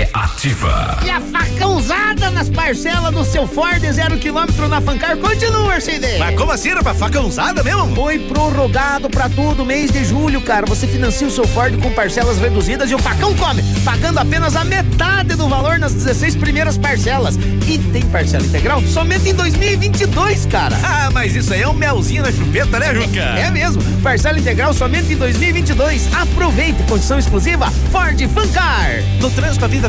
ativa. 0.13 0.99
E 1.03 1.09
a 1.09 1.19
facãozada 1.19 2.29
nas 2.31 2.49
parcelas 2.49 3.13
do 3.13 3.23
seu 3.23 3.47
Ford 3.47 3.81
zero 3.91 4.17
quilômetro 4.17 4.67
na 4.67 4.81
Fancar 4.81 5.17
continua, 5.17 5.79
CD. 5.79 6.17
Mas 6.17 6.37
como 6.37 6.51
assim, 6.51 6.69
era 6.69 6.81
pra 6.81 6.93
facãozada 6.93 7.63
mesmo? 7.63 7.95
Foi 7.95 8.19
prorrogado 8.19 9.09
pra 9.09 9.29
todo 9.29 9.65
mês 9.65 9.91
de 9.91 10.03
julho, 10.05 10.41
cara. 10.41 10.65
Você 10.65 10.87
financia 10.87 11.27
o 11.27 11.31
seu 11.31 11.47
Ford 11.47 11.77
com 11.81 11.91
parcelas 11.91 12.37
reduzidas 12.39 12.89
e 12.89 12.95
o 12.95 12.99
facão 12.99 13.35
come, 13.35 13.63
pagando 13.83 14.19
apenas 14.19 14.55
a 14.55 14.63
metade 14.63 15.35
do 15.35 15.47
valor 15.47 15.77
nas 15.79 15.93
16 15.93 16.35
primeiras 16.35 16.77
parcelas. 16.77 17.35
E 17.67 17.77
tem 17.91 18.01
parcela 18.03 18.45
integral 18.45 18.81
somente 18.83 19.29
em 19.29 19.33
2022, 19.33 20.45
cara. 20.47 20.77
Ah, 20.83 21.09
mas 21.11 21.35
isso 21.35 21.53
aí 21.53 21.61
é 21.61 21.67
um 21.67 21.73
melzinho 21.73 22.23
na 22.23 22.31
chupeta, 22.31 22.79
né, 22.79 22.93
Juca? 22.93 23.19
É 23.19 23.49
mesmo. 23.51 23.81
Parcela 24.01 24.39
integral 24.39 24.73
somente 24.73 25.13
em 25.13 25.17
2022. 25.17 26.13
Aproveite, 26.13 26.81
condição 26.83 27.19
exclusiva 27.19 27.69
Ford 27.91 28.19
Fancar. 28.33 29.01
No 29.19 29.29
trânsito 29.29 29.65
a 29.65 29.67
vida 29.67 29.87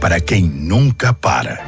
para 0.00 0.18
quem 0.18 0.42
nunca 0.42 1.12
para. 1.12 1.60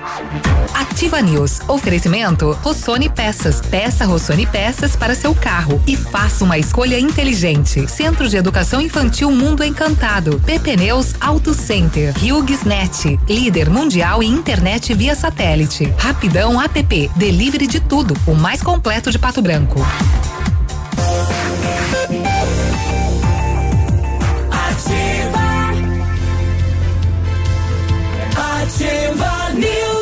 Ativa 0.75 1.21
News. 1.21 1.61
Oferecimento 1.69 2.53
Rossoni 2.63 3.11
Peças. 3.11 3.61
Peça 3.61 4.07
Rossoni 4.07 4.47
Peças 4.47 4.97
para 4.97 5.15
seu 5.15 5.35
carro 5.35 5.81
e 5.87 5.95
faça 5.95 6.43
uma 6.43 6.59
escolha 6.59 6.99
inteligente. 6.99 7.87
Centro 7.89 8.29
de 8.29 8.37
Educação 8.37 8.81
Infantil 8.81 9.31
Mundo 9.31 9.63
Encantado. 9.63 10.41
PP 10.47 10.77
Neus 10.79 11.15
Auto 11.21 11.53
Center. 11.53 12.15
HughesNet. 12.17 13.21
Líder 13.29 13.69
mundial 13.69 14.23
em 14.23 14.33
internet 14.33 14.95
via 14.95 15.15
satélite. 15.15 15.93
Rapidão 15.99 16.61
App. 16.61 17.11
Delivery 17.15 17.67
de 17.67 17.81
tudo. 17.81 18.17
O 18.27 18.35
mais 18.35 18.63
completo 18.63 19.11
de 19.11 19.19
Pato 19.19 19.43
Branco. 19.43 19.81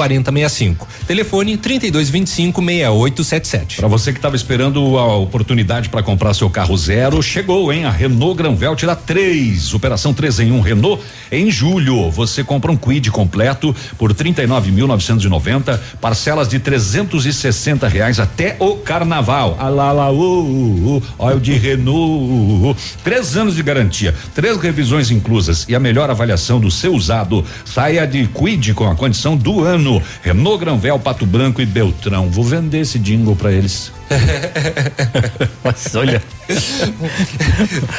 4065. 0.00 0.88
Telefone 1.06 1.58
3225 1.58 2.62
6877. 2.62 3.76
Para 3.76 3.88
você 3.88 4.12
que 4.12 4.18
estava 4.18 4.34
esperando 4.34 4.96
a 4.96 5.16
oportunidade 5.16 5.90
para 5.90 6.02
comprar 6.02 6.32
seu 6.32 6.48
carro 6.48 6.74
zero, 6.76 7.22
chegou, 7.22 7.70
hein? 7.70 7.84
A 7.84 7.90
Renault 7.90 8.34
Granvel 8.34 8.74
te 8.74 8.86
dá 8.86 8.96
três. 8.96 9.74
Operação 9.74 10.14
3 10.14 10.40
em 10.40 10.52
1 10.52 10.56
um 10.56 10.60
Renault 10.60 11.02
em 11.30 11.50
julho. 11.50 12.10
Você 12.10 12.42
compra 12.42 12.72
um 12.72 12.76
Quid 12.76 13.10
completo 13.10 13.76
por 13.98 14.14
39.990, 14.14 15.78
parcelas 16.00 16.48
de 16.48 16.58
360 16.58 17.86
reais 17.86 18.18
até 18.18 18.56
o 18.58 18.76
carnaval. 18.76 19.56
Ah 19.58 19.68
lá, 19.68 19.92
lá, 19.92 20.10
uh, 20.10 20.16
uh, 20.16 20.96
uh, 20.96 21.02
olha 21.18 21.36
o 21.36 21.40
de 21.40 21.52
Renault. 21.52 22.80
Três 23.04 23.36
anos 23.36 23.54
de 23.54 23.62
garantia, 23.62 24.14
três 24.34 24.56
revisões 24.56 25.10
inclusas 25.10 25.66
e 25.68 25.74
a 25.74 25.80
melhor 25.80 26.08
avaliação 26.08 26.58
do 26.58 26.70
seu 26.70 26.94
usado. 26.94 27.44
Saia 27.66 28.06
de 28.06 28.26
Quid 28.28 28.72
com 28.72 28.88
a 28.88 28.96
condição 28.96 29.36
do 29.36 29.62
ano. 29.62 29.89
Renault 30.22 30.58
Granvel, 30.58 30.98
Pato 30.98 31.26
Branco 31.26 31.60
e 31.60 31.66
Beltrão. 31.66 32.30
Vou 32.30 32.44
vender 32.44 32.80
esse 32.80 32.98
jingle 32.98 33.34
para 33.34 33.52
eles. 33.52 33.92
Mas 35.64 35.94
olha. 35.94 36.22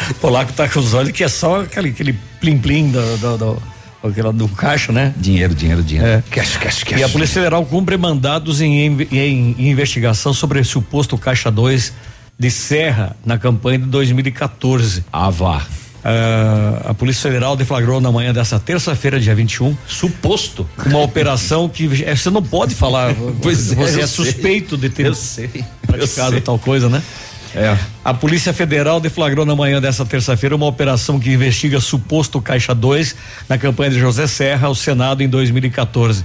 o 0.09 0.13
polaco 0.15 0.53
tá 0.53 0.67
com 0.67 0.79
os 0.79 0.93
olhos 0.93 1.11
que 1.11 1.23
é 1.23 1.27
só 1.27 1.61
aquele, 1.61 1.89
aquele 1.89 2.13
plim-plim 2.39 2.91
do, 2.91 3.17
do, 3.17 3.37
do, 3.37 3.63
aquela 4.03 4.31
do 4.31 4.47
caixa, 4.47 4.91
né? 4.91 5.13
Dinheiro, 5.17 5.53
dinheiro, 5.53 5.83
dinheiro. 5.83 6.07
É. 6.07 6.23
Cash, 6.29 6.57
cash, 6.57 6.83
cash. 6.83 6.99
E 6.99 7.03
a 7.03 7.09
Polícia 7.09 7.35
Federal 7.35 7.65
cumpre 7.65 7.97
mandados 7.97 8.61
em, 8.61 8.79
em, 9.11 9.55
em 9.57 9.69
investigação 9.69 10.33
sobre 10.33 10.63
suposto 10.63 11.17
Caixa 11.17 11.51
2 11.51 11.93
de 12.37 12.49
Serra 12.49 13.15
na 13.25 13.37
campanha 13.37 13.79
de 13.79 13.85
2014. 13.85 15.05
Ah, 15.11 15.29
vá. 15.29 15.65
Uh, 16.03 16.89
a 16.89 16.93
Polícia 16.95 17.29
Federal 17.29 17.55
deflagrou 17.55 18.01
na 18.01 18.11
manhã 18.11 18.33
dessa 18.33 18.59
terça-feira, 18.59 19.19
dia 19.19 19.35
21, 19.35 19.77
suposto 19.87 20.67
uma 20.85 20.97
operação 21.03 21.69
que 21.69 22.03
é, 22.03 22.15
você 22.15 22.29
não 22.29 22.41
pode 22.41 22.73
falar. 22.73 23.13
Pois 23.41 23.71
é, 23.71 23.75
você 23.75 23.99
eu 23.99 24.03
é 24.03 24.07
suspeito 24.07 24.77
de 24.77 24.89
ter 24.89 25.07
Eu 25.07 25.15
sei. 25.15 25.63
praticado 25.85 26.39
tal 26.41 26.57
coisa, 26.57 26.89
né? 26.89 27.01
É. 27.55 27.77
A 28.03 28.13
Polícia 28.13 28.53
Federal 28.53 28.99
deflagrou 28.99 29.45
na 29.45 29.55
manhã 29.55 29.81
dessa 29.81 30.05
terça-feira 30.05 30.55
uma 30.55 30.65
operação 30.65 31.19
que 31.19 31.31
investiga 31.31 31.79
suposto 31.79 32.41
Caixa 32.41 32.73
2 32.73 33.15
na 33.49 33.57
campanha 33.57 33.91
de 33.91 33.99
José 33.99 34.25
Serra 34.25 34.67
ao 34.67 34.75
Senado 34.75 35.21
em 35.21 35.27
2014. 35.27 36.23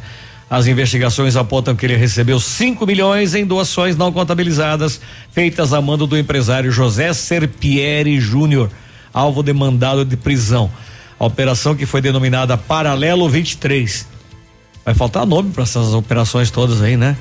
As 0.48 0.68
investigações 0.68 1.34
apontam 1.34 1.74
que 1.74 1.84
ele 1.84 1.96
recebeu 1.96 2.38
5 2.38 2.86
milhões 2.86 3.34
em 3.34 3.44
doações 3.44 3.96
não 3.96 4.12
contabilizadas 4.12 5.00
feitas 5.32 5.72
a 5.72 5.80
mando 5.80 6.06
do 6.06 6.16
empresário 6.16 6.70
José 6.70 7.12
Serpieri 7.12 8.20
Júnior, 8.20 8.70
alvo 9.16 9.42
de 9.42 9.52
mandado 9.54 10.04
de 10.04 10.14
prisão. 10.14 10.70
A 11.18 11.24
operação 11.24 11.74
que 11.74 11.86
foi 11.86 12.02
denominada 12.02 12.58
Paralelo 12.58 13.26
23. 13.30 14.06
Vai 14.84 14.94
faltar 14.94 15.24
nome 15.24 15.50
para 15.50 15.62
essas 15.62 15.94
operações 15.94 16.50
todas 16.50 16.82
aí, 16.82 16.98
né? 16.98 17.16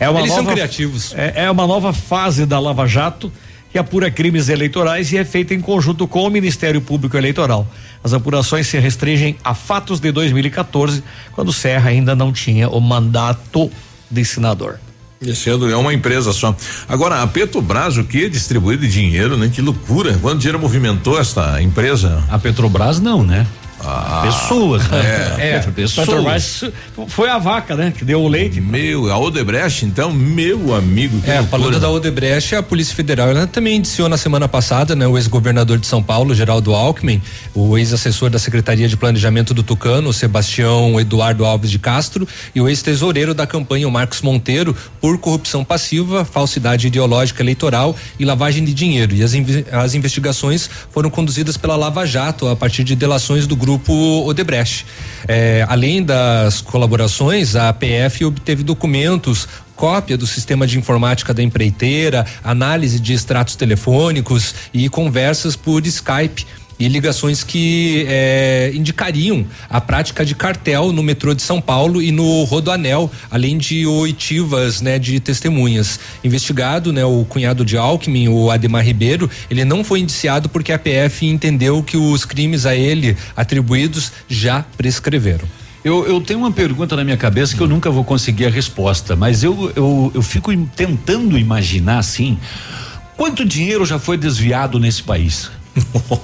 É 0.00 0.08
uma 0.10 0.18
Eles 0.18 0.30
nova, 0.30 0.42
são 0.42 0.52
criativos. 0.52 1.14
É, 1.14 1.44
é 1.44 1.50
uma 1.50 1.64
nova 1.64 1.92
fase 1.92 2.44
da 2.44 2.58
Lava 2.58 2.86
Jato 2.88 3.32
que 3.70 3.78
apura 3.78 4.10
crimes 4.10 4.48
eleitorais 4.48 5.12
e 5.12 5.18
é 5.18 5.24
feita 5.24 5.54
em 5.54 5.60
conjunto 5.60 6.08
com 6.08 6.24
o 6.24 6.30
Ministério 6.30 6.80
Público 6.80 7.16
Eleitoral. 7.16 7.66
As 8.02 8.12
apurações 8.12 8.66
se 8.66 8.78
restringem 8.78 9.36
a 9.44 9.54
fatos 9.54 10.00
de 10.00 10.10
2014, 10.10 11.04
quando 11.32 11.52
Serra 11.52 11.90
ainda 11.90 12.16
não 12.16 12.32
tinha 12.32 12.68
o 12.68 12.80
mandato 12.80 13.70
de 14.10 14.24
senador. 14.24 14.80
Esse 15.20 15.50
é 15.50 15.76
uma 15.76 15.92
empresa 15.92 16.32
só. 16.32 16.54
Agora, 16.88 17.22
a 17.22 17.26
Petrobras, 17.26 17.96
o 17.96 18.04
que 18.04 18.24
é 18.24 18.28
distribuído 18.28 18.86
de 18.86 18.92
dinheiro, 18.92 19.36
né? 19.36 19.50
Que 19.52 19.60
loucura. 19.60 20.16
Quando 20.20 20.36
o 20.36 20.38
dinheiro 20.38 20.60
movimentou 20.60 21.18
esta 21.18 21.60
empresa? 21.60 22.22
A 22.28 22.38
Petrobras 22.38 23.00
não, 23.00 23.24
né? 23.24 23.46
A- 23.84 24.22
Pessoas, 24.26 24.88
né? 24.88 24.98
É, 25.38 25.48
É, 25.56 25.58
pessoas. 25.60 26.06
Petrobras 26.06 26.64
foi 27.08 27.28
a 27.28 27.38
vaca, 27.38 27.74
né? 27.76 27.92
Que 27.96 28.04
deu 28.04 28.20
o 28.22 28.28
leite. 28.28 28.60
Meu, 28.60 29.10
a 29.10 29.18
Odebrecht, 29.18 29.84
então, 29.84 30.12
meu 30.12 30.74
amigo. 30.74 31.20
que 31.20 31.30
É, 31.30 31.40
loucura. 31.40 31.50
falando 31.62 31.80
da 31.80 31.88
Odebrecht, 31.90 32.54
a 32.54 32.62
Polícia 32.62 32.94
Federal 32.94 33.28
ela 33.30 33.46
também 33.46 33.76
indiciou 33.76 34.08
na 34.08 34.16
semana 34.16 34.48
passada, 34.48 34.94
né, 34.96 35.06
o 35.06 35.16
ex-governador 35.16 35.78
de 35.78 35.86
São 35.86 36.02
Paulo, 36.02 36.34
Geraldo 36.34 36.74
Alckmin, 36.74 37.22
o 37.54 37.78
ex-assessor 37.78 38.30
da 38.30 38.38
Secretaria 38.38 38.88
de 38.88 38.96
Planejamento 38.96 39.54
do 39.54 39.62
Tucano, 39.62 40.12
Sebastião 40.12 40.98
Eduardo 41.00 41.44
Alves 41.44 41.70
de 41.70 41.78
Castro, 41.78 42.26
e 42.54 42.60
o 42.60 42.68
ex-tesoureiro 42.68 43.32
da 43.34 43.46
campanha, 43.46 43.86
o 43.86 43.90
Marcos 43.90 44.22
Monteiro, 44.22 44.74
por 45.00 45.18
corrupção 45.18 45.64
passiva, 45.64 46.24
falsidade 46.24 46.86
ideológica 46.88 47.42
eleitoral 47.42 47.94
e 48.18 48.24
lavagem 48.24 48.64
de 48.64 48.74
dinheiro. 48.74 49.14
E 49.14 49.22
as, 49.22 49.32
as 49.72 49.94
investigações 49.94 50.68
foram 50.90 51.10
conduzidas 51.10 51.56
pela 51.56 51.76
Lava 51.76 52.04
Jato 52.04 52.48
a 52.48 52.56
partir 52.56 52.82
de 52.84 52.96
delações 52.96 53.46
do 53.46 53.54
grupo 53.54 53.67
Odebrecht. 54.26 54.86
É, 55.26 55.66
além 55.68 56.02
das 56.02 56.60
colaborações, 56.60 57.56
a 57.56 57.72
PF 57.72 58.24
obteve 58.24 58.62
documentos 58.62 59.48
cópia 59.74 60.16
do 60.18 60.26
sistema 60.26 60.66
de 60.66 60.76
informática 60.76 61.32
da 61.32 61.40
empreiteira, 61.40 62.26
análise 62.42 62.98
de 62.98 63.12
extratos 63.12 63.54
telefônicos 63.54 64.54
e 64.74 64.88
conversas 64.88 65.54
por 65.54 65.86
Skype. 65.86 66.44
E 66.78 66.86
ligações 66.86 67.42
que 67.42 68.06
eh, 68.08 68.70
indicariam 68.72 69.44
a 69.68 69.80
prática 69.80 70.24
de 70.24 70.34
cartel 70.34 70.92
no 70.92 71.02
metrô 71.02 71.34
de 71.34 71.42
São 71.42 71.60
Paulo 71.60 72.00
e 72.00 72.12
no 72.12 72.44
Rodoanel, 72.44 73.10
além 73.30 73.58
de 73.58 73.84
oitivas 73.84 74.80
né, 74.80 74.98
de 74.98 75.18
testemunhas. 75.18 75.98
Investigado, 76.22 76.92
né, 76.92 77.04
o 77.04 77.24
cunhado 77.24 77.64
de 77.64 77.76
Alckmin, 77.76 78.28
o 78.28 78.50
Ademar 78.50 78.84
Ribeiro, 78.84 79.28
ele 79.50 79.64
não 79.64 79.82
foi 79.82 80.00
indiciado 80.00 80.48
porque 80.48 80.72
a 80.72 80.78
PF 80.78 81.26
entendeu 81.26 81.82
que 81.82 81.96
os 81.96 82.24
crimes 82.24 82.64
a 82.64 82.76
ele 82.76 83.16
atribuídos 83.36 84.12
já 84.28 84.64
prescreveram. 84.76 85.48
Eu, 85.84 86.06
eu 86.06 86.20
tenho 86.20 86.40
uma 86.40 86.52
pergunta 86.52 86.96
na 86.96 87.04
minha 87.04 87.16
cabeça 87.16 87.56
que 87.56 87.60
eu 87.62 87.68
nunca 87.68 87.90
vou 87.90 88.04
conseguir 88.04 88.46
a 88.46 88.50
resposta, 88.50 89.14
mas 89.16 89.42
eu, 89.42 89.72
eu, 89.76 90.12
eu 90.14 90.22
fico 90.22 90.54
tentando 90.68 91.38
imaginar 91.38 91.98
assim: 91.98 92.38
quanto 93.16 93.44
dinheiro 93.44 93.86
já 93.86 93.98
foi 93.98 94.16
desviado 94.16 94.78
nesse 94.78 95.02
país? 95.02 95.50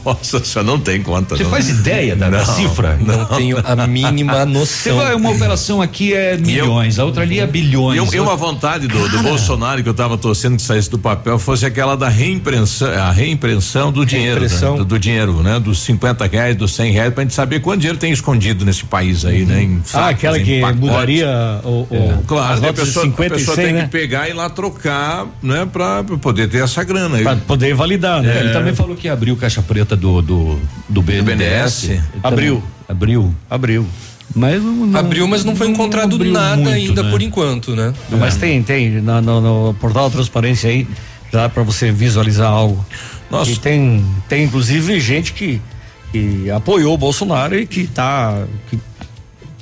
Nossa, 0.04 0.38
você 0.38 0.62
não 0.62 0.78
tem 0.78 1.02
conta. 1.02 1.36
Você 1.36 1.42
não. 1.44 1.50
faz 1.50 1.68
ideia 1.68 2.14
da, 2.16 2.28
da 2.30 2.38
Não, 2.38 2.44
cifra? 2.46 2.98
não 3.04 3.24
tenho 3.26 3.58
a 3.64 3.86
mínima 3.86 4.44
noção. 4.46 4.96
vai, 4.96 5.14
uma 5.14 5.30
operação 5.30 5.80
aqui 5.82 6.12
é 6.14 6.36
milhões, 6.36 6.98
a 6.98 7.04
outra 7.04 7.22
ali 7.22 7.38
é 7.40 7.46
bilhões. 7.46 7.96
E, 7.96 7.98
eu- 8.06 8.14
e 8.14 8.20
uma 8.20 8.36
vontade 8.36 8.86
do, 8.86 9.08
do 9.08 9.18
Bolsonaro 9.22 9.82
que 9.82 9.88
eu 9.88 9.92
estava 9.92 10.16
torcendo 10.18 10.56
que 10.56 10.62
saísse 10.62 10.90
do 10.90 10.98
papel 10.98 11.38
fosse 11.38 11.64
aquela 11.66 11.96
da 11.96 12.08
reimpressão, 12.08 12.88
a 12.92 13.10
reimpressão 13.10 13.90
do 13.92 14.04
dinheiro, 14.04 14.40
né? 14.40 14.46
Reimpressão. 14.48 14.76
do, 14.76 14.84
do 14.84 14.98
dinheiro, 14.98 15.42
né? 15.42 15.58
Dos 15.60 15.80
50 15.80 16.26
reais, 16.26 16.56
dos 16.56 16.74
100 16.74 16.92
reais, 16.92 17.12
pra 17.14 17.22
gente 17.22 17.34
saber 17.34 17.60
quanto 17.60 17.80
dinheiro 17.80 17.98
tem 17.98 18.12
escondido 18.12 18.64
nesse 18.64 18.84
país 18.84 19.24
aí, 19.24 19.44
né? 19.44 19.62
Em 19.62 19.82
Ah, 19.92 20.08
aquela 20.08 20.38
que 20.38 20.60
pacotes. 20.60 20.80
mudaria 20.80 21.28
o, 21.64 21.68
o 21.90 22.22
Claro, 22.26 22.54
as 22.54 22.62
a 22.64 22.72
pessoa, 22.72 23.04
50 23.06 23.34
a 23.34 23.38
pessoa 23.38 23.54
e 23.54 23.56
100, 23.56 23.64
tem 23.64 23.74
né? 23.74 23.82
que 23.82 23.88
pegar 23.88 24.26
e 24.28 24.30
ir 24.30 24.34
lá 24.34 24.48
trocar, 24.50 25.26
né? 25.42 25.66
Pra, 25.72 26.02
pra 26.04 26.16
poder 26.16 26.48
ter 26.48 26.62
essa 26.62 26.82
grana 26.84 27.16
aí. 27.18 27.22
Pra 27.22 27.36
poder 27.36 27.74
validar, 27.74 28.22
né? 28.22 28.36
É, 28.36 28.40
Ele 28.40 28.52
também 28.52 28.74
falou 28.74 28.96
que 28.96 29.08
abriu 29.08 29.36
caixa 29.44 29.60
preta 29.62 29.94
do 29.94 30.22
do, 30.22 30.58
do 30.88 31.02
BNDES. 31.02 31.22
BNDES. 31.84 32.00
Abriu. 32.22 32.62
Abriu. 32.88 33.34
Abriu. 33.50 33.86
Mas 34.34 34.62
não, 34.62 34.96
Abriu, 34.98 35.28
mas 35.28 35.44
não 35.44 35.54
foi 35.54 35.68
encontrado 35.68 36.16
abriu 36.16 36.32
nada 36.32 36.56
muito, 36.56 36.70
ainda 36.74 37.02
né? 37.02 37.10
por 37.10 37.20
enquanto, 37.20 37.76
né? 37.76 37.92
Mas 38.10 38.36
tem, 38.36 38.62
tem 38.62 39.02
na- 39.02 39.20
no, 39.20 39.40
no 39.68 39.74
portal 39.74 40.08
da 40.08 40.14
transparência 40.16 40.70
aí, 40.70 40.88
dá 41.30 41.46
para 41.48 41.62
você 41.62 41.92
visualizar 41.92 42.50
algo. 42.50 42.84
Nossa. 43.30 43.50
E 43.50 43.56
tem, 43.56 44.04
tem 44.28 44.44
inclusive 44.44 44.98
gente 44.98 45.34
que, 45.34 45.60
que 46.10 46.50
apoiou 46.50 46.94
o 46.94 46.98
Bolsonaro 46.98 47.54
e 47.54 47.66
que 47.66 47.86
tá, 47.86 48.44
que 48.70 48.78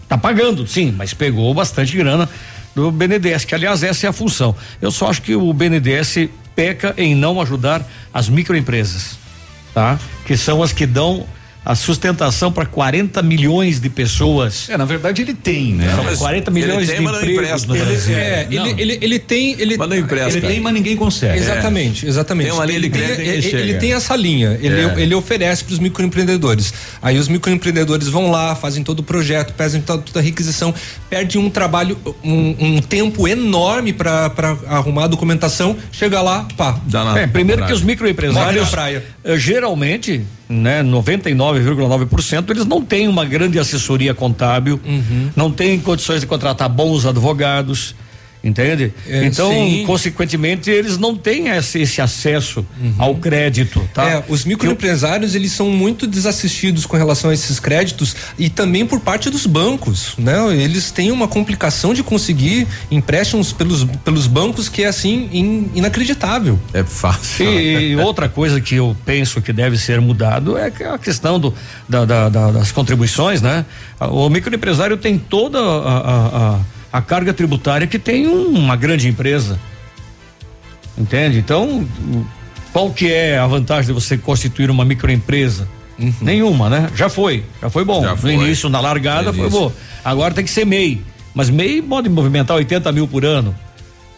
tá 0.08 0.16
pagando, 0.16 0.64
sim, 0.66 0.94
mas 0.96 1.12
pegou 1.12 1.52
bastante 1.52 1.96
grana 1.96 2.28
do 2.74 2.90
BNDES, 2.92 3.44
que 3.44 3.54
aliás 3.56 3.82
essa 3.82 4.06
é 4.06 4.08
a 4.10 4.12
função. 4.12 4.54
Eu 4.80 4.92
só 4.92 5.10
acho 5.10 5.22
que 5.22 5.34
o 5.34 5.52
BNDES 5.52 6.28
peca 6.54 6.94
em 6.96 7.14
não 7.16 7.40
ajudar 7.40 7.86
as 8.14 8.28
microempresas, 8.28 9.18
tá? 9.74 9.98
Que 10.24 10.36
são 10.36 10.62
as 10.62 10.72
que 10.72 10.86
dão 10.86 11.26
a 11.64 11.74
sustentação 11.76 12.50
para 12.50 12.66
40 12.66 13.22
milhões 13.22 13.78
de 13.80 13.88
pessoas. 13.88 14.68
É, 14.68 14.76
na 14.76 14.84
verdade 14.84 15.22
ele 15.22 15.32
tem, 15.34 15.72
né? 15.74 15.92
Não, 15.96 16.02
mas 16.04 16.18
40 16.18 16.50
ele 16.50 16.60
milhões 16.60 16.88
tem, 16.88 16.96
de 16.96 17.02
empregos 17.04 17.64
no 17.66 17.76
Ele- 17.76 17.84
Brasil. 17.84 18.16
É, 18.18 18.48
Não. 18.50 18.66
ele, 18.66 18.82
ele, 18.82 18.98
ele 19.00 19.18
tem. 19.18 19.52
Ele, 19.60 19.76
Mas 19.76 19.88
não 19.88 19.96
empresta. 19.96 20.38
Ele 20.38 20.46
tem, 20.46 20.60
mas 20.60 20.74
ninguém 20.74 20.96
consegue. 20.96 21.38
Exatamente, 21.38 22.06
exatamente. 22.06 22.46
Tem 22.48 22.54
uma 22.56 22.64
linha 22.66 22.80
de 22.80 22.86
ele, 22.86 22.94
crédito 22.94 23.16
tem, 23.16 23.24
que 23.24 23.30
ele, 23.30 23.42
chega. 23.42 23.58
ele 23.62 23.74
tem 23.74 23.92
essa 23.92 24.16
linha, 24.16 24.58
ele, 24.60 24.80
É. 24.80 24.94
ele 25.02 25.14
oferece 25.14 25.62
para 25.62 25.72
os 25.74 25.78
microempreendedores. 25.78 26.74
Aí 27.00 27.16
os 27.18 27.28
microempreendedores 27.28 28.08
vão 28.08 28.30
lá, 28.30 28.54
fazem 28.56 28.82
todo 28.82 29.00
o 29.00 29.02
projeto, 29.04 29.54
fazem 29.56 29.80
toda, 29.80 30.02
toda 30.02 30.18
a 30.18 30.22
requisição, 30.22 30.74
perde 31.08 31.38
um 31.38 31.48
trabalho, 31.48 31.96
um, 32.24 32.56
um 32.58 32.80
tempo 32.80 33.28
enorme 33.28 33.92
para 33.92 34.32
arrumar 34.66 35.04
a 35.04 35.06
documentação, 35.08 35.76
chega 35.92 36.20
lá, 36.20 36.46
pá. 36.56 36.80
Dá 36.86 37.04
na- 37.04 37.20
É, 37.20 37.26
primeiro 37.26 37.60
na 37.60 37.66
que 37.68 37.72
os 37.72 37.82
microempresários, 37.82 38.68
eh, 39.24 39.38
geralmente, 39.38 40.22
né, 40.52 40.82
99,9%, 40.82 42.50
eles 42.50 42.66
não 42.66 42.82
têm 42.82 43.08
uma 43.08 43.24
grande 43.24 43.58
assessoria 43.58 44.12
contábil, 44.14 44.80
Uhum. 44.84 45.30
não 45.34 45.50
têm 45.50 45.78
condições 45.80 46.20
de 46.20 46.26
contratar 46.26 46.68
bons 46.68 47.06
advogados, 47.06 47.94
entende? 48.42 48.92
É, 49.06 49.24
então, 49.24 49.50
sim. 49.50 49.84
consequentemente, 49.86 50.70
eles 50.70 50.98
não 50.98 51.16
têm 51.16 51.48
esse, 51.48 51.80
esse 51.80 52.00
acesso 52.00 52.64
ao 52.98 53.14
crédito, 53.14 53.80
tá? 53.94 54.02
Uhum. 54.04 54.08
É, 54.10 54.24
os 54.28 54.44
microempresários 54.44 55.34
eles 55.34 55.52
são 55.52 55.70
muito 55.70 56.06
desassistidos 56.06 56.84
com 56.86 56.96
relação 56.96 57.30
a 57.30 57.34
esses 57.34 57.60
créditos 57.60 58.14
e 58.38 58.48
também 58.50 58.84
por 58.86 59.00
parte 59.00 59.30
dos 59.30 59.46
bancos, 59.46 60.14
né? 60.18 60.38
Eles 60.56 60.90
têm 60.90 61.10
uma 61.12 61.28
complicação 61.28 61.94
de 61.94 62.02
conseguir 62.02 62.66
empréstimos 62.90 63.52
pelos, 63.52 63.84
pelos 64.04 64.26
bancos 64.26 64.68
que 64.68 64.82
é 64.82 64.86
assim 64.88 65.28
in- 65.32 65.70
inacreditável. 65.74 66.58
É 66.72 66.82
fácil. 66.82 67.46
E 67.46 67.96
outra 68.02 68.28
coisa 68.28 68.60
que 68.60 68.74
eu 68.74 68.96
penso 69.04 69.40
que 69.40 69.52
deve 69.52 69.76
ser 69.78 70.00
mudado 70.00 70.56
é 70.58 70.66
a 70.92 70.98
questão 70.98 71.38
do, 71.38 71.54
da- 71.88 72.04
da- 72.04 72.28
da- 72.28 72.50
das 72.50 72.72
contribuições, 72.72 73.40
né? 73.40 73.64
O 74.00 74.28
microempresário 74.28 74.96
tem 74.96 75.16
toda 75.18 75.58
a, 75.58 75.62
a- 75.62 76.26
a- 76.56 76.60
a 76.92 77.00
carga 77.00 77.32
tributária 77.32 77.86
que 77.86 77.98
tem 77.98 78.26
um- 78.26 78.48
uma 78.58 78.76
grande 78.76 79.08
empresa. 79.08 79.58
Entende? 80.96 81.38
Então, 81.38 81.86
qual 82.72 82.90
que 82.90 83.10
é 83.10 83.38
a 83.38 83.46
vantagem 83.46 83.86
de 83.86 83.92
você 83.92 84.16
constituir 84.18 84.70
uma 84.70 84.84
microempresa? 84.84 85.68
Nenhuma, 86.20 86.68
né? 86.68 86.90
Já 86.96 87.08
foi, 87.08 87.44
já 87.60 87.70
foi 87.70 87.84
bom. 87.84 88.02
Já 88.02 88.10
no 88.12 88.16
foi. 88.16 88.32
início, 88.34 88.68
na 88.68 88.80
largada, 88.80 89.30
No 89.32 89.38
foi 89.38 89.48
bom. 89.50 89.72
Agora 90.04 90.34
tem 90.34 90.44
que 90.44 90.50
ser 90.50 90.64
MEI. 90.66 91.00
Mas 91.34 91.48
MEI 91.48 91.80
pode 91.80 92.08
movimentar 92.08 92.56
80 92.56 92.90
mil 92.92 93.06
por 93.06 93.24
ano. 93.24 93.54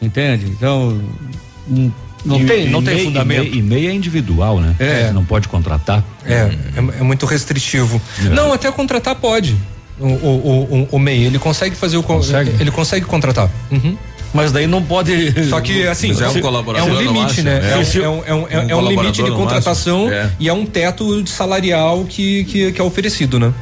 Entende? 0.00 0.46
Então, 0.46 1.00
hum, 1.68 1.90
não 2.24 2.40
E- 2.40 2.44
tem, 2.46 2.68
não 2.70 2.80
e 2.80 2.84
tem 2.84 2.94
MEI- 2.94 3.04
fundamento. 3.04 3.54
E 3.54 3.62
MEI 3.62 3.86
é 3.88 3.92
individual, 3.92 4.60
né? 4.60 4.74
É. 4.78 5.06
Você 5.06 5.12
não 5.12 5.24
pode 5.24 5.46
contratar. 5.48 6.02
É, 6.24 6.32
é, 6.32 7.00
é 7.00 7.02
muito 7.02 7.26
restritivo. 7.26 8.00
É. 8.24 8.28
Não, 8.30 8.52
até 8.52 8.70
contratar 8.72 9.14
pode. 9.16 9.56
O, 9.98 10.06
o, 10.06 10.08
o, 10.08 10.88
o, 10.92 10.98
MEI, 10.98 11.24
ele 11.24 11.38
consegue 11.38 11.76
fazer 11.76 11.96
o 11.96 12.02
con- 12.02 12.16
Consegue? 12.16 12.50
Ele 12.60 12.70
consegue 12.70 13.06
contratar. 13.06 13.48
Uhum. 13.70 13.96
Mas 14.32 14.50
daí 14.50 14.66
não 14.66 14.82
pode. 14.82 15.32
Só 15.48 15.60
que 15.60 15.86
assim, 15.86 16.10
é 16.20 16.28
um 16.28 16.40
colaborador, 16.40 16.88
é 16.88 16.92
um 16.92 17.00
limite, 17.00 17.42
né? 17.42 17.60
É. 17.62 17.98
É, 17.98 18.08
um, 18.08 18.22
é 18.26 18.34
um, 18.34 18.46
é 18.50 18.58
um, 18.58 18.66
um 18.66 18.70
é 18.70 18.76
um 18.76 18.80
limite 18.88 19.22
colaborador 19.22 19.24
de 19.24 19.30
contratação. 19.30 20.10
É. 20.10 20.30
e 20.40 20.48
é 20.48 20.52
um 20.52 20.66
teto 20.66 21.24
salarial 21.28 22.04
que, 22.04 22.42
que, 22.44 22.72
que 22.72 22.80
é 22.80 22.84
oferecido, 22.84 23.38
né? 23.38 23.52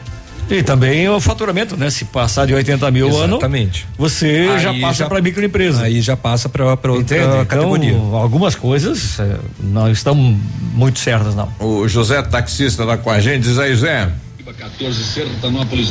E 0.51 0.63
também 0.63 1.09
o 1.09 1.21
faturamento, 1.21 1.77
né? 1.77 1.89
Se 1.89 2.05
passar 2.07 2.47
de 2.47 2.53
80 2.55 2.91
mil 2.91 3.07
ano, 3.17 3.35
Exatamente. 3.37 3.87
você 3.97 4.59
já 4.59 4.71
Aí 4.71 4.81
passa 4.81 4.95
já- 5.05 5.07
para 5.09 5.21
microempresa. 5.23 5.83
Aí 5.83 6.01
já 6.01 6.17
passa 6.17 6.49
para 6.49 6.65
outra 6.67 6.93
Entende? 6.93 7.23
Então, 7.25 7.45
categoria. 7.47 7.95
algumas 8.15 8.55
coisas 8.55 9.19
eh, 9.21 9.37
não 9.61 9.91
estão 9.91 10.15
muito 10.15 10.99
certas, 10.99 11.35
não. 11.35 11.49
O 11.61 11.87
José, 11.89 12.21
taxista, 12.23 12.85
tá 12.85 12.97
com 12.99 13.11
a 13.11 13.21
gente. 13.21 13.45
Diz 13.45 13.59
aí, 13.59 13.75
Zé. 13.77 14.11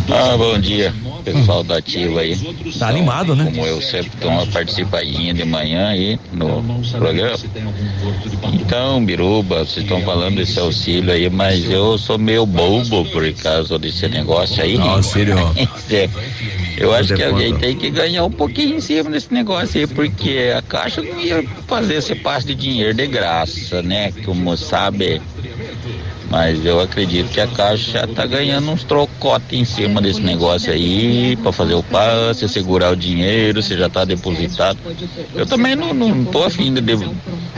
Ah, 0.10 0.38
bom 0.38 0.60
dia, 0.60 0.94
pessoal 1.24 1.64
da 1.64 1.78
Ativa 1.78 2.20
aí. 2.20 2.36
Tá 2.78 2.90
animado, 2.90 3.36
né? 3.36 3.46
Como 3.46 3.66
eu 3.66 3.82
sempre 3.82 4.12
dou 4.20 4.30
uma 4.30 4.46
participadinha 4.48 5.34
de 5.34 5.46
manhã 5.46 5.88
aí 5.88 6.20
no 6.34 6.62
programa. 6.92 7.38
Então, 8.54 9.06
Biruba, 9.06 9.60
vocês 9.60 9.84
estão 9.86 10.02
falando 10.02 10.36
desse 10.36 10.60
auxílio 10.60 11.14
aí, 11.14 11.30
mas 11.30 11.70
eu 11.70 11.98
sou 11.98 12.18
meio 12.18 12.46
bobo 12.46 13.06
por 13.06 13.32
causa 13.34 13.80
desse 13.80 14.08
negócio 14.10 14.62
aí. 14.62 14.78
Auxílio. 14.78 15.36
É, 15.92 16.84
Eu 16.84 16.94
acho 16.96 17.14
que 17.14 17.24
alguém 17.24 17.56
tem 17.58 17.76
que 17.76 17.90
ganhar 17.90 18.24
um 18.24 18.32
pouquinho 18.32 18.78
em 18.78 18.82
cima 18.82 19.10
desse 19.12 19.32
negócio 19.34 19.80
aí, 19.80 19.86
porque 19.86 20.52
a 20.58 20.62
Caixa 20.62 21.02
não 21.02 21.20
ia 21.20 21.44
fazer 21.68 21.96
esse 21.96 22.16
passe 22.16 22.48
de 22.48 22.56
dinheiro 22.56 22.94
de 22.94 23.06
graça, 23.08 23.82
né? 23.82 24.12
Como 24.26 24.56
sabe. 24.58 25.22
Mas 26.32 26.66
eu 26.66 26.80
acredito 26.80 27.30
que 27.30 27.42
a 27.42 27.48
Caixa 27.48 28.08
tá 28.08 28.26
ganhando 28.26 28.72
uns 28.72 28.86
trocotes 28.86 29.52
em 29.52 29.66
cima 29.66 30.02
desse 30.02 30.22
negócio 30.22 30.72
aí, 30.72 31.36
para 31.36 31.52
fazer 31.52 31.74
o 31.74 31.84
passe, 31.84 32.48
segurar 32.48 32.90
o 32.94 32.96
dinheiro, 32.96 33.62
se 33.62 33.78
já 33.78 33.90
tá 33.90 34.06
depositado. 34.06 34.80
Eu 35.36 35.46
também 35.46 35.76
não, 35.76 35.94
não 35.94 36.24
tô 36.24 36.44
afim 36.46 36.74
de, 36.74 36.80
de- 36.80 37.10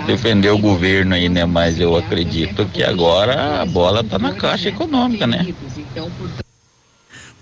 defender 0.07 0.49
o 0.49 0.57
governo 0.57 1.13
aí, 1.13 1.29
né? 1.29 1.45
Mas 1.45 1.79
eu 1.79 1.95
acredito 1.95 2.65
que 2.65 2.83
agora 2.83 3.61
a 3.61 3.65
bola 3.67 4.03
tá 4.03 4.17
na 4.17 4.33
Caixa 4.33 4.69
Econômica, 4.69 5.27
né? 5.27 5.45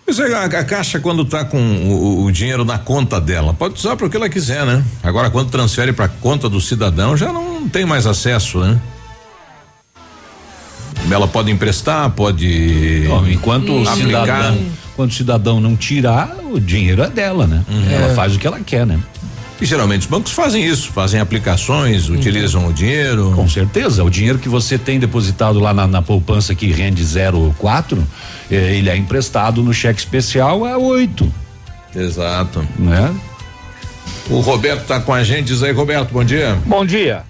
Pois 0.06 0.20
é, 0.20 0.34
a, 0.34 0.44
a 0.44 0.64
caixa 0.66 1.00
quando 1.00 1.24
tá 1.24 1.46
com 1.46 1.58
o, 1.58 2.26
o 2.26 2.32
dinheiro 2.34 2.66
na 2.66 2.78
conta 2.78 3.22
dela, 3.22 3.54
pode 3.54 3.76
usar 3.76 3.96
para 3.96 4.06
o 4.06 4.10
que 4.10 4.18
ela 4.18 4.28
quiser, 4.28 4.66
né? 4.66 4.84
Agora 5.02 5.30
quando 5.30 5.50
transfere 5.50 5.94
para 5.94 6.10
conta 6.10 6.50
do 6.50 6.60
cidadão 6.60 7.16
já 7.16 7.32
não 7.32 7.70
tem 7.70 7.86
mais 7.86 8.06
acesso, 8.06 8.60
né? 8.60 8.78
Ela 11.10 11.28
pode 11.28 11.52
emprestar, 11.52 12.10
pode. 12.12 13.06
Bom, 13.08 13.26
enquanto 13.28 13.70
o 13.74 13.88
aplicar. 13.88 13.96
cidadão, 14.26 14.58
quando 14.96 15.10
o 15.10 15.14
cidadão 15.14 15.60
não 15.62 15.76
tirar, 15.76 16.36
o 16.52 16.60
dinheiro 16.60 17.02
é 17.04 17.10
dela, 17.10 17.48
né? 17.48 17.64
Ela 17.92 18.12
É. 18.12 18.14
faz 18.16 18.36
o 18.36 18.40
que 18.40 18.48
ela 18.48 18.60
quer, 18.60 18.86
né? 18.86 19.00
E 19.60 19.66
geralmente 19.66 20.02
os 20.02 20.08
bancos 20.08 20.32
fazem 20.32 20.66
isso, 20.66 20.90
fazem 20.92 21.20
aplicações, 21.20 22.10
utilizam 22.10 22.66
o 22.68 22.74
dinheiro. 22.74 23.32
Com 23.36 23.48
certeza, 23.48 24.04
o 24.04 24.10
dinheiro 24.10 24.40
que 24.40 24.50
você 24.50 24.76
tem 24.78 25.00
depositado 25.00 25.60
lá 25.60 25.72
na, 25.74 25.86
na 25.86 26.02
poupança 26.02 26.56
que 26.56 26.72
rende 26.72 27.04
0,4, 27.04 28.00
eh, 28.50 28.56
ele 28.76 28.90
é 28.90 28.98
emprestado 28.98 29.62
no 29.62 29.72
cheque 29.72 30.00
especial 30.00 30.66
a 30.66 30.78
8. 30.80 31.32
Exato. 31.96 32.66
Né? 32.80 33.14
O 34.32 34.40
Roberto 34.40 34.86
tá 34.88 35.00
com 35.00 35.14
a 35.14 35.24
gente, 35.24 35.48
diz 35.48 35.62
aí, 35.62 35.72
Roberto, 35.74 36.12
bom 36.12 36.24
dia. 36.24 36.58
Bom 36.66 36.84
dia. 36.86 37.24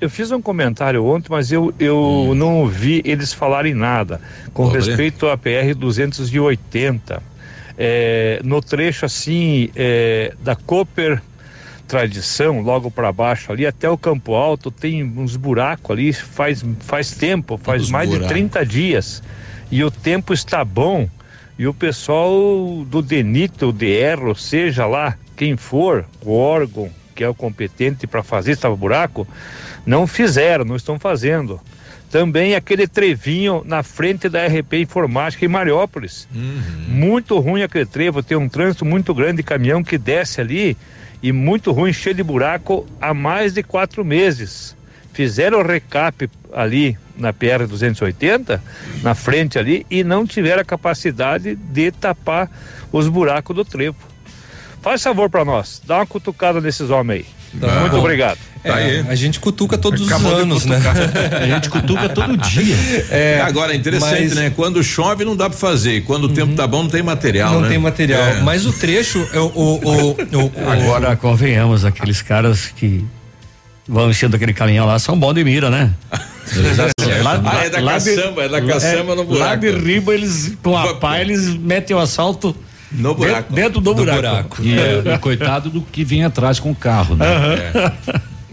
Eu 0.00 0.08
fiz 0.08 0.30
um 0.30 0.40
comentário 0.40 1.04
ontem, 1.04 1.28
mas 1.30 1.52
eu, 1.52 1.74
eu 1.78 2.32
não 2.34 2.60
ouvi 2.60 3.02
eles 3.04 3.34
falarem 3.34 3.74
nada 3.74 4.18
com 4.54 4.66
respeito 4.66 5.28
à 5.28 5.36
PR 5.36 5.74
280. 5.76 7.22
É, 7.76 8.40
no 8.42 8.62
trecho 8.62 9.04
assim 9.04 9.70
é, 9.76 10.34
da 10.42 10.56
Cooper 10.56 11.20
Tradição, 11.86 12.60
logo 12.60 12.90
para 12.90 13.12
baixo 13.12 13.52
ali, 13.52 13.66
até 13.66 13.90
o 13.90 13.98
Campo 13.98 14.34
Alto, 14.34 14.70
tem 14.70 15.02
uns 15.02 15.36
buracos 15.36 15.90
ali, 15.90 16.12
faz, 16.12 16.64
faz 16.80 17.10
tempo, 17.10 17.58
faz 17.58 17.90
mais 17.90 18.08
buracos. 18.08 18.28
de 18.28 18.34
30 18.34 18.64
dias. 18.64 19.22
E 19.70 19.82
o 19.84 19.90
tempo 19.90 20.32
está 20.32 20.64
bom. 20.64 21.08
E 21.58 21.66
o 21.66 21.74
pessoal 21.74 22.86
do 22.86 23.02
DENIT, 23.02 23.64
o 23.64 23.72
DR, 23.72 24.24
ou 24.24 24.34
seja 24.34 24.86
lá, 24.86 25.18
quem 25.36 25.56
for, 25.56 26.06
o 26.24 26.32
órgão 26.32 26.90
que 27.20 27.24
é 27.24 27.28
o 27.28 27.34
competente 27.34 28.06
para 28.06 28.22
fazer 28.22 28.52
esse 28.52 28.66
buraco, 28.70 29.28
não 29.90 30.06
fizeram, 30.06 30.64
não 30.64 30.76
estão 30.76 31.00
fazendo. 31.00 31.60
Também 32.12 32.54
aquele 32.54 32.86
trevinho 32.86 33.62
na 33.66 33.82
frente 33.82 34.28
da 34.28 34.46
RP 34.46 34.74
Informática 34.74 35.44
em 35.44 35.48
Mariópolis. 35.48 36.28
Muito 36.88 37.36
ruim 37.40 37.62
aquele 37.62 37.86
trevo, 37.86 38.22
tem 38.22 38.36
um 38.36 38.48
trânsito 38.48 38.84
muito 38.84 39.12
grande 39.12 39.38
de 39.38 39.42
caminhão 39.42 39.82
que 39.82 39.98
desce 39.98 40.40
ali 40.40 40.76
e 41.20 41.32
muito 41.32 41.72
ruim, 41.72 41.92
cheio 41.92 42.14
de 42.14 42.22
buraco 42.22 42.86
há 43.00 43.12
mais 43.12 43.52
de 43.52 43.64
quatro 43.64 44.04
meses. 44.04 44.76
Fizeram 45.12 45.58
o 45.58 45.66
recap 45.66 46.30
ali 46.52 46.96
na 47.16 47.32
PR 47.32 47.66
280, 47.68 48.62
na 49.02 49.14
frente 49.16 49.58
ali, 49.58 49.84
e 49.90 50.04
não 50.04 50.24
tiveram 50.24 50.62
a 50.62 50.64
capacidade 50.64 51.56
de 51.56 51.90
tapar 51.90 52.48
os 52.92 53.08
buracos 53.08 53.56
do 53.56 53.64
trevo. 53.64 53.98
Faz 54.80 55.02
favor 55.02 55.28
para 55.28 55.44
nós, 55.44 55.82
dá 55.84 55.96
uma 55.96 56.06
cutucada 56.06 56.60
nesses 56.60 56.90
homens 56.90 57.26
aí. 57.26 57.39
Tá 57.58 57.80
Muito 57.80 57.92
bom. 57.92 57.98
obrigado. 57.98 58.38
É, 58.62 59.04
a 59.08 59.14
gente 59.14 59.40
cutuca 59.40 59.78
todos 59.78 60.06
Acabou 60.06 60.32
os 60.32 60.36
de 60.36 60.42
anos, 60.42 60.64
né? 60.66 60.78
A 61.40 61.46
gente 61.46 61.70
cutuca 61.70 62.08
todo 62.10 62.36
dia. 62.36 62.76
É, 63.10 63.40
Agora 63.40 63.72
é 63.72 63.76
interessante, 63.76 64.20
mas- 64.24 64.34
né? 64.34 64.52
Quando 64.54 64.82
chove 64.84 65.24
não 65.24 65.34
dá 65.34 65.48
para 65.48 65.58
fazer, 65.58 65.94
e 65.96 66.00
quando 66.02 66.24
o 66.24 66.28
tempo 66.28 66.54
tá 66.54 66.66
bom 66.66 66.82
não 66.82 66.90
tem 66.90 67.02
material, 67.02 67.54
Não 67.54 67.62
né? 67.62 67.68
tem 67.70 67.78
material. 67.78 68.22
É. 68.22 68.40
Mas 68.42 68.66
o 68.66 68.72
trecho, 68.72 69.26
é 69.32 69.38
o, 69.40 69.46
o, 69.46 69.74
o, 69.76 70.10
o- 70.10 70.14
o- 70.14 70.70
Agora, 70.70 71.16
convenhamos, 71.16 71.84
aqueles 71.86 72.20
caras 72.20 72.66
que 72.76 73.02
vão 73.88 74.10
enchendo 74.10 74.36
aquele 74.36 74.52
caminhão 74.52 74.86
lá 74.86 74.98
são 74.98 75.18
bom 75.18 75.32
de 75.32 75.42
mira, 75.42 75.70
né? 75.70 75.90
Ah, 76.12 77.64
é 77.64 77.70
da 77.70 77.82
caçamba, 77.82 78.42
é 78.44 78.48
da 78.48 78.60
caçamba 78.60 79.14
no 79.16 79.24
buraco. 79.24 79.44
Lá 79.44 79.54
de 79.56 79.70
riba, 79.70 80.12
eles, 80.14 80.52
com 80.62 80.76
a 80.76 80.94
pá, 80.94 81.18
eles 81.20 81.48
metem 81.56 81.96
o 81.96 81.98
assalto 81.98 82.54
no 82.92 83.14
buraco. 83.14 83.52
Dentro, 83.52 83.80
do, 83.80 83.94
buraco. 83.94 84.62
E, 84.62 84.74
e 85.08 85.18
coitado 85.18 85.70
do 85.70 85.80
que 85.80 86.04
vem 86.04 86.24
atrás 86.24 86.58
com 86.58 86.70
o 86.70 86.74
carro, 86.74 87.16
né? 87.16 87.26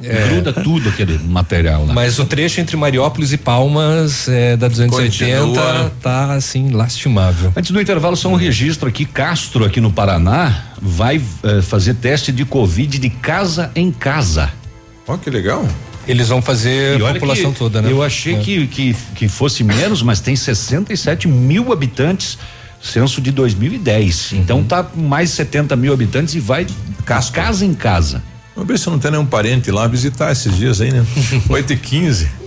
É. 0.04 0.28
Gruda 0.30 0.54
tudo 0.54 0.90
aquele 0.90 1.18
material 1.18 1.84
lá. 1.86 1.94
Mas 1.94 2.20
o 2.20 2.26
trecho 2.26 2.62
entre 2.62 2.78
Mariópolis 2.78 3.34
e 3.34 3.38
Palmas 3.38 4.28
é, 4.28 4.56
da 4.56 4.68
280 4.68 5.40
Continua. 5.42 5.92
tá 6.02 6.34
assim 6.34 6.70
lastimável. 6.70 7.52
Antes 7.56 7.72
do 7.72 7.82
intervalo, 7.82 8.16
só 8.16 8.30
um 8.30 8.36
registro 8.36 8.88
aqui. 8.88 9.06
Castro, 9.06 9.66
aqui 9.66 9.82
no 9.82 9.92
Paraná, 9.92 10.66
vai 10.80 11.20
eh, 11.44 11.62
fazer 11.64 11.96
teste 11.96 12.32
de 12.32 12.46
Covid 12.46 13.00
de 13.00 13.10
casa 13.10 13.72
em 13.76 13.92
casa. 13.92 14.52
Ó, 15.08 15.18
que 15.18 15.32
legal. 15.32 15.68
Eles 16.08 16.30
vão 16.30 16.44
fazer 16.44 17.00
E 17.00 17.06
a 17.06 17.14
população 17.14 17.52
toda, 17.52 17.82
né? 17.82 17.92
Eu 17.92 18.04
achei 18.04 18.36
É. 18.36 18.40
que, 18.40 18.68
que, 18.68 18.96
que 19.16 19.28
fosse 19.28 19.64
menos, 19.64 20.04
mas 20.04 20.22
tem 20.22 20.36
67 20.36 21.28
mil 21.28 21.74
habitantes, 21.74 22.38
censo 22.82 23.21
de 23.21 23.32
2010. 23.32 24.32
Uhum. 24.32 24.39
Então 24.39 24.63
tá 24.63 24.84
com 24.84 25.01
mais 25.01 25.32
70 25.32 25.75
mil 25.75 25.93
habitantes 25.93 26.36
e 26.36 26.39
vai 26.39 26.65
casa 27.05 27.65
em 27.65 27.73
casa. 27.73 28.23
Vamos 28.55 28.67
ver 28.67 28.80
se 28.80 28.89
não 28.89 28.97
tem 28.97 29.11
nenhum 29.11 29.25
parente 29.25 29.69
lá 29.69 29.88
visitar 29.88 30.32
esses 30.32 30.55
dias 30.55 30.82
aí, 30.82 30.91
né? 30.91 31.05
8 31.49 31.73
e 31.73 31.78
15 31.78 32.47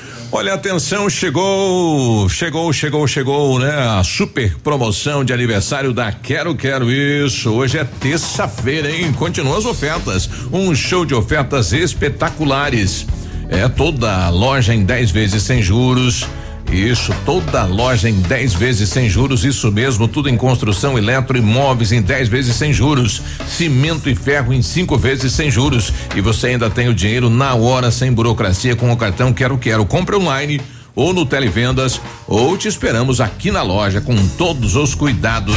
Olha, 0.33 0.53
atenção, 0.53 1.09
chegou, 1.09 2.29
chegou, 2.29 2.71
chegou, 2.71 3.05
chegou, 3.05 3.59
né? 3.59 3.69
A 3.69 4.01
super 4.01 4.55
promoção 4.59 5.25
de 5.25 5.33
aniversário 5.33 5.91
da 5.91 6.09
Quero 6.09 6.55
Quero 6.55 6.89
Isso. 6.89 7.51
Hoje 7.51 7.77
é 7.77 7.83
terça-feira, 7.83 8.89
hein? 8.89 9.11
Continuam 9.11 9.57
as 9.57 9.65
ofertas. 9.65 10.29
Um 10.49 10.73
show 10.73 11.05
de 11.05 11.13
ofertas 11.13 11.73
espetaculares. 11.73 13.05
É 13.49 13.67
toda 13.67 14.25
a 14.25 14.29
loja 14.29 14.73
em 14.73 14.85
10 14.85 15.11
vezes 15.11 15.43
sem 15.43 15.61
juros. 15.61 16.25
Isso, 16.71 17.13
toda 17.25 17.65
loja 17.65 18.09
em 18.09 18.21
10 18.21 18.53
vezes 18.53 18.89
sem 18.89 19.09
juros, 19.09 19.43
isso 19.43 19.69
mesmo, 19.71 20.07
tudo 20.07 20.29
em 20.29 20.37
construção, 20.37 20.97
eletro, 20.97 21.37
imóveis 21.37 21.91
em 21.91 22.01
10 22.01 22.29
vezes 22.29 22.55
sem 22.55 22.71
juros, 22.71 23.21
cimento 23.45 24.09
e 24.09 24.15
ferro 24.15 24.53
em 24.53 24.61
cinco 24.61 24.97
vezes 24.97 25.33
sem 25.33 25.51
juros. 25.51 25.91
E 26.15 26.21
você 26.21 26.47
ainda 26.47 26.69
tem 26.69 26.87
o 26.87 26.95
dinheiro 26.95 27.29
na 27.29 27.53
hora, 27.55 27.91
sem 27.91 28.11
burocracia, 28.13 28.75
com 28.75 28.91
o 28.91 28.97
cartão 28.97 29.33
Quero 29.33 29.57
Quero. 29.57 29.85
Compre 29.85 30.15
online 30.15 30.61
ou 30.95 31.13
no 31.13 31.25
Televendas, 31.25 31.99
ou 32.27 32.57
te 32.57 32.67
esperamos 32.67 33.19
aqui 33.19 33.51
na 33.51 33.61
loja 33.61 33.99
com 33.99 34.15
todos 34.29 34.75
os 34.75 34.95
cuidados. 34.95 35.55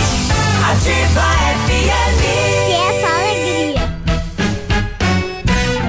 Ativa. 0.70 1.34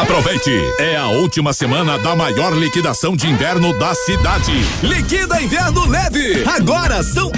Aproveite! 0.00 0.50
É 0.78 0.96
a 0.96 1.08
última 1.08 1.52
semana 1.52 1.98
da 1.98 2.16
maior 2.16 2.56
liquidação 2.56 3.14
de 3.14 3.28
inverno 3.28 3.78
da 3.78 3.94
cidade. 3.94 4.50
Liquida 4.82 5.42
Inverno 5.42 5.86
Leve. 5.86 6.42
Agora 6.48 7.02
são 7.02 7.30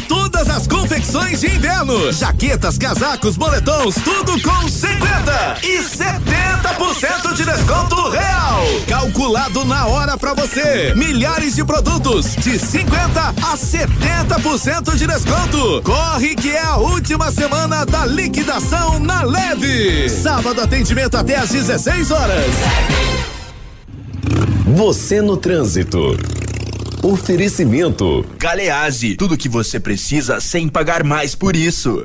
todas 0.42 0.50
as 0.50 0.66
confecções 0.66 1.40
de 1.40 1.46
inverno. 1.46 2.12
Jaquetas, 2.12 2.76
casacos, 2.76 3.36
moletons, 3.36 3.94
tudo 3.94 4.40
com 4.42 4.68
50 4.68 5.58
e 5.62 5.78
70% 5.78 7.34
de 7.34 7.44
desconto 7.44 8.08
real. 8.08 8.62
Calculado 8.88 9.64
na 9.64 9.86
hora 9.86 10.18
pra 10.18 10.34
você. 10.34 10.94
Milhares 10.96 11.54
de 11.54 11.64
produtos 11.64 12.34
de 12.36 12.58
50 12.58 13.20
a 13.20 13.56
70% 13.56 14.96
de 14.96 15.06
desconto. 15.06 15.82
Corre 15.82 16.34
que 16.34 16.50
é 16.50 16.62
a 16.62 16.76
última 16.76 17.30
semana 17.30 17.86
da 17.86 18.04
liquidação 18.04 18.98
na 18.98 19.22
Leve. 19.22 20.08
Sábado 20.08 20.60
atendimento 20.60 21.16
até 21.16 21.36
às 21.36 21.50
16 21.50 22.10
horas. 22.10 22.46
Você 24.66 25.20
no 25.20 25.36
trânsito. 25.36 26.16
Oferecimento. 27.02 28.24
Galeazzi, 28.38 29.16
tudo 29.16 29.36
que 29.36 29.48
você 29.48 29.80
precisa 29.80 30.40
sem 30.40 30.68
pagar 30.68 31.02
mais 31.02 31.34
por 31.34 31.56
isso. 31.56 32.04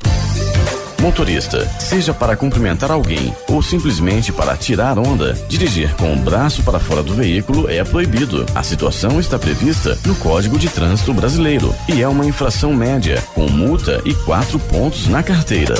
Motorista, 0.99 1.69
seja 1.79 2.15
para 2.15 2.35
cumprimentar 2.35 2.91
alguém 2.91 3.31
ou 3.47 3.61
simplesmente 3.61 4.31
para 4.33 4.57
tirar 4.57 4.97
onda, 4.97 5.33
dirigir 5.47 5.93
com 5.97 6.11
o 6.13 6.15
braço 6.15 6.63
para 6.63 6.79
fora 6.79 7.03
do 7.03 7.13
veículo 7.13 7.69
é 7.69 7.83
proibido. 7.83 8.43
A 8.55 8.63
situação 8.63 9.19
está 9.19 9.37
prevista 9.37 9.95
no 10.03 10.15
Código 10.15 10.57
de 10.57 10.67
Trânsito 10.67 11.13
Brasileiro 11.13 11.75
e 11.87 12.01
é 12.01 12.07
uma 12.07 12.25
infração 12.25 12.73
média, 12.73 13.21
com 13.35 13.47
multa 13.47 14.01
e 14.03 14.15
quatro 14.15 14.57
pontos 14.57 15.07
na 15.07 15.21
carteira. 15.21 15.75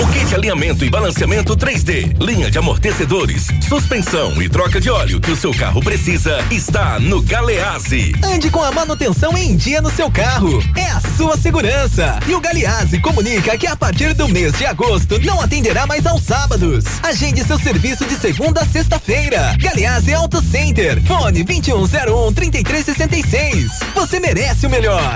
O 0.00 0.06
kit 0.08 0.34
alinhamento 0.34 0.84
e 0.84 0.90
balanceamento 0.90 1.56
3D, 1.56 2.16
linha 2.20 2.50
de 2.50 2.58
amortecedores, 2.58 3.46
suspensão 3.68 4.42
e 4.42 4.48
troca 4.48 4.80
de 4.80 4.90
óleo 4.90 5.20
que 5.20 5.30
o 5.30 5.36
seu 5.36 5.54
carro 5.54 5.80
precisa 5.80 6.44
está 6.50 6.98
no 6.98 7.22
Galeazzi. 7.22 8.12
Ande 8.24 8.50
com 8.50 8.60
a 8.60 8.72
manutenção 8.72 9.38
em 9.38 9.56
dia 9.56 9.80
no 9.80 9.90
seu 9.90 10.10
carro. 10.10 10.60
É 10.76 10.90
a 10.90 11.00
sua 11.16 11.36
segurança. 11.36 12.18
E 12.26 12.34
o 12.34 12.40
Galeazzi 12.40 12.98
comunica 12.98 13.56
que 13.56 13.68
a 13.68 13.76
partir 13.76 14.14
do 14.14 14.28
mês 14.28 14.52
de 14.54 14.66
agosto 14.66 15.20
não 15.20 15.40
atenderá 15.40 15.86
mais 15.86 16.04
aos 16.06 16.22
sábados. 16.22 16.84
Agende 17.00 17.44
seu 17.44 17.58
serviço 17.58 18.04
de 18.04 18.16
segunda 18.16 18.62
a 18.62 18.66
sexta-feira. 18.66 19.56
Galeazzi 19.60 20.12
Auto 20.12 20.42
Center. 20.42 21.00
Fone 21.04 21.44
2101 21.44 22.32
3366. 22.32 23.70
Você 23.94 24.18
merece 24.18 24.66
o 24.66 24.70
melhor. 24.70 25.14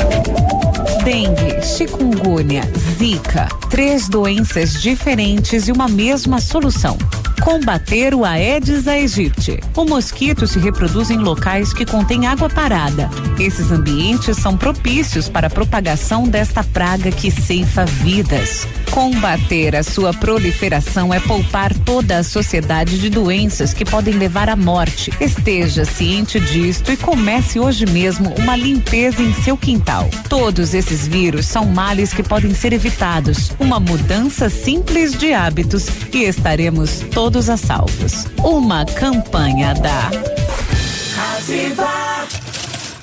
Dengue, 1.04 1.62
chikungunya, 1.62 2.62
zika, 2.98 3.48
três 3.70 4.08
doenças 4.08 4.67
diferentes 4.74 5.68
e 5.68 5.72
uma 5.72 5.88
mesma 5.88 6.40
solução. 6.40 6.98
Combater 7.40 8.14
o 8.14 8.24
Aedes 8.24 8.86
aegypti. 8.86 9.60
O 9.74 9.84
mosquito 9.84 10.46
se 10.46 10.58
reproduz 10.58 11.10
em 11.10 11.18
locais 11.18 11.72
que 11.72 11.86
contêm 11.86 12.26
água 12.26 12.50
parada. 12.50 13.08
Esses 13.38 13.70
ambientes 13.70 14.36
são 14.36 14.56
propícios 14.56 15.28
para 15.28 15.46
a 15.46 15.50
propagação 15.50 16.24
desta 16.24 16.62
praga 16.62 17.10
que 17.10 17.30
ceifa 17.30 17.86
vidas. 17.86 18.66
Combater 18.90 19.76
a 19.76 19.82
sua 19.82 20.12
proliferação 20.12 21.14
é 21.14 21.20
poupar 21.20 21.72
toda 21.72 22.18
a 22.18 22.24
sociedade 22.24 22.98
de 22.98 23.08
doenças 23.08 23.72
que 23.72 23.84
podem 23.84 24.14
levar 24.14 24.48
à 24.48 24.56
morte. 24.56 25.12
Esteja 25.20 25.84
ciente 25.84 26.40
disto 26.40 26.90
e 26.90 26.96
comece 26.96 27.60
hoje 27.60 27.86
mesmo 27.86 28.34
uma 28.38 28.56
limpeza 28.56 29.22
em 29.22 29.32
seu 29.32 29.56
quintal. 29.56 30.10
Todos 30.28 30.74
esses 30.74 31.06
vírus 31.06 31.46
são 31.46 31.66
males 31.66 32.12
que 32.12 32.22
podem 32.22 32.52
ser 32.54 32.72
evitados. 32.72 33.52
Uma 33.58 33.78
mudança 33.78 34.50
simples 34.64 35.16
de 35.16 35.32
hábitos 35.32 35.86
e 36.12 36.24
estaremos 36.24 37.00
todos 37.12 37.48
a 37.48 37.56
salvos. 37.56 38.26
Uma 38.42 38.84
campanha 38.84 39.74
da 39.74 40.10
Ativa. 41.36 42.26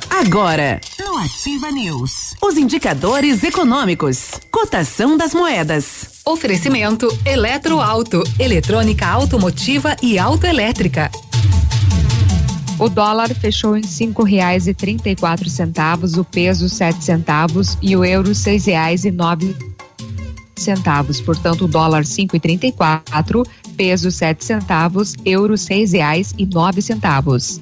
Agora, 0.09 0.79
no 0.99 1.17
Ativa 1.17 1.71
News, 1.71 2.35
os 2.41 2.57
indicadores 2.57 3.43
econômicos, 3.43 4.31
cotação 4.51 5.17
das 5.17 5.33
moedas. 5.33 6.21
Oferecimento 6.25 7.07
Eletroauto, 7.25 8.23
eletrônica 8.39 9.07
automotiva 9.07 9.95
e 10.01 10.19
autoelétrica. 10.19 11.09
O 12.77 12.89
dólar 12.89 13.33
fechou 13.33 13.77
em 13.77 13.83
cinco 13.83 14.23
reais 14.23 14.67
e 14.67 14.73
trinta 14.73 15.09
e 15.09 15.15
quatro 15.15 15.49
centavos, 15.49 16.17
o 16.17 16.25
peso 16.25 16.67
sete 16.67 17.03
centavos 17.03 17.77
e 17.81 17.95
o 17.95 18.03
euro 18.03 18.35
seis 18.35 18.65
reais 18.65 19.05
e 19.05 19.11
nove 19.11 19.55
centavos. 20.61 21.21
Portanto, 21.21 21.67
dólar 21.67 22.05
cinco 22.05 22.35
e 22.35 22.39
trinta 22.39 22.67
e 22.67 22.71
quatro, 22.71 23.45
peso 23.75 24.09
sete 24.11 24.45
centavos, 24.45 25.15
euro 25.25 25.57
seis 25.57 25.91
reais 25.91 26.33
e 26.37 26.45
nove 26.45 26.81
centavos. 26.81 27.61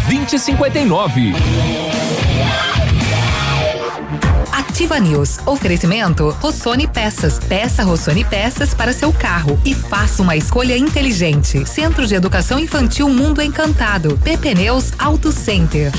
2059. 0.07 1.33
Ativa 4.51 4.99
News. 4.99 5.39
Oferecimento 5.45 6.29
Rossoni 6.39 6.87
Peças. 6.87 7.39
Peça 7.39 7.83
Rossoni 7.83 8.23
Peças 8.23 8.73
para 8.73 8.93
seu 8.93 9.11
carro 9.11 9.59
e 9.65 9.73
faça 9.73 10.21
uma 10.21 10.35
escolha 10.35 10.77
inteligente. 10.77 11.65
Centro 11.67 12.07
de 12.07 12.15
Educação 12.15 12.59
Infantil 12.59 13.09
Mundo 13.09 13.41
Encantado. 13.41 14.17
PP 14.23 14.55
Neus 14.55 14.91
Auto 14.97 15.31
Center. 15.31 15.91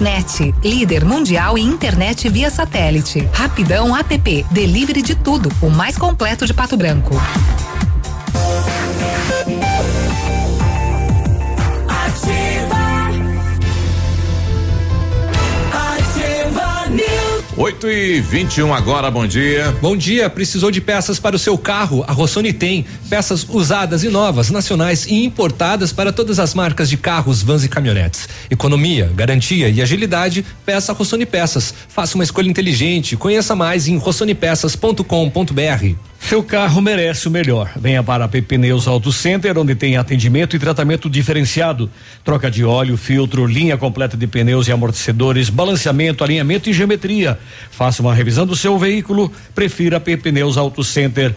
Net. 0.00 0.54
Líder 0.62 1.04
mundial 1.04 1.58
em 1.58 1.66
internet 1.66 2.28
via 2.28 2.50
satélite. 2.50 3.28
Rapidão 3.32 3.96
App. 3.96 4.46
Delivery 4.50 5.02
de 5.02 5.14
tudo. 5.14 5.50
O 5.60 5.70
mais 5.70 5.96
completo 5.96 6.46
de 6.46 6.54
Pato 6.54 6.76
Branco. 6.76 7.14
8 17.58 17.90
e 17.90 18.20
21 18.20 18.72
agora, 18.72 19.10
bom 19.10 19.26
dia. 19.26 19.76
Bom 19.82 19.96
dia, 19.96 20.30
precisou 20.30 20.70
de 20.70 20.80
peças 20.80 21.18
para 21.18 21.34
o 21.34 21.38
seu 21.40 21.58
carro? 21.58 22.04
A 22.06 22.12
Rossoni 22.12 22.52
tem 22.52 22.86
peças 23.10 23.44
usadas 23.48 24.04
e 24.04 24.08
novas, 24.08 24.48
nacionais 24.48 25.06
e 25.06 25.24
importadas 25.24 25.92
para 25.92 26.12
todas 26.12 26.38
as 26.38 26.54
marcas 26.54 26.88
de 26.88 26.96
carros, 26.96 27.42
vans 27.42 27.64
e 27.64 27.68
caminhonetes. 27.68 28.28
Economia, 28.48 29.10
garantia 29.12 29.68
e 29.68 29.82
agilidade, 29.82 30.46
peça 30.64 30.92
Rossoni 30.92 31.26
Peças. 31.26 31.74
Faça 31.88 32.14
uma 32.14 32.22
escolha 32.22 32.48
inteligente. 32.48 33.16
Conheça 33.16 33.56
mais 33.56 33.88
em 33.88 33.96
rossonipeças.com.br. 33.96 35.96
Seu 36.20 36.42
carro 36.42 36.82
merece 36.82 37.26
o 37.26 37.30
melhor. 37.30 37.70
Venha 37.76 38.02
para 38.02 38.26
a 38.26 38.28
PP 38.28 38.58
Neus 38.58 38.86
Auto 38.86 39.10
Center, 39.10 39.56
onde 39.56 39.74
tem 39.74 39.96
atendimento 39.96 40.54
e 40.54 40.58
tratamento 40.58 41.08
diferenciado. 41.08 41.90
Troca 42.22 42.50
de 42.50 42.64
óleo, 42.64 42.98
filtro, 42.98 43.46
linha 43.46 43.78
completa 43.78 44.16
de 44.16 44.26
pneus 44.26 44.68
e 44.68 44.72
amortecedores, 44.72 45.48
balanceamento, 45.48 46.22
alinhamento 46.22 46.68
e 46.68 46.72
geometria. 46.74 47.38
Faça 47.70 48.02
uma 48.02 48.14
revisão 48.14 48.44
do 48.44 48.54
seu 48.54 48.78
veículo. 48.78 49.32
Prefira 49.54 49.96
a 49.96 50.00
PP 50.00 50.32
Neus 50.32 50.58
Auto 50.58 50.84
Center 50.84 51.34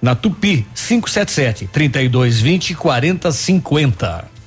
na 0.00 0.14
Tupi 0.14 0.66
577 0.74 1.66
3220 1.66 2.74
4050. 2.74 4.39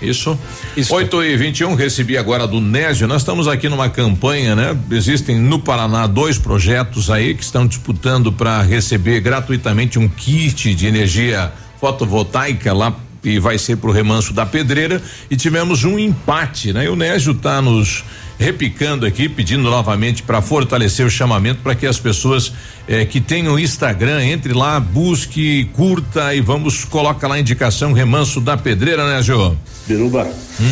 Isso. 0.00 0.38
Isso. 0.76 0.94
8 0.94 1.22
e 1.24 1.36
21 1.36 1.74
recebi 1.74 2.16
agora 2.16 2.46
do 2.46 2.60
Nésio. 2.60 3.06
Nós 3.06 3.22
estamos 3.22 3.46
aqui 3.46 3.68
numa 3.68 3.88
campanha, 3.88 4.54
né? 4.56 4.76
Existem 4.90 5.38
no 5.38 5.58
Paraná 5.58 6.06
dois 6.06 6.38
projetos 6.38 7.10
aí 7.10 7.34
que 7.34 7.42
estão 7.42 7.66
disputando 7.66 8.32
para 8.32 8.62
receber 8.62 9.20
gratuitamente 9.20 9.98
um 9.98 10.08
kit 10.08 10.74
de 10.74 10.86
energia 10.86 11.52
fotovoltaica 11.78 12.72
lá 12.72 12.94
e 13.22 13.38
vai 13.38 13.58
ser 13.58 13.76
pro 13.76 13.92
remanso 13.92 14.32
da 14.32 14.46
pedreira 14.46 15.02
e 15.30 15.36
tivemos 15.36 15.84
um 15.84 15.98
empate, 15.98 16.72
né? 16.72 16.86
E 16.86 16.88
o 16.88 16.96
Nésio 16.96 17.34
tá 17.34 17.60
nos 17.60 18.04
repicando 18.40 19.04
aqui, 19.04 19.28
pedindo 19.28 19.64
novamente 19.64 20.22
para 20.22 20.40
fortalecer 20.40 21.04
o 21.04 21.10
chamamento 21.10 21.60
para 21.62 21.74
que 21.74 21.86
as 21.86 22.00
pessoas 22.00 22.50
eh, 22.88 23.04
que 23.04 23.20
tenham 23.20 23.58
Instagram 23.58 24.24
entre 24.24 24.54
lá, 24.54 24.80
busque, 24.80 25.68
curta 25.74 26.34
e 26.34 26.40
vamos 26.40 26.86
coloca 26.86 27.28
lá 27.28 27.34
a 27.34 27.38
indicação 27.38 27.92
remanso 27.92 28.40
da 28.40 28.56
pedreira, 28.56 29.06
né, 29.06 29.22
Jô? 29.22 29.54
Biruba, 29.86 30.26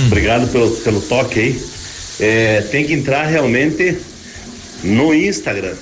obrigado 0.06 0.50
pelo, 0.50 0.70
pelo 0.76 1.02
toque 1.02 1.38
aí. 1.38 1.62
É, 2.18 2.62
tem 2.62 2.86
que 2.86 2.94
entrar 2.94 3.26
realmente 3.26 3.98
no 4.82 5.12
Instagram, 5.12 5.74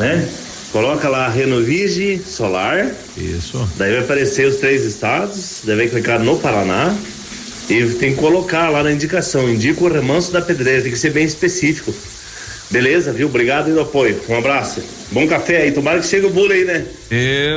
né? 0.00 0.28
Coloca 0.72 1.08
lá 1.08 1.28
Renovige 1.28 2.18
Solar. 2.18 2.90
Isso. 3.16 3.68
Daí 3.76 3.92
vai 3.92 4.00
aparecer 4.00 4.48
os 4.48 4.56
três 4.56 4.84
estados, 4.84 5.60
daí 5.64 5.76
vai 5.76 5.86
clicar 5.86 6.18
no 6.18 6.38
Paraná 6.38 6.92
e 7.68 7.84
tem 7.94 8.14
que 8.14 8.20
colocar 8.20 8.68
lá 8.68 8.82
na 8.82 8.92
indicação, 8.92 9.48
indica 9.48 9.82
o 9.84 9.92
remanso 9.92 10.32
da 10.32 10.42
pedreira, 10.42 10.82
tem 10.82 10.92
que 10.92 10.98
ser 10.98 11.10
bem 11.10 11.24
específico. 11.24 11.94
Beleza, 12.70 13.12
viu? 13.12 13.26
Obrigado 13.28 13.66
pelo 13.66 13.82
apoio. 13.82 14.18
Um 14.30 14.38
abraço. 14.38 14.82
Bom 15.10 15.28
café 15.28 15.58
aí, 15.58 15.72
tomara 15.72 16.00
que 16.00 16.06
chegue 16.06 16.24
o 16.24 16.30
bolo 16.30 16.52
aí, 16.52 16.64
né? 16.64 16.86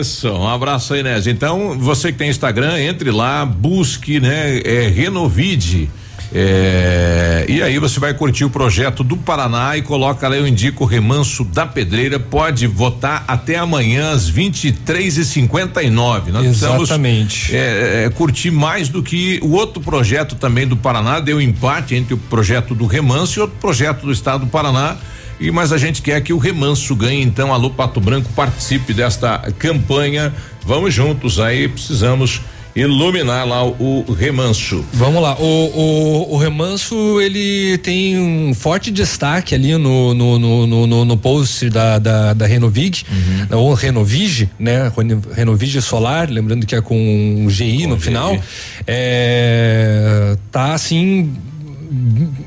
Isso, 0.01 0.27
um 0.27 0.47
abraço 0.47 0.93
aí, 0.93 1.01
Nésio. 1.01 1.31
Então, 1.31 1.79
você 1.79 2.11
que 2.11 2.17
tem 2.17 2.29
Instagram, 2.29 2.77
entre 2.81 3.11
lá, 3.11 3.45
busque, 3.45 4.19
né? 4.19 4.59
É 4.65 4.87
Renovide. 4.87 5.89
É, 6.33 7.45
e 7.47 7.61
aí 7.61 7.77
você 7.79 7.99
vai 7.99 8.13
curtir 8.13 8.45
o 8.45 8.49
projeto 8.49 9.03
do 9.03 9.15
Paraná 9.17 9.77
e 9.77 9.81
coloca 9.81 10.27
lá, 10.27 10.35
eu 10.35 10.47
indico 10.47 10.83
o 10.83 10.87
remanso 10.87 11.43
da 11.43 11.65
pedreira. 11.65 12.19
Pode 12.19 12.67
votar 12.67 13.23
até 13.27 13.57
amanhã 13.57 14.11
às 14.11 14.27
23 14.27 15.17
e 15.17 15.25
59 15.25 16.31
Nós 16.31 16.45
Exatamente. 16.45 17.51
precisamos 17.51 17.53
é, 17.53 18.05
é, 18.05 18.09
curtir 18.09 18.51
mais 18.51 18.89
do 18.89 19.01
que 19.01 19.39
o 19.41 19.51
outro 19.51 19.81
projeto 19.81 20.35
também 20.35 20.67
do 20.67 20.75
Paraná. 20.75 21.19
Deu 21.19 21.41
empate 21.41 21.95
entre 21.95 22.13
o 22.13 22.17
projeto 22.17 22.73
do 22.73 22.85
remanso 22.85 23.39
e 23.39 23.41
outro 23.41 23.57
projeto 23.59 24.05
do 24.05 24.11
estado 24.11 24.45
do 24.45 24.47
Paraná. 24.47 24.97
E 25.39 25.51
mas 25.51 25.73
a 25.73 25.77
gente 25.77 26.01
quer 26.01 26.21
que 26.21 26.31
o 26.31 26.37
remanso 26.37 26.95
ganhe, 26.95 27.21
então, 27.21 27.53
alô 27.53 27.69
Pato 27.69 27.99
Branco, 27.99 28.29
participe 28.33 28.93
desta 28.93 29.37
campanha. 29.59 30.33
Vamos 30.65 30.93
juntos 30.93 31.39
aí, 31.39 31.67
precisamos 31.67 32.41
iluminar 32.75 33.47
lá 33.47 33.65
o, 33.65 34.03
o 34.07 34.13
remanso. 34.13 34.83
Vamos 34.91 35.21
lá, 35.21 35.35
o, 35.39 35.43
o, 35.43 36.33
o, 36.33 36.37
remanso 36.37 37.21
ele 37.21 37.77
tem 37.77 38.19
um 38.19 38.53
forte 38.53 38.91
destaque 38.91 39.55
ali 39.55 39.77
no 39.77 40.13
no, 40.13 40.37
no, 40.37 40.87
no, 40.87 41.05
no 41.05 41.17
post 41.17 41.69
da, 41.69 41.97
da, 41.97 42.33
da 42.33 42.45
Renovig, 42.45 43.03
uhum. 43.09 43.57
ou 43.59 43.73
Renovige, 43.73 44.49
né? 44.59 44.91
Renovige 45.33 45.81
Solar, 45.81 46.29
lembrando 46.29 46.65
que 46.65 46.75
é 46.75 46.81
com 46.81 47.45
GI 47.49 47.83
com 47.83 47.89
no 47.89 47.95
GI. 47.95 48.03
final. 48.03 48.37
É, 48.85 50.35
tá 50.51 50.73
assim 50.73 51.33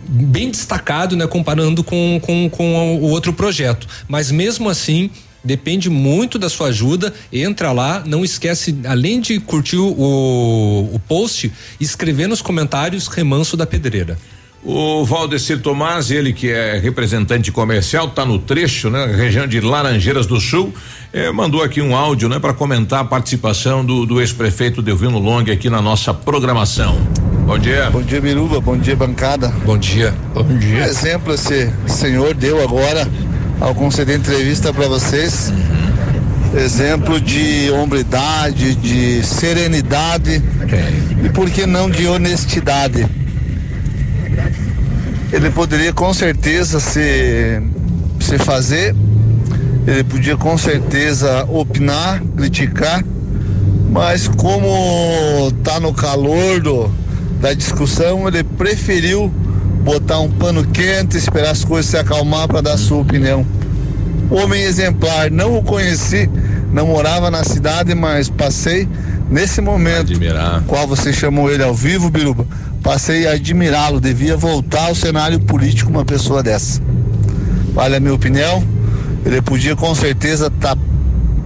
bem 0.08 0.50
destacado, 0.50 1.16
né, 1.16 1.26
comparando 1.26 1.82
com, 1.84 2.20
com, 2.20 2.50
com 2.50 2.96
o 2.96 3.04
outro 3.04 3.32
projeto. 3.32 3.86
Mas 4.08 4.30
mesmo 4.30 4.68
assim, 4.68 5.10
depende 5.48 5.88
muito 5.88 6.38
da 6.38 6.48
sua 6.48 6.68
ajuda. 6.68 7.12
Entra 7.32 7.72
lá, 7.72 8.04
não 8.06 8.22
esquece, 8.22 8.78
além 8.86 9.20
de 9.20 9.40
curtir 9.40 9.78
o, 9.78 10.90
o 10.92 11.00
post, 11.08 11.50
escrever 11.80 12.28
nos 12.28 12.42
comentários 12.42 13.08
Remanso 13.08 13.56
da 13.56 13.66
Pedreira. 13.66 14.18
O 14.62 15.04
Valdecir 15.04 15.60
Tomás, 15.60 16.10
ele 16.10 16.32
que 16.32 16.50
é 16.50 16.78
representante 16.78 17.50
comercial, 17.50 18.10
tá 18.10 18.26
no 18.26 18.38
trecho, 18.38 18.90
né? 18.90 19.06
Região 19.06 19.46
de 19.46 19.60
Laranjeiras 19.60 20.26
do 20.26 20.40
Sul, 20.40 20.74
eh, 21.12 21.30
mandou 21.30 21.62
aqui 21.62 21.80
um 21.80 21.96
áudio, 21.96 22.28
né? 22.28 22.38
para 22.40 22.52
comentar 22.52 23.00
a 23.00 23.04
participação 23.04 23.84
do, 23.84 24.04
do 24.04 24.20
ex-prefeito 24.20 24.82
Delvino 24.82 25.18
Long 25.18 25.44
aqui 25.50 25.70
na 25.70 25.80
nossa 25.80 26.12
programação. 26.12 26.98
Bom 27.46 27.58
dia. 27.58 27.88
Bom 27.90 28.02
dia, 28.02 28.20
Biruba. 28.20 28.60
Bom 28.60 28.76
dia, 28.76 28.96
bancada. 28.96 29.48
Bom 29.64 29.78
dia. 29.78 30.12
Bom 30.34 30.58
dia. 30.58 30.84
exemplo 30.84 31.32
esse 31.32 31.72
senhor 31.86 32.34
deu 32.34 32.62
agora 32.62 33.08
ao 33.60 33.74
conceder 33.74 34.18
entrevista 34.18 34.72
para 34.72 34.88
vocês. 34.88 35.50
Uhum. 35.50 36.58
Exemplo 36.58 37.20
de 37.20 37.70
hombridade, 37.70 38.74
de 38.74 39.22
serenidade 39.22 40.42
okay. 40.62 41.24
e 41.24 41.28
por 41.28 41.50
que 41.50 41.66
não 41.66 41.90
de 41.90 42.06
honestidade. 42.06 43.06
Ele 45.30 45.50
poderia 45.50 45.92
com 45.92 46.12
certeza 46.14 46.80
se, 46.80 47.60
se 48.18 48.38
fazer, 48.38 48.94
ele 49.86 50.02
podia 50.04 50.38
com 50.38 50.56
certeza 50.56 51.44
opinar, 51.44 52.22
criticar, 52.34 53.04
mas 53.90 54.26
como 54.26 55.52
tá 55.62 55.78
no 55.78 55.92
calor 55.92 56.60
do, 56.60 56.90
da 57.40 57.52
discussão, 57.52 58.26
ele 58.26 58.42
preferiu 58.42 59.30
botar 59.88 60.20
um 60.20 60.30
pano 60.30 60.66
quente, 60.66 61.16
esperar 61.16 61.52
as 61.52 61.64
coisas 61.64 61.90
se 61.90 61.96
acalmar 61.96 62.46
para 62.46 62.60
dar 62.60 62.76
sua 62.76 62.98
opinião. 62.98 63.46
Homem 64.30 64.62
exemplar, 64.62 65.30
não 65.30 65.56
o 65.56 65.62
conheci, 65.62 66.28
não 66.70 66.88
morava 66.88 67.30
na 67.30 67.42
cidade, 67.42 67.94
mas 67.94 68.28
passei 68.28 68.86
nesse 69.30 69.62
momento, 69.62 70.12
Admirar. 70.12 70.62
qual 70.66 70.86
você 70.86 71.10
chamou 71.10 71.50
ele 71.50 71.62
ao 71.62 71.72
vivo, 71.72 72.10
Biruba, 72.10 72.46
passei 72.82 73.26
a 73.26 73.32
admirá-lo, 73.32 73.98
devia 73.98 74.36
voltar 74.36 74.88
ao 74.88 74.94
cenário 74.94 75.40
político 75.40 75.90
uma 75.90 76.04
pessoa 76.04 76.42
dessa. 76.42 76.82
Vale 77.72 77.96
a 77.96 78.00
minha 78.00 78.12
opinião, 78.12 78.62
ele 79.24 79.40
podia 79.40 79.74
com 79.74 79.94
certeza 79.94 80.50
tá 80.50 80.76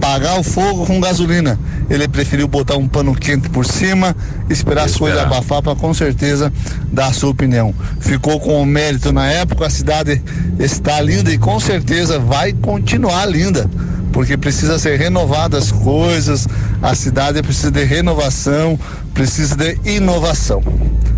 apagar 0.03 0.37
o 0.37 0.43
fogo 0.43 0.85
com 0.85 0.99
gasolina. 0.99 1.57
Ele 1.89 2.07
preferiu 2.07 2.47
botar 2.47 2.75
um 2.75 2.87
pano 2.87 3.13
quente 3.13 3.49
por 3.49 3.65
cima, 3.65 4.15
esperar 4.49 4.85
as 4.85 4.95
coisas 4.95 5.19
abafar 5.19 5.61
para 5.61 5.75
com 5.75 5.93
certeza 5.93 6.51
dar 6.91 7.07
a 7.07 7.13
sua 7.13 7.29
opinião. 7.29 7.73
Ficou 7.99 8.39
com 8.39 8.61
o 8.61 8.65
mérito 8.65 9.11
na 9.11 9.27
época, 9.27 9.67
a 9.67 9.69
cidade 9.69 10.21
está 10.59 11.01
linda 11.01 11.31
e 11.31 11.37
com 11.37 11.59
certeza 11.59 12.19
vai 12.19 12.53
continuar 12.53 13.25
linda 13.25 13.69
porque 14.13 14.37
precisa 14.37 14.77
ser 14.77 14.97
renovadas 14.97 15.65
as 15.65 15.71
coisas, 15.71 16.47
a 16.81 16.93
cidade 16.93 17.41
precisa 17.41 17.71
de 17.71 17.83
renovação, 17.83 18.79
precisa 19.13 19.55
de 19.55 19.77
inovação. 19.83 20.61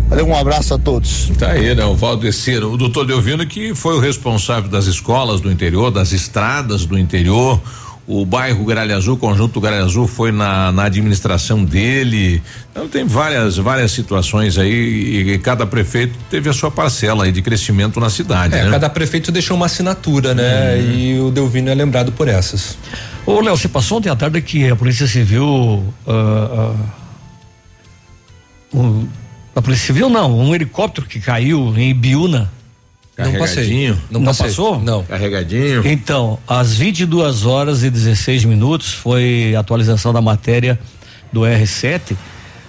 Valeu, 0.08 0.26
um 0.26 0.36
abraço 0.36 0.72
a 0.74 0.78
todos. 0.78 1.30
Tá 1.38 1.50
aí, 1.50 1.74
né? 1.74 1.84
O 1.84 1.94
Valdecir, 1.94 2.64
o 2.64 2.76
doutor 2.76 3.04
Delvino 3.06 3.44
que 3.46 3.74
foi 3.74 3.96
o 3.96 4.00
responsável 4.00 4.70
das 4.70 4.86
escolas 4.86 5.40
do 5.40 5.50
interior, 5.50 5.90
das 5.90 6.12
estradas 6.12 6.86
do 6.86 6.98
interior, 6.98 7.60
o 8.08 8.24
bairro 8.24 8.64
Gralha 8.64 8.96
Azul, 8.96 9.14
o 9.14 9.16
conjunto 9.16 9.60
Gralha 9.60 9.84
Azul 9.84 10.06
foi 10.06 10.30
na, 10.30 10.70
na 10.70 10.84
administração 10.84 11.64
dele. 11.64 12.40
Então 12.70 12.86
tem 12.86 13.04
várias 13.04 13.56
várias 13.56 13.90
situações 13.90 14.56
aí 14.58 14.72
e, 14.72 15.32
e, 15.32 15.38
cada 15.38 15.66
prefeito 15.66 16.16
teve 16.30 16.48
a 16.48 16.52
sua 16.52 16.70
parcela 16.70 17.24
aí 17.24 17.32
de 17.32 17.42
crescimento 17.42 17.98
na 17.98 18.08
cidade. 18.08 18.54
É, 18.54 18.64
né? 18.64 18.70
cada 18.70 18.88
prefeito 18.88 19.32
deixou 19.32 19.56
uma 19.56 19.66
assinatura, 19.66 20.34
né? 20.34 20.76
Uhum. 20.76 20.92
E 20.92 21.20
o 21.20 21.30
Delvino 21.32 21.68
é 21.68 21.74
lembrado 21.74 22.12
por 22.12 22.28
essas. 22.28 22.78
Ô, 23.26 23.40
Léo, 23.40 23.56
você 23.56 23.66
passou 23.66 23.98
ontem 23.98 24.08
à 24.08 24.14
tarde 24.14 24.40
que 24.40 24.68
a 24.68 24.76
Polícia 24.76 25.06
Civil. 25.08 25.44
Uh, 25.44 25.92
uh, 26.06 26.76
um, 28.72 29.08
a 29.54 29.60
Polícia 29.60 29.86
Civil 29.86 30.08
não, 30.08 30.38
um 30.38 30.54
helicóptero 30.54 31.08
que 31.08 31.18
caiu 31.18 31.74
em 31.76 31.90
Ibiúna 31.90 32.52
Carregadinho. 33.16 34.00
Não, 34.10 34.20
não 34.20 34.34
passou? 34.34 34.78
Não. 34.78 35.02
Carregadinho. 35.04 35.86
Então, 35.86 36.38
às 36.46 36.74
22 36.74 37.46
horas 37.46 37.82
e 37.82 37.88
16 37.88 38.44
minutos 38.44 38.92
foi 38.92 39.54
a 39.56 39.60
atualização 39.60 40.12
da 40.12 40.20
matéria 40.20 40.78
do 41.32 41.40
R7. 41.40 42.14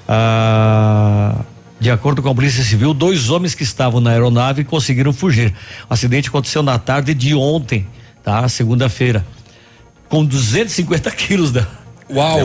Ah, 0.07 1.35
de 1.79 1.91
acordo 1.91 2.21
com 2.23 2.29
a 2.29 2.33
Polícia 2.35 2.63
Civil, 2.63 2.93
dois 2.93 3.29
homens 3.29 3.53
que 3.53 3.63
estavam 3.63 3.99
na 3.99 4.11
aeronave 4.11 4.63
conseguiram 4.63 5.11
fugir. 5.11 5.53
O 5.89 5.93
acidente 5.93 6.29
aconteceu 6.29 6.63
na 6.63 6.79
tarde 6.79 7.13
de 7.13 7.35
ontem, 7.35 7.85
tá? 8.23 8.47
Segunda-feira. 8.47 9.25
Com 10.07 10.23
250 10.23 11.11
quilos 11.11 11.51
da. 11.51 11.67
Uau! 12.09 12.39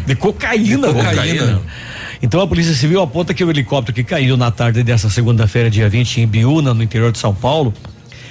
De, 0.00 0.06
de 0.06 0.16
cocaína. 0.16 0.88
De 0.88 0.94
cocaína. 0.94 1.14
cocaína. 1.14 1.62
Então 2.22 2.40
a 2.40 2.46
Polícia 2.46 2.74
Civil 2.74 3.00
aponta 3.00 3.34
que 3.34 3.44
o 3.44 3.50
helicóptero 3.50 3.94
que 3.94 4.02
caiu 4.02 4.36
na 4.36 4.50
tarde 4.50 4.82
dessa 4.82 5.10
segunda-feira, 5.10 5.68
dia 5.68 5.88
20, 5.88 6.22
em 6.22 6.26
Biúna, 6.26 6.72
no 6.72 6.82
interior 6.82 7.12
de 7.12 7.18
São 7.18 7.34
Paulo, 7.34 7.74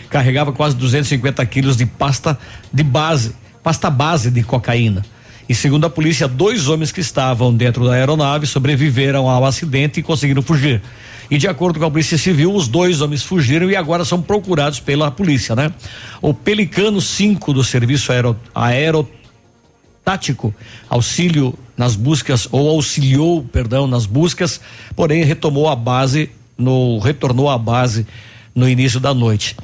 carregava 0.09 0.51
quase 0.51 0.76
250 0.76 1.45
quilos 1.45 1.78
de 1.78 1.86
pasta 1.86 2.38
de 2.73 2.84
base, 2.84 3.36
pasta 3.63 3.89
base 3.89 4.32
de 4.32 4.43
cocaína. 4.43 5.03
E 5.47 5.53
segundo 5.53 5.86
a 5.86 5.89
polícia, 5.89 6.28
dois 6.28 6.67
homens 6.67 6.91
que 6.91 6.99
estavam 6.99 7.53
dentro 7.53 7.86
da 7.86 7.93
aeronave 7.93 8.47
sobreviveram 8.47 9.30
ao 9.30 9.45
acidente 9.45 9.99
e 9.99 10.03
conseguiram 10.03 10.41
fugir. 10.41 10.82
E 11.30 11.38
de 11.38 11.47
acordo 11.47 11.80
com 11.80 11.86
a 11.86 11.91
Polícia 11.91 12.17
Civil, 12.17 12.53
os 12.53 12.67
dois 12.67 13.01
homens 13.01 13.21
fugiram 13.21 13.69
e 13.69 13.76
agora 13.76 14.03
são 14.03 14.21
procurados 14.21 14.80
pela 14.80 15.11
polícia, 15.11 15.55
né? 15.55 15.71
O 16.21 16.34
Pelicano 16.34 16.99
5 16.99 17.53
do 17.53 17.63
Serviço 17.63 18.11
Aero, 18.11 18.36
Aero 18.53 19.07
tático, 20.06 20.53
auxílio 20.88 21.58
nas 21.76 21.95
buscas 21.95 22.47
ou 22.51 22.70
auxiliou, 22.70 23.43
perdão, 23.43 23.88
nas 23.88 24.06
buscas, 24.06 24.62
porém 24.95 25.24
retomou 25.24 25.68
a 25.68 25.76
base 25.76 26.30
no 26.58 26.99
retornou 26.99 27.49
à 27.49 27.58
base 27.58 28.06
no 28.53 28.70
início 28.70 28.99
da 28.99 29.14
noite. 29.14 29.58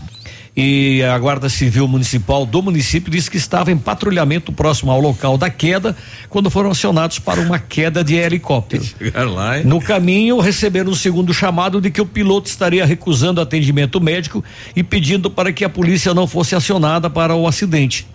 E 0.55 1.01
a 1.03 1.17
Guarda 1.17 1.47
Civil 1.47 1.87
Municipal 1.87 2.45
do 2.45 2.61
município 2.61 3.09
disse 3.09 3.31
que 3.31 3.37
estava 3.37 3.71
em 3.71 3.77
patrulhamento 3.77 4.51
próximo 4.51 4.91
ao 4.91 4.99
local 4.99 5.37
da 5.37 5.49
queda 5.49 5.95
quando 6.29 6.49
foram 6.49 6.71
acionados 6.71 7.19
para 7.19 7.39
uma 7.39 7.57
queda 7.57 8.03
de 8.03 8.15
helicóptero. 8.15 8.83
Lá, 9.33 9.59
no 9.63 9.79
caminho, 9.79 10.39
receberam 10.39 10.91
um 10.91 10.95
segundo 10.95 11.33
chamado 11.33 11.79
de 11.79 11.89
que 11.89 12.01
o 12.01 12.05
piloto 12.05 12.49
estaria 12.49 12.85
recusando 12.85 13.39
atendimento 13.39 14.01
médico 14.01 14.43
e 14.75 14.83
pedindo 14.83 15.31
para 15.31 15.53
que 15.53 15.63
a 15.63 15.69
polícia 15.69 16.13
não 16.13 16.27
fosse 16.27 16.53
acionada 16.53 17.09
para 17.09 17.33
o 17.33 17.47
acidente. 17.47 18.05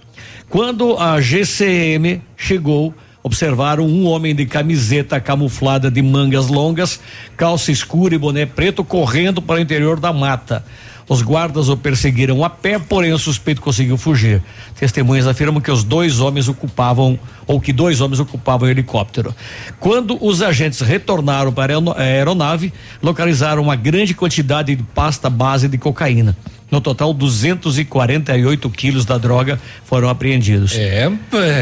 Quando 0.48 0.96
a 0.96 1.20
GCM 1.20 2.22
chegou, 2.36 2.94
observaram 3.20 3.84
um 3.84 4.06
homem 4.06 4.32
de 4.32 4.46
camiseta 4.46 5.20
camuflada 5.20 5.90
de 5.90 6.00
mangas 6.00 6.46
longas, 6.46 7.00
calça 7.36 7.72
escura 7.72 8.14
e 8.14 8.18
boné 8.18 8.46
preto 8.46 8.84
correndo 8.84 9.42
para 9.42 9.56
o 9.56 9.60
interior 9.60 9.98
da 9.98 10.12
mata. 10.12 10.64
Os 11.08 11.20
guardas 11.20 11.68
o 11.68 11.76
perseguiram 11.76 12.44
a 12.44 12.50
pé, 12.50 12.78
porém 12.78 13.12
o 13.12 13.18
suspeito 13.18 13.60
conseguiu 13.60 13.96
fugir. 13.96 14.40
Testemunhas 14.78 15.26
afirmam 15.26 15.60
que 15.60 15.70
os 15.70 15.82
dois 15.82 16.20
homens 16.20 16.48
ocupavam, 16.48 17.18
ou 17.46 17.60
que 17.60 17.72
dois 17.72 18.00
homens 18.00 18.20
ocupavam 18.20 18.68
o 18.68 18.70
helicóptero. 18.70 19.34
Quando 19.80 20.16
os 20.24 20.42
agentes 20.42 20.80
retornaram 20.80 21.52
para 21.52 21.74
a 21.76 22.00
aeronave, 22.00 22.72
localizaram 23.02 23.62
uma 23.62 23.76
grande 23.76 24.14
quantidade 24.14 24.74
de 24.74 24.82
pasta 24.82 25.28
base 25.28 25.68
de 25.68 25.78
cocaína. 25.78 26.36
No 26.70 26.80
total, 26.80 27.14
248 27.14 28.68
quilos 28.70 29.04
da 29.04 29.16
droga 29.18 29.58
foram 29.84 30.08
apreendidos. 30.08 30.74
É, 30.74 31.08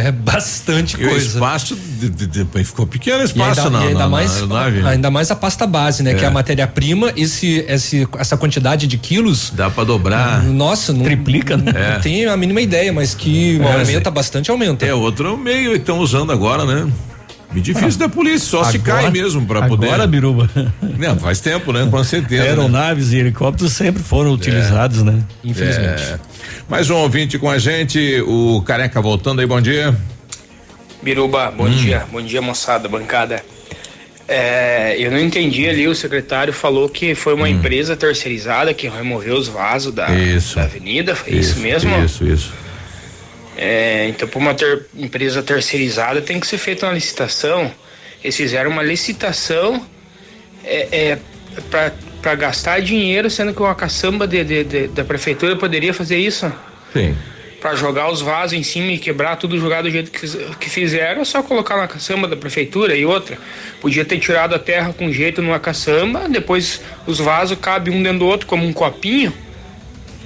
é 0.07 0.11
bastante 0.12 0.96
E 1.00 1.05
o 1.05 1.11
coisa. 1.11 1.26
espaço 1.26 1.76
de- 1.76 2.09
de- 2.09 2.26
de- 2.26 2.64
ficou 2.64 2.86
pequeno 2.86 3.18
o 3.18 3.22
E 3.22 3.24
espaço 3.26 3.61
ainda, 3.61 3.70
na, 3.70 3.85
e 3.85 3.89
ainda 3.89 3.98
na- 4.01 4.09
mais, 4.09 4.40
na 4.40 4.47
nave. 4.47 4.86
ainda 4.86 5.10
mais 5.10 5.31
a 5.31 5.36
pasta 5.36 5.66
base, 5.66 6.02
né? 6.02 6.12
É. 6.12 6.14
Que 6.14 6.24
é 6.24 6.28
a 6.28 6.31
matéria-prima, 6.31 7.12
esse, 7.16 7.64
esse, 7.68 8.09
essa 8.18 8.36
quantidade 8.36 8.86
de 8.86 8.97
quilos. 8.97 9.52
Dá 9.55 9.68
pra 9.68 9.85
dobrar. 9.85 10.43
Nossa, 10.43 10.93
não, 10.93 11.02
Triplica, 11.05 11.56
né? 11.56 11.70
não 11.72 11.81
É. 11.81 11.98
tem 11.98 12.24
a 12.26 12.36
mínima 12.36 12.60
ideia, 12.62 12.93
mas 12.93 13.14
que 13.14 13.60
É, 13.60 13.72
aumenta 13.81 14.10
bastante, 14.10 14.51
aumenta. 14.51 14.86
É 14.86 14.94
outro 14.94 15.36
meio 15.36 15.72
que 15.72 15.76
estão 15.78 15.98
usando 15.98 16.32
agora, 16.32 16.64
né? 16.64 16.90
Me 17.55 17.60
difícil 17.60 17.98
da 18.01 18.09
polícia, 18.09 18.40
só 18.48 18.64
se 18.64 18.76
Agora- 18.78 19.02
cai 19.02 19.10
mesmo 19.12 19.47
pra 19.47 19.68
poder. 19.68 19.86
Agora, 19.86 20.06
Biruba. 20.09 20.51
Não, 20.98 21.16
faz 21.18 21.40
tempo, 21.40 21.72
né? 21.72 21.86
Com 21.90 22.02
certeza. 22.02 22.43
né? 22.43 22.48
Aeronaves 22.51 23.12
e 23.12 23.16
helicópteros 23.18 23.72
sempre 23.72 24.02
foram 24.02 24.32
utilizados, 24.32 25.02
né? 25.05 25.20
Infelizmente. 25.44 26.02
É. 26.02 26.18
Mais 26.68 26.90
um 26.90 26.97
ouvinte 26.97 27.39
com 27.39 27.48
a 27.48 27.56
gente, 27.59 28.20
o 28.26 28.60
Careca 28.66 29.01
voltando 29.01 29.40
aí, 29.40 29.47
bom 29.47 29.60
dia. 29.60 29.94
Biruba, 31.02 31.51
bom 31.51 31.66
Hum. 31.66 31.70
dia, 31.70 32.05
bom 32.10 32.20
dia 32.20 32.43
moçada, 32.43 32.89
bancada. 32.89 33.40
É, 34.26 34.97
eu 34.98 35.10
não 35.10 35.18
entendi 35.20 35.68
ali, 35.68 35.86
o 35.86 35.94
secretário 35.94 36.52
falou 36.52 36.89
que 36.89 37.14
foi 37.14 37.35
uma 37.35 37.48
empresa 37.48 37.94
terceirizada 37.94 38.72
que 38.72 38.89
removeu 38.89 39.36
os 39.36 39.48
vasos 39.48 39.93
da, 39.93 40.09
Hum. 40.10 40.16
Isso. 40.36 40.56
da 40.56 40.62
avenida, 40.62 41.14
foi 41.14 41.35
isso, 41.35 41.60
mesmo? 41.60 41.94
Isso, 42.02 42.24
isso. 42.24 42.52
É, 43.56 44.06
então, 44.09 44.26
para 44.28 44.39
uma 44.39 44.55
ter- 44.55 44.86
empresa 44.97 45.43
terceirizada 45.43 46.20
tem 46.20 46.40
que 46.40 46.47
ser 46.47 46.59
feita 46.59 46.86
uma 46.86 46.93
licitação. 46.93 47.70
Eles 48.22 48.36
fizeram 48.36 48.70
uma 48.70 48.82
licitação 48.82 49.85
é, 50.64 51.18
para 51.70 52.35
gastar 52.35 52.81
dinheiro, 52.81 53.31
sendo 53.31 53.52
que 53.55 53.60
uma 53.60 53.74
caçamba 53.74 54.26
de, 54.26 54.43
de- 54.43 54.64
de- 54.64 54.89
da 54.89 55.05
prefeitura 55.05 55.55
poderia 55.56 55.93
fazer 55.94 56.16
isso. 56.18 56.51
Sim. 56.93 57.14
Pra 57.60 57.74
jogar 57.74 58.10
os 58.10 58.20
vasos 58.20 58.52
em 58.59 58.62
cima 58.62 58.93
e 58.93 58.98
quebrar 58.98 59.36
tudo 59.36 59.59
jogado 59.59 59.85
do 59.85 59.90
jeito 59.90 60.10
que, 60.10 60.26
que 60.60 60.68
fizeram, 60.68 61.22
é 61.22 61.24
só 61.24 61.43
colocar 61.43 61.76
na 61.78 61.89
caçamba 61.89 62.28
da 62.28 62.36
prefeitura 62.36 62.94
e 62.94 63.06
outra. 63.06 63.39
Podia 63.81 64.05
ter 64.05 64.18
tirado 64.18 64.55
a 64.55 64.59
terra 64.59 64.93
com 64.93 65.10
jeito 65.10 65.40
numa 65.40 65.59
caçamba, 65.59 66.28
depois 66.28 66.82
os 67.06 67.18
vasos 67.18 67.56
cabem 67.59 67.94
um 67.94 68.02
dentro 68.02 68.18
do 68.18 68.26
outro 68.26 68.47
como 68.47 68.66
um 68.66 68.72
copinho. 68.72 69.32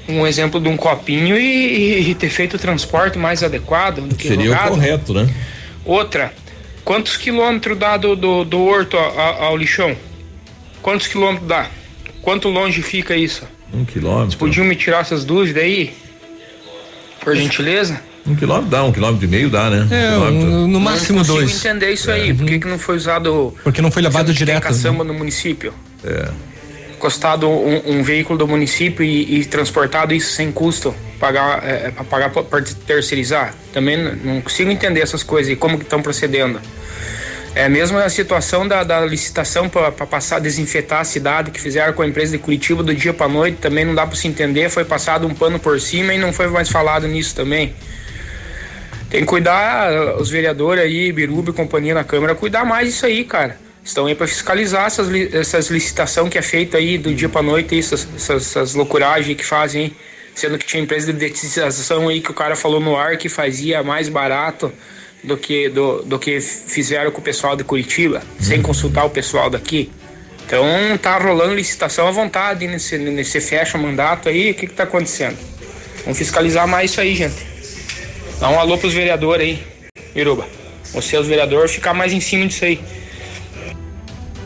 Um 0.08 0.26
exemplo 0.26 0.58
de 0.58 0.68
um 0.68 0.76
copinho 0.76 1.36
e, 1.38 2.10
e 2.10 2.14
ter 2.14 2.30
feito 2.30 2.54
o 2.54 2.58
transporte 2.58 3.18
mais 3.18 3.42
adequado 3.42 4.00
do 4.00 4.14
que 4.14 4.28
Seria 4.28 4.52
o 4.52 4.68
correto, 4.68 5.12
né? 5.12 5.28
Outra, 5.84 6.32
quantos 6.84 7.16
quilômetros 7.16 7.76
dá 7.78 7.96
do, 7.98 8.16
do, 8.16 8.44
do 8.44 8.58
horto 8.64 8.96
a- 8.96 9.00
a- 9.08 9.44
ao 9.44 9.56
lixão? 9.56 9.94
Quantos 10.80 11.06
quilômetros 11.06 11.46
dá? 11.46 11.66
Quanto 12.22 12.48
longe 12.48 12.80
fica 12.82 13.14
isso? 13.14 13.44
Um 13.72 13.84
quilômetro. 13.84 14.38
Podiam 14.38 14.64
me 14.64 14.74
tirar 14.74 15.00
essas 15.00 15.24
dúvidas 15.26 15.62
aí? 15.62 15.92
Por 17.20 17.36
gentileza? 17.36 18.00
Um 18.26 18.34
quilômetro 18.34 18.70
dá, 18.70 18.84
um 18.84 18.92
quilômetro 18.92 19.26
e 19.26 19.28
meio 19.28 19.50
dá, 19.50 19.68
né? 19.70 19.88
É, 19.90 20.16
Um 20.16 20.64
um- 20.64 20.68
no 20.68 20.80
máximo 20.80 21.18
não 21.18 21.24
consigo 21.24 21.38
dois. 21.46 21.64
entender 21.64 21.92
isso 21.92 22.10
aí. 22.10 22.32
Por 22.32 22.46
que, 22.46 22.58
que 22.58 22.66
não 22.66 22.78
foi 22.78 22.96
usado. 22.96 23.54
Porque 23.62 23.82
não 23.82 23.90
foi 23.90 24.00
levado 24.02 24.32
direto, 24.32 24.62
Tem 24.62 24.70
caçamba 24.72 25.04
no 25.04 25.12
município. 25.14 25.72
É. 26.04 26.28
Encostado 26.98 27.48
um, 27.48 27.98
um 27.98 28.02
veículo 28.02 28.36
do 28.36 28.48
município 28.48 29.04
e, 29.04 29.38
e 29.38 29.44
transportado 29.44 30.12
isso 30.12 30.32
sem 30.32 30.50
custo. 30.50 30.92
Pagar, 31.20 31.62
é, 31.64 31.92
pra 31.92 32.02
pagar 32.02 32.30
pra 32.30 32.60
terceirizar. 32.84 33.54
Também 33.72 33.96
não 33.96 34.40
consigo 34.40 34.68
entender 34.68 35.00
essas 35.00 35.22
coisas 35.22 35.52
e 35.52 35.54
como 35.54 35.78
que 35.78 35.84
estão 35.84 36.02
procedendo. 36.02 36.60
É 37.54 37.66
a 37.66 37.68
mesma 37.68 38.08
situação 38.08 38.66
da, 38.66 38.82
da 38.82 39.06
licitação 39.06 39.68
para 39.68 39.92
passar 39.92 40.40
desinfetar 40.40 41.00
a 41.00 41.04
cidade 41.04 41.52
que 41.52 41.60
fizeram 41.60 41.92
com 41.92 42.02
a 42.02 42.06
empresa 42.06 42.32
de 42.32 42.38
Curitiba 42.38 42.82
do 42.82 42.92
dia 42.92 43.14
para 43.14 43.28
noite, 43.28 43.58
também 43.58 43.84
não 43.84 43.94
dá 43.94 44.04
para 44.04 44.16
se 44.16 44.26
entender, 44.26 44.68
foi 44.68 44.84
passado 44.84 45.24
um 45.24 45.34
pano 45.34 45.58
por 45.60 45.80
cima 45.80 46.12
e 46.12 46.18
não 46.18 46.32
foi 46.32 46.48
mais 46.48 46.68
falado 46.68 47.06
nisso 47.06 47.34
também. 47.34 47.74
Tem 49.08 49.20
que 49.20 49.26
cuidar, 49.26 50.16
os 50.18 50.30
vereadores 50.30 50.82
aí, 50.82 51.12
Biruba 51.12 51.50
e 51.50 51.54
companhia 51.54 51.94
na 51.94 52.02
Câmara, 52.02 52.34
cuidar 52.34 52.64
mais 52.64 52.88
disso 52.88 53.06
aí, 53.06 53.24
cara. 53.24 53.56
Estão 53.88 54.04
aí 54.04 54.14
para 54.14 54.26
fiscalizar 54.26 54.84
essas, 54.84 55.08
essas 55.32 55.68
licitações 55.68 56.28
que 56.28 56.36
é 56.36 56.42
feita 56.42 56.76
aí 56.76 56.98
do 56.98 57.14
dia 57.14 57.26
para 57.26 57.40
noite, 57.40 57.78
essas, 57.78 58.06
essas, 58.14 58.48
essas 58.48 58.74
loucuragens 58.74 59.34
que 59.34 59.42
fazem, 59.42 59.96
sendo 60.34 60.58
que 60.58 60.66
tinha 60.66 60.82
empresa 60.82 61.10
de 61.10 61.18
detetização 61.18 62.06
aí 62.06 62.20
que 62.20 62.30
o 62.30 62.34
cara 62.34 62.54
falou 62.54 62.80
no 62.80 62.94
ar 62.94 63.16
que 63.16 63.30
fazia 63.30 63.82
mais 63.82 64.10
barato 64.10 64.70
do 65.24 65.38
que 65.38 65.70
do, 65.70 66.02
do 66.02 66.18
que 66.18 66.38
fizeram 66.38 67.10
com 67.10 67.20
o 67.22 67.24
pessoal 67.24 67.56
de 67.56 67.64
Curitiba, 67.64 68.22
sem 68.38 68.60
consultar 68.60 69.06
o 69.06 69.10
pessoal 69.10 69.48
daqui. 69.48 69.90
Então 70.44 70.66
tá 71.00 71.16
rolando 71.16 71.54
licitação 71.54 72.06
à 72.06 72.10
vontade 72.10 72.66
nesse, 72.66 72.98
nesse 72.98 73.40
fecha 73.40 73.78
mandato 73.78 74.28
aí, 74.28 74.50
o 74.50 74.54
que 74.54 74.66
que 74.66 74.74
tá 74.74 74.82
acontecendo? 74.82 75.38
Vamos 76.02 76.18
fiscalizar 76.18 76.68
mais 76.68 76.90
isso 76.90 77.00
aí, 77.00 77.14
gente. 77.14 77.46
Dá 78.38 78.50
um 78.50 78.60
alô 78.60 78.76
pros 78.76 78.92
vereadores 78.92 79.46
aí, 79.46 79.66
Iruba. 80.14 80.46
Você, 80.92 81.16
os 81.16 81.26
vereadores, 81.26 81.72
ficar 81.72 81.94
mais 81.94 82.12
em 82.12 82.20
cima 82.20 82.46
disso 82.46 82.66
aí. 82.66 82.78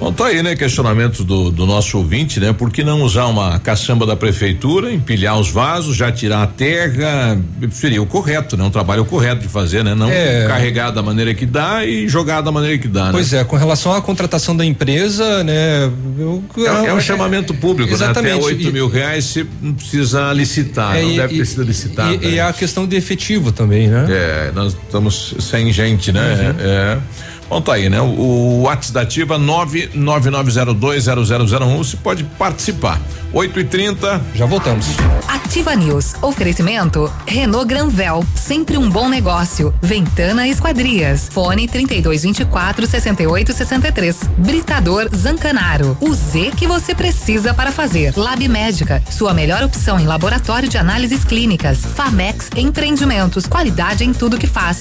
Bom, 0.02 0.12
tá 0.12 0.26
aí, 0.26 0.42
né? 0.42 0.56
Questionamentos 0.56 1.24
do, 1.24 1.48
do 1.52 1.64
nosso 1.64 1.96
ouvinte, 1.96 2.40
né? 2.40 2.52
Por 2.52 2.72
que 2.72 2.82
não 2.82 3.02
usar 3.02 3.26
uma 3.26 3.60
caçamba 3.60 4.04
da 4.04 4.16
prefeitura, 4.16 4.92
empilhar 4.92 5.38
os 5.38 5.48
vasos, 5.48 5.94
já 5.96 6.10
tirar 6.10 6.42
a 6.42 6.46
terra? 6.48 7.40
Seria 7.70 8.02
o 8.02 8.06
correto, 8.06 8.56
né? 8.56 8.64
Um 8.64 8.70
trabalho 8.70 9.04
correto 9.04 9.42
de 9.42 9.48
fazer, 9.48 9.84
né? 9.84 9.94
Não 9.94 10.10
É. 10.10 10.46
carregar 10.48 10.90
da 10.90 11.04
maneira 11.04 11.32
que 11.34 11.46
dá 11.46 11.84
e 11.86 12.08
jogar 12.08 12.40
da 12.40 12.50
maneira 12.50 12.76
que 12.78 12.88
dá, 12.88 13.04
né? 13.06 13.10
Pois 13.12 13.32
é, 13.32 13.44
com 13.44 13.54
relação 13.54 13.92
à 13.94 14.02
contratação 14.02 14.56
da 14.56 14.64
empresa, 14.64 15.44
né? 15.44 15.88
eu- 16.18 16.42
É, 16.58 16.86
é 16.88 16.92
um 16.94 17.00
chamamento 17.00 17.54
público, 17.54 17.90
né? 17.90 17.94
Até 17.94 18.04
Exatamente. 18.22 18.44
oito 18.44 18.68
E- 18.68 18.72
mil 18.72 18.88
reais 18.88 19.24
você 19.26 19.46
não 19.62 19.72
precisa 19.72 20.32
licitar, 20.32 20.96
É, 20.96 21.02
não 21.02 21.10
e- 21.12 21.16
deve 21.16 21.34
e- 21.34 21.36
precisar 21.36 21.62
licitar. 21.62 22.12
E, 22.12 22.16
né? 22.16 22.28
e 22.28 22.40
a 22.40 22.52
questão 22.52 22.88
de 22.88 22.96
efetivo 22.96 23.52
também, 23.52 23.86
né? 23.86 24.04
É, 24.10 24.50
nós 24.52 24.72
estamos 24.84 25.36
sem 25.38 25.72
gente, 25.72 26.10
né? 26.10 26.56
É. 26.58 26.98
Bom, 27.52 27.60
tá 27.60 27.74
aí, 27.74 27.90
né? 27.90 28.00
O, 28.00 28.06
o 28.06 28.62
WhatsApp 28.62 28.94
da 28.94 29.02
Ativa 29.02 29.38
999020001, 29.38 31.76
você 31.76 31.98
pode 31.98 32.24
participar. 32.24 32.98
8 33.30 33.60
e 33.60 33.64
30 33.64 34.22
Já 34.34 34.46
voltamos. 34.46 34.86
Ativa 35.28 35.76
News. 35.76 36.14
Oferecimento 36.22 37.12
Renault 37.26 37.66
Granvel, 37.66 38.24
sempre 38.34 38.78
um 38.78 38.88
bom 38.88 39.06
negócio. 39.06 39.74
Ventana 39.82 40.48
Esquadrias. 40.48 41.28
Fone 41.30 41.68
3224 41.68 42.86
6863. 42.86 44.20
Britador 44.38 45.10
Zancanaro. 45.14 45.94
O 46.00 46.14
Z 46.14 46.52
que 46.56 46.66
você 46.66 46.94
precisa 46.94 47.52
para 47.52 47.70
fazer. 47.70 48.14
Lab 48.16 48.48
Médica, 48.48 49.02
sua 49.10 49.34
melhor 49.34 49.62
opção 49.62 50.00
em 50.00 50.06
laboratório 50.06 50.70
de 50.70 50.78
análises 50.78 51.22
clínicas. 51.22 51.84
Famex 51.84 52.48
Empreendimentos, 52.56 53.46
qualidade 53.46 54.04
em 54.04 54.14
tudo 54.14 54.38
que 54.38 54.46
faz. 54.46 54.80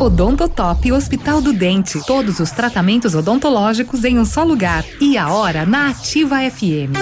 Odontotop 0.00 0.92
Hospital 0.92 1.40
do 1.40 1.52
Dente. 1.52 2.00
Todos 2.06 2.40
os 2.40 2.50
tratamentos 2.50 3.14
odontológicos 3.14 4.04
em 4.04 4.18
um 4.18 4.24
só 4.24 4.42
lugar. 4.42 4.84
E 5.00 5.18
a 5.18 5.30
hora 5.30 5.66
na 5.66 5.90
Ativa 5.90 6.36
FM. 6.50 6.96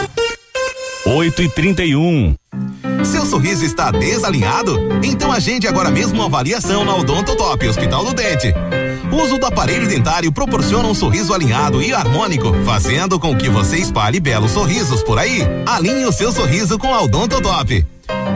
8 1.07 1.43
e 1.43 1.49
31 1.49 2.35
Seu 3.05 3.25
sorriso 3.25 3.65
está 3.65 3.91
desalinhado? 3.91 4.79
Então 5.03 5.33
agende 5.33 5.67
agora 5.67 5.91
mesmo 5.91 6.15
uma 6.15 6.27
avaliação 6.27 6.85
na 6.85 6.95
Odontotop 6.97 7.67
Hospital 7.67 8.05
do 8.05 8.13
Dente. 8.15 8.53
O 9.11 9.17
uso 9.23 9.39
do 9.39 9.47
aparelho 9.47 9.89
dentário 9.89 10.31
proporciona 10.31 10.87
um 10.87 10.95
sorriso 10.95 11.33
alinhado 11.33 11.83
e 11.83 11.95
harmônico, 11.95 12.53
fazendo 12.65 13.19
com 13.19 13.35
que 13.35 13.49
você 13.49 13.79
espalhe 13.79 14.21
belos 14.21 14.51
sorrisos 14.51 15.03
por 15.03 15.19
aí. 15.19 15.41
Alinhe 15.67 16.05
o 16.05 16.13
seu 16.13 16.31
sorriso 16.31 16.79
com 16.79 16.93
a 16.93 17.03
Odontotop. 17.03 17.87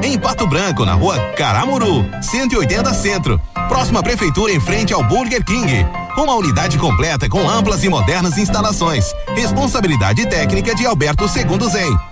Em 0.02 0.18
Pato 0.18 0.46
Branco, 0.46 0.84
na 0.84 0.94
rua 0.94 1.18
Caramuru, 1.36 2.04
180 2.20 2.92
Centro. 2.94 3.40
Próxima 3.68 4.02
prefeitura 4.02 4.52
em 4.52 4.60
frente 4.60 4.92
ao 4.92 5.02
Burger 5.02 5.44
King. 5.44 5.86
Uma 6.16 6.34
unidade 6.34 6.78
completa 6.78 7.28
com 7.28 7.48
amplas 7.48 7.82
e 7.84 7.88
modernas 7.88 8.36
instalações. 8.36 9.12
Responsabilidade 9.34 10.26
técnica 10.26 10.74
de 10.74 10.84
Alberto 10.84 11.28
Segundo 11.28 11.68
Zen. 11.68 12.11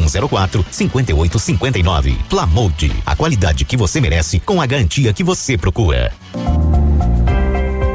99104 0.00 0.64
5859. 0.70 2.16
Plamold, 2.28 2.92
a 3.04 3.16
qualidade 3.16 3.64
que 3.64 3.76
você 3.76 4.00
merece 4.00 4.38
com 4.38 4.60
a 4.60 4.66
garantia 4.66 5.12
que 5.12 5.24
você 5.24 5.56
procura. 5.56 6.12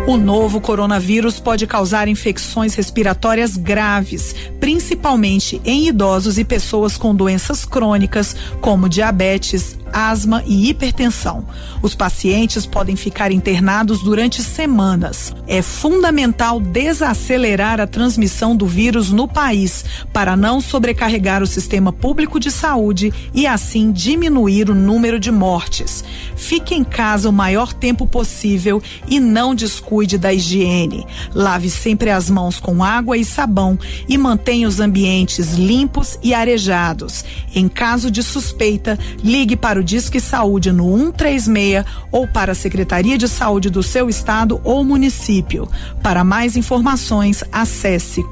O 0.07 0.17
novo 0.17 0.59
coronavírus 0.59 1.39
pode 1.39 1.67
causar 1.67 2.07
infecções 2.07 2.73
respiratórias 2.73 3.55
graves, 3.55 4.35
principalmente 4.59 5.61
em 5.63 5.87
idosos 5.87 6.37
e 6.37 6.43
pessoas 6.43 6.97
com 6.97 7.15
doenças 7.15 7.63
crônicas, 7.63 8.35
como 8.59 8.89
diabetes, 8.89 9.77
asma 9.93 10.43
e 10.45 10.69
hipertensão. 10.69 11.45
Os 11.81 11.95
pacientes 11.95 12.65
podem 12.65 12.95
ficar 12.95 13.31
internados 13.31 14.03
durante 14.03 14.41
semanas. 14.41 15.33
É 15.47 15.61
fundamental 15.61 16.59
desacelerar 16.59 17.79
a 17.79 17.87
transmissão 17.87 18.55
do 18.55 18.65
vírus 18.65 19.11
no 19.11 19.27
país 19.27 19.85
para 20.13 20.35
não 20.35 20.61
sobrecarregar 20.61 21.41
o 21.41 21.47
sistema 21.47 21.91
público 21.91 22.39
de 22.39 22.51
saúde 22.51 23.13
e 23.33 23.47
assim 23.47 23.91
diminuir 23.91 24.69
o 24.69 24.75
número 24.75 25.19
de 25.19 25.31
mortes. 25.31 26.03
Fique 26.35 26.75
em 26.75 26.83
casa 26.83 27.29
o 27.29 27.33
maior 27.33 27.73
tempo 27.73 28.05
possível 28.07 28.81
e 29.07 29.19
não 29.19 29.53
descuide 29.53 30.17
da 30.17 30.33
higiene. 30.33 31.05
Lave 31.33 31.69
sempre 31.69 32.09
as 32.09 32.29
mãos 32.29 32.59
com 32.59 32.83
água 32.83 33.17
e 33.17 33.25
sabão 33.25 33.77
e 34.07 34.17
mantenha 34.17 34.67
os 34.67 34.79
ambientes 34.79 35.53
limpos 35.53 36.17
e 36.23 36.33
arejados. 36.33 37.23
Em 37.53 37.67
caso 37.67 38.09
de 38.09 38.23
suspeita, 38.23 38.97
ligue 39.23 39.55
para 39.55 39.79
o 39.79 39.80
Disque 39.83 40.19
Saúde 40.19 40.71
no 40.71 40.97
136 40.97 41.85
ou 42.11 42.27
para 42.27 42.51
a 42.51 42.55
Secretaria 42.55 43.17
de 43.17 43.27
Saúde 43.27 43.69
do 43.69 43.83
seu 43.83 44.09
estado 44.09 44.61
ou 44.63 44.83
município. 44.83 45.69
Para 46.01 46.23
mais 46.23 46.55
informações, 46.55 47.43
acesse 47.51 48.23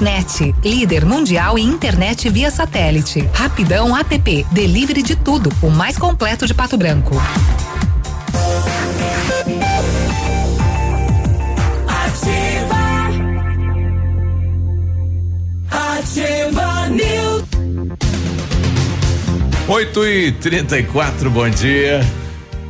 Net. 0.00 0.54
Líder 0.64 1.04
mundial 1.04 1.58
em 1.58 1.66
internet 1.66 2.28
via 2.28 2.50
satélite. 2.50 3.28
Rapidão 3.32 3.96
App. 3.96 4.46
Delivery 4.50 5.02
de 5.02 5.16
tudo. 5.16 5.50
O 5.62 5.70
mais 5.70 5.96
completo 5.96 6.46
de 6.46 6.52
Pato 6.52 6.76
Branco. 6.76 7.14
Ativa 16.06 16.88
News. 16.88 17.42
8 19.68 20.06
e 20.06 20.32
34 20.32 21.28
bom 21.30 21.50
dia. 21.50 22.00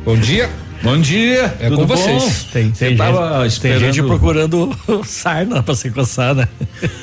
Bom 0.03 0.17
dia. 0.17 0.49
Bom 0.83 0.97
dia. 0.99 1.55
É 1.59 1.69
Tudo 1.69 1.77
com 1.81 1.85
bom? 1.87 1.95
vocês. 1.97 2.43
Tem, 2.53 2.73
Você 2.73 2.87
tem, 2.89 2.97
tava 2.97 3.39
gente, 3.43 3.47
esperando- 3.51 3.79
tem 3.81 3.93
gente 3.93 4.05
procurando 4.07 4.77
sarna 5.05 5.61
pra 5.63 5.75
se 5.75 5.89
coçar, 5.89 6.35
né? 6.35 6.47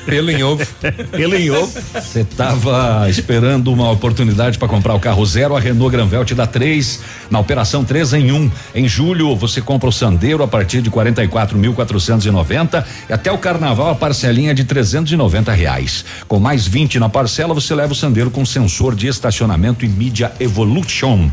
Pelo 0.05 0.31
em 0.31 0.41
ovo. 0.43 0.65
Pelo 1.11 1.35
em 1.35 1.51
ovo. 1.51 1.71
Você 1.93 2.21
estava 2.21 3.07
esperando 3.09 3.71
uma 3.71 3.91
oportunidade 3.91 4.57
para 4.57 4.67
comprar 4.67 4.93
o 4.95 4.99
carro 4.99 5.25
zero, 5.25 5.55
a 5.55 5.59
Renault 5.59 5.91
Granvel 5.91 6.23
te 6.23 6.33
dá 6.33 6.47
três 6.47 7.01
na 7.29 7.37
operação 7.39 7.83
três 7.83 8.13
em 8.13 8.31
um. 8.31 8.49
Em 8.73 8.87
julho 8.87 9.35
você 9.35 9.61
compra 9.61 9.89
o 9.89 9.91
Sandero 9.91 10.41
a 10.41 10.47
partir 10.47 10.81
de 10.81 10.89
44.490 10.89 12.83
e 13.09 13.13
até 13.13 13.31
o 13.31 13.37
Carnaval 13.37 13.89
a 13.89 13.95
parcelinha 13.95 14.53
de 14.55 14.63
390 14.63 15.51
reais. 15.51 16.05
Com 16.27 16.39
mais 16.39 16.65
20 16.65 16.97
na 16.99 17.09
parcela 17.09 17.53
você 17.53 17.75
leva 17.75 17.91
o 17.91 17.95
Sandero 17.95 18.31
com 18.31 18.45
sensor 18.45 18.95
de 18.95 19.07
estacionamento 19.07 19.83
e 19.85 19.89
mídia 19.89 20.31
Evolution. 20.39 21.29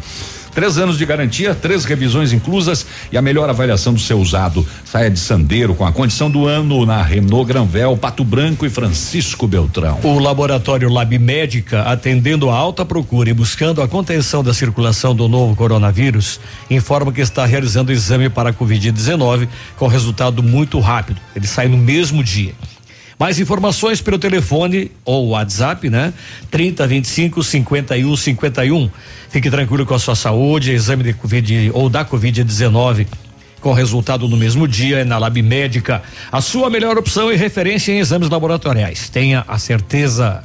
Três 0.54 0.76
anos 0.76 0.98
de 0.98 1.06
garantia, 1.06 1.54
três 1.54 1.84
revisões 1.84 2.32
inclusas 2.32 2.86
e 3.10 3.16
a 3.16 3.22
melhor 3.22 3.48
avaliação 3.48 3.94
do 3.94 4.00
seu 4.00 4.20
usado. 4.20 4.66
Saia 4.84 5.10
de 5.10 5.18
Sandero 5.18 5.74
com 5.74 5.86
a 5.86 5.92
condição 5.92 6.30
do 6.30 6.46
ano 6.46 6.84
na 6.84 7.02
Renault 7.02 7.46
Granvel, 7.46 7.96
Pato 7.96 8.22
Branco 8.22 8.66
e 8.66 8.70
Francisco 8.70 9.46
Beltrão. 9.46 9.98
O 10.02 10.18
laboratório 10.18 10.90
Lab 10.90 11.18
Médica, 11.18 11.82
atendendo 11.82 12.50
a 12.50 12.54
alta 12.54 12.84
procura 12.84 13.30
e 13.30 13.34
buscando 13.34 13.80
a 13.80 13.88
contenção 13.88 14.44
da 14.44 14.52
circulação 14.52 15.14
do 15.14 15.26
novo 15.26 15.56
coronavírus, 15.56 16.38
informa 16.70 17.12
que 17.12 17.22
está 17.22 17.46
realizando 17.46 17.88
o 17.88 17.92
exame 17.92 18.28
para 18.28 18.50
a 18.50 18.52
Covid-19 18.52 19.48
com 19.76 19.86
resultado 19.86 20.42
muito 20.42 20.78
rápido. 20.80 21.20
Ele 21.34 21.46
sai 21.46 21.66
no 21.66 21.78
mesmo 21.78 22.22
dia. 22.22 22.54
Mais 23.22 23.38
informações 23.38 24.00
pelo 24.00 24.18
telefone 24.18 24.90
ou 25.04 25.28
WhatsApp, 25.28 25.88
né? 25.88 26.12
30 26.50 26.84
25 26.88 27.44
51 27.44 28.16
51. 28.16 28.90
Fique 29.30 29.48
tranquilo 29.48 29.86
com 29.86 29.94
a 29.94 29.98
sua 30.00 30.16
saúde, 30.16 30.72
exame 30.72 31.04
de 31.04 31.12
Covid 31.12 31.70
ou 31.72 31.88
da 31.88 32.04
Covid-19 32.04 33.06
com 33.60 33.72
resultado 33.72 34.26
no 34.26 34.36
mesmo 34.36 34.66
dia 34.66 34.98
é 34.98 35.04
na 35.04 35.18
Lab 35.18 35.40
Médica. 35.40 36.02
A 36.32 36.40
sua 36.40 36.68
melhor 36.68 36.98
opção 36.98 37.30
e 37.30 37.36
referência 37.36 37.92
em 37.92 38.00
exames 38.00 38.28
laboratoriais. 38.28 39.08
Tenha 39.08 39.44
a 39.46 39.56
certeza. 39.56 40.42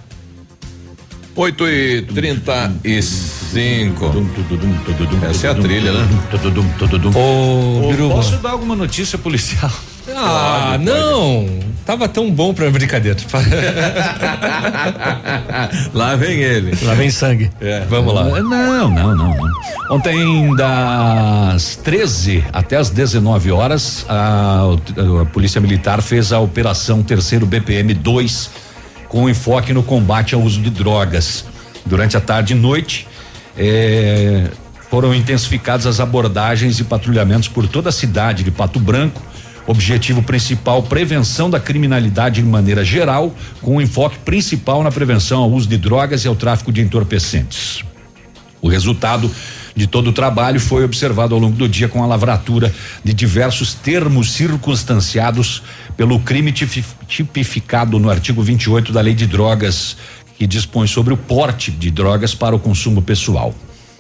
8 1.36 1.68
e 1.68 2.02
35 2.04 4.06
Essa 5.32 5.48
é 5.48 5.50
a 5.50 5.56
trilha, 5.56 5.94
né? 5.94 6.08
Ô, 7.16 7.90
Biruba. 7.90 8.14
posso 8.14 8.38
dar 8.38 8.52
alguma 8.52 8.76
notícia 8.76 9.18
policial? 9.18 9.72
Ah, 10.16 10.70
Pode, 10.72 10.86
não. 10.86 11.60
Tava 11.86 12.08
tão 12.08 12.30
bom 12.30 12.54
pra 12.54 12.70
brincadeira. 12.70 13.18
Lá 15.94 16.16
vem 16.16 16.40
ele. 16.40 16.78
Lá 16.84 16.94
vem 16.94 17.10
sangue. 17.10 17.50
É. 17.62 17.82
Vamos 17.90 18.14
lá. 18.14 18.26
Não, 18.26 18.44
não, 18.44 18.90
não, 18.90 19.16
não. 19.16 19.38
Ontem, 19.90 20.54
das 20.56 21.78
13 21.78 22.44
até 22.52 22.76
as 22.76 22.90
19 22.90 23.52
horas, 23.52 24.06
a, 24.10 24.64
a 25.22 25.26
Polícia 25.26 25.62
Militar 25.62 26.02
fez 26.02 26.34
a 26.34 26.40
Operação 26.40 27.02
Terceiro 27.02 27.46
BPM 27.46 27.94
2 27.94 28.50
com 29.08 29.30
enfoque 29.30 29.74
no 29.74 29.84
combate 29.84 30.36
ao 30.36 30.42
uso 30.42 30.62
de 30.62 30.70
drogas. 30.70 31.46
Durante 31.86 32.18
a 32.18 32.22
tarde 32.22 32.54
e 32.54 32.56
noite, 32.56 33.08
eh, 33.58 34.48
foram 34.90 35.16
intensificadas 35.16 35.86
as 35.86 36.02
abordagens 36.02 36.80
e 36.80 36.84
patrulhamentos 36.84 37.48
por 37.48 37.66
toda 37.68 37.90
a 37.90 37.94
cidade 37.94 38.44
de 38.44 38.52
Pato 38.52 38.80
Branco. 38.80 39.22
Objetivo 39.68 40.24
principal: 40.24 40.82
prevenção 40.84 41.50
da 41.50 41.60
criminalidade 41.60 42.42
de 42.42 42.48
maneira 42.48 42.86
geral, 42.86 43.36
com 43.62 43.82
enfoque 43.82 44.18
principal 44.20 44.82
na 44.82 44.90
prevenção 44.92 45.44
ao 45.44 45.52
uso 45.52 45.68
de 45.68 45.78
drogas 45.78 46.24
e 46.24 46.28
ao 46.28 46.36
tráfico 46.36 46.72
de 46.72 46.82
entorpecentes. 46.82 47.84
O 48.62 48.70
resultado 48.70 49.30
de 49.76 49.86
todo 49.86 50.08
o 50.10 50.14
trabalho 50.14 50.60
foi 50.60 50.84
observado 50.84 51.36
ao 51.36 51.42
longo 51.42 51.56
do 51.56 51.68
dia 51.70 51.88
com 51.88 52.02
a 52.02 52.08
lavratura 52.08 52.74
de 53.04 53.14
diversos 53.14 53.74
termos 53.74 54.32
circunstanciados 54.32 55.62
pelo 55.96 56.18
crime 56.20 56.52
tipi- 56.52 56.84
tipificado 57.08 58.00
no 58.00 58.10
artigo 58.10 58.42
28 58.42 58.92
da 58.92 59.02
Lei 59.02 59.14
de 59.14 59.28
Drogas, 59.28 59.98
que 60.38 60.48
dispõe 60.48 60.88
sobre 60.88 61.14
o 61.14 61.18
porte 61.18 61.70
de 61.72 61.92
drogas 61.92 62.34
para 62.34 62.56
o 62.56 62.60
consumo 62.60 63.02
pessoal. 63.02 63.54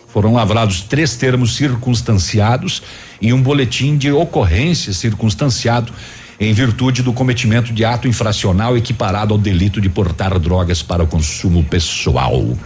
Foram 0.08 0.34
lavrados 0.34 0.82
três 0.82 1.16
termos 1.16 1.56
circunstanciados 1.56 2.82
e 3.22 3.34
um 3.34 3.42
boletim 3.42 3.98
de 3.98 4.12
ocorrência 4.12 4.94
circunstanciado 4.94 5.92
em 6.40 6.54
virtude 6.54 7.02
do 7.02 7.12
cometimento 7.12 7.74
de 7.74 7.84
ato 7.84 8.08
infracional 8.08 8.78
equiparado 8.78 9.34
ao 9.34 9.40
delito 9.40 9.82
de 9.82 9.90
portar 9.90 10.38
drogas 10.40 10.82
para 10.82 11.04
o 11.04 11.08
consumo 11.08 11.64
pessoal. 11.64 12.58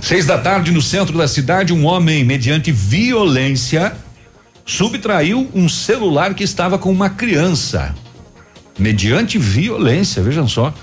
Seis 0.00 0.26
da 0.26 0.38
tarde, 0.38 0.70
no 0.70 0.82
centro 0.82 1.16
da 1.16 1.26
cidade, 1.26 1.72
um 1.72 1.86
homem, 1.86 2.24
mediante 2.24 2.70
violência, 2.70 3.96
subtraiu 4.64 5.50
um 5.54 5.68
celular 5.68 6.34
que 6.34 6.44
estava 6.44 6.78
com 6.78 6.92
uma 6.92 7.10
criança. 7.10 7.94
Mediante 8.78 9.38
violência, 9.38 10.22
vejam 10.22 10.46
só. 10.46 10.74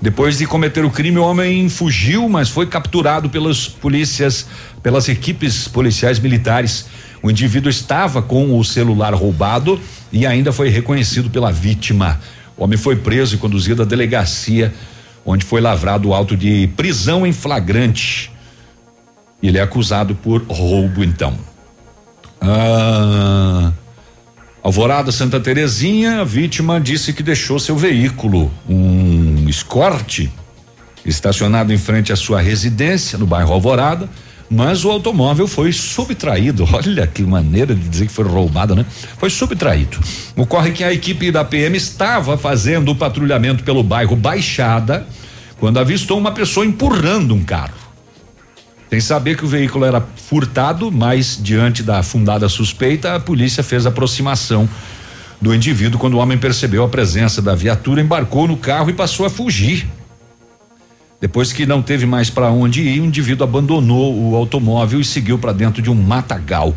Depois 0.00 0.38
de 0.38 0.46
cometer 0.46 0.84
o 0.84 0.90
crime, 0.90 1.18
o 1.18 1.24
homem 1.24 1.68
fugiu, 1.68 2.28
mas 2.28 2.48
foi 2.48 2.66
capturado 2.66 3.28
pelas 3.30 3.68
polícias, 3.68 4.46
pelas 4.82 5.08
equipes 5.08 5.68
policiais 5.68 6.18
militares. 6.18 6.86
O 7.22 7.30
indivíduo 7.30 7.70
estava 7.70 8.20
com 8.20 8.58
o 8.58 8.64
celular 8.64 9.14
roubado 9.14 9.80
e 10.12 10.26
ainda 10.26 10.52
foi 10.52 10.68
reconhecido 10.68 11.30
pela 11.30 11.52
vítima. 11.52 12.20
O 12.56 12.64
homem 12.64 12.78
foi 12.78 12.96
preso 12.96 13.36
e 13.36 13.38
conduzido 13.38 13.82
à 13.82 13.84
delegacia 13.84 14.72
onde 15.24 15.44
foi 15.44 15.60
lavrado 15.60 16.08
o 16.08 16.14
auto 16.14 16.36
de 16.36 16.68
prisão 16.76 17.26
em 17.26 17.32
flagrante. 17.32 18.30
Ele 19.42 19.58
é 19.58 19.62
acusado 19.62 20.14
por 20.14 20.42
roubo, 20.42 21.02
então. 21.02 21.36
Ah, 22.40 23.72
Alvorada 24.62 25.10
Santa 25.10 25.40
Terezinha, 25.40 26.20
a 26.20 26.24
vítima 26.24 26.80
disse 26.80 27.12
que 27.12 27.22
deixou 27.22 27.58
seu 27.58 27.76
veículo, 27.76 28.50
um 28.68 29.31
Escort, 29.52 30.30
estacionado 31.04 31.74
em 31.74 31.78
frente 31.78 32.10
à 32.10 32.16
sua 32.16 32.40
residência 32.40 33.18
no 33.18 33.26
bairro 33.26 33.52
Alvorada, 33.52 34.08
mas 34.48 34.82
o 34.82 34.90
automóvel 34.90 35.46
foi 35.46 35.72
subtraído. 35.72 36.66
Olha 36.72 37.06
que 37.06 37.22
maneira 37.22 37.74
de 37.74 37.86
dizer 37.86 38.06
que 38.06 38.12
foi 38.12 38.24
roubado, 38.24 38.74
né? 38.74 38.86
Foi 39.18 39.28
subtraído. 39.28 39.98
Ocorre 40.36 40.72
que 40.72 40.82
a 40.82 40.92
equipe 40.92 41.30
da 41.30 41.44
PM 41.44 41.76
estava 41.76 42.38
fazendo 42.38 42.90
o 42.90 42.96
patrulhamento 42.96 43.62
pelo 43.62 43.82
bairro 43.82 44.16
Baixada 44.16 45.06
quando 45.58 45.78
avistou 45.78 46.18
uma 46.18 46.32
pessoa 46.32 46.64
empurrando 46.64 47.34
um 47.34 47.44
carro. 47.44 47.74
Sem 48.88 49.00
saber 49.00 49.36
que 49.36 49.44
o 49.44 49.48
veículo 49.48 49.84
era 49.84 50.02
furtado, 50.16 50.90
mas 50.90 51.38
diante 51.40 51.82
da 51.82 52.02
fundada 52.02 52.48
suspeita, 52.48 53.14
a 53.14 53.20
polícia 53.20 53.62
fez 53.62 53.86
aproximação 53.86 54.68
do 55.42 55.52
indivíduo 55.52 55.98
quando 55.98 56.14
o 56.14 56.18
homem 56.18 56.38
percebeu 56.38 56.84
a 56.84 56.88
presença 56.88 57.42
da 57.42 57.52
viatura, 57.52 58.00
embarcou 58.00 58.46
no 58.46 58.56
carro 58.56 58.90
e 58.90 58.92
passou 58.92 59.26
a 59.26 59.30
fugir. 59.30 59.88
Depois 61.20 61.52
que 61.52 61.66
não 61.66 61.82
teve 61.82 62.06
mais 62.06 62.30
para 62.30 62.48
onde 62.48 62.80
ir, 62.80 63.00
o 63.00 63.04
indivíduo 63.04 63.42
abandonou 63.42 64.16
o 64.16 64.36
automóvel 64.36 65.00
e 65.00 65.04
seguiu 65.04 65.36
para 65.38 65.52
dentro 65.52 65.82
de 65.82 65.90
um 65.90 65.96
matagal. 65.96 66.72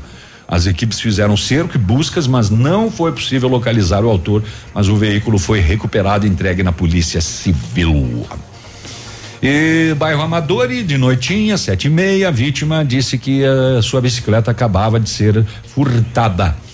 As 0.47 0.65
equipes 0.65 0.99
fizeram 0.99 1.37
cerco 1.37 1.75
e 1.75 1.79
buscas, 1.79 2.25
mas 2.25 2.49
não 2.49 2.89
foi 2.89 3.11
possível 3.11 3.47
localizar 3.47 4.03
o 4.03 4.09
autor, 4.09 4.43
mas 4.73 4.87
o 4.87 4.95
veículo 4.95 5.37
foi 5.37 5.59
recuperado 5.59 6.25
e 6.25 6.29
entregue 6.29 6.63
na 6.63 6.71
Polícia 6.71 7.21
Civil. 7.21 8.25
E 9.43 9.93
bairro 9.95 10.23
Amador 10.23 10.71
e 10.71 10.81
de 10.81 10.97
noitinha, 10.97 11.55
sete 11.55 11.85
e 11.85 11.89
meia, 11.89 12.29
a 12.29 12.31
vítima 12.31 12.83
disse 12.83 13.19
que 13.19 13.43
a 13.45 13.81
sua 13.83 14.01
bicicleta 14.01 14.49
acabava 14.49 14.99
de 14.99 15.09
ser 15.09 15.45
furtada. 15.67 16.64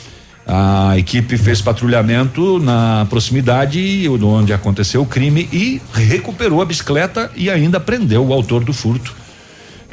A 0.46 0.98
equipe 0.98 1.38
fez 1.38 1.62
patrulhamento 1.62 2.60
na 2.60 3.06
proximidade 3.10 4.08
onde 4.10 4.52
aconteceu 4.52 5.02
o 5.02 5.06
crime 5.06 5.48
e 5.52 5.82
recuperou 5.94 6.62
a 6.62 6.66
bicicleta 6.66 7.32
e 7.36 7.50
ainda 7.50 7.80
prendeu 7.80 8.26
o 8.26 8.34
autor 8.34 8.64
do 8.64 8.74
furto. 8.74 9.16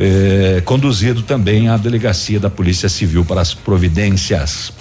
Eh, 0.01 0.63
conduzido 0.65 1.23
também 1.23 1.69
à 1.69 1.77
delegacia 1.77 2.39
da 2.39 2.49
Polícia 2.49 2.89
Civil 2.89 3.25
para 3.25 3.41
as 3.41 3.53
providências. 3.53 4.73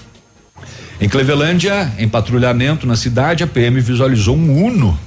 Em 1.02 1.10
Clevelândia, 1.10 1.91
em 1.98 2.07
patrulhamento 2.07 2.85
na 2.85 2.95
cidade, 2.95 3.44
a 3.44 3.48
PM 3.48 3.80
visualizou 3.81 4.38
um 4.38 4.64
Uno 4.64 4.98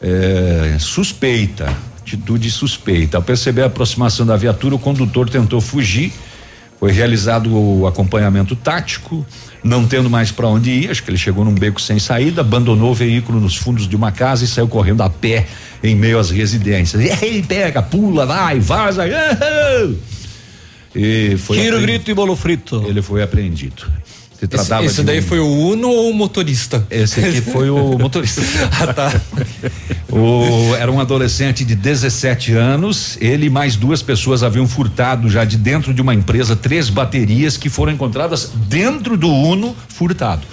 eh, 0.00 0.76
suspeita, 0.78 1.76
atitude 2.00 2.50
suspeita. 2.50 3.18
Ao 3.18 3.22
perceber 3.22 3.62
a 3.62 3.66
aproximação 3.66 4.24
da 4.24 4.36
viatura, 4.36 4.76
o 4.76 4.78
condutor 4.78 5.28
tentou 5.28 5.60
fugir. 5.60 6.12
Foi 6.80 6.90
realizado 6.90 7.54
o 7.54 7.86
acompanhamento 7.86 8.56
tático, 8.56 9.24
não 9.62 9.86
tendo 9.86 10.08
mais 10.08 10.32
para 10.32 10.48
onde 10.48 10.70
ir, 10.70 10.90
acho 10.90 11.02
que 11.02 11.10
ele 11.10 11.18
chegou 11.18 11.44
num 11.44 11.54
beco 11.54 11.78
sem 11.78 11.98
saída, 11.98 12.40
abandonou 12.40 12.92
o 12.92 12.94
veículo 12.94 13.38
nos 13.38 13.54
fundos 13.54 13.86
de 13.86 13.94
uma 13.94 14.10
casa 14.10 14.44
e 14.44 14.48
saiu 14.48 14.66
correndo 14.66 15.02
a 15.02 15.10
pé 15.10 15.46
em 15.82 15.94
meio 15.94 16.18
às 16.18 16.30
residências. 16.30 17.04
E 17.04 17.10
aí, 17.10 17.42
pega, 17.42 17.82
pula, 17.82 18.24
vai, 18.24 18.58
vaza. 18.60 19.04
E 20.96 21.36
foi 21.36 21.58
Tiro, 21.58 21.80
grito 21.82 22.10
e 22.10 22.14
bolo 22.14 22.34
frito. 22.34 22.82
Ele 22.88 23.02
foi 23.02 23.22
apreendido. 23.22 23.84
Se 24.40 24.46
Esse, 24.46 24.48
tratava 24.48 24.86
esse 24.86 24.96
de 24.96 25.02
daí 25.02 25.18
um- 25.18 25.22
foi 25.22 25.38
o 25.38 25.46
Uno 25.46 25.90
ou 25.90 26.10
o 26.10 26.14
motorista? 26.14 26.86
Esse 26.90 27.20
aqui 27.20 27.42
foi 27.52 27.68
o 27.68 27.98
motorista. 27.98 28.40
ah, 28.80 28.86
tá. 28.90 29.20
O, 30.10 30.74
era 30.76 30.90
um 30.90 30.98
adolescente 30.98 31.62
de 31.62 31.74
17 31.74 32.54
anos. 32.54 33.18
Ele 33.20 33.46
e 33.46 33.50
mais 33.50 33.76
duas 33.76 34.00
pessoas 34.02 34.42
haviam 34.42 34.66
furtado 34.66 35.28
já 35.28 35.44
de 35.44 35.58
dentro 35.58 35.92
de 35.92 36.00
uma 36.00 36.14
empresa 36.14 36.56
três 36.56 36.88
baterias 36.88 37.58
que 37.58 37.68
foram 37.68 37.92
encontradas 37.92 38.50
dentro 38.66 39.14
do 39.18 39.28
Uno 39.28 39.76
furtado. 39.88 40.46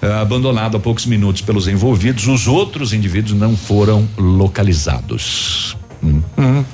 Ah, 0.00 0.20
abandonado 0.20 0.76
há 0.76 0.80
poucos 0.80 1.04
minutos 1.04 1.42
pelos 1.42 1.66
envolvidos, 1.66 2.28
os 2.28 2.46
outros 2.46 2.92
indivíduos 2.92 3.36
não 3.36 3.56
foram 3.56 4.08
localizados. 4.16 5.76
Hum, 6.00 6.22
hum, 6.38 6.64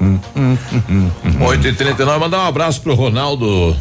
hum, 0.00 0.18
hum. 0.88 1.44
8 1.44 1.74
39 1.74 2.18
mandar 2.18 2.44
um 2.44 2.46
abraço 2.46 2.80
pro 2.80 2.94
Ronaldo. 2.94 3.76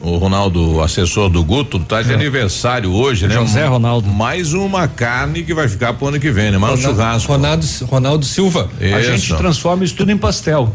O 0.00 0.16
Ronaldo, 0.18 0.80
assessor 0.82 1.28
do 1.28 1.42
Guto, 1.42 1.78
tá 1.80 2.02
de 2.02 2.12
aniversário 2.12 2.92
hoje, 2.92 3.26
né? 3.26 3.34
José 3.34 3.66
Ronaldo. 3.66 4.08
Mais 4.08 4.52
uma 4.52 4.86
carne 4.86 5.42
que 5.42 5.52
vai 5.54 5.68
ficar 5.68 5.94
pro 5.94 6.08
ano 6.08 6.20
que 6.20 6.30
vem, 6.30 6.50
né? 6.50 6.58
Mais 6.58 6.74
um 6.74 6.76
Ronaldo- 6.76 6.98
churrasco. 7.00 7.32
Ronaldo, 7.32 7.66
Ronaldo 7.82 8.24
Silva. 8.26 8.68
A 8.80 9.02
gente 9.02 9.34
transforma 9.34 9.84
isso 9.84 9.94
tudo 9.96 10.12
em 10.12 10.16
pastel. 10.18 10.72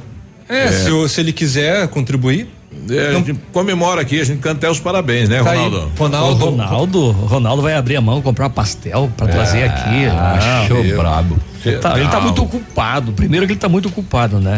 É, 0.50 0.66
É. 0.66 0.72
Se, 0.72 1.10
se 1.10 1.22
ele 1.22 1.32
quiser 1.32 1.88
contribuir. 1.88 2.48
É, 2.90 3.08
a 3.10 3.14
gente 3.14 3.34
comemora 3.52 4.02
aqui, 4.02 4.20
a 4.20 4.24
gente 4.24 4.40
canta 4.40 4.58
até 4.58 4.70
os 4.70 4.80
parabéns, 4.80 5.28
né, 5.30 5.44
Tá. 5.44 5.52
Ronaldo? 5.52 5.92
Ronaldo. 5.98 6.46
Ronaldo, 6.46 7.12
Ronaldo 7.12 7.62
vai 7.62 7.74
abrir 7.76 7.96
a 7.98 8.02
mão, 8.02 8.22
comprar 8.22 8.50
pastel 8.50 9.12
pra 9.18 9.28
É, 9.28 9.32
trazer 9.32 9.64
aqui. 9.64 10.06
Ah, 10.06 10.62
achou 10.64 10.84
meu. 10.84 10.98
brabo. 10.98 11.38
Ele 11.64 11.78
tá, 11.78 12.00
ele 12.00 12.10
tá 12.10 12.20
muito 12.20 12.42
ocupado. 12.42 13.12
Primeiro 13.12 13.46
que 13.46 13.54
ele 13.54 13.60
tá 13.60 13.70
muito 13.70 13.88
ocupado, 13.88 14.40
né? 14.40 14.58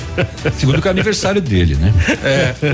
Segundo 0.56 0.80
que 0.80 0.88
é 0.88 0.90
aniversário 0.90 1.40
dele, 1.42 1.74
né? 1.74 1.92
É. 2.24 2.54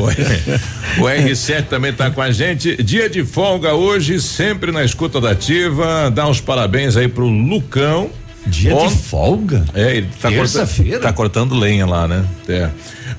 O, 0.97 1.03
o 1.03 1.09
R7 1.09 1.65
também 1.65 1.93
tá 1.93 2.09
com 2.11 2.21
a 2.23 2.31
gente. 2.31 2.81
Dia 2.83 3.11
de 3.11 3.25
folga 3.25 3.75
hoje, 3.75 4.21
sempre 4.21 4.71
na 4.71 4.85
escuta 4.85 5.21
da 5.21 5.31
ativa. 5.33 6.09
Dá 6.11 6.29
uns 6.29 6.41
parabéns 6.41 6.97
aí 6.97 7.09
pro 7.09 7.27
Lucão. 7.27 8.11
Dia 8.47 8.75
de 8.75 8.91
folga? 8.91 9.65
É, 9.75 9.97
ele 9.97 10.09
tá 10.21 10.31
cortando, 10.31 11.01
tá 11.01 11.13
cortando 11.13 11.55
lenha 11.55 11.87
lá, 11.87 12.07
né? 12.07 12.25
É. 12.49 12.69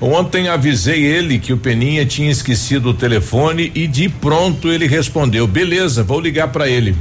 Ontem 0.00 0.48
avisei 0.48 1.04
ele 1.04 1.38
que 1.38 1.52
o 1.52 1.56
Peninha 1.56 2.04
tinha 2.04 2.30
esquecido 2.30 2.90
o 2.90 2.94
telefone 2.94 3.72
e 3.74 3.86
de 3.86 4.08
pronto 4.08 4.70
ele 4.70 4.86
respondeu: 4.86 5.46
beleza, 5.46 6.04
vou 6.04 6.20
ligar 6.20 6.48
pra 6.48 6.68
ele. 6.68 6.94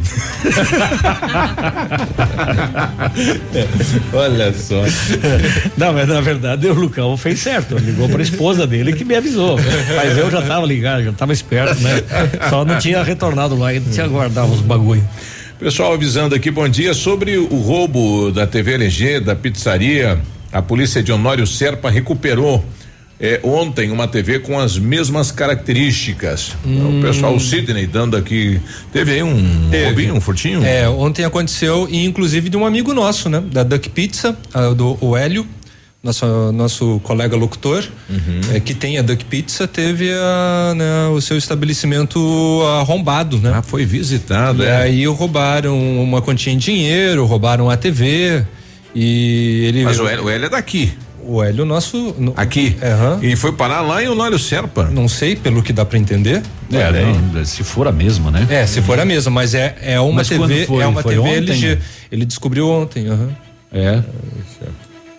Olha 4.13 4.53
só. 4.53 4.81
Não, 5.77 5.93
mas 5.93 6.07
na 6.07 6.21
verdade 6.21 6.67
o 6.67 6.73
Lucão 6.73 7.15
fez 7.17 7.39
certo. 7.39 7.77
Ligou 7.77 8.07
pra 8.09 8.21
esposa 8.21 8.65
dele 8.65 8.93
que 8.93 9.03
me 9.03 9.15
avisou. 9.15 9.59
Mas 9.95 10.17
eu 10.17 10.31
já 10.31 10.41
tava 10.41 10.65
ligado, 10.65 11.03
já 11.03 11.11
tava 11.11 11.33
esperto, 11.33 11.79
né? 11.81 12.01
Só 12.49 12.65
não 12.65 12.79
tinha 12.79 13.03
retornado 13.03 13.57
lá, 13.57 13.69
ainda 13.69 13.89
tinha 13.91 14.07
guardado 14.07 14.53
os 14.53 14.61
bagulho. 14.61 15.03
Pessoal 15.59 15.93
avisando 15.93 16.35
aqui, 16.35 16.51
bom 16.51 16.67
dia. 16.67 16.93
Sobre 16.93 17.37
o 17.37 17.55
roubo 17.55 18.29
da 18.29 18.45
TV 18.45 18.73
LG, 18.73 19.21
da 19.21 19.35
pizzaria, 19.35 20.19
a 20.51 20.61
polícia 20.61 21.01
de 21.01 21.13
Honório 21.13 21.47
Serpa 21.47 21.89
recuperou 21.89 22.63
eh, 23.17 23.39
ontem 23.41 23.89
uma 23.89 24.05
TV 24.05 24.39
com 24.39 24.59
as 24.59 24.77
mesmas 24.77 25.31
características. 25.31 26.51
O 26.65 27.01
pessoal, 27.01 27.33
o 27.33 27.39
Sidney, 27.39 27.87
dando 27.87 28.17
aqui. 28.17 28.59
Teve 28.91 29.13
aí 29.13 29.23
um 29.23 29.69
Teve. 29.71 29.85
roubinho, 29.85 30.15
um 30.15 30.21
furtinho? 30.21 30.61
É, 30.61 30.89
ontem 30.89 31.23
aconteceu, 31.23 31.87
e 31.89 32.03
inclusive 32.03 32.49
de 32.49 32.57
um 32.57 32.65
amigo 32.65 32.93
nosso, 32.93 33.29
né? 33.29 33.41
Da 33.51 33.63
Duck 33.63 33.89
Pizza, 33.89 34.37
ah, 34.53 34.73
do 34.73 34.97
o 34.99 35.15
Hélio, 35.15 35.47
nosso, 36.05 36.51
nosso 36.53 36.99
colega 37.03 37.35
locutor, 37.35 37.83
Uhum. 38.09 38.39
é, 38.53 38.59
que 38.59 38.73
tem 38.73 38.97
a 38.97 39.01
Duck 39.01 39.25
Pizza, 39.25 39.67
teve 39.67 40.11
a, 40.13 40.73
né, 40.75 41.07
o 41.07 41.19
seu 41.19 41.35
estabelecimento 41.37 42.19
arrombado, 42.79 43.39
né? 43.39 43.51
Ah, 43.55 43.61
foi 43.61 43.85
visitado, 43.85 44.63
E 44.63 44.67
é. 44.67 44.75
aí 44.77 45.05
roubaram 45.07 45.77
uma 46.01 46.21
quantia 46.21 46.53
em 46.53 46.57
dinheiro, 46.57 47.25
roubaram 47.25 47.69
a 47.69 47.75
TV 47.75 48.45
e 48.93 49.65
ele. 49.67 49.83
Mas 49.83 49.99
o 49.99 50.07
Hélio, 50.07 50.25
o 50.25 50.29
Hélio 50.29 50.45
é 50.45 50.49
daqui. 50.49 50.93
O 51.27 51.41
Hélio, 51.43 51.65
nosso. 51.65 52.13
no- 52.19 52.33
Aqui. 52.37 52.77
E 53.23 53.35
foi 53.35 53.51
parar 53.51 53.81
lá 53.81 54.03
em 54.03 54.07
Honório 54.07 54.37
Serpa. 54.37 54.83
Não 54.93 55.07
sei, 55.07 55.35
pelo 55.35 55.63
que 55.63 55.73
dá 55.73 55.83
pra 55.83 55.97
entender. 55.97 56.43
É, 56.71 56.91
não, 57.33 57.43
se 57.43 57.63
for 57.63 57.87
a 57.87 57.91
mesma, 57.91 58.29
né? 58.29 58.45
É, 58.47 58.67
se 58.67 58.79
for 58.79 58.99
a 58.99 59.05
mesma, 59.05 59.31
mas 59.31 59.55
é, 59.55 59.75
é 59.81 59.99
uma 59.99 60.17
Mas 60.17 60.27
TV, 60.29 60.67
foi? 60.67 60.83
é 60.83 60.87
uma 60.87 61.01
Foi 61.01 61.15
TV 61.15 61.27
ontem? 61.27 61.37
LG. 61.51 61.79
Ele 62.11 62.25
descobriu 62.25 62.69
ontem, 62.69 63.07
aham. 63.07 63.29
É. 63.73 64.03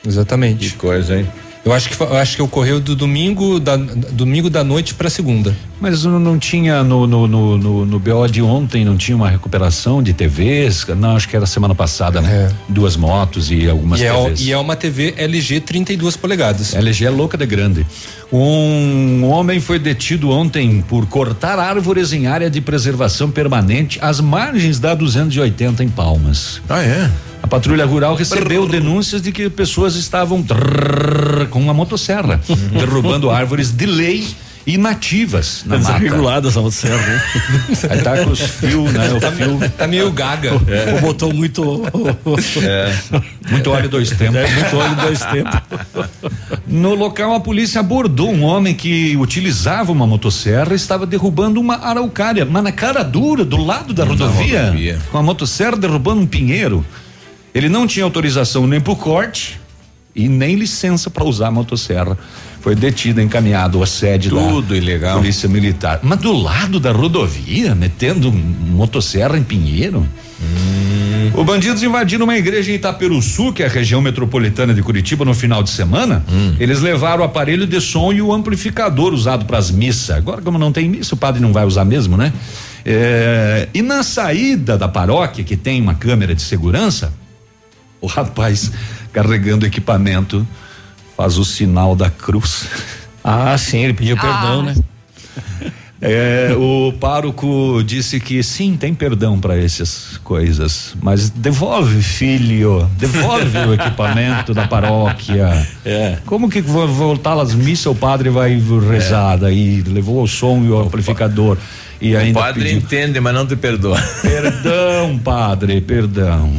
Exatamente. 0.07 0.71
Que 0.71 0.77
coisa, 0.77 1.19
hein? 1.19 1.27
Eu 1.65 1.73
acho 1.73 1.89
que 1.91 2.01
eu 2.01 2.17
acho 2.17 2.37
que 2.37 2.43
ocorreu 2.43 2.79
do 2.79 2.95
domingo 2.95 3.59
da 3.59 3.75
domingo 3.77 4.49
da 4.49 4.63
noite 4.63 4.95
pra 4.95 5.11
segunda. 5.11 5.53
Mas 5.81 6.05
não, 6.05 6.21
não 6.21 6.39
tinha 6.39 6.85
no, 6.85 7.09
no, 7.09 7.27
no, 7.27 7.59
no, 7.59 7.85
no 7.85 7.99
BO 7.99 8.29
de 8.29 8.41
ontem, 8.41 8.85
não 8.85 8.97
tinha 8.97 9.17
uma 9.17 9.29
recuperação 9.29 10.01
de 10.01 10.13
TVs? 10.13 10.87
Não, 10.97 11.17
acho 11.17 11.29
que 11.29 11.35
era 11.35 11.45
semana 11.45 11.75
passada, 11.75 12.21
né? 12.21 12.53
Duas 12.69 12.97
motos 12.97 13.51
e 13.51 13.69
algumas 13.69 14.01
E 14.01 14.05
é, 14.05 14.13
TVs. 14.13 14.41
e 14.43 14.53
é 14.53 14.57
uma 14.57 14.77
TV 14.77 15.15
LG 15.17 15.59
32 15.61 16.17
polegadas. 16.17 16.73
LG 16.73 17.05
é 17.05 17.11
louca 17.11 17.37
de 17.37 17.45
grande. 17.45 17.85
Um 18.33 19.25
homem 19.25 19.59
foi 19.59 19.81
detido 19.81 20.31
ontem 20.31 20.85
por 20.89 21.07
cortar 21.07 21.59
árvores 21.59 22.13
em 22.13 22.29
área 22.29 22.49
de 22.49 22.61
preservação 22.61 23.29
permanente 23.29 23.99
às 24.01 24.21
margens 24.21 24.79
da 24.79 24.95
280 24.95 25.83
em 25.83 25.89
Palmas. 25.89 26.61
Ah, 26.69 26.81
é? 26.83 27.11
A 27.47 27.49
patrulha 27.49 27.87
rural 27.87 28.17
recebeu 28.17 28.67
denúncias 28.67 29.23
de 29.23 29.31
que 29.31 29.49
pessoas 29.49 29.95
estavam 29.95 30.43
trrr 30.43 31.47
com 31.49 31.61
uma 31.61 31.73
motosserra 31.73 32.41
derrubando 32.77 33.31
árvores 33.31 33.71
de 33.71 33.87
lei 33.87 34.27
inativas 34.67 35.63
na 35.65 35.79
mata. 35.79 35.93
desregulada 35.93 36.49
essa 36.49 36.61
motosserra, 36.61 36.97
né? 37.07 37.23
Aí 37.89 38.03
tá 38.03 38.25
com 38.25 38.31
os 38.31 38.41
fios, 38.41 38.93
né? 38.93 39.13
O 39.13 39.21
Tá, 39.21 39.31
fio. 39.31 39.61
tá 39.79 39.87
meio 39.87 40.11
gaga. 40.11 40.55
É. 40.67 40.95
Ou 40.95 41.01
botou 41.03 41.33
muito. 41.33 41.85
É. 42.65 42.93
Muito 43.49 43.71
óleo 43.71 43.89
dois 43.89 44.11
tempos. 44.11 44.35
É, 44.39 44.51
muito 44.53 44.77
óleo 44.77 44.97
dois 44.97 45.21
tempos. 45.21 45.61
No 46.67 46.97
local, 46.97 47.33
a 47.33 47.39
polícia 47.39 47.79
abordou 47.79 48.29
um 48.33 48.43
homem 48.43 48.75
que 48.75 49.17
utilizava 49.17 49.93
uma 49.93 50.05
motosserra 50.05 50.73
e 50.73 50.75
estava 50.77 51.07
derrubando 51.07 51.61
uma 51.61 51.77
araucária, 51.77 52.45
mas 52.45 52.65
na 52.65 52.73
cara 52.73 53.05
dura, 53.05 53.45
do 53.45 53.57
lado 53.57 53.95
da 53.95 54.05
rodovia, 54.05 54.65
rodovia. 54.65 54.99
com 55.13 55.19
a 55.19 55.23
motosserra 55.23 55.77
derrubando 55.77 56.21
um 56.23 56.27
pinheiro. 56.27 56.85
Ele 57.57 57.71
não 57.71 57.87
tinha 57.87 58.05
autorização 58.05 58.67
nem 58.67 58.79
por 58.79 58.97
corte 58.97 59.59
e 60.15 60.29
nem 60.29 60.57
licença 60.57 61.09
para 61.09 61.25
usar 61.25 61.47
a 61.47 61.51
motosserra. 61.51 62.19
Foi 62.61 62.75
detido, 62.75 63.19
encaminhado 63.19 63.83
à 63.83 63.87
sede 63.87 64.29
Tudo 64.29 64.61
da 64.61 64.77
ilegal. 64.77 65.17
Polícia 65.17 65.49
Militar. 65.49 66.01
Mas 66.03 66.19
do 66.19 66.35
lado 66.35 66.79
da 66.79 66.93
rodovia, 66.93 67.75
metendo 67.75 68.31
motosserra 68.31 69.39
em 69.39 69.43
pinheiro? 69.43 70.07
Hum. 70.39 71.31
O 71.33 71.45
bandidos 71.45 71.83
invadiram 71.83 72.25
uma 72.25 72.37
igreja 72.37 72.71
em 72.71 72.75
Itaperuçu, 72.75 73.55
que 73.55 73.63
é 73.63 73.67
a 73.67 73.71
região 73.71 74.03
metropolitana 74.03 74.75
de 74.75 74.83
Curitiba, 74.83 75.25
no 75.25 75.33
final 75.33 75.63
de 75.63 75.71
semana. 75.71 76.23
Hum. 76.31 76.57
Eles 76.61 76.83
levaram 76.83 77.23
o 77.23 77.25
aparelho 77.25 77.67
de 77.67 77.81
som 77.81 78.13
e 78.13 78.21
o 78.21 78.35
amplificador 78.35 79.15
usado 79.15 79.47
para 79.47 79.57
as 79.57 79.71
missas. 79.71 80.15
Agora, 80.15 80.43
como 80.43 80.59
não 80.59 80.71
tem 80.71 80.91
missa, 80.91 81.15
o 81.15 81.19
padre 81.19 81.41
não 81.41 81.55
vai 81.55 81.65
usar 81.65 81.87
mesmo, 81.87 82.19
né? 82.19 82.35
É, 82.85 83.67
e 83.73 83.81
na 83.81 84.03
saída 84.03 84.77
da 84.77 84.89
paróquia, 84.89 85.43
que 85.43 85.57
tem 85.57 85.81
uma 85.81 85.95
câmera 85.95 86.35
de 86.35 86.43
segurança, 86.43 87.11
o 88.07 88.09
rapaz 88.09 88.71
carregando 89.13 89.67
equipamento 89.67 90.47
faz 91.17 91.37
o 91.39 91.45
sinal 91.45 91.97
da 91.97 92.09
cruz. 92.09 92.69
Ah, 93.25 93.59
sim, 93.59 93.79
ele 93.79 93.95
pediu 93.95 94.17
perdão, 94.17 94.63
né? 94.63 94.75
É, 96.01 96.55
o 96.57 96.93
pároco 96.93 97.83
disse 97.85 98.21
que 98.21 98.43
sim, 98.43 98.77
tem 98.77 98.95
perdão 98.95 99.41
para 99.41 99.59
essas 99.59 100.21
coisas, 100.23 100.95
mas 101.03 101.31
devolve, 101.31 102.03
filho, 102.03 102.89
devolve 102.99 103.59
o 103.59 103.75
equipamento 103.75 104.53
da 104.55 104.69
paróquia. 104.69 105.67
É. 105.85 106.19
Como 106.27 106.51
que 106.51 106.61
vou 106.61 106.87
voltar 106.87 107.37
às 107.41 107.55
missas, 107.55 107.87
o 107.87 107.95
padre 107.95 108.29
vai 108.29 108.63
rezar, 108.89 109.39
daí 109.39 109.83
levou 109.83 110.23
o 110.23 110.29
som 110.29 110.63
e 110.65 110.69
o 110.69 110.79
amplificador 110.79 111.57
e 112.01 112.15
O 112.15 112.19
ainda 112.19 112.41
padre 112.41 112.63
pediu 112.63 112.79
entende, 112.79 113.19
mas 113.19 113.35
não 113.35 113.47
te 113.47 113.57
perdoa. 113.57 114.01
perdão, 114.21 115.19
padre, 115.19 115.81
perdão. 115.81 116.53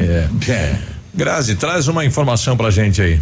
É, 0.00 0.28
é. 0.50 0.78
Grazi, 1.12 1.56
traz 1.56 1.88
uma 1.88 2.04
informação 2.04 2.56
pra 2.56 2.70
gente 2.70 3.02
aí. 3.02 3.20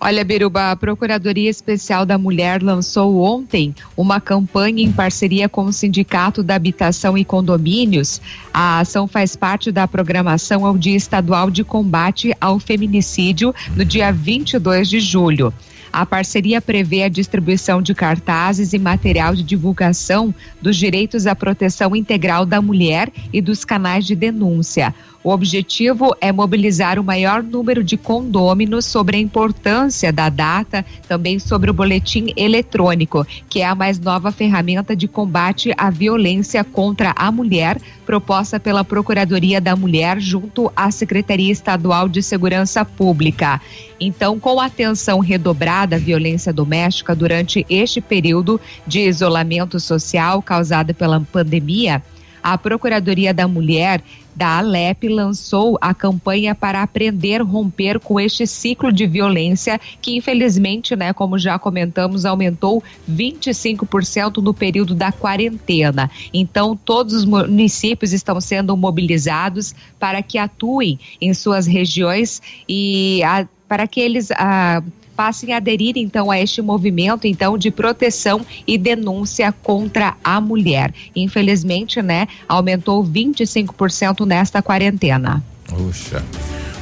Olha, 0.00 0.24
Biruba, 0.24 0.72
a 0.72 0.76
Procuradoria 0.76 1.48
Especial 1.48 2.04
da 2.04 2.18
Mulher 2.18 2.62
lançou 2.62 3.22
ontem 3.22 3.74
uma 3.96 4.20
campanha 4.20 4.82
em 4.82 4.92
parceria 4.92 5.48
com 5.48 5.64
o 5.64 5.72
Sindicato 5.72 6.42
da 6.42 6.56
Habitação 6.56 7.16
e 7.16 7.24
Condomínios. 7.24 8.20
A 8.52 8.80
ação 8.80 9.08
faz 9.08 9.34
parte 9.34 9.72
da 9.72 9.88
programação 9.88 10.66
ao 10.66 10.76
Dia 10.76 10.96
Estadual 10.96 11.50
de 11.50 11.64
Combate 11.64 12.34
ao 12.38 12.58
Feminicídio, 12.58 13.54
no 13.74 13.84
dia 13.84 14.12
22 14.12 14.90
de 14.90 15.00
julho. 15.00 15.54
A 15.94 16.04
parceria 16.04 16.60
prevê 16.60 17.04
a 17.04 17.08
distribuição 17.08 17.80
de 17.80 17.94
cartazes 17.94 18.72
e 18.72 18.78
material 18.80 19.32
de 19.32 19.44
divulgação 19.44 20.34
dos 20.60 20.76
direitos 20.76 21.24
à 21.24 21.36
proteção 21.36 21.94
integral 21.94 22.44
da 22.44 22.60
mulher 22.60 23.12
e 23.32 23.40
dos 23.40 23.64
canais 23.64 24.04
de 24.04 24.16
denúncia. 24.16 24.92
O 25.24 25.30
objetivo 25.30 26.14
é 26.20 26.30
mobilizar 26.30 26.98
o 26.98 27.02
maior 27.02 27.42
número 27.42 27.82
de 27.82 27.96
condôminos 27.96 28.84
sobre 28.84 29.16
a 29.16 29.20
importância 29.20 30.12
da 30.12 30.28
data, 30.28 30.84
também 31.08 31.38
sobre 31.38 31.70
o 31.70 31.74
boletim 31.74 32.34
eletrônico, 32.36 33.26
que 33.48 33.62
é 33.62 33.66
a 33.66 33.74
mais 33.74 33.98
nova 33.98 34.30
ferramenta 34.30 34.94
de 34.94 35.08
combate 35.08 35.72
à 35.78 35.88
violência 35.88 36.62
contra 36.62 37.14
a 37.16 37.32
mulher, 37.32 37.80
proposta 38.04 38.60
pela 38.60 38.84
Procuradoria 38.84 39.62
da 39.62 39.74
Mulher 39.74 40.20
junto 40.20 40.70
à 40.76 40.90
Secretaria 40.90 41.50
Estadual 41.50 42.06
de 42.06 42.22
Segurança 42.22 42.84
Pública. 42.84 43.62
Então, 43.98 44.38
com 44.38 44.60
atenção 44.60 45.20
redobrada 45.20 45.96
à 45.96 45.98
violência 45.98 46.52
doméstica 46.52 47.16
durante 47.16 47.64
este 47.70 47.98
período 47.98 48.60
de 48.86 49.00
isolamento 49.00 49.80
social 49.80 50.42
causado 50.42 50.92
pela 50.92 51.18
pandemia, 51.18 52.02
a 52.44 52.58
Procuradoria 52.58 53.32
da 53.32 53.48
Mulher 53.48 54.02
da 54.36 54.58
Alep 54.58 55.08
lançou 55.08 55.78
a 55.80 55.94
campanha 55.94 56.54
para 56.54 56.82
aprender 56.82 57.40
a 57.40 57.44
romper 57.44 57.98
com 57.98 58.20
este 58.20 58.46
ciclo 58.46 58.92
de 58.92 59.06
violência 59.06 59.80
que 60.02 60.16
infelizmente, 60.16 60.94
né, 60.94 61.14
como 61.14 61.38
já 61.38 61.58
comentamos, 61.58 62.26
aumentou 62.26 62.82
25% 63.10 64.42
no 64.42 64.52
período 64.52 64.94
da 64.94 65.10
quarentena. 65.10 66.10
Então, 66.34 66.76
todos 66.76 67.14
os 67.14 67.24
municípios 67.24 68.12
estão 68.12 68.38
sendo 68.40 68.76
mobilizados 68.76 69.74
para 69.98 70.20
que 70.20 70.36
atuem 70.36 70.98
em 71.20 71.32
suas 71.32 71.66
regiões 71.66 72.42
e 72.68 73.22
a, 73.24 73.46
para 73.66 73.86
que 73.86 74.00
eles 74.00 74.30
ah, 74.32 74.82
passem 75.16 75.52
a 75.52 75.56
aderir 75.56 75.94
então 75.96 76.30
a 76.30 76.38
este 76.38 76.60
movimento 76.60 77.26
então 77.26 77.56
de 77.56 77.70
proteção 77.70 78.40
e 78.66 78.76
denúncia 78.76 79.52
contra 79.52 80.16
a 80.22 80.40
mulher. 80.40 80.92
Infelizmente, 81.14 82.02
né, 82.02 82.26
aumentou 82.48 83.04
25% 83.04 84.26
nesta 84.26 84.62
quarentena. 84.62 85.42
Puxa. 85.66 86.22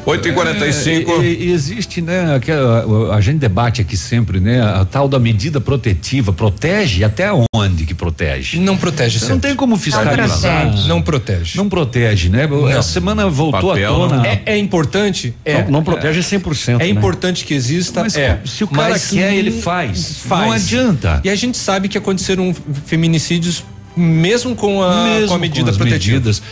8 0.04 0.28
e 0.28 0.32
45 0.32 1.12
É, 1.12 1.24
e, 1.24 1.44
e 1.48 1.52
existe, 1.52 2.02
né? 2.02 2.34
Aquela, 2.34 3.14
a 3.14 3.20
gente 3.20 3.38
debate 3.38 3.80
aqui 3.80 3.96
sempre, 3.96 4.40
né? 4.40 4.60
A 4.60 4.84
tal 4.84 5.08
da 5.08 5.18
medida 5.18 5.60
protetiva 5.60 6.32
protege 6.32 7.04
até 7.04 7.30
onde 7.54 7.86
que 7.86 7.94
protege? 7.94 8.58
Não 8.58 8.76
protege 8.76 9.20
Não 9.20 9.26
sempre. 9.28 9.48
tem 9.48 9.56
como 9.56 9.76
fiscalizar. 9.76 10.62
protege. 10.66 10.88
Não 10.88 11.00
protege. 11.02 11.56
Não 11.56 11.68
protege, 11.68 12.28
né? 12.28 12.48
A 12.76 12.82
semana 12.82 13.28
voltou 13.28 13.70
Papel 13.70 13.94
à 13.94 13.96
tona. 13.96 14.16
não- 14.16 14.24
É, 14.24 14.42
é 14.46 14.58
importante? 14.58 15.34
É. 15.44 15.62
Não, 15.62 15.70
não 15.70 15.84
protege 15.84 16.20
100%. 16.20 16.74
É 16.80 16.84
né? 16.84 16.88
importante 16.88 17.44
que 17.44 17.54
exista, 17.54 18.00
Mas 18.02 18.16
é. 18.16 18.40
se 18.44 18.64
o 18.64 18.68
cara 18.68 18.90
Mas 18.90 19.10
quer, 19.10 19.30
não- 19.30 19.38
ele 19.38 19.52
faz. 19.52 20.18
faz. 20.26 20.42
Não 20.46 20.52
adianta. 20.52 21.20
E 21.22 21.30
a 21.30 21.34
gente 21.36 21.56
sabe 21.56 21.88
que 21.88 21.96
aconteceram 21.96 22.52
feminicídios 22.86 23.62
mesmo 23.96 24.54
com 24.54 24.82
a, 24.82 25.04
Mesmo 25.04 25.28
com 25.28 25.34
a 25.34 25.38
medida 25.38 25.70
as 25.70 25.76
protetiva. 25.76 26.14
medidas. 26.16 26.42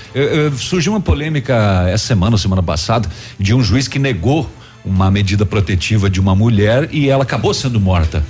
Surgiu 0.59 0.93
uma 0.93 1.01
polêmica 1.01 1.87
essa 1.89 2.07
semana, 2.07 2.37
semana 2.39 2.63
passada, 2.63 3.09
de 3.39 3.55
um 3.55 3.63
juiz 3.63 3.89
que 3.89 3.99
negou 3.99 4.49
uma 4.83 5.11
medida 5.11 5.45
protetiva 5.45 6.09
de 6.09 6.19
uma 6.19 6.35
mulher 6.35 6.89
e 6.91 7.09
ela 7.11 7.23
acabou 7.23 7.53
sendo 7.53 7.79
morta, 7.79 8.25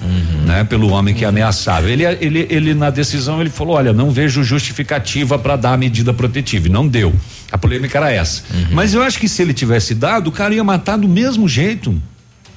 né, 0.45 0.65
pelo 0.65 0.91
homem 0.91 1.15
que 1.15 1.24
ameaçava. 1.24 1.89
Ele, 1.89 2.05
ele, 2.05 2.47
ele 2.51 2.74
na 2.74 2.91
decisão 2.91 3.41
ele 3.41 3.51
falou, 3.51 3.77
olha, 3.77 3.93
não 3.93 4.11
vejo 4.11 4.43
justificativa 4.43 5.39
para 5.39 5.55
dar 5.55 5.74
a 5.74 5.77
medida 5.77 6.12
protetiva 6.12 6.66
e 6.66 6.70
não 6.70 6.89
deu. 6.89 7.15
A 7.53 7.57
polêmica 7.59 7.99
era 7.99 8.11
essa. 8.12 8.43
Mas 8.73 8.95
eu 8.95 9.03
acho 9.03 9.19
que 9.20 9.28
se 9.28 9.41
ele 9.43 9.55
tivesse 9.55 9.95
dado, 9.95 10.27
o 10.28 10.32
cara 10.32 10.53
ia 10.53 10.65
matar 10.65 10.97
do 10.99 11.09
mesmo 11.09 11.49
jeito. 11.49 11.95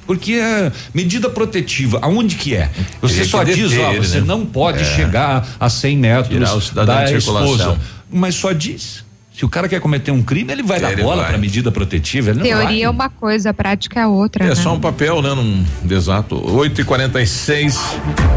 Porque 0.06 0.34
é 0.34 0.70
medida 0.92 1.28
protetiva, 1.30 1.98
aonde 2.02 2.36
que 2.36 2.54
é? 2.54 2.70
Você 3.00 3.14
Teria 3.16 3.30
só 3.30 3.44
diz, 3.44 3.72
ó, 3.78 3.90
ele, 3.92 3.98
você 4.06 4.20
né? 4.20 4.26
não 4.26 4.44
pode 4.44 4.80
É. 4.80 4.84
chegar 4.96 5.46
a 5.58 5.68
100 5.70 5.96
metros 5.98 6.70
da 6.70 7.06
circulação. 7.06 7.16
esposa. 7.54 7.80
Mas 8.10 8.34
só 8.34 8.52
diz. 8.52 9.03
Se 9.36 9.44
o 9.44 9.48
cara 9.48 9.68
quer 9.68 9.80
cometer 9.80 10.12
um 10.12 10.22
crime, 10.22 10.52
ele 10.52 10.62
vai 10.62 10.78
dar 10.78 10.92
Ele 10.92 11.02
bola 11.02 11.24
para 11.24 11.36
medida 11.36 11.72
protetiva. 11.72 12.30
Ele 12.30 12.38
não 12.38 12.46
Teoria 12.46 12.84
é 12.84 12.88
uma 12.88 13.08
coisa, 13.08 13.52
prática 13.52 13.98
é 14.00 14.06
outra. 14.06 14.44
É 14.44 14.48
né? 14.50 14.54
só 14.54 14.72
um 14.72 14.78
papel, 14.78 15.20
né? 15.20 15.34
Num, 15.34 15.64
exato. 15.90 16.40
8 16.56 16.82
e 16.82 16.84
46 16.84 17.80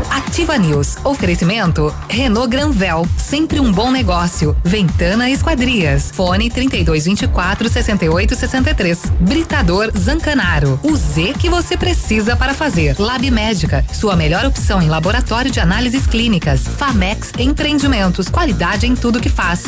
Ativa 0.09 0.57
News. 0.57 0.97
Oferecimento 1.03 1.93
Renault 2.09 2.49
Granvel, 2.49 3.07
sempre 3.15 3.59
um 3.59 3.71
bom 3.71 3.91
negócio. 3.91 4.57
Ventana 4.63 5.29
Esquadrias. 5.29 6.09
Fone 6.11 6.49
3224 6.49 7.69
6863. 7.69 9.11
Britador 9.19 9.91
Zancanaro. 9.95 10.79
O 10.81 10.95
Z 10.95 11.35
que 11.37 11.47
você 11.47 11.77
precisa 11.77 12.35
para 12.35 12.55
fazer. 12.55 12.95
Lab 12.97 13.29
Médica, 13.29 13.85
sua 13.93 14.15
melhor 14.15 14.45
opção 14.45 14.81
em 14.81 14.89
laboratório 14.89 15.51
de 15.51 15.59
análises 15.59 16.07
clínicas. 16.07 16.67
Famex 16.67 17.31
Empreendimentos, 17.37 18.29
qualidade 18.29 18.87
em 18.87 18.95
tudo 18.95 19.19
que 19.19 19.29
faz. 19.29 19.63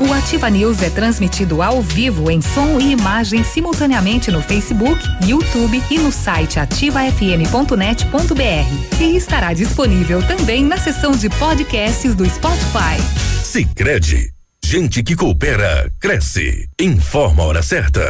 O 0.00 0.12
Ativa 0.12 0.48
News 0.48 0.80
é 0.80 0.90
transmitido 0.90 1.60
ao 1.60 1.82
vivo 1.82 2.30
em 2.30 2.40
som 2.40 2.78
e 2.78 2.92
imagem 2.92 3.42
simultaneamente 3.42 4.30
no 4.30 4.40
Facebook, 4.40 5.02
YouTube 5.26 5.82
e 5.90 5.98
no 5.98 6.12
site 6.12 6.60
ativafm.net.br. 6.60 9.02
E 9.02 9.16
estará 9.16 9.52
disponível 9.52 10.22
também 10.22 10.64
na 10.64 10.76
seção 10.76 11.10
de 11.10 11.28
podcasts 11.28 12.14
do 12.14 12.24
Spotify. 12.30 12.96
Sicredi, 13.42 14.30
gente 14.64 15.02
que 15.02 15.16
coopera 15.16 15.92
cresce. 15.98 16.68
Informa 16.80 17.42
a 17.42 17.46
hora 17.46 17.62
certa. 17.62 18.08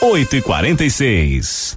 8 0.00 0.36
e 0.36 0.42
46 0.42 1.76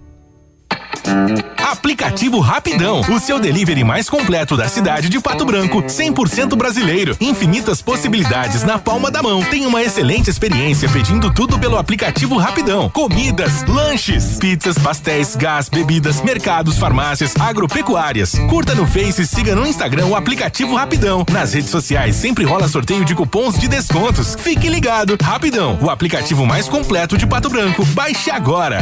Aplicativo 1.57 2.39
Rapidão, 2.39 3.01
o 3.01 3.19
seu 3.19 3.39
delivery 3.39 3.83
mais 3.83 4.09
completo 4.09 4.55
da 4.55 4.67
cidade 4.67 5.09
de 5.09 5.19
Pato 5.19 5.45
Branco, 5.45 5.81
100% 5.81 6.55
brasileiro. 6.55 7.15
Infinitas 7.19 7.81
possibilidades 7.81 8.63
na 8.63 8.77
palma 8.77 9.09
da 9.09 9.23
mão. 9.23 9.43
Tem 9.43 9.65
uma 9.65 9.81
excelente 9.81 10.29
experiência 10.29 10.87
pedindo 10.89 11.33
tudo 11.33 11.57
pelo 11.57 11.77
aplicativo 11.77 12.37
Rapidão. 12.37 12.89
Comidas, 12.89 13.63
lanches, 13.67 14.37
pizzas, 14.37 14.77
pastéis, 14.77 15.35
gás, 15.35 15.69
bebidas, 15.69 16.21
mercados, 16.21 16.77
farmácias, 16.77 17.33
agropecuárias. 17.39 18.33
Curta 18.49 18.75
no 18.75 18.85
Face 18.85 19.21
e 19.21 19.25
siga 19.25 19.55
no 19.55 19.65
Instagram 19.65 20.07
o 20.07 20.15
aplicativo 20.15 20.75
Rapidão. 20.75 21.25
Nas 21.31 21.53
redes 21.53 21.69
sociais 21.69 22.15
sempre 22.15 22.43
rola 22.43 22.67
sorteio 22.67 23.05
de 23.05 23.15
cupons 23.15 23.57
de 23.57 23.67
descontos. 23.67 24.35
Fique 24.39 24.69
ligado, 24.69 25.17
Rapidão, 25.21 25.79
o 25.81 25.89
aplicativo 25.89 26.45
mais 26.45 26.67
completo 26.69 27.17
de 27.17 27.25
Pato 27.25 27.49
Branco. 27.49 27.85
Baixe 27.85 28.29
agora. 28.29 28.81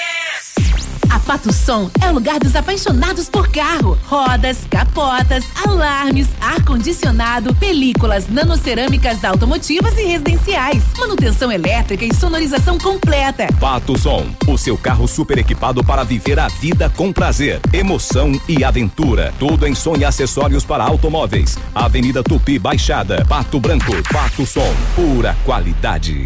Pato 1.31 1.53
Som 1.53 1.89
é 2.01 2.09
o 2.09 2.13
lugar 2.15 2.41
dos 2.41 2.57
apaixonados 2.57 3.29
por 3.29 3.47
carro. 3.47 3.97
Rodas, 4.05 4.67
capotas, 4.69 5.45
alarmes, 5.65 6.27
ar-condicionado, 6.41 7.55
películas, 7.55 8.27
nanocerâmicas 8.27 9.23
automotivas 9.23 9.97
e 9.97 10.03
residenciais. 10.03 10.83
Manutenção 10.99 11.49
elétrica 11.49 12.03
e 12.03 12.13
sonorização 12.13 12.77
completa. 12.77 13.47
Pato 13.61 13.97
Som, 13.97 14.25
o 14.45 14.57
seu 14.57 14.77
carro 14.77 15.07
super 15.07 15.37
equipado 15.37 15.81
para 15.85 16.03
viver 16.03 16.37
a 16.37 16.49
vida 16.49 16.89
com 16.97 17.13
prazer, 17.13 17.61
emoção 17.71 18.33
e 18.45 18.61
aventura. 18.65 19.33
Tudo 19.39 19.65
em 19.65 19.73
som 19.73 19.95
e 19.95 20.03
acessórios 20.03 20.65
para 20.65 20.83
automóveis. 20.83 21.57
Avenida 21.73 22.21
Tupi 22.21 22.59
Baixada, 22.59 23.23
Pato 23.25 23.57
Branco, 23.57 23.93
Pato 24.11 24.45
Som, 24.45 24.75
pura 24.97 25.33
qualidade. 25.45 26.25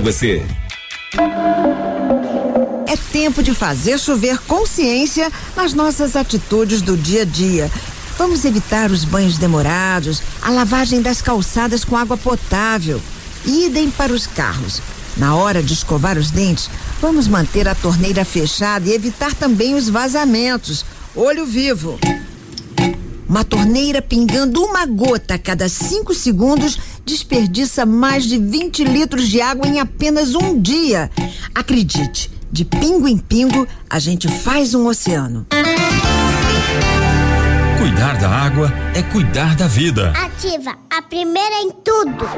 você. 0.00 0.44
É 2.86 2.96
tempo 3.12 3.42
de 3.42 3.54
fazer 3.54 3.98
chover 3.98 4.38
consciência 4.40 5.30
nas 5.56 5.72
nossas 5.72 6.16
atitudes 6.16 6.82
do 6.82 6.96
dia 6.96 7.22
a 7.22 7.24
dia. 7.24 7.70
Vamos 8.18 8.44
evitar 8.44 8.90
os 8.90 9.04
banhos 9.04 9.38
demorados, 9.38 10.22
a 10.42 10.50
lavagem 10.50 11.00
das 11.00 11.22
calçadas 11.22 11.84
com 11.84 11.96
água 11.96 12.16
potável. 12.16 13.00
Idem 13.46 13.90
para 13.90 14.12
os 14.12 14.26
carros. 14.26 14.82
Na 15.16 15.34
hora 15.34 15.62
de 15.62 15.72
escovar 15.72 16.18
os 16.18 16.30
dentes, 16.30 16.70
vamos 17.00 17.26
manter 17.26 17.68
a 17.68 17.74
torneira 17.74 18.24
fechada 18.24 18.88
e 18.88 18.92
evitar 18.92 19.34
também 19.34 19.74
os 19.74 19.88
vazamentos. 19.88 20.84
Olho 21.14 21.46
vivo. 21.46 21.98
Uma 23.30 23.44
torneira 23.44 24.02
pingando 24.02 24.60
uma 24.60 24.84
gota 24.84 25.34
a 25.34 25.38
cada 25.38 25.68
cinco 25.68 26.12
segundos 26.12 26.76
desperdiça 27.06 27.86
mais 27.86 28.24
de 28.24 28.36
20 28.36 28.82
litros 28.82 29.28
de 29.28 29.40
água 29.40 29.68
em 29.68 29.78
apenas 29.78 30.34
um 30.34 30.60
dia. 30.60 31.08
Acredite, 31.54 32.28
de 32.50 32.64
pingo 32.64 33.06
em 33.06 33.16
pingo, 33.16 33.68
a 33.88 34.00
gente 34.00 34.26
faz 34.26 34.74
um 34.74 34.88
oceano. 34.88 35.46
Cuidar 37.80 38.18
da 38.18 38.28
água 38.28 38.70
é 38.94 39.02
cuidar 39.02 39.56
da 39.56 39.66
vida. 39.66 40.10
Ativa, 40.10 40.76
a 40.90 41.00
primeira 41.00 41.62
em 41.62 41.70
tudo. 41.70 42.28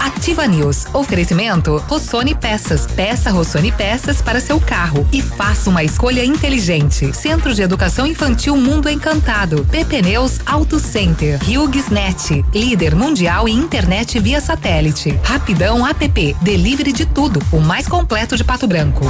Ativa 0.00 0.48
News. 0.48 0.84
Oferecimento 0.92 1.76
Rossoni 1.86 2.34
Peças. 2.34 2.88
Peça 2.88 3.30
Rossoni 3.30 3.70
Peças 3.70 4.20
para 4.20 4.40
seu 4.40 4.60
carro 4.60 5.06
e 5.12 5.22
faça 5.22 5.70
uma 5.70 5.84
escolha 5.84 6.24
inteligente. 6.24 7.16
Centro 7.16 7.54
de 7.54 7.62
Educação 7.62 8.04
Infantil 8.04 8.56
Mundo 8.56 8.88
Encantado. 8.88 9.64
PP 9.70 10.02
Neus 10.02 10.40
Auto 10.44 10.80
Center. 10.80 11.38
HughesNet. 11.38 12.44
Líder 12.52 12.96
mundial 12.96 13.48
em 13.48 13.54
internet 13.54 14.18
via 14.18 14.40
satélite. 14.40 15.16
Rapidão 15.22 15.86
App. 15.86 16.36
Delivery 16.42 16.92
de 16.92 17.06
tudo. 17.06 17.40
O 17.52 17.60
mais 17.60 17.86
completo 17.86 18.36
de 18.36 18.42
Pato 18.42 18.66
Branco. 18.66 19.06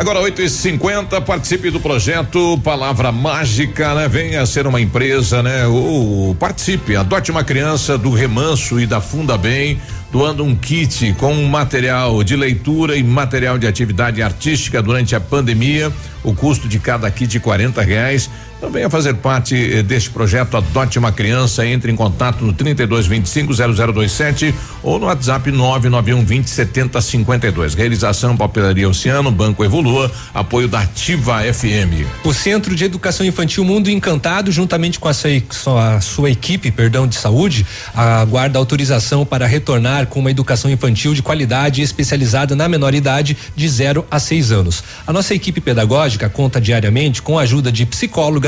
Agora 0.00 0.18
8 0.18 0.40
e 0.40 0.48
50 0.48 1.20
participe 1.20 1.70
do 1.70 1.78
projeto 1.78 2.58
Palavra 2.64 3.12
Mágica, 3.12 3.94
né? 3.94 4.08
Venha 4.08 4.46
ser 4.46 4.66
uma 4.66 4.80
empresa, 4.80 5.42
né? 5.42 5.66
Ou 5.66 6.34
participe, 6.36 6.96
adote 6.96 7.30
uma 7.30 7.44
criança 7.44 7.98
do 7.98 8.10
Remanso 8.10 8.80
e 8.80 8.86
da 8.86 8.98
Funda 9.02 9.36
Bem, 9.36 9.78
doando 10.10 10.42
um 10.42 10.56
kit 10.56 11.12
com 11.18 11.34
material 11.44 12.24
de 12.24 12.34
leitura 12.34 12.96
e 12.96 13.02
material 13.02 13.58
de 13.58 13.66
atividade 13.66 14.22
artística 14.22 14.80
durante 14.80 15.14
a 15.14 15.20
pandemia. 15.20 15.92
O 16.24 16.34
custo 16.34 16.66
de 16.66 16.78
cada 16.78 17.10
kit 17.10 17.38
40 17.38 17.82
reais. 17.82 18.30
Então 18.60 18.70
venha 18.70 18.90
fazer 18.90 19.14
parte 19.14 19.56
eh, 19.56 19.82
deste 19.82 20.10
projeto 20.10 20.54
Adote 20.54 20.98
uma 20.98 21.10
Criança. 21.10 21.64
Entre 21.66 21.90
em 21.90 21.96
contato 21.96 22.44
no 22.44 22.52
3225 22.52 23.54
0027 23.54 24.54
ou 24.82 24.98
no 24.98 25.06
WhatsApp 25.06 25.50
991 25.50 26.22
20 26.26 26.46
70 26.46 27.00
52. 27.00 27.72
Realização 27.72 28.36
Papelaria 28.36 28.86
Oceano, 28.86 29.30
Banco 29.30 29.64
Evolua, 29.64 30.12
apoio 30.34 30.68
da 30.68 30.80
Ativa 30.80 31.40
FM. 31.40 32.06
O 32.22 32.34
Centro 32.34 32.76
de 32.76 32.84
Educação 32.84 33.24
Infantil 33.24 33.64
Mundo 33.64 33.88
Encantado, 33.88 34.52
juntamente 34.52 34.98
com 34.98 35.08
a 35.08 35.14
sua, 35.14 36.00
sua, 36.02 36.30
equipe, 36.30 36.70
perdão, 36.70 37.06
de 37.06 37.16
saúde, 37.16 37.66
aguarda 37.94 38.58
autorização 38.58 39.24
para 39.24 39.46
retornar 39.46 40.06
com 40.06 40.20
uma 40.20 40.30
educação 40.30 40.70
infantil 40.70 41.14
de 41.14 41.22
qualidade 41.22 41.80
especializada 41.80 42.54
na 42.54 42.68
menor 42.68 42.94
idade 42.94 43.38
de 43.56 43.66
0 43.66 44.06
a 44.10 44.18
6 44.20 44.52
anos. 44.52 44.84
A 45.06 45.14
nossa 45.14 45.34
equipe 45.34 45.62
pedagógica 45.62 46.28
conta 46.28 46.60
diariamente 46.60 47.22
com 47.22 47.38
a 47.38 47.42
ajuda 47.42 47.72
de 47.72 47.86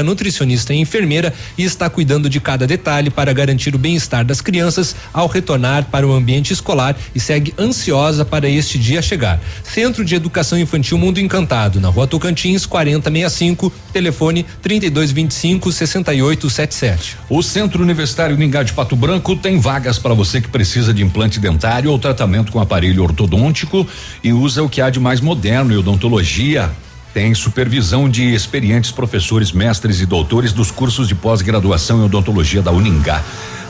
nutricionista 0.02 0.72
e 0.74 0.78
enfermeira 0.78 1.32
e 1.56 1.64
está 1.64 1.88
cuidando 1.88 2.28
de 2.28 2.40
cada 2.40 2.66
detalhe 2.66 3.10
para 3.10 3.32
garantir 3.32 3.74
o 3.74 3.78
bem-estar 3.78 4.24
das 4.24 4.40
crianças 4.40 4.94
ao 5.12 5.26
retornar 5.26 5.86
para 5.86 6.06
o 6.06 6.12
ambiente 6.12 6.52
escolar 6.52 6.96
e 7.14 7.20
segue 7.20 7.54
ansiosa 7.58 8.24
para 8.24 8.48
este 8.48 8.78
dia 8.78 9.02
chegar. 9.02 9.40
Centro 9.62 10.04
de 10.04 10.14
Educação 10.14 10.58
Infantil 10.58 10.98
Mundo 10.98 11.20
Encantado, 11.20 11.80
na 11.80 11.88
Rua 11.88 12.06
Tocantins, 12.06 12.66
4065, 12.66 13.72
telefone 13.92 14.44
3225 14.62 15.72
6877. 15.72 17.18
O 17.28 17.42
Centro 17.42 17.82
Universitário 17.82 18.36
Ningá 18.36 18.62
de 18.62 18.72
Pato 18.72 18.96
Branco 18.96 19.36
tem 19.36 19.58
vagas 19.58 19.98
para 19.98 20.14
você 20.14 20.40
que 20.40 20.48
precisa 20.48 20.92
de 20.92 21.02
implante 21.02 21.40
dentário 21.40 21.90
ou 21.90 21.98
tratamento 21.98 22.52
com 22.52 22.60
aparelho 22.60 23.02
ortodôntico 23.02 23.86
e 24.22 24.32
usa 24.32 24.62
o 24.62 24.68
que 24.68 24.80
há 24.80 24.90
de 24.90 25.00
mais 25.00 25.20
moderno 25.20 25.72
em 25.72 25.76
odontologia. 25.76 26.70
Tem 27.14 27.34
supervisão 27.34 28.08
de 28.08 28.34
experientes 28.34 28.90
professores, 28.90 29.52
mestres 29.52 30.00
e 30.00 30.06
doutores 30.06 30.52
dos 30.52 30.70
cursos 30.70 31.06
de 31.06 31.14
pós-graduação 31.14 32.00
em 32.00 32.04
odontologia 32.04 32.62
da 32.62 32.70
Uningá. 32.70 33.22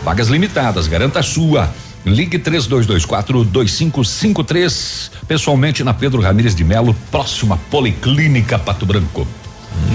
Vagas 0.04 0.28
limitadas, 0.28 0.86
garanta 0.86 1.18
a 1.18 1.22
sua. 1.22 1.68
Ligue 2.04 2.38
3224 2.38 3.44
2553, 3.44 5.10
pessoalmente 5.26 5.82
na 5.82 5.92
Pedro 5.92 6.20
Ramires 6.20 6.54
de 6.54 6.64
Melo, 6.64 6.94
próxima 7.10 7.56
Policlínica 7.70 8.58
Pato 8.58 8.86
Branco. 8.86 9.26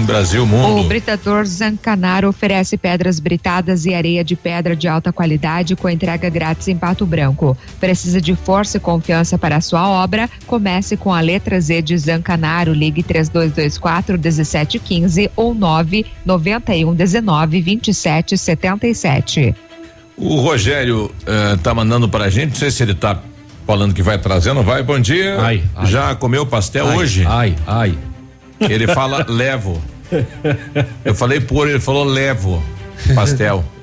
Brasil, 0.04 0.44
O 0.44 0.46
mundo. 0.46 0.88
Britador 0.88 1.44
Zancanaro 1.44 2.28
oferece 2.28 2.78
pedras 2.78 3.20
britadas 3.20 3.84
e 3.84 3.94
areia 3.94 4.24
de 4.24 4.36
pedra 4.36 4.74
de 4.74 4.88
alta 4.88 5.12
qualidade 5.12 5.76
com 5.76 5.88
entrega 5.88 6.30
grátis 6.30 6.68
em 6.68 6.76
Pato 6.76 7.04
Branco. 7.04 7.56
Precisa 7.78 8.20
de 8.20 8.34
força 8.34 8.78
e 8.78 8.80
confiança 8.80 9.36
para 9.36 9.56
a 9.56 9.60
sua 9.60 9.86
obra? 9.88 10.30
Comece 10.46 10.96
com 10.96 11.12
a 11.12 11.20
letra 11.20 11.60
Z 11.60 11.82
de 11.82 11.98
Zancanaro. 11.98 12.72
Ligue 12.72 13.02
3224 13.02 14.18
1715 14.18 15.30
ou 15.36 15.54
991 15.54 16.94
19 16.94 17.60
27 17.60 18.38
77. 18.38 19.54
O 20.16 20.40
Rogério 20.40 21.10
eh, 21.26 21.56
tá 21.62 21.74
mandando 21.74 22.08
pra 22.08 22.28
gente, 22.28 22.50
não 22.50 22.56
sei 22.56 22.70
se 22.70 22.82
ele 22.82 22.94
tá 22.94 23.20
falando 23.66 23.94
que 23.94 24.02
vai 24.02 24.18
trazer, 24.18 24.52
não 24.54 24.62
vai? 24.62 24.82
Bom 24.82 24.98
dia. 24.98 25.38
Ai, 25.40 25.62
ai. 25.76 25.86
Já 25.86 26.14
comeu 26.14 26.46
pastel 26.46 26.88
Ai, 26.88 26.96
hoje? 26.96 27.24
Ai, 27.26 27.54
ai. 27.66 27.94
Ele 28.60 28.86
fala 28.88 29.24
levo. 29.28 29.80
Eu 31.04 31.14
falei 31.14 31.40
por, 31.40 31.68
ele 31.68 31.80
falou 31.80 32.04
levo 32.04 32.62
pastel. 33.14 33.64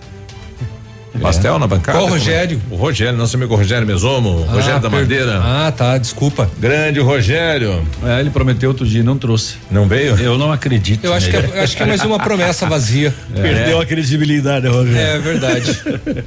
Pastel 1.21 1.57
na 1.59 1.67
bancada? 1.67 1.97
Qual 1.97 2.09
Rogério? 2.09 2.61
O 2.69 2.75
Rogério, 2.75 3.17
nosso 3.17 3.35
amigo 3.35 3.55
Rogério 3.55 3.85
Mesomo, 3.87 4.41
Rogério 4.43 4.79
da 4.79 4.89
per- 4.89 4.99
Madeira. 5.01 5.41
Ah, 5.43 5.71
tá, 5.75 5.97
desculpa. 5.97 6.49
Grande 6.59 6.99
Rogério. 6.99 7.81
É, 8.03 8.19
ele 8.19 8.29
prometeu 8.29 8.69
outro 8.69 8.85
dia 8.85 8.99
e 9.01 9.03
não 9.03 9.17
trouxe. 9.17 9.55
Não 9.71 9.87
veio? 9.87 10.15
Eu 10.19 10.37
não 10.37 10.51
acredito. 10.51 11.03
Eu 11.05 11.13
acho 11.13 11.29
que, 11.29 11.35
é, 11.37 11.61
acho 11.63 11.75
que 11.77 11.83
é 11.83 11.85
mais 11.85 12.03
uma 12.03 12.19
promessa 12.19 12.65
vazia. 12.67 13.13
Perdeu 13.33 13.79
a 13.79 13.85
credibilidade, 13.85 14.67
Rogério. 14.67 14.97
É 14.99 15.19
verdade. 15.19 15.79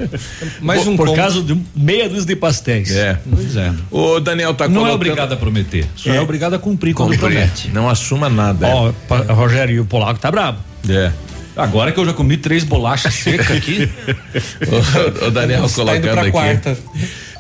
Mais 0.61 0.83
por, 0.83 0.91
um 0.91 0.97
Por 0.97 1.07
combo. 1.07 1.17
causa 1.19 1.43
de 1.43 1.61
meia 1.75 2.09
dúzia 2.09 2.27
de 2.27 2.37
pastéis. 2.37 2.91
É. 2.95 3.19
Pois 3.31 3.57
é. 3.57 3.73
O 3.91 4.21
Daniel 4.21 4.55
tá 4.55 4.65
Não 4.67 4.73
é 4.83 4.91
colocando- 4.91 4.95
obrigado 4.95 5.33
a 5.33 5.37
prometer. 5.37 5.87
Só 5.97 6.11
é, 6.11 6.17
É. 6.17 6.21
obrigado 6.21 6.55
a 6.55 6.59
cumprir 6.59 6.95
quando 6.95 7.17
promete. 7.19 7.69
Não 7.73 7.89
assuma 7.89 8.29
nada. 8.29 8.67
Ó, 8.67 8.93
pa- 9.09 9.25
Rogério, 9.33 9.75
e 9.77 9.81
o 9.81 9.85
polaco 9.85 10.19
tá 10.19 10.31
brabo. 10.31 10.59
É. 10.89 11.11
Agora 11.59 11.91
que 11.91 11.99
eu 11.99 12.07
já 12.07 12.13
comi 12.13 12.37
três 12.37 12.63
bolachas 12.63 13.15
secas 13.15 13.51
aqui. 13.57 13.89
o, 15.23 15.27
o 15.27 15.31
Daniel 15.33 15.63
Você 15.63 15.75
colocando 15.75 16.21
aqui. 16.21 16.31
quarta. 16.31 16.79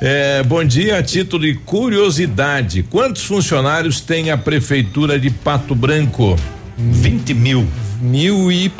É, 0.00 0.42
bom 0.42 0.64
dia, 0.64 0.98
a 0.98 1.02
título 1.04 1.44
de 1.44 1.54
curiosidade. 1.54 2.82
Quantos 2.82 3.22
funcionários 3.24 4.00
tem 4.00 4.32
a 4.32 4.36
prefeitura 4.36 5.20
de 5.20 5.30
Pato 5.30 5.72
Branco? 5.72 6.36
20 6.76 7.32
mil. 7.32 7.66
Mil 8.00 8.50
e. 8.50 8.72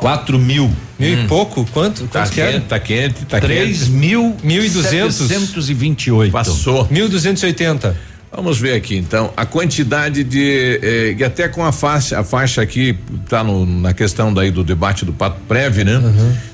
4 0.00 0.38
mil. 0.38 0.70
Mil 0.98 1.24
e 1.24 1.26
pouco? 1.26 1.66
Quanto? 1.72 2.06
Tá 2.06 2.22
Quanto 2.22 2.32
quente, 2.32 2.60
tá 2.66 2.78
quente, 2.78 3.24
tá 3.26 3.38
3 3.38 3.78
quente. 3.78 3.90
mil. 3.90 4.34
Mil 4.42 4.64
e 4.64 4.70
duzentos? 4.70 5.16
728. 5.16 6.32
Passou. 6.32 6.86
1280. 6.90 7.94
Vamos 8.36 8.60
ver 8.60 8.74
aqui 8.74 8.98
então 8.98 9.32
a 9.34 9.46
quantidade 9.46 10.22
de 10.22 10.78
eh, 10.82 11.16
e 11.18 11.24
até 11.24 11.48
com 11.48 11.64
a 11.64 11.72
faixa 11.72 12.20
a 12.20 12.22
faixa 12.22 12.60
aqui 12.60 12.94
tá 13.30 13.42
no, 13.42 13.64
na 13.64 13.94
questão 13.94 14.32
daí 14.32 14.50
do 14.50 14.62
debate 14.62 15.06
do 15.06 15.12
Pato 15.14 15.40
Prev, 15.48 15.78
né? 15.78 15.98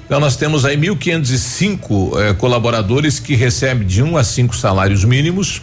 Então 0.06 0.20
nós 0.20 0.36
temos 0.36 0.64
aí 0.64 0.76
1.505 0.76 2.20
eh, 2.20 2.34
colaboradores 2.34 3.18
que 3.18 3.34
recebem 3.34 3.84
de 3.84 4.00
um 4.00 4.16
a 4.16 4.22
cinco 4.22 4.54
salários 4.54 5.04
mínimos. 5.04 5.60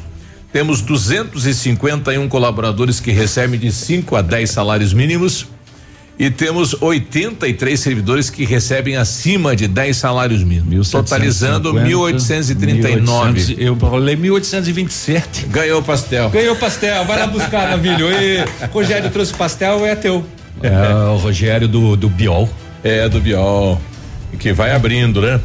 Temos 0.51 0.81
251 0.81 2.27
colaboradores 2.27 2.99
que 2.99 3.11
recebem 3.11 3.57
de 3.57 3.71
5 3.71 4.15
a 4.15 4.21
10 4.21 4.49
salários 4.49 4.93
mínimos. 4.93 5.47
E 6.19 6.29
temos 6.29 6.75
83 6.81 7.79
servidores 7.79 8.29
que 8.29 8.43
recebem 8.43 8.97
acima 8.97 9.55
de 9.55 9.69
10 9.69 9.95
salários 9.95 10.43
mínimos, 10.43 10.91
totalizando 10.91 11.73
1.839. 11.73 13.55
Eu 13.57 13.77
falei 13.77 14.17
1827. 14.17 15.45
Ganhou 15.45 15.79
o 15.79 15.83
pastel. 15.83 16.29
Ganhou 16.29 16.57
pastel, 16.57 17.05
vai 17.05 17.19
lá 17.19 17.25
buscar, 17.25 17.69
Navilho. 17.69 18.11
E 18.11 18.43
Rogério 18.69 19.09
trouxe 19.09 19.33
pastel, 19.33 19.85
é 19.85 19.95
teu. 19.95 20.25
É 20.61 20.93
o 21.09 21.15
Rogério 21.15 21.69
do, 21.69 21.95
do 21.95 22.09
Biol. 22.09 22.49
É, 22.83 23.07
do 23.07 23.21
Biol. 23.21 23.81
Que 24.37 24.51
vai 24.51 24.75
abrindo, 24.75 25.21
né? 25.21 25.39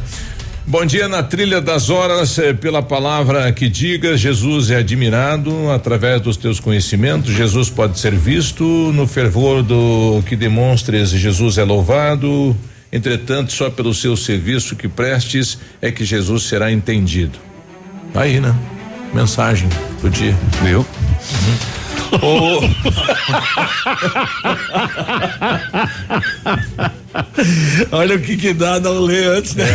Bom 0.67 0.83
dia 0.83 1.07
na 1.07 1.21
trilha 1.21 1.61
das 1.61 1.91
horas, 1.91 2.39
eh, 2.39 2.51
pela 2.51 2.81
palavra 2.81 3.51
que 3.51 3.69
diga, 3.69 4.17
Jesus 4.17 4.71
é 4.71 4.77
admirado 4.77 5.69
através 5.69 6.19
dos 6.19 6.37
teus 6.37 6.59
conhecimentos. 6.59 7.31
Jesus 7.31 7.69
pode 7.69 7.99
ser 7.99 8.15
visto 8.15 8.63
no 8.63 9.05
fervor 9.05 9.61
do 9.61 10.23
que 10.25 10.35
demonstres, 10.35 11.11
Jesus 11.11 11.59
é 11.59 11.63
louvado. 11.63 12.57
Entretanto, 12.91 13.53
só 13.53 13.69
pelo 13.69 13.93
seu 13.93 14.17
serviço 14.17 14.75
que 14.75 14.87
prestes 14.87 15.59
é 15.79 15.91
que 15.91 16.03
Jesus 16.03 16.45
será 16.45 16.71
entendido. 16.71 17.37
Tá 18.11 18.21
Aí, 18.21 18.39
né? 18.39 18.55
Mensagem 19.13 19.69
do 20.01 20.09
dia. 20.09 20.35
Viu? 20.63 20.83
Ô, 22.23 22.61
Olha 27.91 28.15
o 28.15 28.19
que 28.19 28.37
que 28.37 28.53
dá 28.53 28.79
não 28.79 28.99
ler 28.99 29.27
antes, 29.27 29.55
né? 29.55 29.65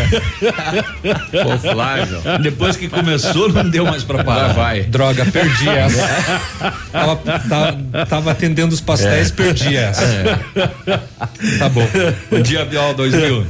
Ô, 1.44 1.58
Flávio. 1.58 2.20
Depois 2.42 2.76
que 2.76 2.88
começou, 2.88 3.48
não 3.48 3.68
deu 3.68 3.84
mais 3.84 4.04
pra 4.04 4.22
parar. 4.24 4.52
vai. 4.52 4.82
Droga, 4.82 5.24
perdi 5.26 5.68
essa. 5.70 6.08
tava, 6.92 7.16
tava, 7.16 8.06
tava 8.06 8.30
atendendo 8.32 8.74
os 8.74 8.80
pastéis, 8.80 9.30
perdi 9.30 9.76
essa. 9.76 10.04
Tá 11.58 11.68
bom. 11.68 11.86
Bom 12.30 12.40
dia, 12.40 12.64
Biol 12.64 12.94
2000. 12.94 13.46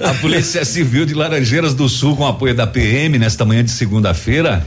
A 0.00 0.14
Polícia 0.14 0.64
Civil 0.64 1.04
de 1.04 1.14
Laranjeiras 1.14 1.74
do 1.74 1.88
Sul, 1.88 2.16
com 2.16 2.26
apoio 2.26 2.54
da 2.54 2.66
PM, 2.66 3.18
nesta 3.18 3.44
manhã 3.44 3.62
de 3.64 3.70
segunda-feira, 3.70 4.64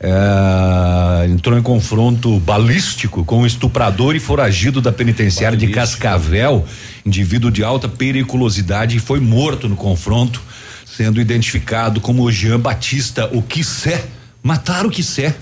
eh, 0.00 1.26
entrou 1.28 1.58
em 1.58 1.62
confronto 1.62 2.38
balístico 2.38 3.24
com 3.24 3.40
o 3.40 3.46
estuprador 3.46 4.14
e 4.14 4.20
foragido 4.20 4.80
da 4.80 4.92
penitenciária 4.92 5.58
de 5.58 5.66
Cascavel, 5.68 6.64
indivíduo 7.08 7.50
de 7.50 7.64
alta 7.64 7.88
periculosidade, 7.88 9.00
foi 9.00 9.18
morto 9.18 9.68
no 9.68 9.74
confronto, 9.74 10.40
sendo 10.86 11.20
identificado 11.20 12.00
como 12.00 12.30
Jean 12.30 12.60
Batista, 12.60 13.28
o 13.32 13.42
Quissé. 13.42 14.06
Mataram 14.42 14.88
o 14.88 14.92
Quissé. 14.92 15.34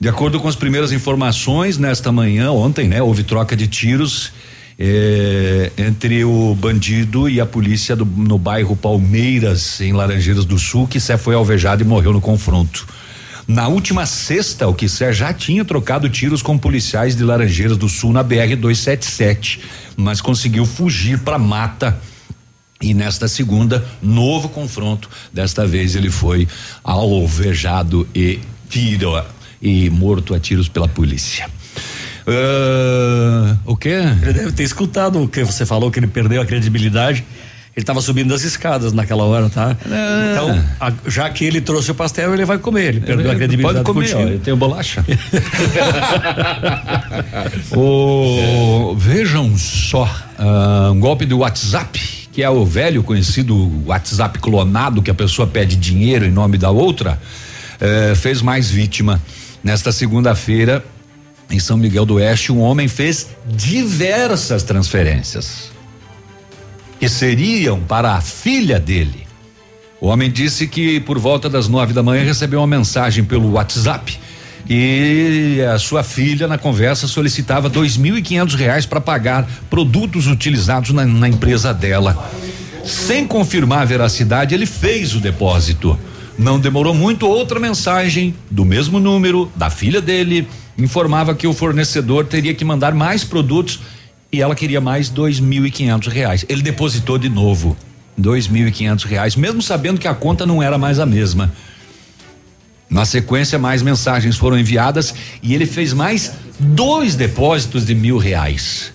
De 0.00 0.08
acordo 0.08 0.40
com 0.40 0.48
as 0.48 0.56
primeiras 0.56 0.92
informações, 0.92 1.76
nesta 1.78 2.10
manhã, 2.10 2.50
ontem, 2.50 2.88
né, 2.88 3.02
houve 3.02 3.22
troca 3.22 3.54
de 3.54 3.66
tiros 3.66 4.32
eh, 4.82 5.70
entre 5.76 6.24
o 6.24 6.54
bandido 6.54 7.28
e 7.28 7.38
a 7.38 7.44
polícia 7.44 7.94
do- 7.94 8.06
no 8.06 8.38
bairro 8.38 8.74
Palmeiras, 8.74 9.78
em 9.82 9.92
Laranjeiras 9.92 10.46
do 10.46 10.58
Sul, 10.58 10.88
que 10.88 10.98
Sé 10.98 11.18
foi 11.18 11.34
alvejado 11.34 11.82
e 11.82 11.86
morreu 11.86 12.14
no 12.14 12.20
confronto. 12.20 12.86
Na 13.46 13.68
última 13.68 14.06
sexta, 14.06 14.68
o 14.68 14.74
Quissé 14.74 15.12
já 15.12 15.32
tinha 15.32 15.64
trocado 15.64 16.08
tiros 16.08 16.42
com 16.42 16.56
policiais 16.56 17.16
de 17.16 17.24
Laranjeiras 17.24 17.76
do 17.76 17.88
Sul 17.88 18.12
na 18.12 18.22
BR 18.22 18.56
277, 18.56 19.60
mas 19.96 20.20
conseguiu 20.20 20.64
fugir 20.64 21.18
para 21.20 21.38
mata 21.38 22.00
e 22.80 22.94
nesta 22.94 23.28
segunda, 23.28 23.84
novo 24.02 24.48
confronto. 24.48 25.10
Desta 25.32 25.66
vez 25.66 25.94
ele 25.94 26.10
foi 26.10 26.48
alvejado 26.82 28.08
e 28.14 28.40
tiro 28.70 29.22
e 29.60 29.90
morto 29.90 30.34
a 30.34 30.40
tiros 30.40 30.68
pela 30.68 30.88
polícia. 30.88 31.46
Ah, 32.26 33.56
o 33.66 33.76
quê? 33.76 34.00
Ele 34.22 34.32
deve 34.32 34.52
ter 34.52 34.62
escutado 34.62 35.22
o 35.22 35.28
que 35.28 35.44
você 35.44 35.66
falou, 35.66 35.90
que 35.90 35.98
ele 35.98 36.06
perdeu 36.06 36.40
a 36.40 36.46
credibilidade. 36.46 37.24
Ele 37.76 37.82
estava 37.84 38.00
subindo 38.00 38.34
as 38.34 38.42
escadas 38.42 38.92
naquela 38.92 39.22
hora, 39.24 39.48
tá? 39.48 39.76
É. 39.90 40.32
Então, 40.32 40.64
a- 40.80 40.92
já 41.06 41.30
que 41.30 41.44
ele 41.44 41.60
trouxe 41.60 41.90
o 41.92 41.94
pastel, 41.94 42.34
ele 42.34 42.44
vai 42.44 42.58
comer. 42.58 42.86
Ele 42.88 43.00
perdeu 43.00 43.30
a 43.30 43.34
credibilidade 43.36 43.84
Pode 43.84 44.08
comer, 44.10 44.16
ó, 44.16 44.20
eu 44.28 44.38
tenho 44.40 44.56
bolacha. 44.56 45.04
O- 47.76 48.94
vejam 48.98 49.56
só, 49.56 50.08
ah, 50.38 50.90
um 50.92 50.98
golpe 51.00 51.24
do 51.24 51.38
WhatsApp, 51.38 51.98
que 52.32 52.42
é 52.42 52.50
o 52.50 52.64
velho 52.64 53.02
conhecido 53.02 53.70
WhatsApp 53.86 54.38
clonado, 54.38 55.02
que 55.02 55.10
a 55.10 55.14
pessoa 55.14 55.46
pede 55.46 55.76
dinheiro 55.76 56.24
em 56.24 56.30
nome 56.30 56.58
da 56.58 56.70
outra, 56.70 57.20
eh, 57.80 58.14
fez 58.14 58.40
mais 58.42 58.70
vítima. 58.70 59.20
Nesta 59.62 59.90
segunda-feira, 59.92 60.84
em 61.50 61.58
São 61.58 61.76
Miguel 61.76 62.06
do 62.06 62.14
Oeste, 62.14 62.52
um 62.52 62.60
homem 62.60 62.86
fez 62.88 63.28
diversas 63.46 64.62
transferências 64.62 65.69
que 67.00 67.08
seriam 67.08 67.80
para 67.80 68.12
a 68.12 68.20
filha 68.20 68.78
dele. 68.78 69.26
O 70.00 70.08
homem 70.08 70.30
disse 70.30 70.68
que 70.68 71.00
por 71.00 71.18
volta 71.18 71.48
das 71.48 71.66
nove 71.66 71.94
da 71.94 72.02
manhã 72.02 72.22
recebeu 72.22 72.60
uma 72.60 72.66
mensagem 72.66 73.24
pelo 73.24 73.52
WhatsApp 73.52 74.18
e 74.68 75.60
a 75.72 75.78
sua 75.78 76.02
filha 76.02 76.46
na 76.46 76.58
conversa 76.58 77.08
solicitava 77.08 77.70
dois 77.70 77.96
mil 77.96 78.18
e 78.18 78.22
quinhentos 78.22 78.54
reais 78.54 78.84
para 78.84 79.00
pagar 79.00 79.48
produtos 79.70 80.26
utilizados 80.26 80.90
na, 80.90 81.06
na 81.06 81.28
empresa 81.28 81.72
dela. 81.72 82.30
Sem 82.84 83.26
confirmar 83.26 83.80
a 83.80 83.86
veracidade, 83.86 84.54
ele 84.54 84.66
fez 84.66 85.14
o 85.14 85.20
depósito. 85.20 85.98
Não 86.38 86.60
demorou 86.60 86.94
muito, 86.94 87.26
outra 87.26 87.58
mensagem 87.58 88.34
do 88.50 88.64
mesmo 88.64 89.00
número 89.00 89.50
da 89.56 89.70
filha 89.70 90.02
dele 90.02 90.46
informava 90.78 91.34
que 91.34 91.46
o 91.46 91.52
fornecedor 91.52 92.26
teria 92.26 92.54
que 92.54 92.64
mandar 92.64 92.94
mais 92.94 93.24
produtos 93.24 93.80
e 94.32 94.40
ela 94.40 94.54
queria 94.54 94.80
mais 94.80 95.08
dois 95.08 95.40
mil 95.40 95.66
e 95.66 95.70
quinhentos 95.70 96.12
reais. 96.12 96.44
Ele 96.48 96.62
depositou 96.62 97.18
de 97.18 97.28
novo 97.28 97.76
dois 98.16 98.46
mil 98.48 98.66
e 98.68 98.72
quinhentos 98.72 99.04
reais, 99.04 99.34
mesmo 99.36 99.62
sabendo 99.62 99.98
que 99.98 100.06
a 100.08 100.14
conta 100.14 100.44
não 100.46 100.62
era 100.62 100.76
mais 100.78 100.98
a 100.98 101.06
mesma. 101.06 101.52
Na 102.88 103.04
sequência, 103.04 103.58
mais 103.58 103.82
mensagens 103.82 104.36
foram 104.36 104.58
enviadas 104.58 105.14
e 105.42 105.54
ele 105.54 105.64
fez 105.64 105.92
mais 105.92 106.32
dois 106.58 107.14
depósitos 107.14 107.86
de 107.86 107.94
mil 107.94 108.18
reais. 108.18 108.92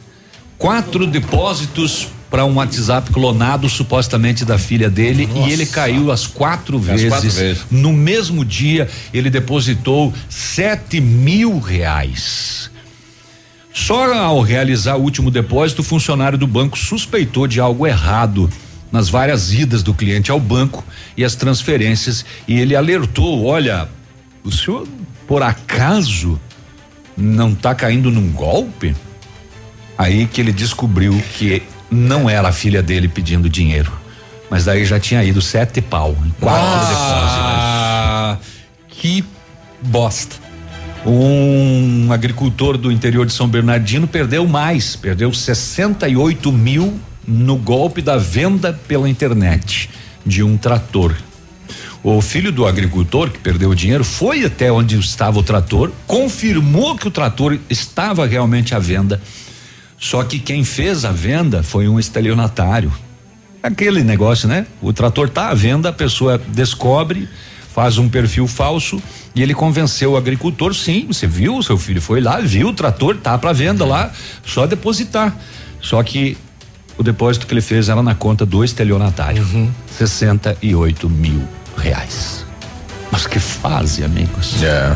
quatro 0.57 1.07
depósitos 1.07 2.09
para 2.29 2.43
um 2.43 2.55
WhatsApp 2.55 3.11
clonado 3.11 3.69
supostamente 3.69 4.43
da 4.43 4.57
filha 4.57 4.89
dele 4.89 5.29
e 5.47 5.51
ele 5.51 5.65
caiu 5.65 6.11
as 6.11 6.27
quatro, 6.27 6.77
As 6.77 6.83
vezes. 6.83 7.07
quatro 7.07 7.29
vezes. 7.29 7.65
No 7.71 7.93
mesmo 7.93 8.43
dia 8.43 8.89
ele 9.13 9.29
depositou 9.29 10.13
sete 10.29 10.99
mil 10.99 11.59
reais. 11.59 12.69
Só 13.75 14.13
ao 14.13 14.39
realizar 14.39 14.95
o 14.95 15.01
último 15.01 15.29
depósito, 15.29 15.81
o 15.81 15.83
funcionário 15.83 16.37
do 16.37 16.47
banco 16.47 16.77
suspeitou 16.77 17.45
de 17.45 17.59
algo 17.59 17.85
errado 17.85 18.49
nas 18.89 19.09
várias 19.09 19.51
idas 19.51 19.83
do 19.83 19.93
cliente 19.93 20.31
ao 20.31 20.39
banco 20.39 20.81
e 21.17 21.25
as 21.25 21.35
transferências 21.35 22.25
e 22.47 22.57
ele 22.57 22.73
alertou, 22.73 23.43
olha, 23.43 23.89
o 24.45 24.51
senhor 24.51 24.87
por 25.27 25.43
acaso 25.43 26.39
não 27.17 27.51
está 27.51 27.75
caindo 27.75 28.09
num 28.09 28.31
golpe? 28.31 28.95
Aí 29.97 30.25
que 30.25 30.39
ele 30.39 30.53
descobriu 30.53 31.21
que 31.37 31.61
não 31.91 32.29
era 32.29 32.47
a 32.47 32.53
filha 32.53 32.81
dele 32.81 33.09
pedindo 33.09 33.49
dinheiro. 33.49 33.91
Mas 34.49 34.63
daí 34.63 34.85
já 34.85 35.01
tinha 35.01 35.21
ido 35.21 35.41
sete 35.41 35.81
pau 35.81 36.15
em 36.25 36.29
quatro 36.39 36.79
depósitos. 36.87 37.01
Ah, 37.03 38.37
que 38.87 39.25
bosta. 39.81 40.44
Um 41.05 42.11
agricultor 42.11 42.79
do 42.79 42.91
interior 42.91 43.27
de 43.27 43.33
São 43.33 43.47
Bernardino 43.47 44.07
perdeu 44.07 44.47
mais, 44.47 44.95
perdeu 44.95 45.31
68 45.31 46.51
mil 46.51 46.99
no 47.27 47.57
golpe 47.57 48.01
da 48.01 48.17
venda 48.17 48.73
pela 48.73 49.07
internet 49.07 49.87
de 50.25 50.41
um 50.41 50.57
trator. 50.57 51.15
O 52.03 52.19
filho 52.21 52.51
do 52.51 52.65
agricultor 52.65 53.29
que 53.29 53.37
perdeu 53.37 53.69
o 53.69 53.75
dinheiro 53.75 54.03
foi 54.03 54.45
até 54.45 54.71
onde 54.71 54.97
estava 54.97 55.37
o 55.37 55.43
trator, 55.43 55.91
confirmou 56.07 56.95
que 56.95 57.07
o 57.07 57.11
trator 57.11 57.57
estava 57.69 58.25
realmente 58.25 58.73
à 58.73 58.79
venda. 58.79 59.21
Só 59.99 60.23
que 60.23 60.39
quem 60.39 60.63
fez 60.63 61.05
a 61.05 61.11
venda 61.11 61.61
foi 61.61 61.87
um 61.87 61.99
estelionatário. 61.99 62.91
Aquele 63.61 64.03
negócio, 64.03 64.47
né? 64.47 64.65
O 64.81 64.91
trator 64.91 65.29
tá 65.29 65.49
à 65.49 65.53
venda, 65.53 65.89
a 65.89 65.93
pessoa 65.93 66.41
descobre, 66.47 67.29
faz 67.73 67.99
um 67.99 68.09
perfil 68.09 68.47
falso 68.47 69.01
e 69.35 69.43
ele 69.43 69.53
convenceu 69.53 70.13
o 70.13 70.17
agricultor, 70.17 70.73
sim, 70.73 71.07
você 71.07 71.27
viu, 71.27 71.61
seu 71.61 71.77
filho 71.77 72.01
foi 72.01 72.21
lá, 72.21 72.39
viu 72.39 72.69
o 72.69 72.73
trator, 72.73 73.17
tá 73.17 73.37
para 73.37 73.51
venda 73.51 73.85
lá, 73.85 74.11
só 74.45 74.65
depositar. 74.65 75.35
Só 75.81 76.01
que 76.01 76.37
o 76.97 77.03
depósito 77.03 77.45
que 77.45 77.53
ele 77.53 77.61
fez 77.61 77.89
era 77.89 78.01
na 78.01 78.15
conta 78.15 78.45
do 78.45 78.63
estelionatário. 78.63 79.45
68 79.89 81.09
mil 81.09 81.45
reais. 81.77 82.45
Mas 83.11 83.27
que 83.27 83.39
fase, 83.39 84.03
amigos. 84.03 84.63
É. 84.63 84.95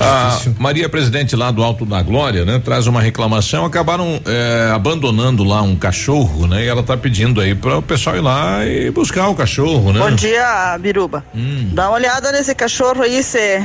A 0.00 0.40
Maria 0.58 0.88
Presidente 0.88 1.36
lá 1.36 1.50
do 1.50 1.62
Alto 1.62 1.84
da 1.84 2.02
Glória, 2.02 2.44
né? 2.44 2.58
Traz 2.64 2.86
uma 2.86 3.00
reclamação, 3.00 3.64
acabaram 3.64 4.20
eh, 4.24 4.70
abandonando 4.74 5.44
lá 5.44 5.60
um 5.60 5.76
cachorro, 5.76 6.46
né? 6.46 6.64
E 6.64 6.68
ela 6.68 6.82
tá 6.82 6.96
pedindo 6.96 7.40
aí 7.40 7.54
para 7.54 7.78
o 7.78 7.82
pessoal 7.82 8.16
ir 8.16 8.20
lá 8.20 8.64
e 8.66 8.90
buscar 8.90 9.28
o 9.28 9.34
cachorro, 9.34 9.92
né? 9.92 10.00
Bom 10.00 10.14
dia, 10.14 10.78
Biruba. 10.78 11.24
Dá 11.72 11.88
uma 11.88 11.96
olhada 11.96 12.32
nesse 12.32 12.54
cachorro 12.54 13.02
aí, 13.02 13.22
você 13.22 13.60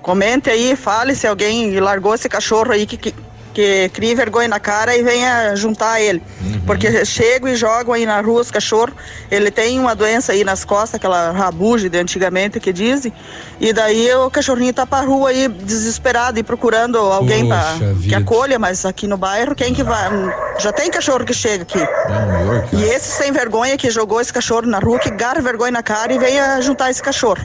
comente 0.00 0.48
aí, 0.48 0.74
fale 0.74 1.14
se 1.14 1.26
alguém 1.26 1.78
largou 1.78 2.14
esse 2.14 2.28
cachorro 2.28 2.72
aí 2.72 2.86
que, 2.86 2.96
que, 2.96 3.14
que 3.56 3.88
cria 3.88 4.14
vergonha 4.14 4.48
na 4.48 4.60
cara 4.60 4.94
e 4.94 5.02
venha 5.02 5.56
juntar 5.56 5.98
ele. 5.98 6.22
Porque 6.66 7.06
chegam 7.06 7.48
e 7.48 7.56
jogam 7.56 7.94
aí 7.94 8.04
na 8.04 8.20
rua 8.20 8.42
os 8.42 8.50
cachorros. 8.50 8.94
Ele 9.30 9.50
tem 9.50 9.80
uma 9.80 9.94
doença 9.94 10.32
aí 10.32 10.44
nas 10.44 10.62
costas, 10.62 10.96
aquela 10.96 11.30
rabuge 11.30 11.88
de 11.88 11.96
antigamente 11.96 12.60
que 12.60 12.70
dizem. 12.70 13.10
E 13.58 13.72
daí 13.72 14.12
o 14.12 14.30
cachorrinho 14.30 14.74
tá 14.74 14.84
pra 14.84 15.00
rua 15.00 15.30
aí 15.30 15.48
desesperado 15.48 16.38
e 16.38 16.42
procurando 16.42 16.98
alguém 16.98 17.48
pra, 17.48 17.76
que 18.02 18.14
acolha, 18.14 18.58
mas 18.58 18.84
aqui 18.84 19.06
no 19.06 19.16
bairro 19.16 19.54
quem 19.54 19.72
que 19.72 19.82
vai? 19.82 20.10
Já 20.58 20.70
tem 20.70 20.90
cachorro 20.90 21.24
que 21.24 21.32
chega 21.32 21.62
aqui. 21.62 21.80
E 22.74 22.82
esse 22.82 23.08
sem 23.08 23.32
vergonha 23.32 23.78
que 23.78 23.88
jogou 23.90 24.20
esse 24.20 24.34
cachorro 24.34 24.66
na 24.66 24.80
rua, 24.80 24.98
que 24.98 25.10
garra 25.10 25.40
vergonha 25.40 25.70
na 25.70 25.82
cara 25.82 26.12
e 26.12 26.18
venha 26.18 26.60
juntar 26.60 26.90
esse 26.90 27.02
cachorro. 27.02 27.42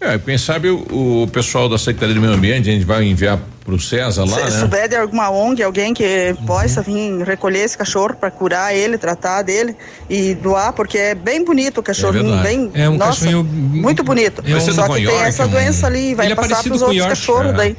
É, 0.00 0.18
quem 0.18 0.38
sabe 0.38 0.70
o, 0.70 1.22
o 1.24 1.28
pessoal 1.30 1.68
da 1.68 1.76
Secretaria 1.76 2.14
do 2.14 2.20
Meio 2.22 2.32
Ambiente 2.32 2.70
a 2.70 2.72
gente 2.72 2.86
vai 2.86 3.04
enviar 3.04 3.38
pro 3.62 3.78
César 3.78 4.24
lá, 4.24 4.36
Se 4.48 4.54
né? 4.54 4.60
souber 4.60 4.88
de 4.88 4.96
alguma 4.96 5.30
ONG, 5.30 5.62
alguém 5.62 5.92
que 5.92 6.34
possa 6.46 6.80
vir 6.80 7.22
recolher 7.22 7.58
esse 7.60 7.76
cachorro 7.76 8.14
para 8.14 8.30
curar 8.30 8.74
ele, 8.74 8.96
tratar 8.96 9.42
dele 9.42 9.76
e 10.08 10.34
doar, 10.34 10.72
porque 10.72 10.96
é 10.96 11.14
bem 11.14 11.44
bonito 11.44 11.78
o 11.78 11.82
cachorrinho, 11.82 12.24
verdade. 12.32 12.48
bem, 12.48 12.70
É 12.74 12.88
um 12.88 12.96
nossa, 12.96 13.10
cachorrinho 13.26 13.44
muito 13.44 14.02
bonito. 14.02 14.42
É 14.46 14.56
um- 14.56 14.60
Só 14.60 14.88
que 14.88 14.94
tem 14.94 15.02
York, 15.04 15.22
essa 15.28 15.44
um- 15.44 15.48
doença 15.50 15.86
ali, 15.86 16.14
vai 16.14 16.26
Ele 16.26 16.32
é 16.32 16.36
passar 16.36 16.48
parecido 16.48 16.68
pros 16.70 16.80
com 16.80 16.86
outros 16.86 16.98
York, 16.98 17.20
cachorros 17.20 17.50
é. 17.50 17.56
daí. 17.56 17.76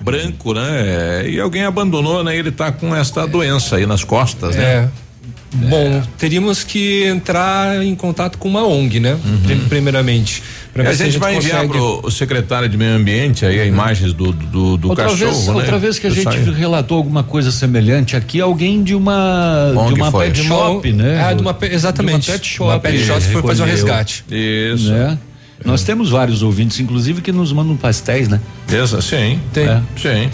Branco, 0.00 0.52
né? 0.54 1.22
É, 1.22 1.28
E 1.30 1.38
alguém 1.40 1.62
abandonou, 1.62 2.24
né? 2.24 2.36
Ele 2.36 2.50
tá 2.50 2.72
com 2.72 2.94
esta 2.94 3.26
doença 3.28 3.76
aí 3.76 3.86
nas 3.86 4.02
costas, 4.02 4.56
É. 4.56 4.58
né? 4.82 4.90
Bom, 5.70 6.02
teríamos 6.18 6.64
que 6.64 7.04
entrar 7.04 7.80
em 7.80 7.94
contato 7.94 8.38
com 8.38 8.48
uma 8.48 8.66
ONG, 8.66 8.98
né? 8.98 9.16
Prim- 9.46 9.68
Primeiramente. 9.68 10.42
A 10.82 10.92
se 10.92 11.04
gente 11.04 11.18
vai 11.18 11.36
enviar 11.36 11.66
consegue- 11.66 12.00
pro 12.00 12.10
secretário 12.10 12.68
de 12.68 12.76
Meio 12.76 12.96
Ambiente 12.96 13.46
aí 13.46 13.60
a 13.60 13.64
imagens 13.64 14.12
do, 14.12 14.32
do, 14.32 14.76
do 14.76 14.88
outra 14.88 15.04
cachorro, 15.04 15.30
vez, 15.32 15.46
né? 15.46 15.54
outra 15.54 15.78
vez 15.78 15.98
que 15.98 16.06
a 16.06 16.10
gente 16.10 16.50
relatou 16.50 16.96
alguma 16.96 17.22
coisa 17.22 17.50
semelhante 17.52 18.16
aqui, 18.16 18.40
alguém 18.40 18.82
de 18.82 18.94
uma 18.94 19.72
Onde 19.76 19.94
de 19.94 20.00
uma 20.00 20.10
foi? 20.10 20.26
pet 20.26 20.42
shop, 20.42 20.92
né? 20.92 21.24
Ah, 21.24 21.32
de 21.32 21.42
uma 21.42 21.56
exatamente. 21.70 22.22
De 22.22 22.30
uma 22.30 22.38
pet 22.38 22.46
shop. 22.48 22.70
Uma 22.70 22.80
pet 22.80 22.98
shop 23.04 23.20
foi 23.20 23.42
fazer 23.42 23.62
um 23.62 23.66
recolheu. 23.66 23.70
resgate. 23.86 24.24
Isso. 24.30 24.90
Né? 24.90 25.18
Nós 25.64 25.82
temos 25.82 26.10
vários 26.10 26.42
ouvintes, 26.42 26.78
inclusive, 26.80 27.20
que 27.20 27.32
nos 27.32 27.52
mandam 27.52 27.76
pastéis, 27.76 28.28
né? 28.28 28.40
Essa, 28.68 29.00
sim. 29.00 29.40
Tem. 29.52 29.64
É. 29.64 29.80
Sim. 29.96 30.30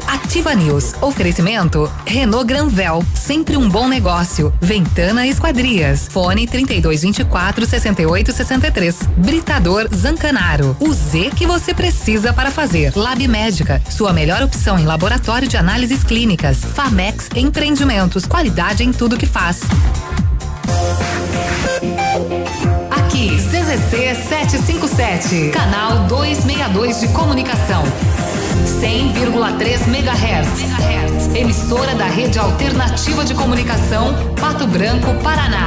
Ativa 0.06 0.54
News. 0.54 0.94
Oferecimento 1.02 1.90
Renault 2.06 2.46
Granvel, 2.46 3.04
sempre 3.14 3.56
um 3.56 3.68
bom 3.68 3.88
negócio. 3.88 4.52
Ventana 4.60 5.26
Esquadrias. 5.26 6.06
Fone 6.10 6.46
3224 6.46 7.66
6863. 7.66 8.98
Britador 9.16 9.73
Zancanaro. 9.94 10.76
O 10.78 10.92
Z 10.92 11.30
que 11.36 11.46
você 11.46 11.74
precisa 11.74 12.32
para 12.32 12.50
fazer. 12.50 12.92
Lab 12.94 13.26
Médica, 13.26 13.82
sua 13.90 14.12
melhor 14.12 14.42
opção 14.42 14.78
em 14.78 14.84
laboratório 14.84 15.48
de 15.48 15.56
análises 15.56 16.04
clínicas. 16.04 16.58
Famex 16.58 17.28
Empreendimentos, 17.34 18.24
qualidade 18.24 18.84
em 18.84 18.92
tudo 18.92 19.16
que 19.16 19.26
faz. 19.26 19.60
Aqui, 22.90 23.36
CZC 23.36 24.14
757, 24.28 25.50
canal 25.50 26.06
262 26.06 27.00
de 27.00 27.08
comunicação. 27.08 27.82
100,3 28.80 29.88
MHz. 29.88 31.34
Emissora 31.34 31.94
da 31.96 32.06
Rede 32.06 32.38
Alternativa 32.38 33.24
de 33.24 33.34
Comunicação, 33.34 34.14
Pato 34.40 34.66
Branco, 34.68 35.12
Paraná. 35.22 35.66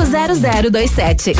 32250027. 0.00 1.36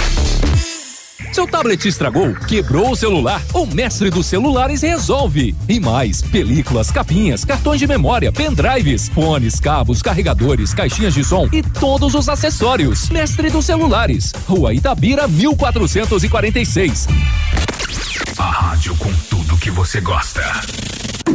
Seu 1.32 1.47
tablet 1.47 1.87
estragou, 1.87 2.35
quebrou 2.35 2.91
o 2.91 2.97
celular, 2.97 3.41
o 3.55 3.65
mestre 3.65 4.11
dos 4.11 4.27
celulares 4.27 4.82
resolve. 4.82 5.55
E 5.69 5.78
mais, 5.78 6.20
películas, 6.20 6.91
capinhas, 6.91 7.45
cartões 7.45 7.78
de 7.78 7.87
memória, 7.87 8.32
pendrives, 8.32 9.09
fones, 9.09 9.61
cabos, 9.61 10.03
carregadores, 10.03 10.74
caixinhas 10.74 11.15
de 11.15 11.23
som 11.23 11.49
e 11.53 11.62
todos 11.62 12.15
os 12.15 12.28
acessórios. 12.28 13.09
Mestre 13.11 13.49
dos 13.49 13.65
celulares, 13.65 14.32
Rua 14.49 14.74
Itabira 14.74 15.28
1446. 15.28 17.07
A 18.37 18.51
rádio 18.51 18.97
com 18.97 19.12
tudo 19.31 19.57
que 19.57 19.70
você 19.70 20.01
gosta. 20.01 20.43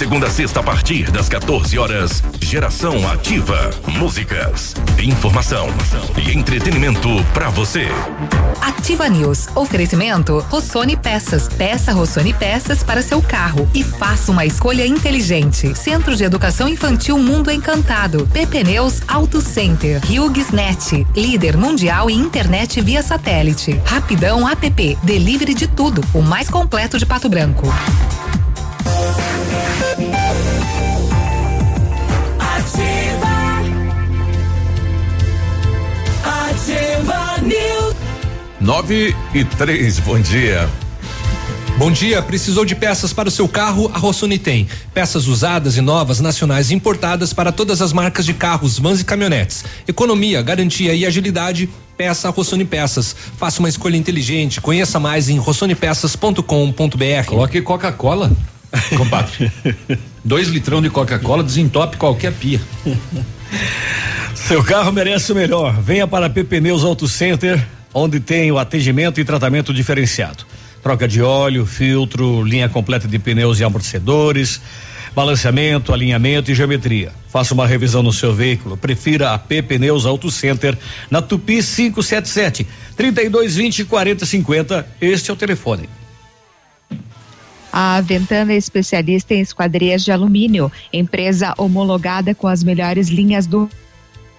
segunda 0.00 0.28
a 0.28 0.30
sexta, 0.30 0.60
a 0.60 0.62
partir 0.62 1.10
das 1.10 1.28
14 1.28 1.78
horas, 1.78 2.22
Geração 2.40 3.06
Ativa. 3.10 3.68
Músicas, 3.86 4.74
informação 4.98 5.68
e 6.16 6.34
entretenimento 6.34 7.10
pra 7.34 7.50
você. 7.50 7.86
Ativa 8.62 9.06
News. 9.10 9.48
Oferecimento 9.54 10.38
Rossoni 10.48 10.96
Peças. 10.96 11.48
Peça 11.48 11.92
Rossoni 11.92 12.32
Peças 12.32 12.82
para 12.82 13.02
seu 13.02 13.20
carro 13.20 13.68
e 13.74 13.84
faça 13.84 14.32
uma 14.32 14.46
escolha 14.46 14.86
inteligente. 14.86 15.76
Centro 15.76 16.16
de 16.16 16.24
Educação 16.24 16.66
Infantil 16.66 17.18
Mundo 17.18 17.50
Encantado. 17.50 18.26
PP 18.32 18.64
Neus 18.64 19.02
Auto 19.06 19.42
Center. 19.42 20.00
Net. 20.50 21.06
Líder 21.14 21.58
mundial 21.58 22.08
em 22.08 22.18
internet 22.18 22.80
via 22.80 23.02
satélite. 23.02 23.78
Rapidão 23.84 24.48
App. 24.48 24.98
Delivery 25.02 25.52
de 25.52 25.68
tudo. 25.68 26.02
O 26.14 26.22
mais 26.22 26.48
completo 26.48 26.98
de 26.98 27.04
Pato 27.04 27.28
Branco. 27.28 27.68
Ativa. 32.38 33.34
Ativa 36.24 37.38
News. 37.42 37.94
Nove 38.60 39.14
e 39.34 39.44
três, 39.44 39.98
bom 39.98 40.20
dia. 40.20 40.68
Bom 41.80 41.90
dia, 41.90 42.20
precisou 42.20 42.66
de 42.66 42.74
peças 42.74 43.10
para 43.10 43.28
o 43.28 43.32
seu 43.32 43.48
carro? 43.48 43.90
A 43.94 43.98
Rossoni 43.98 44.38
tem. 44.38 44.68
Peças 44.92 45.26
usadas 45.26 45.78
e 45.78 45.80
novas, 45.80 46.20
nacionais 46.20 46.70
e 46.70 46.74
importadas 46.74 47.32
para 47.32 47.50
todas 47.50 47.80
as 47.80 47.90
marcas 47.90 48.26
de 48.26 48.34
carros, 48.34 48.78
vans 48.78 49.00
e 49.00 49.04
caminhonetes. 49.04 49.64
Economia, 49.88 50.42
garantia 50.42 50.92
e 50.92 51.06
agilidade. 51.06 51.70
Peça 51.96 52.28
a 52.28 52.30
Rossoni 52.30 52.66
Peças. 52.66 53.16
Faça 53.38 53.60
uma 53.60 53.68
escolha 53.68 53.96
inteligente. 53.96 54.60
Conheça 54.60 55.00
mais 55.00 55.30
em 55.30 55.38
rossonepeças.com.br. 55.38 57.24
Coloque 57.26 57.62
Coca-Cola. 57.62 58.30
Compadre. 58.96 59.50
Dois 60.24 60.48
litrão 60.48 60.80
de 60.80 60.90
Coca-Cola 60.90 61.42
desentope 61.42 61.96
qualquer 61.96 62.32
pia. 62.32 62.60
Seu 64.34 64.62
carro 64.62 64.92
merece 64.92 65.32
o 65.32 65.34
melhor. 65.34 65.80
Venha 65.80 66.06
para 66.06 66.26
a 66.26 66.30
PP 66.30 66.60
Neus 66.60 66.84
Auto 66.84 67.06
Center, 67.08 67.64
onde 67.92 68.20
tem 68.20 68.50
o 68.50 68.58
atendimento 68.58 69.20
e 69.20 69.24
tratamento 69.24 69.72
diferenciado. 69.72 70.44
Troca 70.82 71.06
de 71.06 71.20
óleo, 71.20 71.66
filtro, 71.66 72.42
linha 72.42 72.68
completa 72.68 73.06
de 73.06 73.18
pneus 73.18 73.60
e 73.60 73.64
amortecedores, 73.64 74.60
balanceamento, 75.14 75.92
alinhamento 75.92 76.50
e 76.50 76.54
geometria. 76.54 77.12
Faça 77.28 77.52
uma 77.52 77.66
revisão 77.66 78.02
no 78.02 78.12
seu 78.12 78.34
veículo. 78.34 78.76
Prefira 78.76 79.32
a 79.32 79.38
PP 79.38 79.78
Neus 79.78 80.06
Auto 80.06 80.30
Center 80.30 80.76
na 81.10 81.20
Tupi 81.20 81.62
577 81.62 82.66
3220 82.96 83.84
4050. 83.84 84.86
Este 85.00 85.30
é 85.30 85.34
o 85.34 85.36
telefone. 85.36 85.88
A 87.72 88.00
Ventana 88.00 88.52
é 88.52 88.56
especialista 88.56 89.34
em 89.34 89.40
esquadrias 89.40 90.02
de 90.02 90.10
alumínio, 90.10 90.70
empresa 90.92 91.54
homologada 91.56 92.34
com 92.34 92.48
as 92.48 92.64
melhores 92.64 93.08
linhas 93.08 93.46
do 93.46 93.70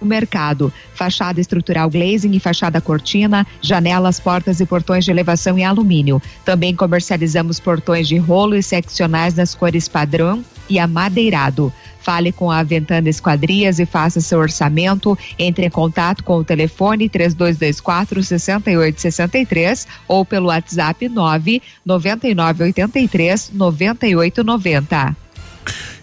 mercado. 0.02 0.72
Fachada 0.94 1.40
estrutural 1.40 1.88
glazing 1.88 2.32
e 2.32 2.40
fachada 2.40 2.80
cortina, 2.80 3.46
janelas, 3.60 4.20
portas 4.20 4.60
e 4.60 4.66
portões 4.66 5.04
de 5.04 5.10
elevação 5.10 5.58
em 5.58 5.64
alumínio. 5.64 6.20
Também 6.44 6.74
comercializamos 6.74 7.58
portões 7.58 8.06
de 8.06 8.18
rolo 8.18 8.54
e 8.54 8.62
seccionais 8.62 9.34
nas 9.34 9.54
cores 9.54 9.88
padrão 9.88 10.44
e 10.68 10.78
amadeirado. 10.78 11.72
Fale 12.02 12.32
com 12.32 12.50
a 12.50 12.62
Ventana 12.62 13.08
Esquadrias 13.08 13.78
e 13.78 13.86
faça 13.86 14.20
seu 14.20 14.38
orçamento. 14.38 15.16
Entre 15.38 15.66
em 15.66 15.70
contato 15.70 16.24
com 16.24 16.36
o 16.36 16.44
telefone 16.44 17.08
3224 17.08 18.22
6863 18.22 19.86
ou 20.08 20.24
pelo 20.24 20.48
WhatsApp 20.48 21.08
9 21.08 21.62
9983 21.84 23.50
9890. 23.52 25.16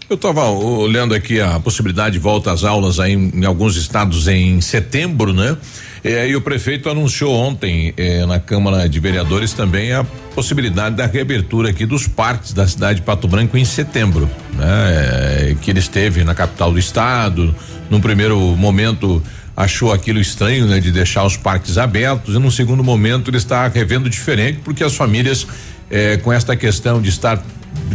Eu 0.08 0.16
estava 0.16 0.48
olhando 0.48 1.14
aqui 1.14 1.40
a 1.40 1.60
possibilidade 1.60 2.14
de 2.14 2.18
volta 2.18 2.50
às 2.50 2.64
aulas 2.64 2.98
aí 2.98 3.12
em, 3.12 3.30
em 3.32 3.44
alguns 3.44 3.76
estados 3.76 4.26
em 4.26 4.60
setembro, 4.60 5.32
né? 5.32 5.56
É, 6.02 6.28
e 6.28 6.34
o 6.34 6.40
prefeito 6.40 6.88
anunciou 6.88 7.34
ontem 7.34 7.92
eh, 7.96 8.24
na 8.24 8.40
Câmara 8.40 8.88
de 8.88 8.98
Vereadores 8.98 9.52
também 9.52 9.92
a 9.92 10.02
possibilidade 10.34 10.96
da 10.96 11.04
reabertura 11.04 11.68
aqui 11.70 11.84
dos 11.84 12.06
parques 12.06 12.54
da 12.54 12.66
cidade 12.66 13.00
de 13.00 13.04
Pato 13.04 13.28
Branco 13.28 13.56
em 13.58 13.64
setembro, 13.66 14.28
né? 14.54 15.50
É, 15.50 15.56
que 15.60 15.70
ele 15.70 15.78
esteve 15.78 16.24
na 16.24 16.34
capital 16.34 16.72
do 16.72 16.78
estado, 16.78 17.54
num 17.90 18.00
primeiro 18.00 18.38
momento 18.56 19.22
achou 19.54 19.92
aquilo 19.92 20.18
estranho, 20.18 20.66
né, 20.66 20.80
de 20.80 20.90
deixar 20.90 21.24
os 21.24 21.36
parques 21.36 21.76
abertos 21.76 22.34
e 22.34 22.38
num 22.38 22.50
segundo 22.50 22.82
momento 22.82 23.28
ele 23.28 23.36
está 23.36 23.68
revendo 23.68 24.08
diferente 24.08 24.60
porque 24.64 24.82
as 24.82 24.94
famílias 24.94 25.46
eh, 25.90 26.16
com 26.18 26.32
esta 26.32 26.56
questão 26.56 27.02
de 27.02 27.10
estar 27.10 27.42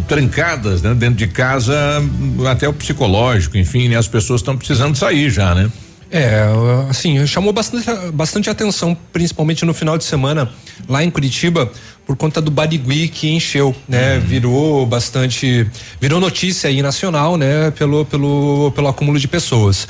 trancadas 0.07 0.81
né, 0.81 0.93
dentro 0.93 1.15
de 1.15 1.27
casa, 1.27 1.75
até 2.49 2.67
o 2.67 2.73
psicológico, 2.73 3.57
enfim, 3.57 3.87
né, 3.87 3.95
as 3.95 4.07
pessoas 4.07 4.41
estão 4.41 4.55
precisando 4.55 4.95
sair 4.95 5.29
já, 5.29 5.55
né? 5.55 5.71
É, 6.11 6.43
assim, 6.89 7.25
chamou 7.25 7.51
bastante, 7.51 7.85
bastante 8.13 8.49
atenção, 8.49 8.95
principalmente 9.11 9.65
no 9.65 9.73
final 9.73 9.97
de 9.97 10.03
semana, 10.03 10.49
lá 10.87 11.03
em 11.03 11.09
Curitiba, 11.09 11.71
por 12.05 12.15
conta 12.15 12.39
do 12.39 12.51
Barigui 12.51 13.07
que 13.07 13.29
encheu, 13.29 13.75
né? 13.87 14.19
Virou 14.19 14.85
bastante, 14.85 15.67
virou 15.99 16.19
notícia 16.19 16.69
aí 16.69 16.81
nacional, 16.81 17.37
né? 17.37 17.71
Pelo, 17.71 18.05
pelo, 18.05 18.71
pelo 18.75 18.87
acúmulo 18.87 19.17
de 19.17 19.27
pessoas. 19.27 19.87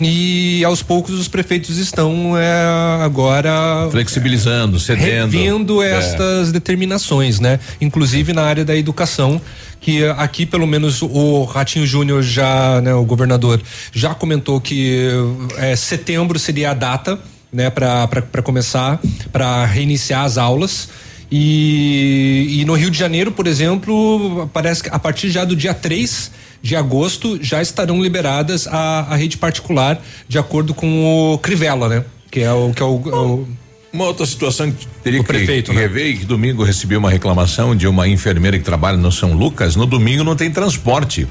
E 0.00 0.62
aos 0.64 0.82
poucos 0.82 1.14
os 1.18 1.26
prefeitos 1.26 1.78
estão 1.78 2.36
é, 2.36 3.02
agora 3.02 3.88
flexibilizando, 3.90 4.78
cedendo, 4.78 5.32
revindo 5.32 5.82
É. 5.82 5.98
estas 5.98 6.52
determinações, 6.52 7.40
né? 7.40 7.58
Inclusive 7.80 8.32
na 8.34 8.42
área 8.42 8.64
da 8.64 8.76
educação, 8.76 9.40
que 9.80 10.04
aqui 10.18 10.44
pelo 10.44 10.66
menos 10.66 11.00
o 11.00 11.44
Ratinho 11.44 11.86
Júnior 11.86 12.22
já, 12.22 12.80
né, 12.82 12.92
o 12.94 13.04
governador 13.04 13.60
já 13.92 14.14
comentou 14.14 14.60
que 14.60 15.08
é, 15.56 15.74
setembro 15.76 16.38
seria 16.38 16.72
a 16.72 16.74
data, 16.74 17.18
né, 17.52 17.70
para 17.70 18.42
começar, 18.42 19.00
para 19.32 19.64
reiniciar 19.64 20.24
as 20.24 20.36
aulas. 20.36 20.88
E, 21.30 22.60
e 22.60 22.64
no 22.64 22.74
Rio 22.74 22.90
de 22.90 22.98
Janeiro, 22.98 23.32
por 23.32 23.46
exemplo, 23.46 24.48
parece 24.52 24.82
que 24.82 24.88
a 24.90 24.98
partir 24.98 25.30
já 25.30 25.44
do 25.44 25.56
dia 25.56 25.74
3 25.74 26.30
de 26.62 26.76
agosto 26.76 27.38
já 27.42 27.60
estarão 27.60 28.02
liberadas 28.02 28.66
a, 28.66 29.06
a 29.10 29.16
rede 29.16 29.36
particular, 29.36 30.00
de 30.28 30.38
acordo 30.38 30.74
com 30.74 31.32
o 31.32 31.38
Crivella, 31.38 31.88
né? 31.88 32.04
Que 32.30 32.40
é 32.40 32.52
o 32.52 32.72
que 32.72 32.82
é 32.82 32.86
o, 32.86 33.02
é 33.06 33.14
o 33.14 33.46
Uma 33.92 34.04
outra 34.04 34.26
situação 34.26 34.70
que 34.70 34.86
teria 35.02 35.20
O 35.20 35.24
que, 35.24 35.28
prefeito, 35.28 35.70
que 35.70 35.76
né? 35.76 35.82
rever 35.82 36.06
e 36.08 36.18
que 36.18 36.24
domingo 36.24 36.62
recebi 36.62 36.96
uma 36.96 37.10
reclamação 37.10 37.74
de 37.74 37.86
uma 37.86 38.08
enfermeira 38.08 38.58
que 38.58 38.64
trabalha 38.64 38.96
no 38.96 39.10
São 39.10 39.32
Lucas, 39.32 39.76
no 39.76 39.86
domingo 39.86 40.22
não 40.24 40.36
tem 40.36 40.50
transporte. 40.50 41.26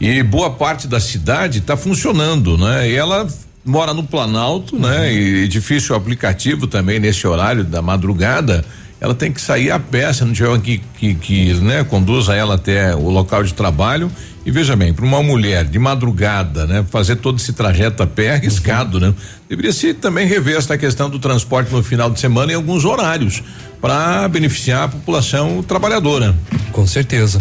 E 0.00 0.22
boa 0.22 0.50
parte 0.50 0.86
da 0.86 1.00
cidade 1.00 1.58
está 1.58 1.76
funcionando, 1.76 2.56
né? 2.56 2.88
E 2.88 2.94
ela 2.94 3.26
mora 3.64 3.92
no 3.92 4.02
Planalto, 4.02 4.78
né? 4.78 5.12
E 5.12 5.48
difícil 5.48 5.94
o 5.94 5.98
aplicativo 5.98 6.66
também 6.66 6.98
nesse 6.98 7.26
horário 7.26 7.64
da 7.64 7.82
madrugada. 7.82 8.64
Ela 9.00 9.14
tem 9.14 9.30
que 9.30 9.40
sair 9.40 9.70
a 9.70 9.78
pé, 9.78 10.12
se 10.12 10.24
não 10.24 10.32
tiver 10.32 10.58
que, 10.60 10.78
que, 10.98 11.14
que 11.14 11.54
né, 11.54 11.84
conduza 11.84 12.34
ela 12.34 12.56
até 12.56 12.94
o 12.94 13.08
local 13.10 13.44
de 13.44 13.54
trabalho. 13.54 14.10
E 14.44 14.50
veja 14.50 14.74
bem, 14.74 14.92
para 14.92 15.04
uma 15.04 15.22
mulher 15.22 15.64
de 15.64 15.78
madrugada, 15.78 16.66
né, 16.66 16.84
fazer 16.90 17.16
todo 17.16 17.38
esse 17.38 17.52
trajeto 17.52 18.02
a 18.02 18.06
pé 18.06 18.26
é 18.26 18.34
arriscado, 18.34 18.98
né? 18.98 19.14
Deveria 19.48 19.72
se 19.72 19.92
também 19.92 20.26
rever 20.26 20.56
essa 20.56 20.76
questão 20.76 21.10
do 21.10 21.18
transporte 21.18 21.72
no 21.72 21.82
final 21.82 22.10
de 22.10 22.18
semana 22.18 22.52
em 22.52 22.54
alguns 22.54 22.84
horários 22.84 23.42
para 23.80 24.26
beneficiar 24.26 24.84
a 24.84 24.88
população 24.88 25.62
trabalhadora. 25.62 26.34
Com 26.72 26.86
certeza. 26.86 27.40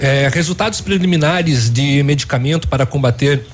É, 0.00 0.28
resultados 0.32 0.80
preliminares 0.80 1.70
de 1.70 2.02
medicamento 2.02 2.66
para 2.66 2.84
combater 2.84 3.46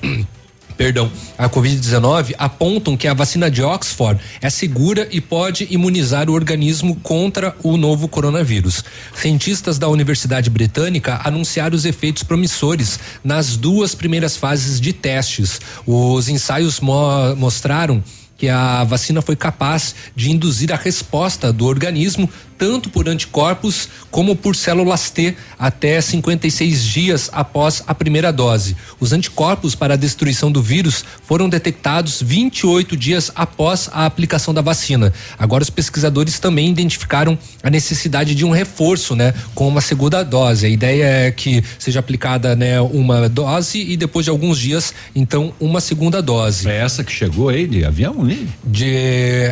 perdão, 0.78 1.10
a 1.36 1.50
Covid-19 1.50 2.34
apontam 2.38 2.96
que 2.96 3.08
a 3.08 3.12
vacina 3.12 3.50
de 3.50 3.62
Oxford 3.62 4.20
é 4.40 4.48
segura 4.48 5.08
e 5.10 5.20
pode 5.20 5.66
imunizar 5.70 6.30
o 6.30 6.32
organismo 6.32 6.94
contra 7.02 7.54
o 7.64 7.76
novo 7.76 8.06
coronavírus. 8.08 8.84
Cientistas 9.12 9.76
da 9.76 9.88
Universidade 9.88 10.48
Britânica 10.48 11.20
anunciaram 11.24 11.74
os 11.74 11.84
efeitos 11.84 12.22
promissores 12.22 13.00
nas 13.24 13.56
duas 13.56 13.94
primeiras 13.94 14.36
fases 14.36 14.80
de 14.80 14.92
testes. 14.92 15.60
Os 15.84 16.28
ensaios 16.28 16.78
mo 16.78 17.34
mostraram 17.36 18.02
que 18.38 18.48
a 18.48 18.84
vacina 18.84 19.20
foi 19.20 19.36
capaz 19.36 19.94
de 20.16 20.30
induzir 20.30 20.72
a 20.72 20.76
resposta 20.76 21.52
do 21.52 21.66
organismo 21.66 22.30
tanto 22.58 22.90
por 22.90 23.08
anticorpos 23.08 23.88
como 24.10 24.34
por 24.34 24.56
células 24.56 25.10
T 25.10 25.36
até 25.58 26.00
56 26.00 26.82
dias 26.82 27.30
após 27.32 27.84
a 27.86 27.94
primeira 27.94 28.32
dose. 28.32 28.76
Os 28.98 29.12
anticorpos 29.12 29.74
para 29.76 29.94
a 29.94 29.96
destruição 29.96 30.50
do 30.50 30.60
vírus 30.60 31.04
foram 31.22 31.48
detectados 31.48 32.20
28 32.20 32.96
dias 32.96 33.30
após 33.34 33.88
a 33.92 34.04
aplicação 34.04 34.52
da 34.52 34.60
vacina. 34.60 35.12
Agora 35.38 35.62
os 35.62 35.70
pesquisadores 35.70 36.40
também 36.40 36.68
identificaram 36.68 37.38
a 37.62 37.70
necessidade 37.70 38.34
de 38.34 38.44
um 38.44 38.50
reforço, 38.50 39.14
né, 39.14 39.32
com 39.54 39.68
uma 39.68 39.80
segunda 39.80 40.24
dose. 40.24 40.66
A 40.66 40.68
ideia 40.68 41.04
é 41.04 41.30
que 41.30 41.62
seja 41.78 42.00
aplicada, 42.00 42.56
né, 42.56 42.80
uma 42.80 43.28
dose 43.28 43.78
e 43.78 43.96
depois 43.96 44.24
de 44.24 44.30
alguns 44.30 44.58
dias, 44.58 44.92
então, 45.14 45.52
uma 45.60 45.80
segunda 45.80 46.20
dose. 46.20 46.68
É 46.68 46.78
essa 46.78 47.04
que 47.04 47.12
chegou 47.12 47.48
aí 47.48 47.66
de 47.66 47.84
avião, 47.84 48.24
hein? 48.30 48.48
De 48.64 48.88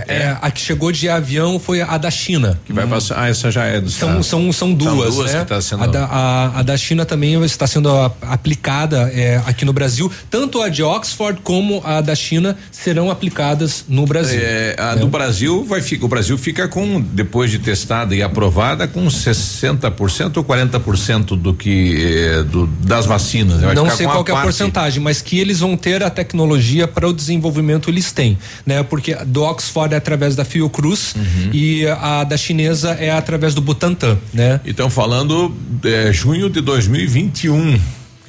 é, 0.08 0.36
a 0.40 0.50
que 0.50 0.60
chegou 0.60 0.92
de 0.92 1.08
avião 1.08 1.58
foi 1.58 1.80
a 1.80 1.96
da 1.98 2.10
China. 2.10 2.58
Que 2.64 2.72
vai 2.72 2.86
passar, 2.86 3.22
ah, 3.22 3.28
essa 3.28 3.50
já 3.50 3.64
é 3.64 3.80
do 3.80 3.90
São, 3.90 4.22
são, 4.22 4.52
são 4.52 4.72
duas, 4.72 5.14
duas 5.14 5.32
né? 5.32 5.40
que 5.40 5.46
tá 5.46 5.60
sendo- 5.60 5.84
a, 5.84 5.86
da, 5.86 6.04
a, 6.04 6.58
a 6.60 6.62
da 6.62 6.76
China 6.76 7.04
também 7.04 7.42
está 7.44 7.66
sendo 7.66 7.88
aplicada 8.22 9.10
é, 9.12 9.40
aqui 9.46 9.64
no 9.64 9.72
Brasil. 9.72 10.10
Tanto 10.30 10.62
a 10.62 10.68
de 10.68 10.82
Oxford 10.82 11.40
como 11.42 11.82
a 11.84 12.00
da 12.00 12.14
China 12.14 12.56
serão 12.70 13.10
aplicadas 13.10 13.84
no 13.88 14.06
Brasil. 14.06 14.40
É, 14.42 14.76
a 14.78 14.94
do 14.94 15.08
Brasil 15.08 15.64
vai 15.64 15.80
ficar, 15.80 16.04
o 16.06 16.08
Brasil 16.08 16.36
fica 16.38 16.68
com 16.68 17.00
depois 17.00 17.50
de 17.50 17.58
testada 17.58 18.14
e 18.14 18.22
aprovada 18.22 18.86
com 18.86 19.06
60% 19.06 20.36
ou 20.36 20.44
40% 20.44 21.36
do 21.36 21.54
que 21.54 21.96
eh, 21.98 22.42
do, 22.44 22.66
das 22.66 23.06
vacinas. 23.06 23.60
Vai 23.60 23.74
Não 23.74 23.90
sei 23.90 24.06
qual 24.06 24.24
é 24.26 24.32
a 24.32 24.42
porcentagem, 24.42 25.02
mas 25.02 25.20
que 25.20 25.38
eles 25.38 25.60
vão 25.60 25.76
ter 25.76 26.02
a 26.02 26.10
tecnologia 26.10 26.86
para 26.86 27.08
o 27.08 27.12
desenvolvimento 27.12 27.90
eles 27.90 28.12
têm, 28.12 28.38
né? 28.66 28.82
Porque 28.82 29.14
do 29.24 29.43
Oxford 29.44 29.94
é 29.94 29.97
através 29.97 30.34
da 30.34 30.44
Fiocruz 30.44 31.14
Uhum. 31.14 31.51
e 31.52 31.86
a 31.86 32.24
da 32.24 32.36
chinesa 32.36 32.90
é 32.93 33.10
através 33.10 33.55
do 33.55 33.60
Butantan, 33.60 34.18
né? 34.34 34.60
Então 34.66 34.90
falando 34.90 35.55
é, 35.84 36.12
junho 36.12 36.51
de 36.51 36.60
2021. 36.60 37.80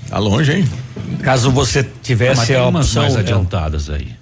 Tá 0.10 0.20
longe, 0.20 0.54
hein? 0.54 0.70
Caso 1.22 1.52
você 1.52 1.86
tivesse 2.04 2.38
Mas 2.38 2.48
tem 2.48 2.56
a 2.56 2.68
umas 2.68 2.86
opção 2.86 3.02
mais 3.04 3.16
é, 3.16 3.20
adiantadas 3.20 3.90
aí. 3.90 4.17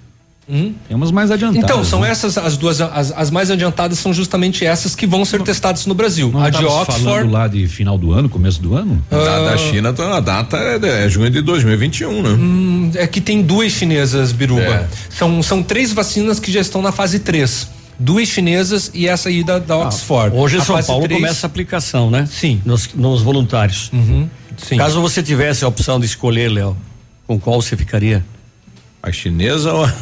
Hum? 0.48 0.74
Tem 0.86 0.96
umas 0.96 1.10
mais 1.10 1.30
adiantadas. 1.32 1.64
Então, 1.64 1.84
são 1.84 2.00
né? 2.02 2.10
essas 2.10 2.38
as 2.38 2.56
duas, 2.56 2.80
as, 2.80 3.10
as 3.10 3.30
mais 3.32 3.50
adiantadas 3.50 3.98
são 3.98 4.12
justamente 4.14 4.64
essas 4.64 4.94
que 4.94 5.04
vão 5.06 5.24
ser 5.24 5.42
testadas 5.42 5.86
no 5.86 5.94
Brasil. 5.94 6.30
Não 6.32 6.40
a 6.40 6.50
de 6.50 6.64
Oxford. 6.64 7.02
falando 7.04 7.32
lá 7.32 7.48
de 7.48 7.66
final 7.66 7.98
do 7.98 8.12
ano, 8.12 8.28
começo 8.28 8.62
do 8.62 8.74
ano? 8.74 9.02
Da, 9.10 9.50
da 9.50 9.56
China, 9.56 9.92
tá- 9.92 10.16
a 10.16 10.20
data 10.20 10.56
é, 10.56 10.78
de- 10.78 10.88
é 10.88 11.08
junho 11.08 11.30
de 11.30 11.40
2021, 11.42 12.22
né? 12.22 12.28
Hum, 12.30 12.90
é 12.94 13.06
que 13.08 13.20
tem 13.20 13.42
duas 13.42 13.72
chinesas, 13.72 14.30
Biruba. 14.30 14.62
É. 14.62 14.86
São, 15.10 15.42
são 15.42 15.62
três 15.64 15.92
vacinas 15.92 16.38
que 16.38 16.52
já 16.52 16.60
estão 16.60 16.80
na 16.80 16.92
fase 16.92 17.18
3. 17.18 17.68
Duas 17.98 18.28
chinesas 18.28 18.90
e 18.94 19.08
essa 19.08 19.28
aí 19.30 19.42
da, 19.42 19.58
da 19.58 19.76
Oxford. 19.78 20.36
Ah, 20.36 20.38
Hoje 20.40 20.58
em 20.58 20.60
São 20.60 20.80
Paulo 20.82 21.04
três- 21.04 21.20
começa 21.20 21.46
a 21.46 21.48
aplicação, 21.48 22.10
né? 22.10 22.28
Sim. 22.30 22.60
Nos, 22.64 22.90
nos 22.94 23.22
voluntários. 23.22 23.90
Uhum, 23.92 24.28
sim. 24.58 24.76
Caso 24.76 25.00
você 25.00 25.22
tivesse 25.22 25.64
a 25.64 25.68
opção 25.68 25.98
de 25.98 26.06
escolher, 26.06 26.48
Léo, 26.50 26.76
com 27.26 27.40
qual 27.40 27.60
você 27.60 27.76
ficaria? 27.76 28.22
A 29.06 29.12
chinesa 29.12 29.72
ou 29.72 29.84
a... 29.84 29.94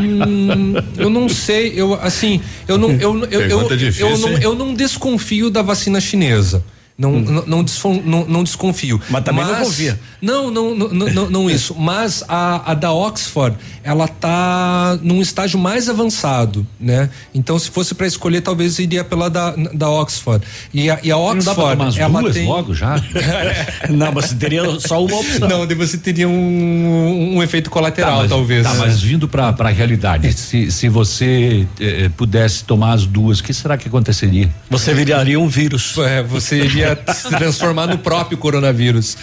Hum, 0.00 0.74
eu 0.98 1.08
não 1.08 1.28
sei, 1.28 1.72
eu 1.76 1.94
assim, 1.94 2.40
eu 2.66 2.76
não, 2.76 2.90
eu, 2.90 3.24
eu, 3.30 3.40
eu, 3.42 3.68
eu, 3.98 4.18
não, 4.18 4.28
eu 4.38 4.54
não 4.56 4.74
desconfio 4.74 5.48
da 5.48 5.62
vacina 5.62 6.00
chinesa. 6.00 6.64
Não, 6.98 7.20
não, 7.20 7.44
não, 7.46 7.62
desfon- 7.62 8.00
não, 8.04 8.24
não 8.24 8.42
desconfio. 8.42 8.96
Hum. 8.96 9.00
Mas 9.10 9.22
também 9.24 9.44
não 9.44 9.54
confia. 9.56 10.00
Não, 10.22 10.50
não, 10.50 10.74
não, 10.74 11.30
não, 11.30 11.50
isso. 11.50 11.74
Mas 11.78 12.24
a, 12.26 12.70
a 12.70 12.74
da 12.74 12.90
Oxford, 12.90 13.54
ela 13.84 14.08
tá 14.08 14.98
num 15.02 15.20
estágio 15.20 15.58
mais 15.58 15.90
avançado, 15.90 16.66
né? 16.80 17.10
Então, 17.34 17.58
se 17.58 17.70
fosse 17.70 17.94
para 17.94 18.06
escolher, 18.06 18.40
talvez 18.40 18.78
iria 18.78 19.04
pela 19.04 19.28
da, 19.28 19.54
da 19.74 19.90
Oxford. 19.90 20.42
E 20.72 20.90
a, 20.90 20.98
e 21.02 21.12
a 21.12 21.16
Não 21.16 21.36
dá 21.38 21.54
pra 21.54 21.64
Oxford, 21.64 21.76
tomar 21.76 21.88
as 21.88 21.96
ela 21.98 22.20
duas 22.22 22.34
tem. 22.34 22.46
logo 22.46 22.74
já? 22.74 22.96
Não, 23.90 24.12
mas 24.12 24.32
teria 24.32 24.62
só 24.80 25.04
uma 25.04 25.16
opção. 25.18 25.48
Não, 25.48 25.66
você 25.76 25.98
teria 25.98 26.26
um, 26.28 27.36
um 27.36 27.42
efeito 27.42 27.68
colateral, 27.68 28.20
mas, 28.20 28.30
talvez. 28.30 28.62
Tá, 28.62 28.72
mas 28.74 29.02
vindo 29.02 29.28
pra, 29.28 29.52
pra 29.52 29.68
realidade, 29.68 30.32
se, 30.32 30.70
se 30.72 30.88
você 30.88 31.66
eh, 31.78 32.08
pudesse 32.16 32.64
tomar 32.64 32.94
as 32.94 33.04
duas, 33.04 33.40
o 33.40 33.44
que 33.44 33.52
será 33.52 33.76
que 33.76 33.86
aconteceria? 33.88 34.48
Você 34.70 34.94
viraria 34.94 35.38
um 35.38 35.46
vírus. 35.48 35.96
É, 35.98 36.22
você 36.22 36.56
iria 36.64 36.85
se 37.14 37.28
transformar 37.30 37.86
no 37.86 37.98
próprio 37.98 38.36
coronavírus. 38.38 39.16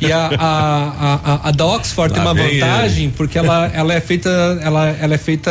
E 0.00 0.10
a, 0.12 0.30
a, 0.38 1.22
a, 1.44 1.48
a- 1.48 1.50
da 1.52 1.66
Oxford 1.66 2.10
Lá 2.10 2.14
tem 2.14 2.22
uma 2.24 2.34
vantagem 2.34 3.10
porque 3.10 3.38
ela, 3.38 3.70
ela 3.74 3.92
é 3.94 4.00
feita 4.00 4.30
ela, 4.62 4.88
ela 4.88 5.14
é 5.14 5.18
feita 5.18 5.50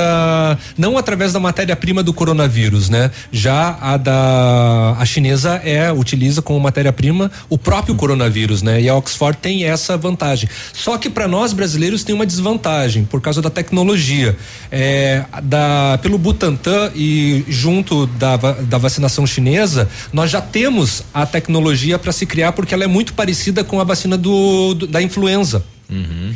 não 0.77 0.97
através 0.97 1.33
da 1.33 1.39
matéria-prima 1.39 2.01
do 2.03 2.13
coronavírus, 2.13 2.89
né? 2.89 3.11
Já 3.31 3.77
a 3.81 3.97
da 3.97 4.95
a 4.97 5.05
chinesa 5.05 5.61
é 5.63 5.91
utiliza 5.91 6.41
como 6.41 6.59
matéria-prima 6.59 7.29
o 7.49 7.57
próprio 7.57 7.95
coronavírus, 7.95 8.61
né? 8.61 8.81
E 8.81 8.89
a 8.89 8.95
Oxford 8.95 9.37
tem 9.41 9.63
essa 9.65 9.97
vantagem. 9.97 10.49
Só 10.73 10.97
que 10.97 11.09
para 11.09 11.27
nós 11.27 11.53
brasileiros 11.53 12.03
tem 12.03 12.15
uma 12.15 12.25
desvantagem 12.25 13.03
por 13.03 13.21
causa 13.21 13.41
da 13.41 13.49
tecnologia. 13.49 14.35
É, 14.71 15.23
da 15.43 15.99
pelo 16.01 16.17
Butantan 16.17 16.91
e 16.95 17.43
junto 17.47 18.05
da, 18.07 18.37
da 18.37 18.77
vacinação 18.77 19.25
chinesa, 19.25 19.89
nós 20.13 20.29
já 20.29 20.41
temos 20.41 21.03
a 21.13 21.25
tecnologia 21.25 21.58
para 21.99 22.11
se 22.11 22.25
criar 22.25 22.51
porque 22.53 22.73
ela 22.73 22.83
é 22.83 22.87
muito 22.87 23.13
parecida 23.13 23.63
com 23.63 23.79
a 23.79 23.83
vacina 23.83 24.17
do, 24.17 24.73
do- 24.73 24.87
da 24.87 25.01
influenza. 25.01 25.63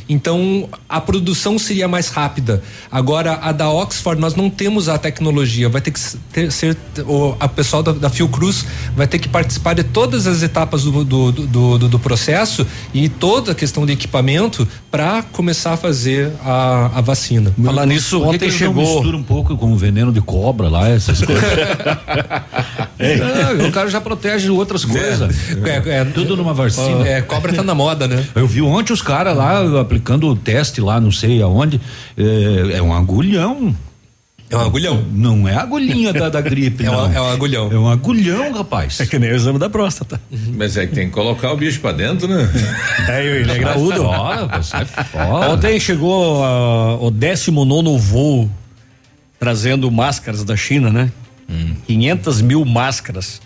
Então 0.09 0.67
a 0.89 0.99
produção 0.99 1.59
seria 1.59 1.87
mais 1.87 2.09
rápida. 2.09 2.61
Agora 2.91 3.33
a 3.41 3.51
da 3.51 3.69
Oxford 3.69 4.19
nós 4.19 4.35
não 4.35 4.49
temos 4.49 4.89
a 4.89 4.97
tecnologia. 4.97 5.69
Vai 5.69 5.79
ter 5.81 5.91
que 5.91 5.99
ter, 6.31 6.51
ser 6.51 6.75
o 7.05 7.35
a 7.39 7.47
pessoal 7.47 7.83
da, 7.83 7.91
da 7.91 8.09
Fiocruz 8.09 8.65
vai 8.95 9.05
ter 9.07 9.19
que 9.19 9.27
participar 9.29 9.73
de 9.73 9.83
todas 9.83 10.25
as 10.27 10.41
etapas 10.41 10.83
do, 10.83 11.03
do, 11.03 11.31
do, 11.31 11.77
do- 11.77 11.89
do 11.89 11.99
processo 11.99 12.65
e 12.93 13.07
toda 13.09 13.51
a 13.51 13.55
questão 13.55 13.85
de 13.85 13.93
equipamento 13.93 14.67
para 14.89 15.21
começar 15.31 15.73
a 15.73 15.77
fazer 15.77 16.31
a, 16.43 16.91
a 16.95 17.01
vacina. 17.01 17.53
Falar 17.63 17.85
nisso, 17.85 18.23
ontem 18.23 18.49
chegou. 18.49 18.81
mistura 18.83 19.17
um 19.17 19.23
pouco 19.23 19.55
com 19.57 19.71
o 19.71 19.77
veneno 19.77 20.11
de 20.11 20.21
cobra 20.21 20.67
lá, 20.69 20.89
essas 20.89 21.21
coisas. 21.23 21.43
Não, 23.59 23.67
o 23.67 23.71
cara 23.71 23.89
já 23.89 23.99
protege 24.01 24.49
outras 24.49 24.85
coisas. 24.85 25.35
É, 25.63 25.99
é, 25.99 26.05
Tudo 26.05 26.35
numa 26.37 26.53
vacina. 26.53 27.07
é, 27.07 27.21
cobra 27.21 27.53
tá 27.53 27.63
na 27.63 27.75
moda, 27.75 28.07
né? 28.07 28.25
Eu 28.35 28.47
vi 28.47 28.61
ontem 28.61 28.93
os 28.93 29.01
caras 29.01 29.35
lá 29.35 29.42
aplicando 29.79 30.27
o 30.27 30.35
teste 30.35 30.81
lá, 30.81 30.99
não 30.99 31.11
sei 31.11 31.41
aonde. 31.41 31.79
É, 32.17 32.77
é 32.77 32.81
um 32.81 32.93
agulhão. 32.93 33.75
É 34.49 34.57
um 34.57 34.61
agulhão. 34.61 35.03
Não 35.11 35.47
é 35.47 35.55
a 35.55 35.61
agulhinha 35.61 36.13
da, 36.13 36.29
da 36.29 36.39
gripe, 36.39 36.83
É 36.85 36.87
não. 36.87 37.07
um, 37.07 37.13
é 37.13 37.21
um 37.21 37.29
agulhão. 37.29 37.71
É 37.71 37.77
um 37.77 37.89
agulhão, 37.89 38.53
rapaz. 38.53 38.99
É 38.99 39.05
que 39.05 39.17
nem 39.17 39.31
o 39.31 39.35
exame 39.35 39.57
da 39.57 39.67
próstata. 39.69 40.21
Mas 40.55 40.77
é 40.77 40.85
que 40.85 40.93
tem 40.93 41.07
que 41.07 41.13
colocar 41.13 41.51
o 41.51 41.57
bicho 41.57 41.79
pra 41.79 41.91
dentro, 41.91 42.27
né? 42.27 42.47
É, 43.09 43.25
ele 43.25 43.51
é 43.51 43.57
graúdo. 43.57 44.03
Fora, 44.03 44.61
sai 44.61 44.85
fora. 44.85 45.51
Ontem 45.51 45.79
chegou 45.79 46.43
ah, 46.43 46.97
o 47.01 47.09
19 47.09 47.97
voo 47.97 48.49
trazendo 49.39 49.89
máscaras 49.89 50.43
da 50.43 50.55
China, 50.55 50.91
né? 50.91 51.11
500 51.87 52.41
mil 52.41 52.63
máscaras. 52.63 53.41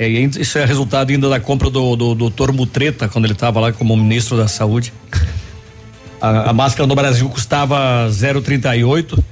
É, 0.00 0.06
ainda- 0.06 0.40
isso 0.40 0.56
é 0.58 0.64
resultado 0.64 1.10
ainda 1.10 1.28
da 1.28 1.38
compra 1.38 1.68
do, 1.68 1.94
do, 1.94 2.14
doutor 2.14 2.52
Mutreta, 2.52 3.06
quando 3.06 3.26
ele 3.26 3.34
estava 3.34 3.60
lá 3.60 3.70
como 3.70 3.94
ministro 3.94 4.34
da 4.36 4.48
Saúde. 4.48 4.94
A, 6.20 6.50
a 6.50 6.52
máscara 6.54 6.86
no 6.86 6.94
Brasil 6.94 7.28
custava 7.28 8.08
0,38 8.10 9.22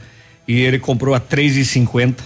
e 0.47 0.61
ele 0.61 0.78
comprou 0.78 1.15
a 1.15 1.20
3,50. 1.20 2.16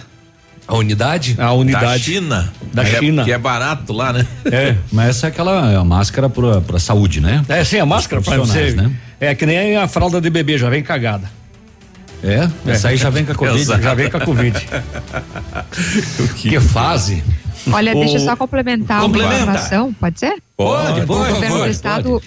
A 0.67 0.75
unidade? 0.75 1.35
A 1.37 1.51
unidade. 1.53 1.85
Da 1.85 1.97
China. 1.99 2.53
Da 2.73 2.83
Que 2.85 2.95
é- 2.95 2.99
China. 2.99 3.23
que 3.23 3.31
é 3.31 3.37
barato 3.37 3.91
lá, 3.93 4.11
né? 4.13 4.27
É. 4.45 4.75
Mas 4.91 5.09
essa 5.09 5.27
é 5.27 5.29
aquela 5.29 5.77
a 5.77 5.83
máscara 5.85 6.29
pra, 6.29 6.59
pra 6.61 6.79
saúde, 6.79 7.19
né? 7.21 7.43
É, 7.47 7.63
sim, 7.63 7.79
a 7.79 7.85
máscara 7.85 8.21
pra 8.21 8.31
você. 8.37 8.37
profissionais, 8.37 8.75
né? 8.75 8.91
É 9.21 9.33
que 9.35 9.45
nem 9.45 9.77
a 9.77 9.87
fralda 9.87 10.19
de 10.19 10.29
bebê, 10.29 10.57
já 10.57 10.69
vem 10.69 10.83
cagada. 10.83 11.29
É? 12.21 12.49
Essa 12.65 12.89
aí 12.89 12.97
já 12.97 13.09
vem 13.09 13.23
com 13.25 13.33
a 13.33 13.35
Covid. 13.39 13.59
Exato. 13.61 13.83
Já 13.83 13.93
vem 13.93 14.09
com 14.09 14.17
a 14.17 14.21
Covid. 14.21 14.57
que 16.37 16.59
fase. 16.61 17.21
Olha, 17.71 17.91
O- 17.95 17.99
deixa 17.99 18.15
eu 18.17 18.19
só 18.21 18.35
complementar 18.35 18.97
uma 18.99 19.05
Complementa. 19.05 19.35
informação, 19.35 19.93
pode 19.93 20.19
ser? 20.19 20.41
Pode, 20.57 21.01
o 21.01 21.07
pode, 21.07 21.33
governo 21.33 21.55
pode, 21.57 21.67
do 21.67 21.71
estado 21.71 22.21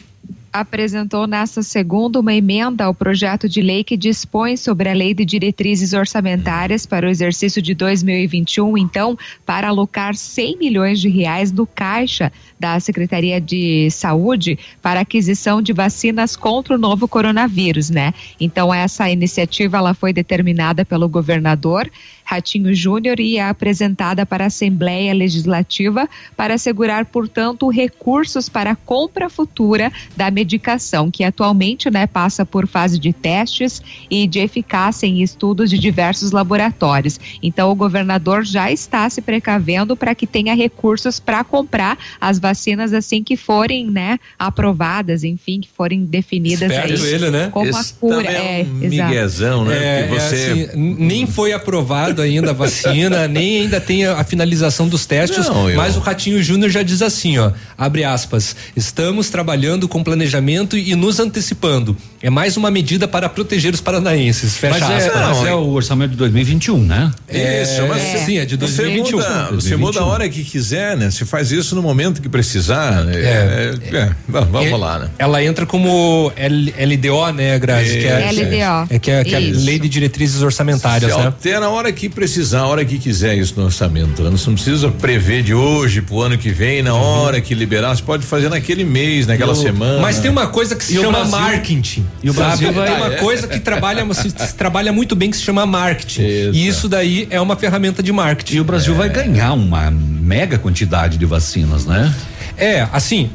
apresentou 0.52 1.26
nesta 1.26 1.62
segunda 1.62 2.18
uma 2.18 2.32
emenda 2.32 2.84
ao 2.84 2.94
projeto 2.94 3.46
de 3.46 3.60
lei 3.60 3.84
que 3.84 3.94
dispõe 3.94 4.56
sobre 4.56 4.88
a 4.88 4.94
lei 4.94 5.12
de 5.12 5.22
diretrizes 5.22 5.92
orçamentárias 5.92 6.86
para 6.86 7.06
o 7.06 7.10
exercício 7.10 7.60
de 7.60 7.74
2021, 7.74 8.78
então, 8.78 9.18
para 9.44 9.68
alocar 9.68 10.14
100 10.14 10.56
milhões 10.56 10.98
de 10.98 11.10
reais 11.10 11.50
do 11.50 11.66
caixa 11.66 12.32
da 12.58 12.78
Secretaria 12.80 13.40
de 13.40 13.90
Saúde 13.90 14.58
para 14.80 15.00
aquisição 15.00 15.60
de 15.60 15.72
vacinas 15.72 16.36
contra 16.36 16.74
o 16.74 16.78
novo 16.78 17.06
coronavírus, 17.06 17.90
né? 17.90 18.12
Então 18.40 18.72
essa 18.72 19.10
iniciativa 19.10 19.78
ela 19.78 19.94
foi 19.94 20.12
determinada 20.12 20.84
pelo 20.84 21.08
governador 21.08 21.90
Ratinho 22.26 22.74
Júnior 22.74 23.20
e 23.20 23.38
é 23.38 23.48
apresentada 23.48 24.26
para 24.26 24.44
a 24.44 24.46
Assembleia 24.48 25.14
Legislativa 25.14 26.08
para 26.36 26.54
assegurar, 26.54 27.06
portanto, 27.06 27.68
recursos 27.68 28.48
para 28.48 28.72
a 28.72 28.76
compra 28.76 29.30
futura 29.30 29.92
da 30.16 30.28
medicação, 30.28 31.08
que 31.08 31.22
atualmente 31.22 31.88
né, 31.88 32.04
passa 32.06 32.44
por 32.44 32.66
fase 32.66 32.98
de 32.98 33.12
testes 33.12 33.80
e 34.10 34.26
de 34.26 34.40
eficácia 34.40 35.06
em 35.06 35.22
estudos 35.22 35.70
de 35.70 35.78
diversos 35.78 36.32
laboratórios. 36.32 37.20
Então, 37.40 37.70
o 37.70 37.76
governador 37.76 38.44
já 38.44 38.72
está 38.72 39.08
se 39.08 39.22
precavendo 39.22 39.96
para 39.96 40.14
que 40.14 40.26
tenha 40.26 40.54
recursos 40.54 41.20
para 41.20 41.44
comprar 41.44 41.96
as 42.20 42.40
vacinas 42.46 42.92
assim 42.92 43.24
que 43.24 43.36
forem 43.36 43.90
né, 43.90 44.18
aprovadas, 44.38 45.24
enfim, 45.24 45.60
que 45.60 45.68
forem 45.76 46.04
definidas 46.04 46.70
Esperto 46.70 47.02
aí 47.02 47.12
ele, 47.12 47.30
né? 47.30 47.48
como 47.52 47.66
a 47.76 47.80
Esse 47.80 47.94
cura. 47.94 48.16
também 48.22 48.36
é 48.36 48.66
um 48.70 48.82
exato. 48.84 49.10
miguezão, 49.10 49.64
né? 49.64 49.76
É, 49.76 50.02
Porque 50.06 50.20
você- 50.20 50.34
é 50.36 50.52
assim, 50.70 50.94
nem 50.98 51.26
foi 51.26 51.52
aprovado 51.52 52.22
ainda 52.22 52.50
a 52.50 52.54
vacina, 52.54 53.26
nem 53.28 53.62
ainda 53.62 53.80
tem 53.80 54.04
a, 54.06 54.20
a 54.20 54.24
finalização 54.24 54.88
dos 54.88 55.04
testes, 55.06 55.48
Não, 55.48 55.68
eu- 55.68 55.76
mas 55.76 55.96
o 55.96 56.00
Ratinho 56.00 56.42
Júnior 56.42 56.70
já 56.70 56.82
diz 56.82 57.02
assim, 57.02 57.36
ó, 57.38 57.50
abre 57.76 58.04
aspas, 58.04 58.54
estamos 58.76 59.28
trabalhando 59.28 59.88
com 59.88 60.02
planejamento 60.04 60.76
e 60.76 60.94
nos 60.94 61.18
antecipando. 61.18 61.96
É 62.22 62.30
mais 62.30 62.56
uma 62.56 62.70
medida 62.70 63.06
para 63.08 63.28
proteger 63.28 63.74
os 63.74 63.80
paranaenses. 63.80 64.56
Fecha 64.56 64.78
Mas 64.80 64.90
é, 65.04 65.06
aspas. 65.08 65.38
mas 65.38 65.46
é 65.48 65.54
o 65.54 65.68
orçamento 65.70 66.10
de 66.12 66.16
2021, 66.16 66.78
né? 66.82 67.12
Isso, 67.28 67.86
mas 67.88 68.02
É, 68.02 68.18
sim, 68.24 68.38
é 68.38 68.44
de 68.44 68.56
Você 68.56 68.82
2021. 68.82 69.16
muda, 69.18 69.28
você 69.28 69.50
2021. 69.50 69.78
muda 69.78 70.00
a 70.00 70.04
hora 70.04 70.28
que 70.28 70.42
quiser, 70.44 70.96
né? 70.96 71.10
Você 71.10 71.24
faz 71.24 71.52
isso 71.52 71.74
no 71.74 71.82
momento 71.82 72.20
que 72.22 72.28
precisar. 72.36 73.04
né? 73.04 73.14
É, 73.16 73.74
é, 73.96 74.10
vamos 74.28 74.50
vamos 74.50 74.70
É, 74.72 74.76
lá, 74.76 74.98
né? 74.98 75.08
Ela 75.18 75.42
entra 75.42 75.64
como 75.66 76.30
L- 76.36 76.74
LDO, 76.78 77.32
né, 77.32 77.58
Grazi? 77.58 77.98
Que 77.98 78.06
é, 78.06 78.30
LDO. 78.30 78.94
É 78.94 78.98
que 78.98 79.10
é, 79.10 79.24
que 79.24 79.34
é 79.34 79.38
a 79.38 79.40
Isso. 79.40 79.64
lei 79.64 79.78
de 79.78 79.88
diretrizes 79.88 80.42
orçamentárias, 80.42 81.10
Se 81.12 81.18
né? 81.18 81.26
altera 81.26 81.66
a 81.66 81.70
hora 81.70 81.90
que 81.92 82.08
precisar, 82.08 82.60
a 82.60 82.66
hora 82.66 82.84
que 82.84 82.98
quiser 82.98 83.36
isso 83.36 83.54
no 83.56 83.64
orçamento. 83.64 84.22
né? 84.22 84.30
Você 84.30 84.48
não 84.48 84.54
precisa 84.54 84.88
prever 84.90 85.42
de 85.42 85.54
hoje 85.54 86.02
pro 86.02 86.20
ano 86.22 86.36
que 86.36 86.50
vem, 86.50 86.82
na 86.82 86.94
hora 86.94 87.40
que 87.40 87.54
liberar. 87.54 87.96
Você 87.96 88.02
pode 88.02 88.24
fazer 88.26 88.48
naquele 88.48 88.84
mês, 88.84 89.26
naquela 89.26 89.52
E 89.52 89.56
o- 89.56 89.62
semana. 89.62 90.00
Mas 90.00 90.18
tem 90.18 90.30
uma 90.30 90.46
coisa 90.48 90.76
que 90.76 90.84
se 90.84 90.96
E 90.96 91.00
chama 91.00 91.24
marketing. 91.24 92.04
e 92.22 92.30
o 92.30 92.34
Brasil 92.34 92.66
sabe? 92.68 92.78
vai- 92.78 92.88
Tem 92.88 92.96
uma 92.96 93.14
é. 93.14 93.16
coisa 93.16 93.48
que 93.48 93.58
trabalha, 93.60 94.04
se, 94.14 94.30
se 94.30 94.54
trabalha 94.54 94.92
muito 94.92 95.14
bem 95.16 95.30
que 95.30 95.36
se 95.36 95.42
chama 95.42 95.64
marketing. 95.66 96.22
Exato. 96.22 96.56
E 96.56 96.66
isso 96.68 96.88
daí 96.88 97.26
é 97.30 97.40
uma 97.40 97.56
ferramenta 97.56 98.02
de 98.02 98.12
marketing. 98.12 98.56
E 98.56 98.60
o 98.60 98.64
Brasil 98.64 98.94
vai 98.94 99.08
ganhar 99.08 99.52
uma 99.54 99.90
mega 99.90 100.58
quantidade 100.58 101.16
de 101.18 101.24
vacinas, 101.24 101.86
né? 101.86 102.12
É, 102.58 102.88
assim, 102.90 103.30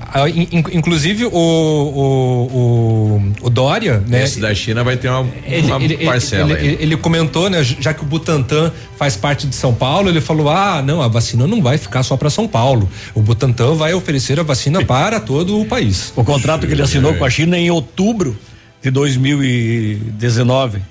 inclusive 0.74 1.26
o, 1.26 1.30
o, 1.32 2.48
o, 2.58 3.34
o 3.44 3.50
Dória, 3.52 4.04
né? 4.08 4.24
Esse 4.24 4.40
da 4.40 4.54
China 4.56 4.84
vai 4.84 4.98
ter 4.98 5.10
uma, 5.10 5.28
Ele, 5.46 5.68
uma 5.68 5.84
ele- 5.84 5.98
parcela. 6.06 6.52
ele- 6.60 6.78
ele 6.82 6.98
comentou, 6.98 7.48
né, 7.50 7.64
já 7.64 7.94
que 7.94 8.02
o 8.02 8.06
Butantan 8.06 8.72
faz 8.98 9.16
parte 9.16 9.46
de 9.46 9.56
São 9.56 9.74
Paulo, 9.76 10.10
ele 10.10 10.20
falou: 10.22 10.50
ah, 10.50 10.82
não, 10.82 11.02
a 11.04 11.08
vacina 11.08 11.46
não 11.46 11.62
vai 11.62 11.78
ficar 11.78 12.02
só 12.02 12.18
para 12.18 12.32
São 12.32 12.48
Paulo. 12.48 12.90
O 13.14 13.22
Butantan 13.22 13.76
vai 13.76 13.94
oferecer 13.94 14.40
a 14.40 14.44
vacina 14.44 14.84
para 14.84 15.20
todo 15.20 15.60
o 15.62 15.66
país. 15.66 16.12
O 16.16 16.24
contrato 16.24 16.66
que 16.66 16.74
ele 16.74 16.82
assinou 16.82 17.14
com 17.14 17.24
a 17.24 17.30
China 17.30 17.58
em 17.58 17.70
outubro 17.70 18.36
de 18.82 18.90
2019. 18.90 20.82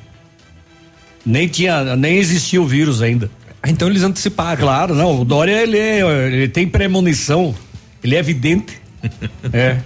Nem 1.27 1.49
tinha, 1.49 1.97
nem 1.97 2.17
existia 2.17 2.63
o 2.63 2.67
vírus 2.67 3.03
ainda. 3.03 3.31
Ah, 3.63 3.69
então 3.69 3.89
eles 3.89 4.03
anteciparam. 4.03 4.61
Claro, 4.61 4.95
não. 4.95 5.21
O 5.21 5.25
Dória 5.25 5.61
ele, 5.63 5.77
é- 5.79 6.27
ele 6.29 6.49
tem 6.49 6.67
premonição, 6.67 7.55
ele 8.03 8.17
é 8.17 8.19
evidente. 8.19 8.81
É. 9.53 9.79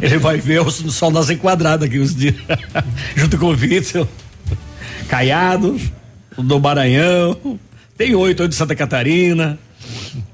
Ele 0.00 0.18
vai 0.18 0.38
ver 0.38 0.60
o 0.60 0.70
sol 0.70 1.10
nascer 1.10 1.36
quadrado 1.36 1.84
aqui 1.84 1.98
uns 1.98 2.14
dias. 2.14 2.36
Junto 3.16 3.36
com 3.36 3.46
o 3.46 3.50
Witzel. 3.50 4.08
Caiado, 5.08 5.78
o 6.36 6.42
do 6.44 6.60
Maranhão. 6.60 7.58
Tem 7.98 8.14
oito 8.14 8.46
de 8.46 8.54
Santa 8.54 8.76
Catarina. 8.76 9.58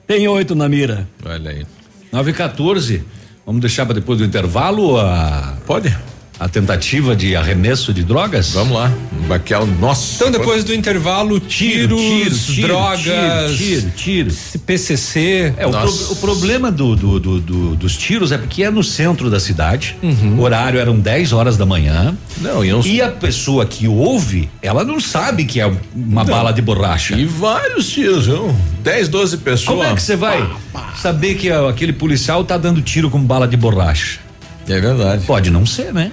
Tem 0.06 0.28
oito 0.28 0.55
na 0.55 0.68
mira. 0.68 1.09
Olha 1.24 1.50
aí. 1.50 1.66
9 2.12 2.30
e 2.30 2.34
14. 2.34 3.05
Vamos 3.46 3.62
deixar 3.62 3.86
para 3.86 3.94
depois 3.94 4.18
do 4.18 4.24
intervalo 4.26 4.98
a. 4.98 5.56
Pode? 5.66 5.96
A 6.40 6.48
tentativa 6.48 7.16
de 7.16 7.35
arremesso 7.35 7.93
de 7.93 8.05
drogas? 8.05 8.52
Vamos 8.52 8.74
lá. 8.77 8.93
Baquel, 9.27 9.66
nossa. 9.66 10.15
Então, 10.15 10.31
depois 10.31 10.62
do 10.62 10.73
intervalo, 10.73 11.40
tiros, 11.40 12.01
tiro, 12.01 12.39
tiro, 12.39 12.69
drogas, 12.69 13.56
tiro, 13.56 13.90
tiro, 13.97 14.31
PCC. 14.65 15.52
É, 15.56 15.66
o, 15.66 15.70
pro- 15.70 16.12
o 16.12 16.16
problema 16.16 16.70
do, 16.70 16.94
do- 16.94 17.19
do- 17.19 17.40
do- 17.40 17.77
dos 17.77 17.97
tiros 17.97 18.31
é 18.31 18.39
porque 18.39 18.62
é 18.62 18.70
no 18.70 18.85
centro 18.85 19.28
da 19.28 19.40
cidade. 19.40 19.97
O 20.39 20.40
horário 20.43 20.78
eram 20.78 20.98
10 20.98 21.32
horas 21.32 21.56
da 21.56 21.66
manhã. 21.66 22.16
Não, 22.40 22.65
e, 22.65 22.73
uns- 22.73 22.86
E 22.86 23.02
a 23.02 23.09
pessoa 23.10 23.66
que 23.66 23.89
ouve, 23.89 24.48
ela 24.62 24.85
não 24.85 25.01
sabe 25.01 25.44
que 25.44 25.60
é 25.60 25.66
uma 25.66 26.23
Não. 26.23 26.24
bala 26.24 26.52
de 26.52 26.62
borracha. 26.62 27.16
E 27.16 27.24
vários 27.24 27.89
tiros, 27.90 28.27
viu? 28.27 28.55
10, 28.85 29.09
12 29.09 29.39
pessoas. 29.39 29.66
Como 29.69 29.82
é 29.82 29.93
que 29.93 30.01
você 30.02 30.15
vai 30.15 30.48
saber 31.02 31.35
que 31.35 31.51
aquele 31.51 31.93
policial 31.93 32.44
tá 32.44 32.56
dando 32.56 32.81
tiro 32.81 33.10
com 33.10 33.20
bala 33.20 33.48
de 33.48 33.56
borracha? 33.56 34.20
É 34.69 34.78
verdade. 34.81 35.24
Pode 35.27 35.51
não 35.51 35.66
ser, 35.66 35.93
né? 35.93 36.12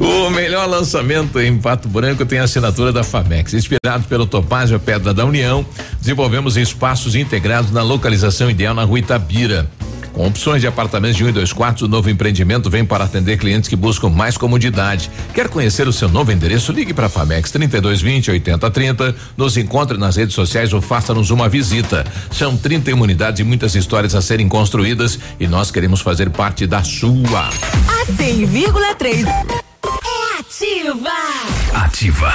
O 0.00 0.30
melhor 0.30 0.68
lançamento 0.68 1.40
em 1.40 1.58
Pato 1.58 1.88
Branco 1.88 2.24
tem 2.24 2.38
a 2.38 2.44
assinatura 2.44 2.92
da 2.92 3.02
Famex. 3.02 3.54
Inspirado 3.54 4.04
pelo 4.08 4.26
Topázio 4.26 4.78
Pedra 4.78 5.12
da 5.12 5.24
União, 5.24 5.66
desenvolvemos 6.00 6.56
espaços 6.56 7.16
integrados 7.16 7.72
na 7.72 7.82
localização 7.82 8.48
ideal 8.50 8.74
na 8.74 8.84
rua 8.84 9.00
Itabira. 9.00 9.68
Com 10.12 10.26
opções 10.26 10.60
de 10.60 10.66
apartamentos 10.66 11.16
de 11.16 11.22
um 11.22 11.28
e 11.28 11.32
dois 11.32 11.52
quartos, 11.52 11.82
o 11.82 11.88
novo 11.88 12.10
empreendimento 12.10 12.68
vem 12.68 12.84
para 12.84 13.04
atender 13.04 13.38
clientes 13.38 13.68
que 13.68 13.76
buscam 13.76 14.08
mais 14.08 14.36
comodidade. 14.36 15.08
Quer 15.32 15.48
conhecer 15.48 15.86
o 15.86 15.92
seu 15.92 16.08
novo 16.08 16.32
endereço? 16.32 16.72
Ligue 16.72 16.92
para 16.92 17.06
a 17.06 17.08
Famex 17.08 17.52
3220 17.52 18.32
8030. 18.32 19.14
Nos 19.36 19.56
encontre 19.56 19.96
nas 19.96 20.16
redes 20.16 20.34
sociais 20.34 20.72
ou 20.72 20.80
faça-nos 20.80 21.30
uma 21.30 21.48
visita. 21.48 22.04
São 22.32 22.56
31 22.56 23.00
unidades 23.00 23.40
e 23.40 23.44
muitas 23.44 23.76
histórias 23.76 24.14
a 24.14 24.20
serem 24.20 24.48
construídas 24.48 25.18
e 25.38 25.46
nós 25.46 25.70
queremos 25.70 26.00
fazer 26.00 26.30
parte 26.30 26.66
da 26.66 26.82
sua. 26.82 27.48
A 27.48 28.06
100,3 28.12 29.24
é 29.24 29.67
ativa. 30.58 31.12
Ativa. 31.72 32.34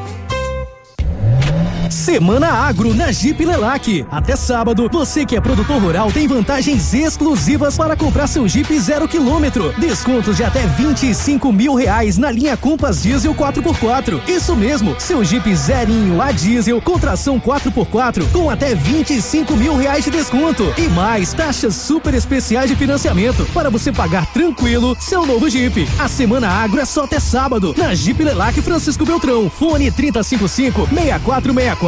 Semana 1.91 2.47
Agro 2.47 2.93
na 2.93 3.11
Jeep 3.11 3.43
Lelac. 3.45 4.05
Até 4.09 4.37
sábado, 4.37 4.89
você 4.89 5.25
que 5.25 5.35
é 5.35 5.41
produtor 5.41 5.77
rural 5.81 6.09
tem 6.09 6.25
vantagens 6.25 6.93
exclusivas 6.93 7.75
para 7.77 7.97
comprar 7.97 8.27
seu 8.27 8.47
Jeep 8.47 8.79
zero 8.79 9.09
quilômetro. 9.09 9.73
Descontos 9.77 10.37
de 10.37 10.43
até 10.43 10.65
25 10.65 11.51
mil 11.51 11.75
reais 11.75 12.17
na 12.17 12.31
linha 12.31 12.55
Compass 12.55 13.03
Diesel 13.03 13.35
4x4. 13.35 14.21
Isso 14.25 14.55
mesmo, 14.55 14.95
seu 14.99 15.21
Jeep 15.21 15.53
zerinho 15.53 16.21
a 16.21 16.31
diesel 16.31 16.81
com 16.81 16.97
tração 16.97 17.37
4x4 17.41 18.31
com 18.31 18.49
até 18.49 18.73
25 18.73 19.57
mil 19.57 19.75
reais 19.75 20.05
de 20.05 20.11
desconto. 20.11 20.73
E 20.77 20.87
mais 20.87 21.33
taxas 21.33 21.75
super 21.75 22.13
especiais 22.13 22.69
de 22.69 22.75
financiamento 22.75 23.45
para 23.53 23.69
você 23.69 23.91
pagar 23.91 24.25
tranquilo 24.27 24.95
seu 24.97 25.25
novo 25.25 25.49
Jeep. 25.49 25.85
A 25.99 26.07
Semana 26.07 26.47
Agro 26.47 26.79
é 26.79 26.85
só 26.85 27.03
até 27.03 27.19
sábado 27.19 27.75
na 27.77 27.93
Jeep 27.93 28.23
Lelac 28.23 28.61
Francisco 28.61 29.05
Beltrão. 29.05 29.49
Fone 29.49 29.91
3055 29.91 30.87
6464. 30.87 31.80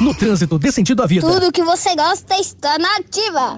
No 0.00 0.12
trânsito 0.12 0.58
dê 0.58 0.72
sentido 0.72 1.02
à 1.02 1.06
vida. 1.06 1.24
Tudo 1.24 1.52
que 1.52 1.62
você 1.62 1.94
gosta 1.94 2.36
está 2.36 2.76
na 2.78 2.96
ativa. 2.96 3.56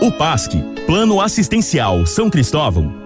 O 0.00 0.12
PASC, 0.12 0.52
Plano 0.86 1.20
Assistencial 1.20 2.06
São 2.06 2.30
Cristóvão, 2.30 3.05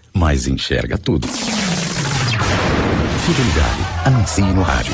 mas 0.13 0.47
enxerga 0.47 0.97
tudo. 0.97 1.27
Fique 3.25 3.41
ligado, 3.41 4.07
anuncie 4.07 4.43
no 4.43 4.61
rádio. 4.61 4.93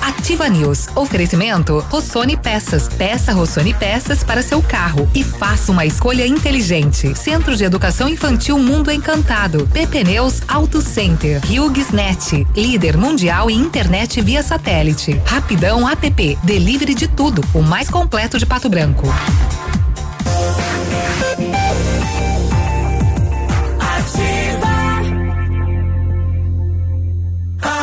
Ativa 0.00 0.48
News. 0.48 0.88
Oferecimento 0.94 1.78
Rossoni 1.90 2.36
Peças. 2.36 2.88
Peça 2.88 3.32
Rossoni 3.32 3.74
Peças 3.74 4.22
para 4.22 4.42
seu 4.42 4.62
carro 4.62 5.08
e 5.14 5.24
faça 5.24 5.72
uma 5.72 5.84
escolha 5.84 6.26
inteligente. 6.26 7.12
Centro 7.18 7.56
de 7.56 7.64
Educação 7.64 8.08
Infantil 8.08 8.58
Mundo 8.58 8.90
Encantado. 8.90 9.66
PP 9.72 10.04
Neus 10.04 10.40
Auto 10.46 10.80
Center. 10.80 11.40
HughesNet. 11.44 12.46
Líder 12.56 12.96
mundial 12.96 13.50
em 13.50 13.58
internet 13.58 14.20
via 14.20 14.42
satélite. 14.42 15.20
Rapidão 15.26 15.88
App. 15.88 16.38
Delivery 16.44 16.94
de 16.94 17.08
tudo. 17.08 17.42
O 17.52 17.60
mais 17.60 17.90
completo 17.90 18.38
de 18.38 18.46
Pato 18.46 18.68
Branco. 18.68 19.08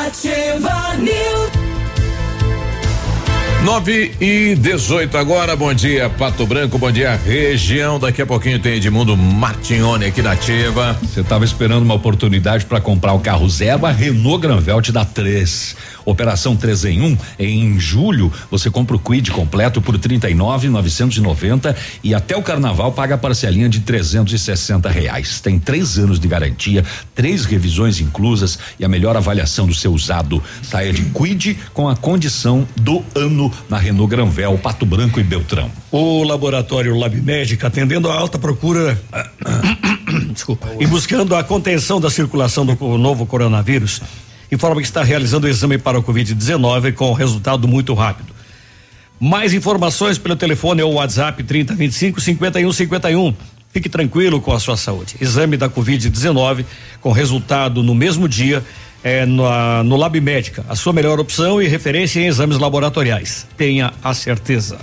Ativa 0.09 0.95
News. 0.97 1.49
9 3.63 4.15
e 4.19 4.55
18 4.55 5.17
agora, 5.17 5.55
bom 5.55 5.73
dia 5.73 6.09
Pato 6.09 6.45
Branco, 6.45 6.77
bom 6.77 6.91
dia 6.91 7.15
região. 7.15 7.99
Daqui 7.99 8.21
a 8.21 8.25
pouquinho 8.25 8.57
tem 8.57 8.75
Edmundo 8.75 9.15
Martignoni 9.15 10.05
aqui 10.05 10.21
na 10.21 10.31
Ativa. 10.31 10.97
Você 11.01 11.21
estava 11.21 11.45
esperando 11.45 11.83
uma 11.83 11.93
oportunidade 11.93 12.65
para 12.65 12.81
comprar 12.81 13.13
o 13.13 13.19
carro 13.19 13.47
zero, 13.47 13.85
a 13.85 13.91
Renault 13.91 14.41
Granvel 14.41 14.81
te 14.81 14.91
dá 14.91 15.05
três. 15.05 15.75
Operação 16.05 16.55
3 16.55 16.85
em 16.85 17.01
1, 17.01 17.05
um, 17.05 17.17
em 17.39 17.79
julho 17.79 18.31
você 18.49 18.69
compra 18.69 18.95
o 18.95 18.99
Quid 18.99 19.31
completo 19.31 19.81
por 19.81 19.97
39,990 19.97 21.75
e 22.03 22.13
até 22.13 22.35
o 22.35 22.41
carnaval 22.41 22.91
paga 22.91 23.15
a 23.15 23.17
parcelinha 23.17 23.69
de 23.69 23.81
360 23.81 24.89
reais. 24.89 25.39
Tem 25.41 25.59
três 25.59 25.97
anos 25.97 26.19
de 26.19 26.27
garantia, 26.27 26.83
três 27.13 27.45
revisões 27.45 27.99
inclusas 27.99 28.59
e 28.79 28.85
a 28.85 28.87
melhor 28.87 29.15
avaliação 29.15 29.67
do 29.67 29.73
seu 29.73 29.93
usado. 29.93 30.41
Saia 30.61 30.93
de 30.93 31.03
Quid 31.03 31.57
com 31.73 31.87
a 31.87 31.95
condição 31.95 32.67
do 32.75 33.03
ano 33.15 33.51
na 33.69 33.77
Renault 33.77 34.09
Granvel, 34.09 34.57
Pato 34.57 34.85
Branco 34.85 35.19
e 35.19 35.23
Beltrão. 35.23 35.71
O 35.91 36.23
laboratório 36.23 36.97
Lab 36.97 37.19
Médica, 37.21 37.67
atendendo 37.67 38.09
a 38.09 38.15
alta 38.15 38.37
procura, 38.37 38.99
desculpa, 40.31 40.67
e 40.79 40.85
buscando 40.85 41.35
a 41.35 41.43
contenção 41.43 41.99
da 41.99 42.09
circulação 42.09 42.65
do 42.65 42.75
novo 42.97 43.25
coronavírus, 43.25 44.01
informa 44.51 44.81
que 44.81 44.87
está 44.87 45.03
realizando 45.03 45.45
o 45.45 45.49
exame 45.49 45.77
para 45.77 45.99
o 45.99 46.03
Covid-19 46.03 46.93
com 46.93 47.13
resultado 47.13 47.67
muito 47.67 47.93
rápido. 47.93 48.33
Mais 49.19 49.53
informações 49.53 50.17
pelo 50.17 50.35
telefone 50.35 50.81
ou 50.81 50.93
WhatsApp 50.93 51.43
3025 51.43 52.21
5151. 52.21 53.33
Fique 53.71 53.89
tranquilo 53.89 54.41
com 54.41 54.51
a 54.51 54.59
sua 54.59 54.77
saúde. 54.77 55.15
Exame 55.21 55.57
da 55.57 55.69
Covid-19 55.69 56.65
com 57.01 57.11
resultado 57.11 57.83
no 57.83 57.93
mesmo 57.93 58.27
dia 58.27 58.63
é 59.03 59.25
no, 59.25 59.43
no 59.83 59.95
Lab 59.95 60.19
Médica, 60.19 60.65
a 60.67 60.75
sua 60.75 60.91
melhor 60.91 61.19
opção 61.19 61.61
e 61.61 61.67
referência 61.67 62.19
em 62.19 62.25
exames 62.25 62.57
laboratoriais. 62.57 63.47
Tenha 63.55 63.93
a 64.03 64.13
certeza. 64.13 64.77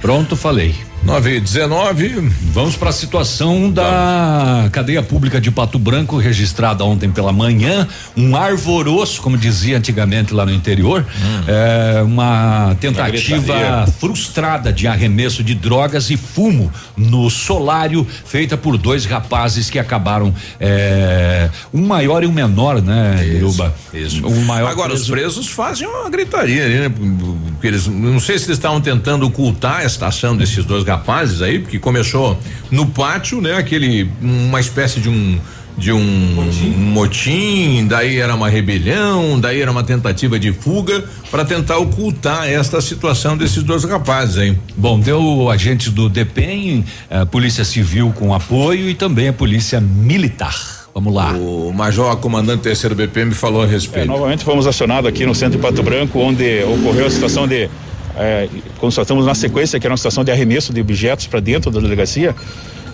Pronto, 0.00 0.36
falei. 0.36 0.74
9 1.02 1.36
e 1.36 1.40
19. 1.40 2.30
Vamos 2.52 2.76
para 2.76 2.90
a 2.90 2.92
situação 2.92 3.70
da 3.70 4.68
cadeia 4.72 5.02
pública 5.02 5.40
de 5.40 5.50
Pato 5.50 5.78
Branco, 5.78 6.18
registrada 6.18 6.84
ontem 6.84 7.10
pela 7.10 7.32
manhã. 7.32 7.88
Um 8.16 8.36
arvoroço, 8.36 9.22
como 9.22 9.36
dizia 9.38 9.78
antigamente 9.78 10.34
lá 10.34 10.44
no 10.44 10.52
interior, 10.52 11.06
hum. 11.08 11.44
é, 11.46 12.02
uma 12.02 12.76
tentativa 12.80 13.86
frustrada 13.98 14.72
de 14.72 14.86
arremesso 14.86 15.42
de 15.42 15.54
drogas 15.54 16.10
e 16.10 16.16
fumo 16.16 16.70
no 16.96 17.30
solário, 17.30 18.06
feita 18.24 18.56
por 18.56 18.76
dois 18.76 19.04
rapazes 19.06 19.70
que 19.70 19.78
acabaram. 19.78 20.34
É, 20.60 21.48
um 21.72 21.86
maior 21.86 22.22
e 22.22 22.26
um 22.26 22.32
menor, 22.32 22.82
né, 22.82 23.24
Iruba? 23.24 23.74
Isso. 23.94 24.26
Um 24.26 24.44
maior 24.44 24.70
Agora, 24.70 24.90
preso. 24.90 25.04
os 25.04 25.10
presos 25.10 25.48
fazem 25.48 25.86
uma 25.86 26.10
gritaria 26.10 26.64
ali, 26.64 26.74
né? 26.80 26.88
Porque 26.88 27.66
eles, 27.66 27.86
não 27.86 28.20
sei 28.20 28.38
se 28.38 28.46
eles 28.46 28.58
estavam 28.58 28.80
tentando 28.80 29.26
ocultar 29.26 29.78
a 29.78 29.84
estação 29.84 30.36
desses 30.36 30.64
dois 30.64 30.84
rapazes 30.84 30.97
aí, 31.42 31.58
porque 31.58 31.78
começou 31.78 32.38
no 32.70 32.86
pátio, 32.86 33.40
né? 33.40 33.54
Aquele, 33.54 34.10
uma 34.20 34.60
espécie 34.60 35.00
de 35.00 35.08
um 35.08 35.38
de 35.78 35.92
um 35.92 36.34
motim. 36.34 36.70
motim, 36.70 37.86
daí 37.86 38.18
era 38.18 38.34
uma 38.34 38.48
rebelião, 38.48 39.38
daí 39.38 39.62
era 39.62 39.70
uma 39.70 39.84
tentativa 39.84 40.36
de 40.36 40.52
fuga 40.52 41.04
para 41.30 41.44
tentar 41.44 41.78
ocultar 41.78 42.48
esta 42.48 42.80
situação 42.80 43.36
desses 43.36 43.62
dois 43.62 43.84
rapazes 43.84 44.38
aí. 44.38 44.58
Bom, 44.76 44.98
deu 44.98 45.48
agentes 45.48 45.92
do 45.92 46.08
DPEM, 46.08 46.84
a 47.08 47.24
Polícia 47.24 47.64
Civil 47.64 48.12
com 48.16 48.34
apoio 48.34 48.90
e 48.90 48.94
também 48.94 49.28
a 49.28 49.32
Polícia 49.32 49.80
Militar. 49.80 50.78
Vamos 50.92 51.14
lá. 51.14 51.30
O 51.32 51.72
Major 51.72 52.16
Comandante 52.16 52.62
Terceiro 52.62 52.96
BPM 52.96 53.32
falou 53.32 53.62
a 53.62 53.66
respeito. 53.66 54.02
É, 54.02 54.06
novamente 54.06 54.42
fomos 54.42 54.66
acionados 54.66 55.08
aqui 55.08 55.24
no 55.24 55.32
centro 55.32 55.56
de 55.56 55.62
Pato 55.62 55.80
Branco, 55.80 56.18
onde 56.18 56.64
ocorreu 56.64 57.06
a 57.06 57.10
situação 57.10 57.46
de 57.46 57.70
é, 58.18 58.48
constatamos 58.78 59.24
na 59.24 59.34
sequência 59.34 59.78
que 59.78 59.86
era 59.86 59.92
uma 59.92 59.96
situação 59.96 60.24
de 60.24 60.30
arremesso 60.30 60.72
de 60.72 60.80
objetos 60.80 61.26
para 61.26 61.40
dentro 61.40 61.70
da 61.70 61.80
delegacia 61.80 62.34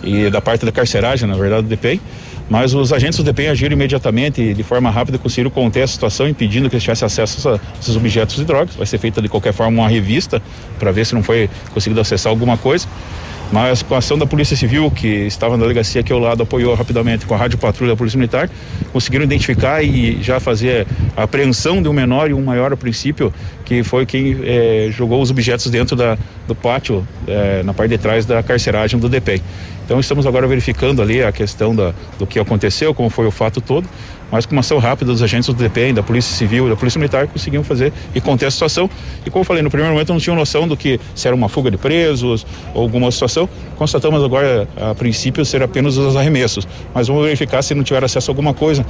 e 0.03 0.29
da 0.29 0.39
parte 0.39 0.65
da 0.65 0.71
carceragem, 0.71 1.27
na 1.27 1.35
verdade, 1.35 1.63
do 1.63 1.69
DPEM. 1.69 1.99
Mas 2.47 2.75
os 2.75 2.93
agentes 2.93 3.17
do 3.17 3.23
DPEM 3.23 3.49
agiram 3.49 3.73
imediatamente 3.73 4.39
e 4.39 4.53
de 4.53 4.61
forma 4.61 4.91
rápida 4.91 5.17
conseguiram 5.17 5.49
conter 5.49 5.81
a 5.81 5.87
situação, 5.87 6.27
impedindo 6.27 6.69
que 6.69 6.75
eles 6.75 6.83
tivessem 6.83 7.05
acesso 7.05 7.49
a 7.49 7.59
esses 7.81 7.95
objetos 7.95 8.35
de 8.35 8.45
drogas. 8.45 8.75
Vai 8.75 8.85
ser 8.85 8.99
feita 8.99 9.19
de 9.19 9.27
qualquer 9.27 9.51
forma 9.51 9.81
uma 9.81 9.89
revista 9.89 10.39
para 10.77 10.91
ver 10.91 11.05
se 11.05 11.15
não 11.15 11.23
foi 11.23 11.49
conseguido 11.73 11.99
acessar 11.99 12.29
alguma 12.29 12.55
coisa. 12.55 12.87
Mas 13.51 13.81
com 13.81 13.95
a 13.95 13.99
ação 13.99 14.17
da 14.17 14.25
Polícia 14.25 14.55
Civil, 14.55 14.89
que 14.91 15.07
estava 15.07 15.55
na 15.55 15.63
delegacia 15.63 16.01
aqui 16.01 16.11
ao 16.11 16.19
lado, 16.19 16.43
apoiou 16.43 16.73
rapidamente 16.73 17.25
com 17.25 17.33
a 17.33 17.37
Rádio 17.37 17.57
Patrulha 17.57 17.91
da 17.91 17.97
Polícia 17.97 18.17
Militar, 18.17 18.49
conseguiram 18.91 19.23
identificar 19.23 19.83
e 19.83 20.21
já 20.21 20.39
fazer 20.39 20.87
a 21.15 21.23
apreensão 21.23 21.81
de 21.81 21.87
um 21.87 21.93
menor 21.93 22.29
e 22.29 22.33
um 22.33 22.43
maior 22.43 22.73
a 22.73 22.77
princípio, 22.77 23.33
que 23.63 23.83
foi 23.83 24.05
quem 24.05 24.37
eh, 24.43 24.89
jogou 24.91 25.21
os 25.21 25.31
objetos 25.31 25.69
dentro 25.69 25.95
da, 25.95 26.17
do 26.47 26.55
pátio, 26.55 27.07
eh, 27.27 27.61
na 27.63 27.73
parte 27.73 27.91
de 27.91 27.97
trás 27.97 28.25
da 28.25 28.41
carceragem 28.41 28.99
do 28.99 29.07
DPEM. 29.07 29.41
Então 29.85 29.99
estamos 29.99 30.25
agora 30.25 30.47
verificando 30.47 30.99
ali 30.99 31.23
a 31.23 31.31
questão 31.31 31.75
da, 31.75 31.93
do 32.17 32.25
que 32.25 32.39
aconteceu, 32.39 32.93
como 32.93 33.07
foi 33.07 33.27
o 33.27 33.31
fato 33.31 33.61
todo, 33.61 33.87
mas 34.31 34.45
com 34.45 34.53
uma 34.53 34.61
ação 34.61 34.77
rápida 34.79 35.11
dos 35.11 35.21
agentes 35.21 35.47
do 35.47 35.53
DPEM, 35.53 35.93
da 35.93 36.03
Polícia 36.03 36.35
Civil, 36.35 36.69
da 36.69 36.75
Polícia 36.75 36.99
Militar, 36.99 37.27
conseguiam 37.27 37.63
fazer 37.63 37.93
e 38.13 38.21
conter 38.21 38.47
a 38.47 38.51
situação. 38.51 38.89
E 39.25 39.29
como 39.29 39.41
eu 39.41 39.45
falei, 39.45 39.61
no 39.61 39.69
primeiro 39.69 39.93
momento 39.93 40.11
não 40.11 40.19
tinham 40.19 40.35
noção 40.35 40.67
do 40.67 40.75
que 40.75 40.99
se 41.13 41.27
era 41.27 41.35
uma 41.35 41.49
fuga 41.49 41.71
de 41.71 41.77
presos 41.77 42.45
ou 42.73 42.83
alguma 42.83 43.11
situação. 43.11 43.47
Constatamos 43.75 44.23
agora, 44.23 44.67
a 44.77 44.95
princípio, 44.95 45.43
ser 45.45 45.61
apenas 45.61 45.97
os 45.97 46.15
arremessos, 46.15 46.67
mas 46.93 47.07
vamos 47.07 47.23
verificar 47.23 47.61
se 47.61 47.73
não 47.75 47.83
tiver 47.83 48.03
acesso 48.03 48.29
a 48.29 48.31
alguma 48.31 48.53
coisa. 48.53 48.85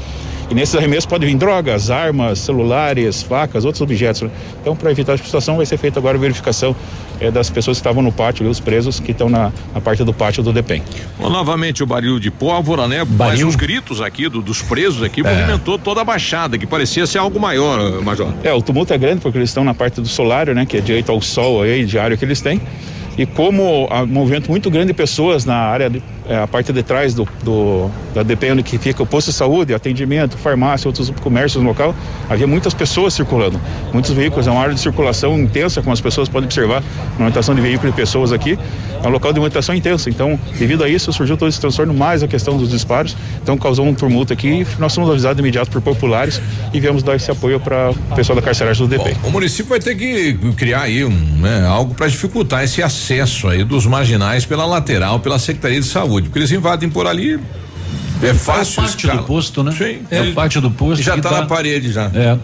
E 0.49 0.53
nesses 0.53 0.75
arremessos 0.75 1.05
pode 1.05 1.25
vir 1.25 1.35
drogas, 1.35 1.89
armas, 1.89 2.39
celulares, 2.39 3.23
facas, 3.23 3.65
outros 3.65 3.81
objetos. 3.81 4.29
Então, 4.61 4.75
para 4.75 4.91
evitar 4.91 5.13
a 5.13 5.17
situação, 5.17 5.57
vai 5.57 5.65
ser 5.65 5.77
feita 5.77 5.99
agora 5.99 6.17
a 6.17 6.21
verificação 6.21 6.75
eh, 7.19 7.31
das 7.31 7.49
pessoas 7.49 7.77
que 7.77 7.81
estavam 7.81 8.01
no 8.03 8.11
pátio, 8.11 8.45
e 8.45 8.49
os 8.49 8.59
presos 8.59 8.99
que 8.99 9.11
estão 9.11 9.29
na, 9.29 9.51
na 9.73 9.81
parte 9.81 10.03
do 10.03 10.13
pátio 10.13 10.41
do 10.43 10.51
DPEM. 10.53 10.81
Bom, 11.19 11.29
novamente 11.29 11.83
o 11.83 11.85
baril 11.85 12.19
de 12.19 12.29
pólvora, 12.31 12.87
né? 12.87 13.05
Mas 13.17 13.41
os 13.43 13.55
gritos 13.55 14.01
aqui 14.01 14.27
do- 14.29 14.41
dos 14.41 14.61
presos 14.61 15.03
aqui 15.03 15.21
movimentou 15.23 15.77
toda 15.77 16.01
a 16.01 16.03
baixada, 16.03 16.57
que 16.57 16.65
parecia 16.67 17.05
ser 17.07 17.17
algo 17.19 17.39
maior, 17.39 18.01
Major. 18.03 18.31
É, 18.43 18.53
o 18.53 18.61
tumulto 18.61 18.93
é 18.93 18.97
grande 18.97 19.21
porque 19.21 19.37
eles 19.37 19.49
estão 19.49 19.63
na 19.63 19.73
parte 19.73 20.01
do 20.01 20.07
solário, 20.07 20.53
né? 20.53 20.65
Que 20.65 20.77
é 20.77 20.81
direito 20.81 21.11
ao 21.11 21.21
sol 21.21 21.61
aí, 21.61 21.85
diário 21.85 22.17
que 22.17 22.25
eles 22.25 22.41
têm. 22.41 22.61
E 23.17 23.25
como 23.25 23.87
há 23.89 24.01
um 24.03 24.07
movimento 24.07 24.49
muito 24.51 24.69
grande 24.69 24.87
de 24.87 24.93
pessoas 24.93 25.45
na 25.45 25.55
área, 25.55 25.89
de, 25.89 26.03
é, 26.27 26.37
a 26.37 26.47
parte 26.47 26.71
de 26.73 26.83
trás 26.83 27.13
do, 27.13 27.27
do 27.43 27.89
da 28.13 28.23
DP, 28.23 28.51
onde 28.51 28.63
que 28.63 28.77
fica 28.77 29.03
o 29.03 29.05
posto 29.05 29.31
de 29.31 29.33
saúde, 29.33 29.73
atendimento, 29.73 30.37
farmácia, 30.37 30.87
outros 30.87 31.09
comércios 31.21 31.61
no 31.61 31.69
local, 31.69 31.93
havia 32.29 32.47
muitas 32.47 32.73
pessoas 32.73 33.13
circulando, 33.13 33.59
muitos 33.93 34.11
veículos, 34.11 34.47
é 34.47 34.51
uma 34.51 34.61
área 34.61 34.73
de 34.73 34.79
circulação 34.79 35.37
intensa, 35.37 35.81
como 35.81 35.93
as 35.93 36.01
pessoas 36.01 36.29
podem 36.29 36.45
observar, 36.45 36.81
movimentação 37.11 37.53
de 37.53 37.61
veículos 37.61 37.93
e 37.93 37.95
pessoas 37.95 38.31
aqui, 38.31 38.57
é 39.03 39.07
um 39.07 39.11
local 39.11 39.31
de 39.31 39.39
movimentação 39.39 39.75
intensa. 39.75 40.09
Então, 40.09 40.39
devido 40.57 40.83
a 40.83 40.89
isso, 40.89 41.11
surgiu 41.13 41.37
todo 41.37 41.49
esse 41.49 41.59
transtorno, 41.59 41.93
mais 41.93 42.23
a 42.23 42.27
questão 42.27 42.57
dos 42.57 42.69
disparos, 42.69 43.15
então 43.41 43.57
causou 43.57 43.85
um 43.85 43.93
tumulto 43.93 44.33
aqui. 44.33 44.65
Nós 44.79 44.95
fomos 44.95 45.09
avisados 45.09 45.35
de 45.35 45.41
imediato 45.41 45.69
por 45.69 45.81
populares 45.81 46.41
e 46.73 46.79
viemos 46.79 47.03
dar 47.03 47.15
esse 47.15 47.29
apoio 47.29 47.59
para 47.59 47.91
o 47.91 48.15
pessoal 48.15 48.35
da 48.35 48.41
carceragem 48.41 48.87
do 48.87 48.97
DP. 48.97 49.15
O 49.23 49.29
município 49.29 49.69
vai 49.69 49.79
ter 49.79 49.95
que 49.95 50.33
criar 50.55 50.83
aí 50.83 51.03
um, 51.03 51.09
né, 51.09 51.65
algo 51.67 51.93
para 51.93 52.07
dificultar 52.07 52.63
esse 52.63 52.81
acesso 52.81 53.47
aí 53.47 53.63
dos 53.63 53.85
marginais 53.85 54.45
pela 54.45 54.65
lateral, 54.65 55.19
pela 55.19 55.37
Secretaria 55.37 55.79
de 55.79 55.85
Saúde, 55.85 56.14
porque 56.23 56.39
eles 56.39 56.51
invadem 56.51 56.89
por 56.89 57.05
ali. 57.07 57.39
É 58.23 58.33
fácil. 58.33 58.81
o 58.81 58.85
pátio 58.85 59.11
do 59.11 59.23
posto, 59.23 59.63
né? 59.63 59.71
Sim. 59.71 59.99
É 60.09 60.21
o 60.21 60.33
pátio 60.33 60.61
do 60.61 60.71
posto. 60.71 61.03
Já 61.03 61.15
que 61.15 61.21
tá 61.21 61.31
na 61.31 61.45
parede 61.45 61.91
já. 61.91 62.09
É. 62.13 62.37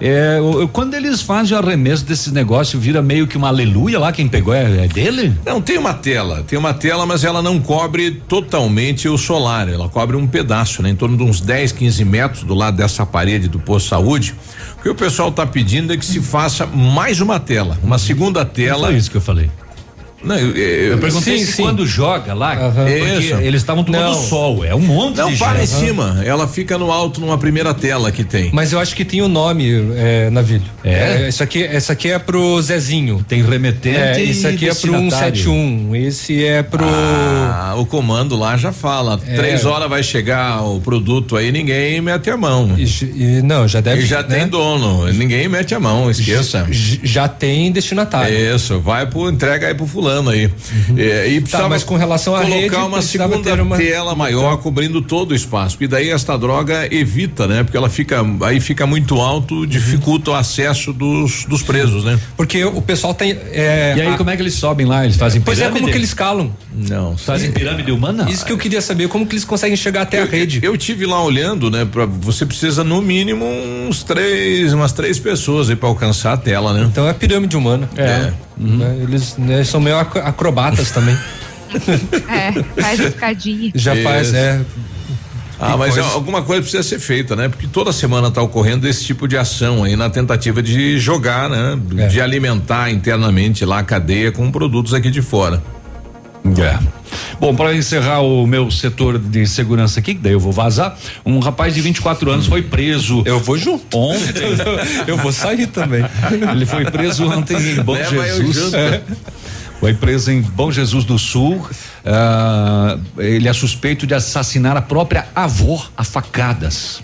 É, 0.00 0.38
quando 0.72 0.94
eles 0.94 1.20
fazem 1.20 1.56
o 1.56 1.60
arremesso 1.60 2.04
desses 2.04 2.32
negócios, 2.32 2.80
vira 2.80 3.02
meio 3.02 3.26
que 3.26 3.36
uma 3.36 3.48
aleluia 3.48 3.98
lá, 3.98 4.12
quem 4.12 4.28
pegou 4.28 4.54
é, 4.54 4.84
é 4.84 4.86
dele? 4.86 5.34
Não, 5.44 5.60
tem 5.60 5.76
uma 5.76 5.92
tela, 5.92 6.44
tem 6.46 6.56
uma 6.56 6.72
tela, 6.72 7.04
mas 7.04 7.24
ela 7.24 7.42
não 7.42 7.58
cobre 7.58 8.12
totalmente 8.12 9.08
o 9.08 9.18
solar, 9.18 9.68
ela 9.68 9.88
cobre 9.88 10.16
um 10.16 10.26
pedaço, 10.26 10.82
né? 10.82 10.90
Em 10.90 10.94
torno 10.94 11.16
de 11.16 11.24
uns 11.24 11.40
10, 11.40 11.72
15 11.72 12.04
metros 12.04 12.44
do 12.44 12.54
lado 12.54 12.76
dessa 12.76 13.04
parede 13.04 13.48
do 13.48 13.58
posto 13.58 13.86
de 13.86 13.90
saúde. 13.90 14.34
O 14.78 14.82
que 14.82 14.88
o 14.88 14.94
pessoal 14.94 15.30
está 15.30 15.44
pedindo 15.44 15.92
é 15.92 15.96
que 15.96 16.06
se 16.06 16.20
faça 16.20 16.64
mais 16.64 17.20
uma 17.20 17.40
tela, 17.40 17.76
uma 17.82 17.98
segunda 17.98 18.44
tela. 18.44 18.86
Foi 18.86 18.96
isso 18.96 19.10
que 19.10 19.16
eu 19.16 19.20
falei. 19.20 19.50
Não, 20.22 20.36
eu, 20.36 20.50
eu, 20.56 20.92
Eu 20.92 20.98
perguntei 20.98 21.38
se 21.38 21.62
quando 21.62 21.86
joga 21.86 22.34
lá, 22.34 22.56
porque 22.56 22.90
Isso. 23.20 23.34
eles 23.36 23.62
estavam 23.62 23.84
tomando 23.84 24.04
Não. 24.04 24.14
sol, 24.14 24.64
é 24.64 24.74
um 24.74 24.80
monte 24.80 25.16
Não, 25.16 25.30
de 25.30 25.38
para 25.38 25.62
em 25.62 25.66
cima. 25.66 26.20
Ela 26.24 26.48
fica 26.48 26.76
no 26.76 26.90
alto 26.90 27.20
numa 27.20 27.38
primeira 27.38 27.72
tela 27.72 28.10
que 28.10 28.24
tem. 28.24 28.50
Mas 28.52 28.72
eu 28.72 28.80
acho 28.80 28.96
que 28.96 29.04
tem 29.04 29.22
o 29.22 29.28
nome, 29.28 29.70
é, 29.96 30.28
Navilho. 30.30 30.64
É? 30.82 31.28
Isso 31.28 31.42
aqui, 31.42 31.62
essa 31.62 31.92
aqui 31.92 32.10
é 32.10 32.18
pro 32.18 32.60
Zezinho. 32.60 33.24
Tem 33.28 33.42
remetente 33.42 33.96
É, 33.96 34.20
e 34.24 34.30
isso 34.30 34.48
aqui 34.48 34.68
é 34.68 34.74
pro 34.74 34.90
destinatário. 34.92 35.36
171. 35.36 35.96
Esse 35.96 36.44
é 36.44 36.62
pro. 36.64 36.84
Ah, 36.84 37.74
o 37.76 37.86
comando 37.86 38.36
lá 38.36 38.56
já 38.56 38.72
fala. 38.72 39.20
É. 39.26 39.36
Três 39.36 39.64
horas 39.64 39.88
vai 39.88 40.02
chegar 40.02 40.62
o 40.64 40.80
produto 40.80 41.36
aí, 41.36 41.52
ninguém 41.52 42.00
mete 42.00 42.28
a 42.28 42.36
mão. 42.36 42.74
E, 42.76 43.40
não, 43.42 43.68
já 43.68 43.80
deve. 43.80 44.02
E 44.02 44.06
já 44.06 44.24
tem 44.24 44.48
dono, 44.48 45.06
ninguém 45.12 45.48
mete 45.48 45.74
a 45.74 45.80
mão, 45.80 46.10
esqueça. 46.10 46.66
Já 46.70 47.28
tem 47.28 47.70
destinatário. 47.70 48.34
Isso, 48.54 48.80
vai 48.80 49.06
pro 49.06 49.28
entrega 49.30 49.68
aí 49.68 49.74
pro 49.74 49.86
fulano 49.86 50.07
aí. 50.30 50.50
É, 50.96 51.28
e 51.28 51.40
Tá, 51.40 51.68
mas 51.68 51.82
com 51.84 51.96
relação 51.96 52.34
à 52.34 52.40
colocar 52.40 52.56
rede, 52.56 52.76
uma 52.76 53.02
segunda 53.02 53.38
ter 53.50 53.60
uma- 53.60 53.76
tela 53.76 54.14
maior 54.14 54.56
cobrindo 54.58 55.00
todo 55.02 55.32
o 55.32 55.34
espaço. 55.34 55.76
E 55.80 55.86
daí 55.86 56.10
esta 56.10 56.36
droga 56.38 56.88
evita, 56.94 57.46
né? 57.46 57.62
Porque 57.62 57.76
ela 57.76 57.88
fica 57.88 58.24
aí 58.42 58.60
fica 58.60 58.86
muito 58.86 59.20
alto, 59.20 59.66
dificulta 59.66 60.30
o 60.30 60.34
acesso 60.34 60.92
dos, 60.92 61.44
dos 61.46 61.62
presos, 61.62 62.04
né? 62.04 62.18
Porque 62.36 62.64
o 62.64 62.80
pessoal 62.82 63.14
tem. 63.14 63.32
é, 63.52 63.94
E 63.96 64.00
aí, 64.00 64.08
a- 64.08 64.16
como 64.16 64.30
é 64.30 64.36
que 64.36 64.42
eles 64.42 64.54
sobem 64.54 64.86
lá? 64.86 65.04
Eles 65.04 65.16
fazem 65.16 65.40
Pois 65.40 65.58
é, 65.58 65.62
pirâmide? 65.62 65.80
como 65.80 65.92
que 65.92 65.98
eles 65.98 66.14
calam? 66.14 66.52
Não. 66.72 67.16
Fazem 67.16 67.50
pirâmide 67.52 67.90
humana? 67.92 68.26
Isso 68.30 68.44
que 68.44 68.52
eu 68.52 68.58
queria 68.58 68.80
saber, 68.80 69.08
como 69.08 69.26
que 69.26 69.34
eles 69.34 69.44
conseguem 69.44 69.76
chegar 69.76 70.02
até 70.02 70.20
a 70.22 70.24
rede? 70.24 70.60
Eu 70.62 70.76
tive 70.76 71.06
lá 71.06 71.22
olhando, 71.22 71.70
né? 71.70 71.84
Pra, 71.90 72.04
você 72.06 72.44
precisa 72.46 72.82
no 72.84 73.00
mínimo 73.02 73.44
uns 73.88 74.02
três, 74.02 74.72
umas 74.72 74.92
três 74.92 75.18
pessoas 75.18 75.70
aí 75.70 75.76
para 75.76 75.88
alcançar 75.88 76.32
a 76.32 76.36
tela, 76.36 76.72
né? 76.72 76.86
Então 76.90 77.08
é 77.08 77.12
pirâmide 77.12 77.56
humana. 77.56 77.88
É. 77.96 78.32
Né, 78.58 78.98
Eles 79.02 79.36
né, 79.38 79.62
são 79.64 79.80
meio 79.80 79.98
ac- 79.98 80.18
acrobatas 80.18 80.90
também. 80.90 81.16
É, 82.28 82.50
faz 82.82 82.98
escadinha. 82.98 83.70
Já 83.74 83.94
faz, 83.96 84.28
Isso. 84.28 84.36
é. 84.36 84.60
Ah, 85.60 85.76
mas 85.76 85.94
coisas- 85.94 86.12
alguma 86.14 86.40
coisa 86.42 86.62
precisa 86.62 86.82
ser 86.82 86.98
feita, 86.98 87.34
né? 87.36 87.48
Porque 87.48 87.66
toda 87.66 87.92
semana 87.92 88.28
está 88.28 88.40
ocorrendo 88.40 88.86
esse 88.88 89.04
tipo 89.04 89.26
de 89.28 89.36
ação 89.36 89.82
aí 89.84 89.96
na 89.96 90.08
tentativa 90.08 90.62
de 90.62 90.98
jogar, 90.98 91.50
né? 91.50 91.78
É. 91.98 92.06
De 92.06 92.20
alimentar 92.20 92.90
internamente 92.90 93.64
lá 93.66 93.80
a 93.80 93.82
cadeia 93.82 94.30
com 94.32 94.50
produtos 94.52 94.94
aqui 94.94 95.10
de 95.10 95.20
fora. 95.20 95.62
É. 96.58 96.78
Bom, 97.40 97.54
para 97.54 97.74
encerrar 97.74 98.20
o 98.20 98.46
meu 98.46 98.70
setor 98.70 99.18
de 99.18 99.46
segurança 99.46 100.00
aqui, 100.00 100.14
que 100.14 100.20
daí 100.20 100.32
eu 100.32 100.40
vou 100.40 100.52
vazar, 100.52 100.96
um 101.24 101.38
rapaz 101.38 101.74
de 101.74 101.80
24 101.80 102.30
anos 102.30 102.46
foi 102.46 102.62
preso. 102.62 103.22
Eu 103.24 103.40
vou 103.40 103.56
junto. 103.56 103.96
Ontem. 103.96 104.42
eu 105.06 105.16
vou 105.16 105.32
sair 105.32 105.66
também. 105.66 106.04
Ele 106.52 106.66
foi 106.66 106.84
preso 106.84 107.28
ontem 107.30 107.56
em 107.56 107.82
Bom 107.82 107.92
Leva 107.92 108.24
Jesus. 108.24 108.74
É. 108.74 109.02
Foi 109.80 109.94
preso 109.94 110.32
em 110.32 110.40
Bom 110.42 110.72
Jesus 110.72 111.04
do 111.04 111.18
Sul. 111.18 111.64
Ah, 112.04 112.98
ele 113.18 113.48
é 113.48 113.52
suspeito 113.52 114.06
de 114.06 114.14
assassinar 114.14 114.76
a 114.76 114.82
própria 114.82 115.26
avó 115.34 115.86
a 115.96 116.02
facadas. 116.02 117.00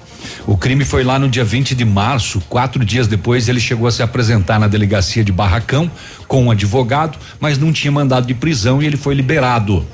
O 0.47 0.59
crime 0.59 0.85
foi 0.85 1.03
lá 1.03 1.19
no 1.19 1.29
dia 1.29 1.45
20 1.45 1.75
de 1.75 1.85
março. 1.85 2.41
Quatro 2.49 2.85
dias 2.85 3.07
depois, 3.09 3.49
ele 3.49 3.61
chegou 3.61 3.87
a 3.87 3.91
se 3.91 4.03
apresentar 4.03 4.59
na 4.61 4.69
delegacia 4.69 5.25
de 5.25 5.33
Barracão 5.33 5.91
com 6.29 6.45
um 6.45 6.51
advogado, 6.51 7.19
mas 7.41 7.57
não 7.57 7.73
tinha 7.73 7.91
mandado 7.91 8.27
de 8.27 8.35
prisão 8.35 8.83
e 8.83 8.87
ele 8.87 8.97
foi 8.97 9.15
liberado. 9.15 9.85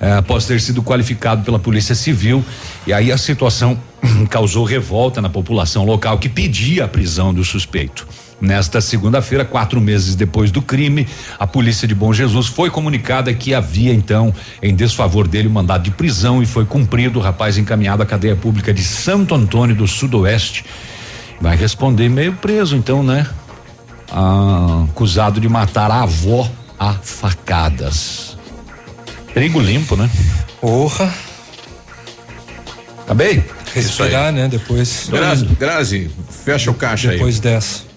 eh, 0.00 0.12
após 0.12 0.44
ter 0.46 0.60
sido 0.60 0.82
qualificado 0.82 1.42
pela 1.42 1.58
Polícia 1.58 1.94
Civil. 1.94 2.44
E 2.86 2.92
aí 2.92 3.10
a 3.10 3.18
situação 3.18 3.78
causou 4.30 4.64
revolta 4.64 5.20
na 5.20 5.28
população 5.28 5.84
local 5.84 6.18
que 6.18 6.28
pedia 6.28 6.84
a 6.84 6.88
prisão 6.88 7.32
do 7.34 7.44
suspeito. 7.44 8.06
Nesta 8.40 8.80
segunda-feira, 8.80 9.44
quatro 9.44 9.80
meses 9.80 10.14
depois 10.14 10.52
do 10.52 10.62
crime, 10.62 11.08
a 11.38 11.46
polícia 11.46 11.88
de 11.88 11.94
Bom 11.94 12.12
Jesus 12.12 12.46
foi 12.46 12.70
comunicada 12.70 13.34
que 13.34 13.52
havia 13.52 13.92
então 13.92 14.32
em 14.62 14.74
desfavor 14.74 15.26
dele 15.26 15.48
o 15.48 15.50
mandado 15.50 15.82
de 15.82 15.90
prisão 15.90 16.40
e 16.40 16.46
foi 16.46 16.64
cumprido. 16.64 17.18
O 17.18 17.22
rapaz 17.22 17.58
encaminhado 17.58 18.02
à 18.02 18.06
cadeia 18.06 18.36
pública 18.36 18.72
de 18.72 18.84
Santo 18.84 19.34
Antônio 19.34 19.74
do 19.74 19.88
Sudoeste 19.88 20.64
vai 21.40 21.56
responder 21.56 22.08
meio 22.08 22.32
preso, 22.34 22.76
então, 22.76 23.02
né? 23.02 23.26
Ah, 24.10 24.84
acusado 24.88 25.40
de 25.40 25.48
matar 25.48 25.90
a 25.90 26.02
avó 26.02 26.48
a 26.78 26.94
facadas. 26.94 28.36
Perigo 29.34 29.60
limpo, 29.60 29.96
né? 29.96 30.08
Porra. 30.60 31.12
Tá 33.04 33.14
bem? 33.14 33.44
Respirar, 33.74 34.32
né? 34.32 34.48
Depois. 34.48 35.08
Grazi, 35.10 35.44
Grazi, 35.58 36.10
fecha 36.44 36.70
o 36.70 36.74
caixa 36.74 37.10
aí. 37.10 37.16
Depois 37.16 37.40
dessa. 37.40 37.87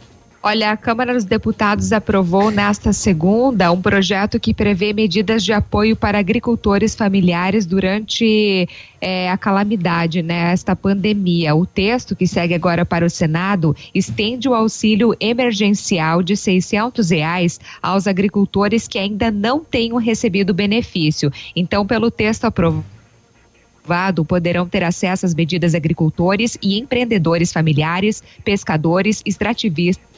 Olha, 0.44 0.72
a 0.72 0.78
Câmara 0.78 1.14
dos 1.14 1.24
Deputados 1.24 1.92
aprovou 1.92 2.50
nesta 2.50 2.92
segunda 2.92 3.72
um 3.72 3.80
projeto 3.80 4.40
que 4.40 4.56
prevê 4.56 4.92
medidas 4.92 5.44
de 5.44 5.54
apoio 5.54 5.96
para 5.96 6.18
agricultores 6.18 6.96
familiares 6.96 7.64
durante 7.64 8.68
eh, 9.00 9.30
a 9.30 9.38
calamidade, 9.38 10.24
né, 10.24 10.52
esta 10.52 10.76
pandemia. 10.76 11.54
O 11.54 11.64
texto 11.64 12.16
que 12.16 12.26
segue 12.26 12.56
agora 12.56 12.84
para 12.84 13.06
o 13.06 13.10
Senado 13.10 13.76
estende 13.94 14.50
o 14.50 14.56
auxílio 14.56 15.16
emergencial 15.20 16.24
de 16.24 16.36
600 16.36 17.12
reais 17.12 17.60
aos 17.80 18.08
agricultores 18.08 18.88
que 18.88 18.98
ainda 18.98 19.30
não 19.30 19.64
tenham 19.64 19.98
recebido 19.98 20.56
benefício. 20.56 21.32
Então, 21.56 21.86
pelo 21.86 22.10
texto 22.10 22.46
aprovado 22.46 24.26
poderão 24.28 24.68
ter 24.68 24.84
acesso 24.84 25.24
às 25.24 25.36
medidas 25.36 25.76
agricultores 25.76 26.58
e 26.64 26.80
empreendedores 26.80 27.54
familiares, 27.54 28.24
pescadores, 28.44 29.22
extrativistas, 29.24 30.11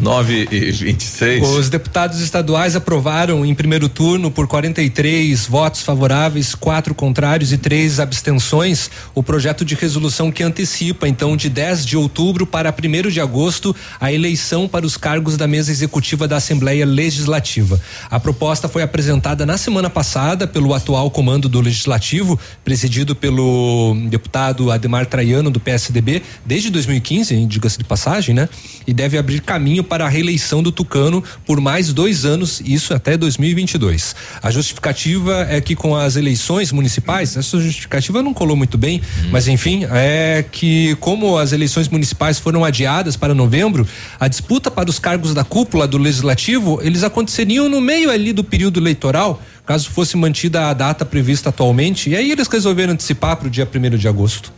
9 0.00 0.48
e 0.50 0.70
26. 0.70 1.48
Os 1.48 1.68
deputados 1.68 2.20
estaduais 2.20 2.76
aprovaram 2.76 3.44
em 3.44 3.54
primeiro 3.54 3.88
turno 3.88 4.30
por 4.30 4.46
43 4.46 5.46
votos 5.46 5.82
favoráveis, 5.82 6.54
quatro 6.54 6.94
contrários 6.94 7.52
e 7.52 7.58
três 7.58 8.00
abstenções 8.00 8.90
o 9.14 9.22
projeto 9.22 9.64
de 9.64 9.74
resolução 9.74 10.30
que 10.30 10.42
antecipa, 10.42 11.08
então, 11.08 11.36
de 11.36 11.48
10 11.48 11.86
de 11.86 11.96
outubro 11.96 12.46
para 12.46 12.72
1 12.72 13.10
de 13.10 13.20
agosto, 13.20 13.74
a 14.00 14.12
eleição 14.12 14.66
para 14.68 14.84
os 14.84 14.96
cargos 14.96 15.36
da 15.36 15.46
mesa 15.46 15.70
executiva 15.70 16.26
da 16.26 16.36
Assembleia 16.36 16.84
Legislativa. 16.84 17.80
A 18.10 18.18
proposta 18.18 18.68
foi 18.68 18.82
apresentada 18.82 19.46
na 19.46 19.56
semana 19.56 19.88
passada 19.88 20.46
pelo 20.46 20.74
atual 20.74 21.10
comando 21.10 21.48
do 21.48 21.60
Legislativo, 21.60 22.38
presidido 22.64 23.14
pelo 23.14 23.96
deputado 24.08 24.70
Ademar 24.70 25.06
Traiano, 25.06 25.50
do 25.50 25.60
PSDB, 25.60 26.22
desde 26.44 26.70
2015, 26.70 27.46
diga-se 27.46 27.78
de 27.78 27.84
passagem, 27.84 28.34
né? 28.34 28.48
E 28.86 28.92
deve 28.92 29.16
abrir 29.16 29.40
caminho 29.40 29.83
para 29.84 30.06
a 30.06 30.08
reeleição 30.08 30.62
do 30.62 30.72
Tucano 30.72 31.22
por 31.46 31.60
mais 31.60 31.92
dois 31.92 32.24
anos, 32.24 32.60
isso 32.64 32.94
até 32.94 33.16
2022. 33.16 34.16
A 34.42 34.50
justificativa 34.50 35.46
é 35.48 35.60
que 35.60 35.76
com 35.76 35.94
as 35.94 36.16
eleições 36.16 36.72
municipais, 36.72 37.36
essa 37.36 37.60
justificativa 37.60 38.22
não 38.22 38.34
colou 38.34 38.56
muito 38.56 38.78
bem, 38.78 39.00
hum. 39.00 39.28
mas 39.30 39.46
enfim, 39.48 39.86
é 39.90 40.44
que 40.50 40.96
como 40.96 41.36
as 41.38 41.52
eleições 41.52 41.88
municipais 41.88 42.38
foram 42.38 42.64
adiadas 42.64 43.16
para 43.16 43.34
novembro, 43.34 43.86
a 44.18 44.28
disputa 44.28 44.70
para 44.70 44.88
os 44.88 44.98
cargos 44.98 45.34
da 45.34 45.44
cúpula 45.44 45.86
do 45.86 45.98
legislativo, 45.98 46.80
eles 46.82 47.02
aconteceriam 47.02 47.68
no 47.68 47.80
meio 47.80 48.10
ali 48.10 48.32
do 48.32 48.42
período 48.42 48.80
eleitoral, 48.80 49.42
caso 49.66 49.90
fosse 49.90 50.16
mantida 50.16 50.68
a 50.68 50.74
data 50.74 51.04
prevista 51.04 51.50
atualmente, 51.50 52.10
e 52.10 52.16
aí 52.16 52.30
eles 52.30 52.48
resolveram 52.48 52.92
antecipar 52.92 53.36
para 53.36 53.48
o 53.48 53.50
dia 53.50 53.66
primeiro 53.66 53.98
de 53.98 54.08
agosto. 54.08 54.52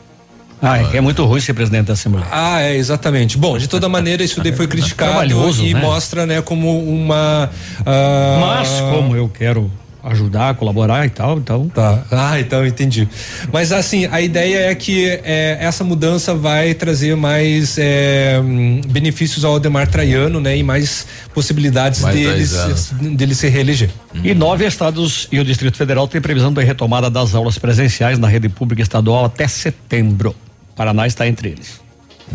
Ah, 0.61 0.78
é 0.78 0.85
que 0.85 0.97
é 0.97 1.01
muito 1.01 1.24
ruim 1.24 1.41
ser 1.41 1.53
presidente 1.55 1.87
da 1.87 1.93
Assembleia. 1.93 2.27
Ah, 2.31 2.62
é, 2.62 2.77
exatamente. 2.77 3.37
Bom, 3.37 3.59
de 3.59 3.69
toda 3.69 3.89
maneira, 3.89 4.23
isso 4.23 4.43
daí 4.43 4.53
foi 4.53 4.66
criticado 4.69 5.24
e 5.62 5.74
né? 5.74 5.81
mostra, 5.81 6.24
né, 6.27 6.41
como 6.41 6.81
uma. 6.81 7.51
Uh... 7.81 8.41
Mas, 8.41 8.69
como 8.81 9.15
eu 9.15 9.28
quero 9.28 9.70
ajudar, 10.07 10.55
colaborar 10.55 11.05
e 11.05 11.11
tal, 11.11 11.39
então. 11.39 11.69
Tá. 11.69 12.05
Ah, 12.11 12.39
então 12.39 12.65
entendi. 12.65 13.09
Mas 13.53 13.73
assim, 13.73 14.07
a 14.07 14.20
ideia 14.20 14.70
é 14.70 14.74
que 14.74 15.09
é, 15.24 15.59
essa 15.61 15.83
mudança 15.83 16.35
vai 16.35 16.74
trazer 16.74 17.16
mais 17.16 17.77
é, 17.77 18.41
benefícios 18.89 19.45
ao 19.45 19.57
Ademar 19.57 19.89
Traiano, 19.89 20.41
né? 20.41 20.57
E 20.57 20.62
mais 20.62 21.07
possibilidades 21.35 22.01
mais 22.03 22.15
deles, 22.15 22.93
dele 23.01 23.35
se 23.35 23.49
reeleger. 23.49 23.91
Hum. 24.15 24.20
E 24.23 24.33
nove 24.33 24.65
estados 24.65 25.27
e 25.33 25.41
o 25.41 25.45
Distrito 25.45 25.77
Federal 25.77 26.07
têm 26.07 26.20
previsão 26.20 26.53
da 26.53 26.62
retomada 26.62 27.11
das 27.11 27.35
aulas 27.35 27.59
presenciais 27.59 28.19
na 28.19 28.28
rede 28.28 28.49
pública 28.49 28.83
estadual 28.83 29.24
até 29.24 29.49
setembro. 29.49 30.35
Paraná 30.77 31.07
está 31.07 31.27
entre 31.27 31.48
eles. 31.48 31.81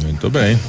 Muito 0.04 0.30
bem. 0.30 0.60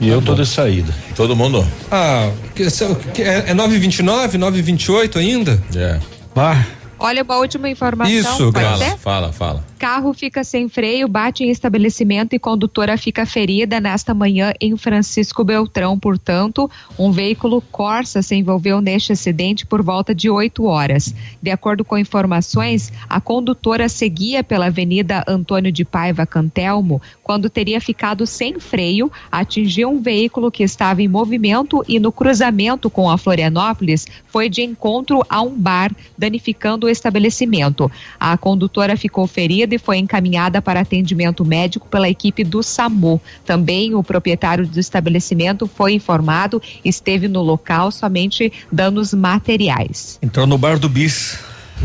E 0.00 0.06
tá 0.06 0.12
eu 0.12 0.22
tô 0.22 0.34
de 0.34 0.46
saída. 0.46 0.94
Todo 1.16 1.34
mundo? 1.34 1.66
Ah, 1.90 2.30
que, 2.54 2.66
que, 3.14 3.22
é, 3.22 3.44
é 3.48 3.54
929, 3.54 4.38
928 4.38 5.18
ainda? 5.18 5.62
É. 5.74 5.98
Bah. 6.34 6.64
Olha, 6.98 7.22
uma 7.22 7.36
última 7.36 7.68
informação. 7.68 8.12
Isso, 8.12 8.52
fala, 8.52 8.98
fala, 8.98 9.32
fala. 9.32 9.64
Carro 9.78 10.12
fica 10.12 10.42
sem 10.42 10.68
freio, 10.68 11.06
bate 11.06 11.44
em 11.44 11.50
estabelecimento 11.50 12.34
e 12.34 12.38
condutora 12.38 12.98
fica 12.98 13.24
ferida 13.24 13.80
nesta 13.80 14.12
manhã 14.12 14.52
em 14.60 14.76
Francisco 14.76 15.44
Beltrão. 15.44 15.96
Portanto, 15.96 16.68
um 16.98 17.12
veículo 17.12 17.60
Corsa 17.60 18.20
se 18.20 18.34
envolveu 18.34 18.80
neste 18.80 19.12
acidente 19.12 19.64
por 19.64 19.80
volta 19.80 20.12
de 20.12 20.28
8 20.28 20.64
horas. 20.64 21.14
De 21.40 21.50
acordo 21.50 21.84
com 21.84 21.96
informações, 21.96 22.92
a 23.08 23.20
condutora 23.20 23.88
seguia 23.88 24.42
pela 24.42 24.66
Avenida 24.66 25.22
Antônio 25.28 25.70
de 25.70 25.84
Paiva 25.84 26.26
Cantelmo 26.26 27.00
quando 27.22 27.50
teria 27.50 27.80
ficado 27.80 28.26
sem 28.26 28.58
freio, 28.58 29.12
atingiu 29.30 29.90
um 29.90 30.00
veículo 30.00 30.50
que 30.50 30.62
estava 30.62 31.02
em 31.02 31.08
movimento 31.08 31.84
e 31.86 32.00
no 32.00 32.10
cruzamento 32.10 32.88
com 32.88 33.10
a 33.10 33.18
Florianópolis 33.18 34.06
foi 34.26 34.48
de 34.48 34.62
encontro 34.62 35.22
a 35.28 35.42
um 35.42 35.54
bar, 35.54 35.94
danificando 36.16 36.87
estabelecimento. 36.90 37.90
A 38.18 38.36
condutora 38.36 38.96
ficou 38.96 39.26
ferida 39.26 39.74
e 39.74 39.78
foi 39.78 39.98
encaminhada 39.98 40.60
para 40.60 40.80
atendimento 40.80 41.44
médico 41.44 41.88
pela 41.88 42.08
equipe 42.08 42.44
do 42.44 42.62
SAMU. 42.62 43.20
Também 43.44 43.94
o 43.94 44.02
proprietário 44.02 44.66
do 44.66 44.78
estabelecimento 44.78 45.66
foi 45.66 45.92
informado, 45.92 46.60
esteve 46.84 47.28
no 47.28 47.42
local 47.42 47.90
somente 47.90 48.52
danos 48.70 49.12
materiais. 49.14 50.18
Entrou 50.22 50.46
no 50.46 50.58
bar 50.58 50.78
do 50.78 50.88
Bis. 50.88 51.38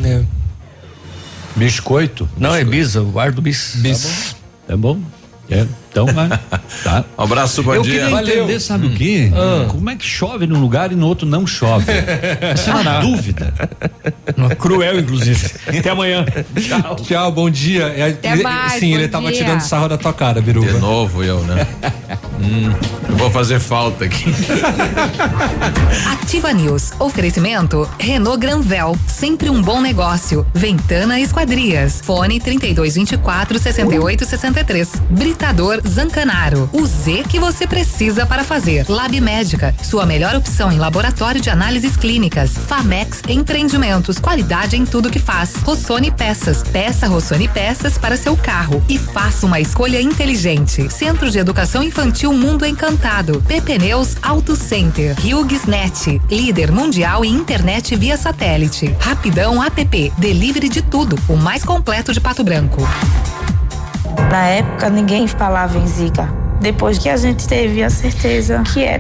É. 0.03 0.23
Biscoito? 1.55 2.27
Não, 2.37 2.55
é 2.55 2.63
Bis, 2.63 2.95
o 2.95 3.05
bar 3.05 3.31
do 3.31 3.41
Bis. 3.41 3.75
Bis. 3.77 4.35
Tá 4.67 4.75
bom? 4.75 4.95
Tá 4.95 4.99
bom? 4.99 5.23
É, 5.49 5.67
então, 5.93 6.07
tá. 6.83 7.05
Um 7.15 7.23
abraço, 7.23 7.61
bom 7.61 7.75
eu 7.75 7.83
dia. 7.83 8.01
Eu 8.01 8.17
queria 8.17 8.37
entender, 8.39 8.59
sabe 8.59 8.87
hum. 8.87 8.89
o 8.89 8.93
quê? 8.95 9.31
Ah. 9.33 9.67
Como 9.69 9.89
é 9.91 9.95
que 9.95 10.03
chove 10.03 10.47
num 10.47 10.59
lugar 10.59 10.91
e 10.91 10.95
no 10.95 11.05
outro 11.05 11.27
não 11.27 11.45
chove? 11.45 11.85
Essa 12.41 12.71
é 12.71 12.73
uma 12.73 12.99
dúvida. 12.99 13.53
Uma 14.35 14.55
cruel, 14.55 14.99
inclusive. 14.99 15.51
Até 15.67 15.91
amanhã. 15.91 16.25
Tchau. 16.59 16.95
Tchau, 16.95 17.31
bom 17.31 17.49
dia. 17.49 17.83
É, 17.95 18.09
Até 18.09 18.35
mais, 18.37 18.79
sim, 18.79 18.93
ele 18.93 19.05
estava 19.05 19.31
tirando 19.31 19.61
sarro 19.61 19.87
da 19.87 19.97
tua 19.97 20.13
cara, 20.13 20.41
Biruba. 20.41 20.73
De 20.73 20.79
novo 20.79 21.23
eu, 21.23 21.41
né? 21.43 21.67
hum, 22.41 22.73
eu 23.09 23.15
vou 23.15 23.29
fazer 23.29 23.59
falta 23.59 24.05
aqui. 24.05 24.25
Ativa 26.11 26.51
News. 26.51 26.91
Oferecimento 26.99 27.87
Renault 27.99 28.39
Granvel, 28.39 28.97
sempre 29.07 29.49
um 29.49 29.61
bom 29.61 29.79
negócio. 29.79 30.45
Ventana 30.53 31.19
Esquadrias. 31.19 32.01
Fone 32.03 32.39
3224 32.39 33.59
6863. 33.59 34.91
Britador 35.11 35.82
Zancanaro. 35.87 36.69
O 36.73 36.85
Z 36.85 37.23
que 37.29 37.39
você 37.39 37.67
precisa 37.67 38.25
para 38.25 38.43
fazer. 38.43 38.85
Lab 38.89 39.19
Médica, 39.19 39.75
sua 39.83 40.05
melhor 40.05 40.35
opção 40.35 40.71
em 40.71 40.77
laboratório 40.77 41.41
de 41.41 41.49
análises 41.49 41.97
clínicas. 41.97 42.51
Famex 42.67 43.21
Empreendimentos, 43.27 44.19
qualidade 44.19 44.75
em 44.75 44.85
tudo 44.85 45.09
que 45.09 45.19
faz. 45.19 45.55
Rossoni 45.63 46.11
Peças, 46.11 46.63
peça 46.63 47.07
Rossoni 47.07 47.47
Peças 47.47 47.97
para 47.97 48.17
seu 48.17 48.35
carro 48.35 48.83
e 48.87 48.97
faça 48.97 49.45
uma 49.45 49.59
escolha 49.59 50.01
inteligente. 50.01 50.89
Centro 50.91 51.29
de 51.29 51.39
Educação 51.39 51.83
Infantil 51.83 52.33
Mundo 52.33 52.65
Encantado. 52.65 53.41
PP 53.47 53.79
Neus 53.79 54.15
Auto 54.21 54.55
Center. 54.55 55.15
Net, 55.67 56.21
líder 56.29 56.71
mundial 56.71 57.23
em 57.23 57.33
internet 57.33 57.95
via 57.95 58.17
satélite. 58.17 58.95
Rapidão 58.99 59.63
App, 59.63 60.13
delivery 60.17 60.69
de 60.69 60.81
tudo, 60.81 61.17
o 61.27 61.35
mais 61.35 61.63
completo 61.63 62.13
de 62.13 62.19
Pato 62.19 62.43
Branco. 62.43 62.81
Na 64.29 64.45
época, 64.47 64.89
ninguém 64.89 65.27
falava 65.27 65.77
em 65.77 65.87
Zika. 65.87 66.27
Depois 66.59 66.97
que 66.97 67.09
a 67.09 67.17
gente 67.17 67.47
teve 67.47 67.83
a 67.83 67.89
certeza 67.89 68.63
que 68.73 68.83
era 68.83 68.91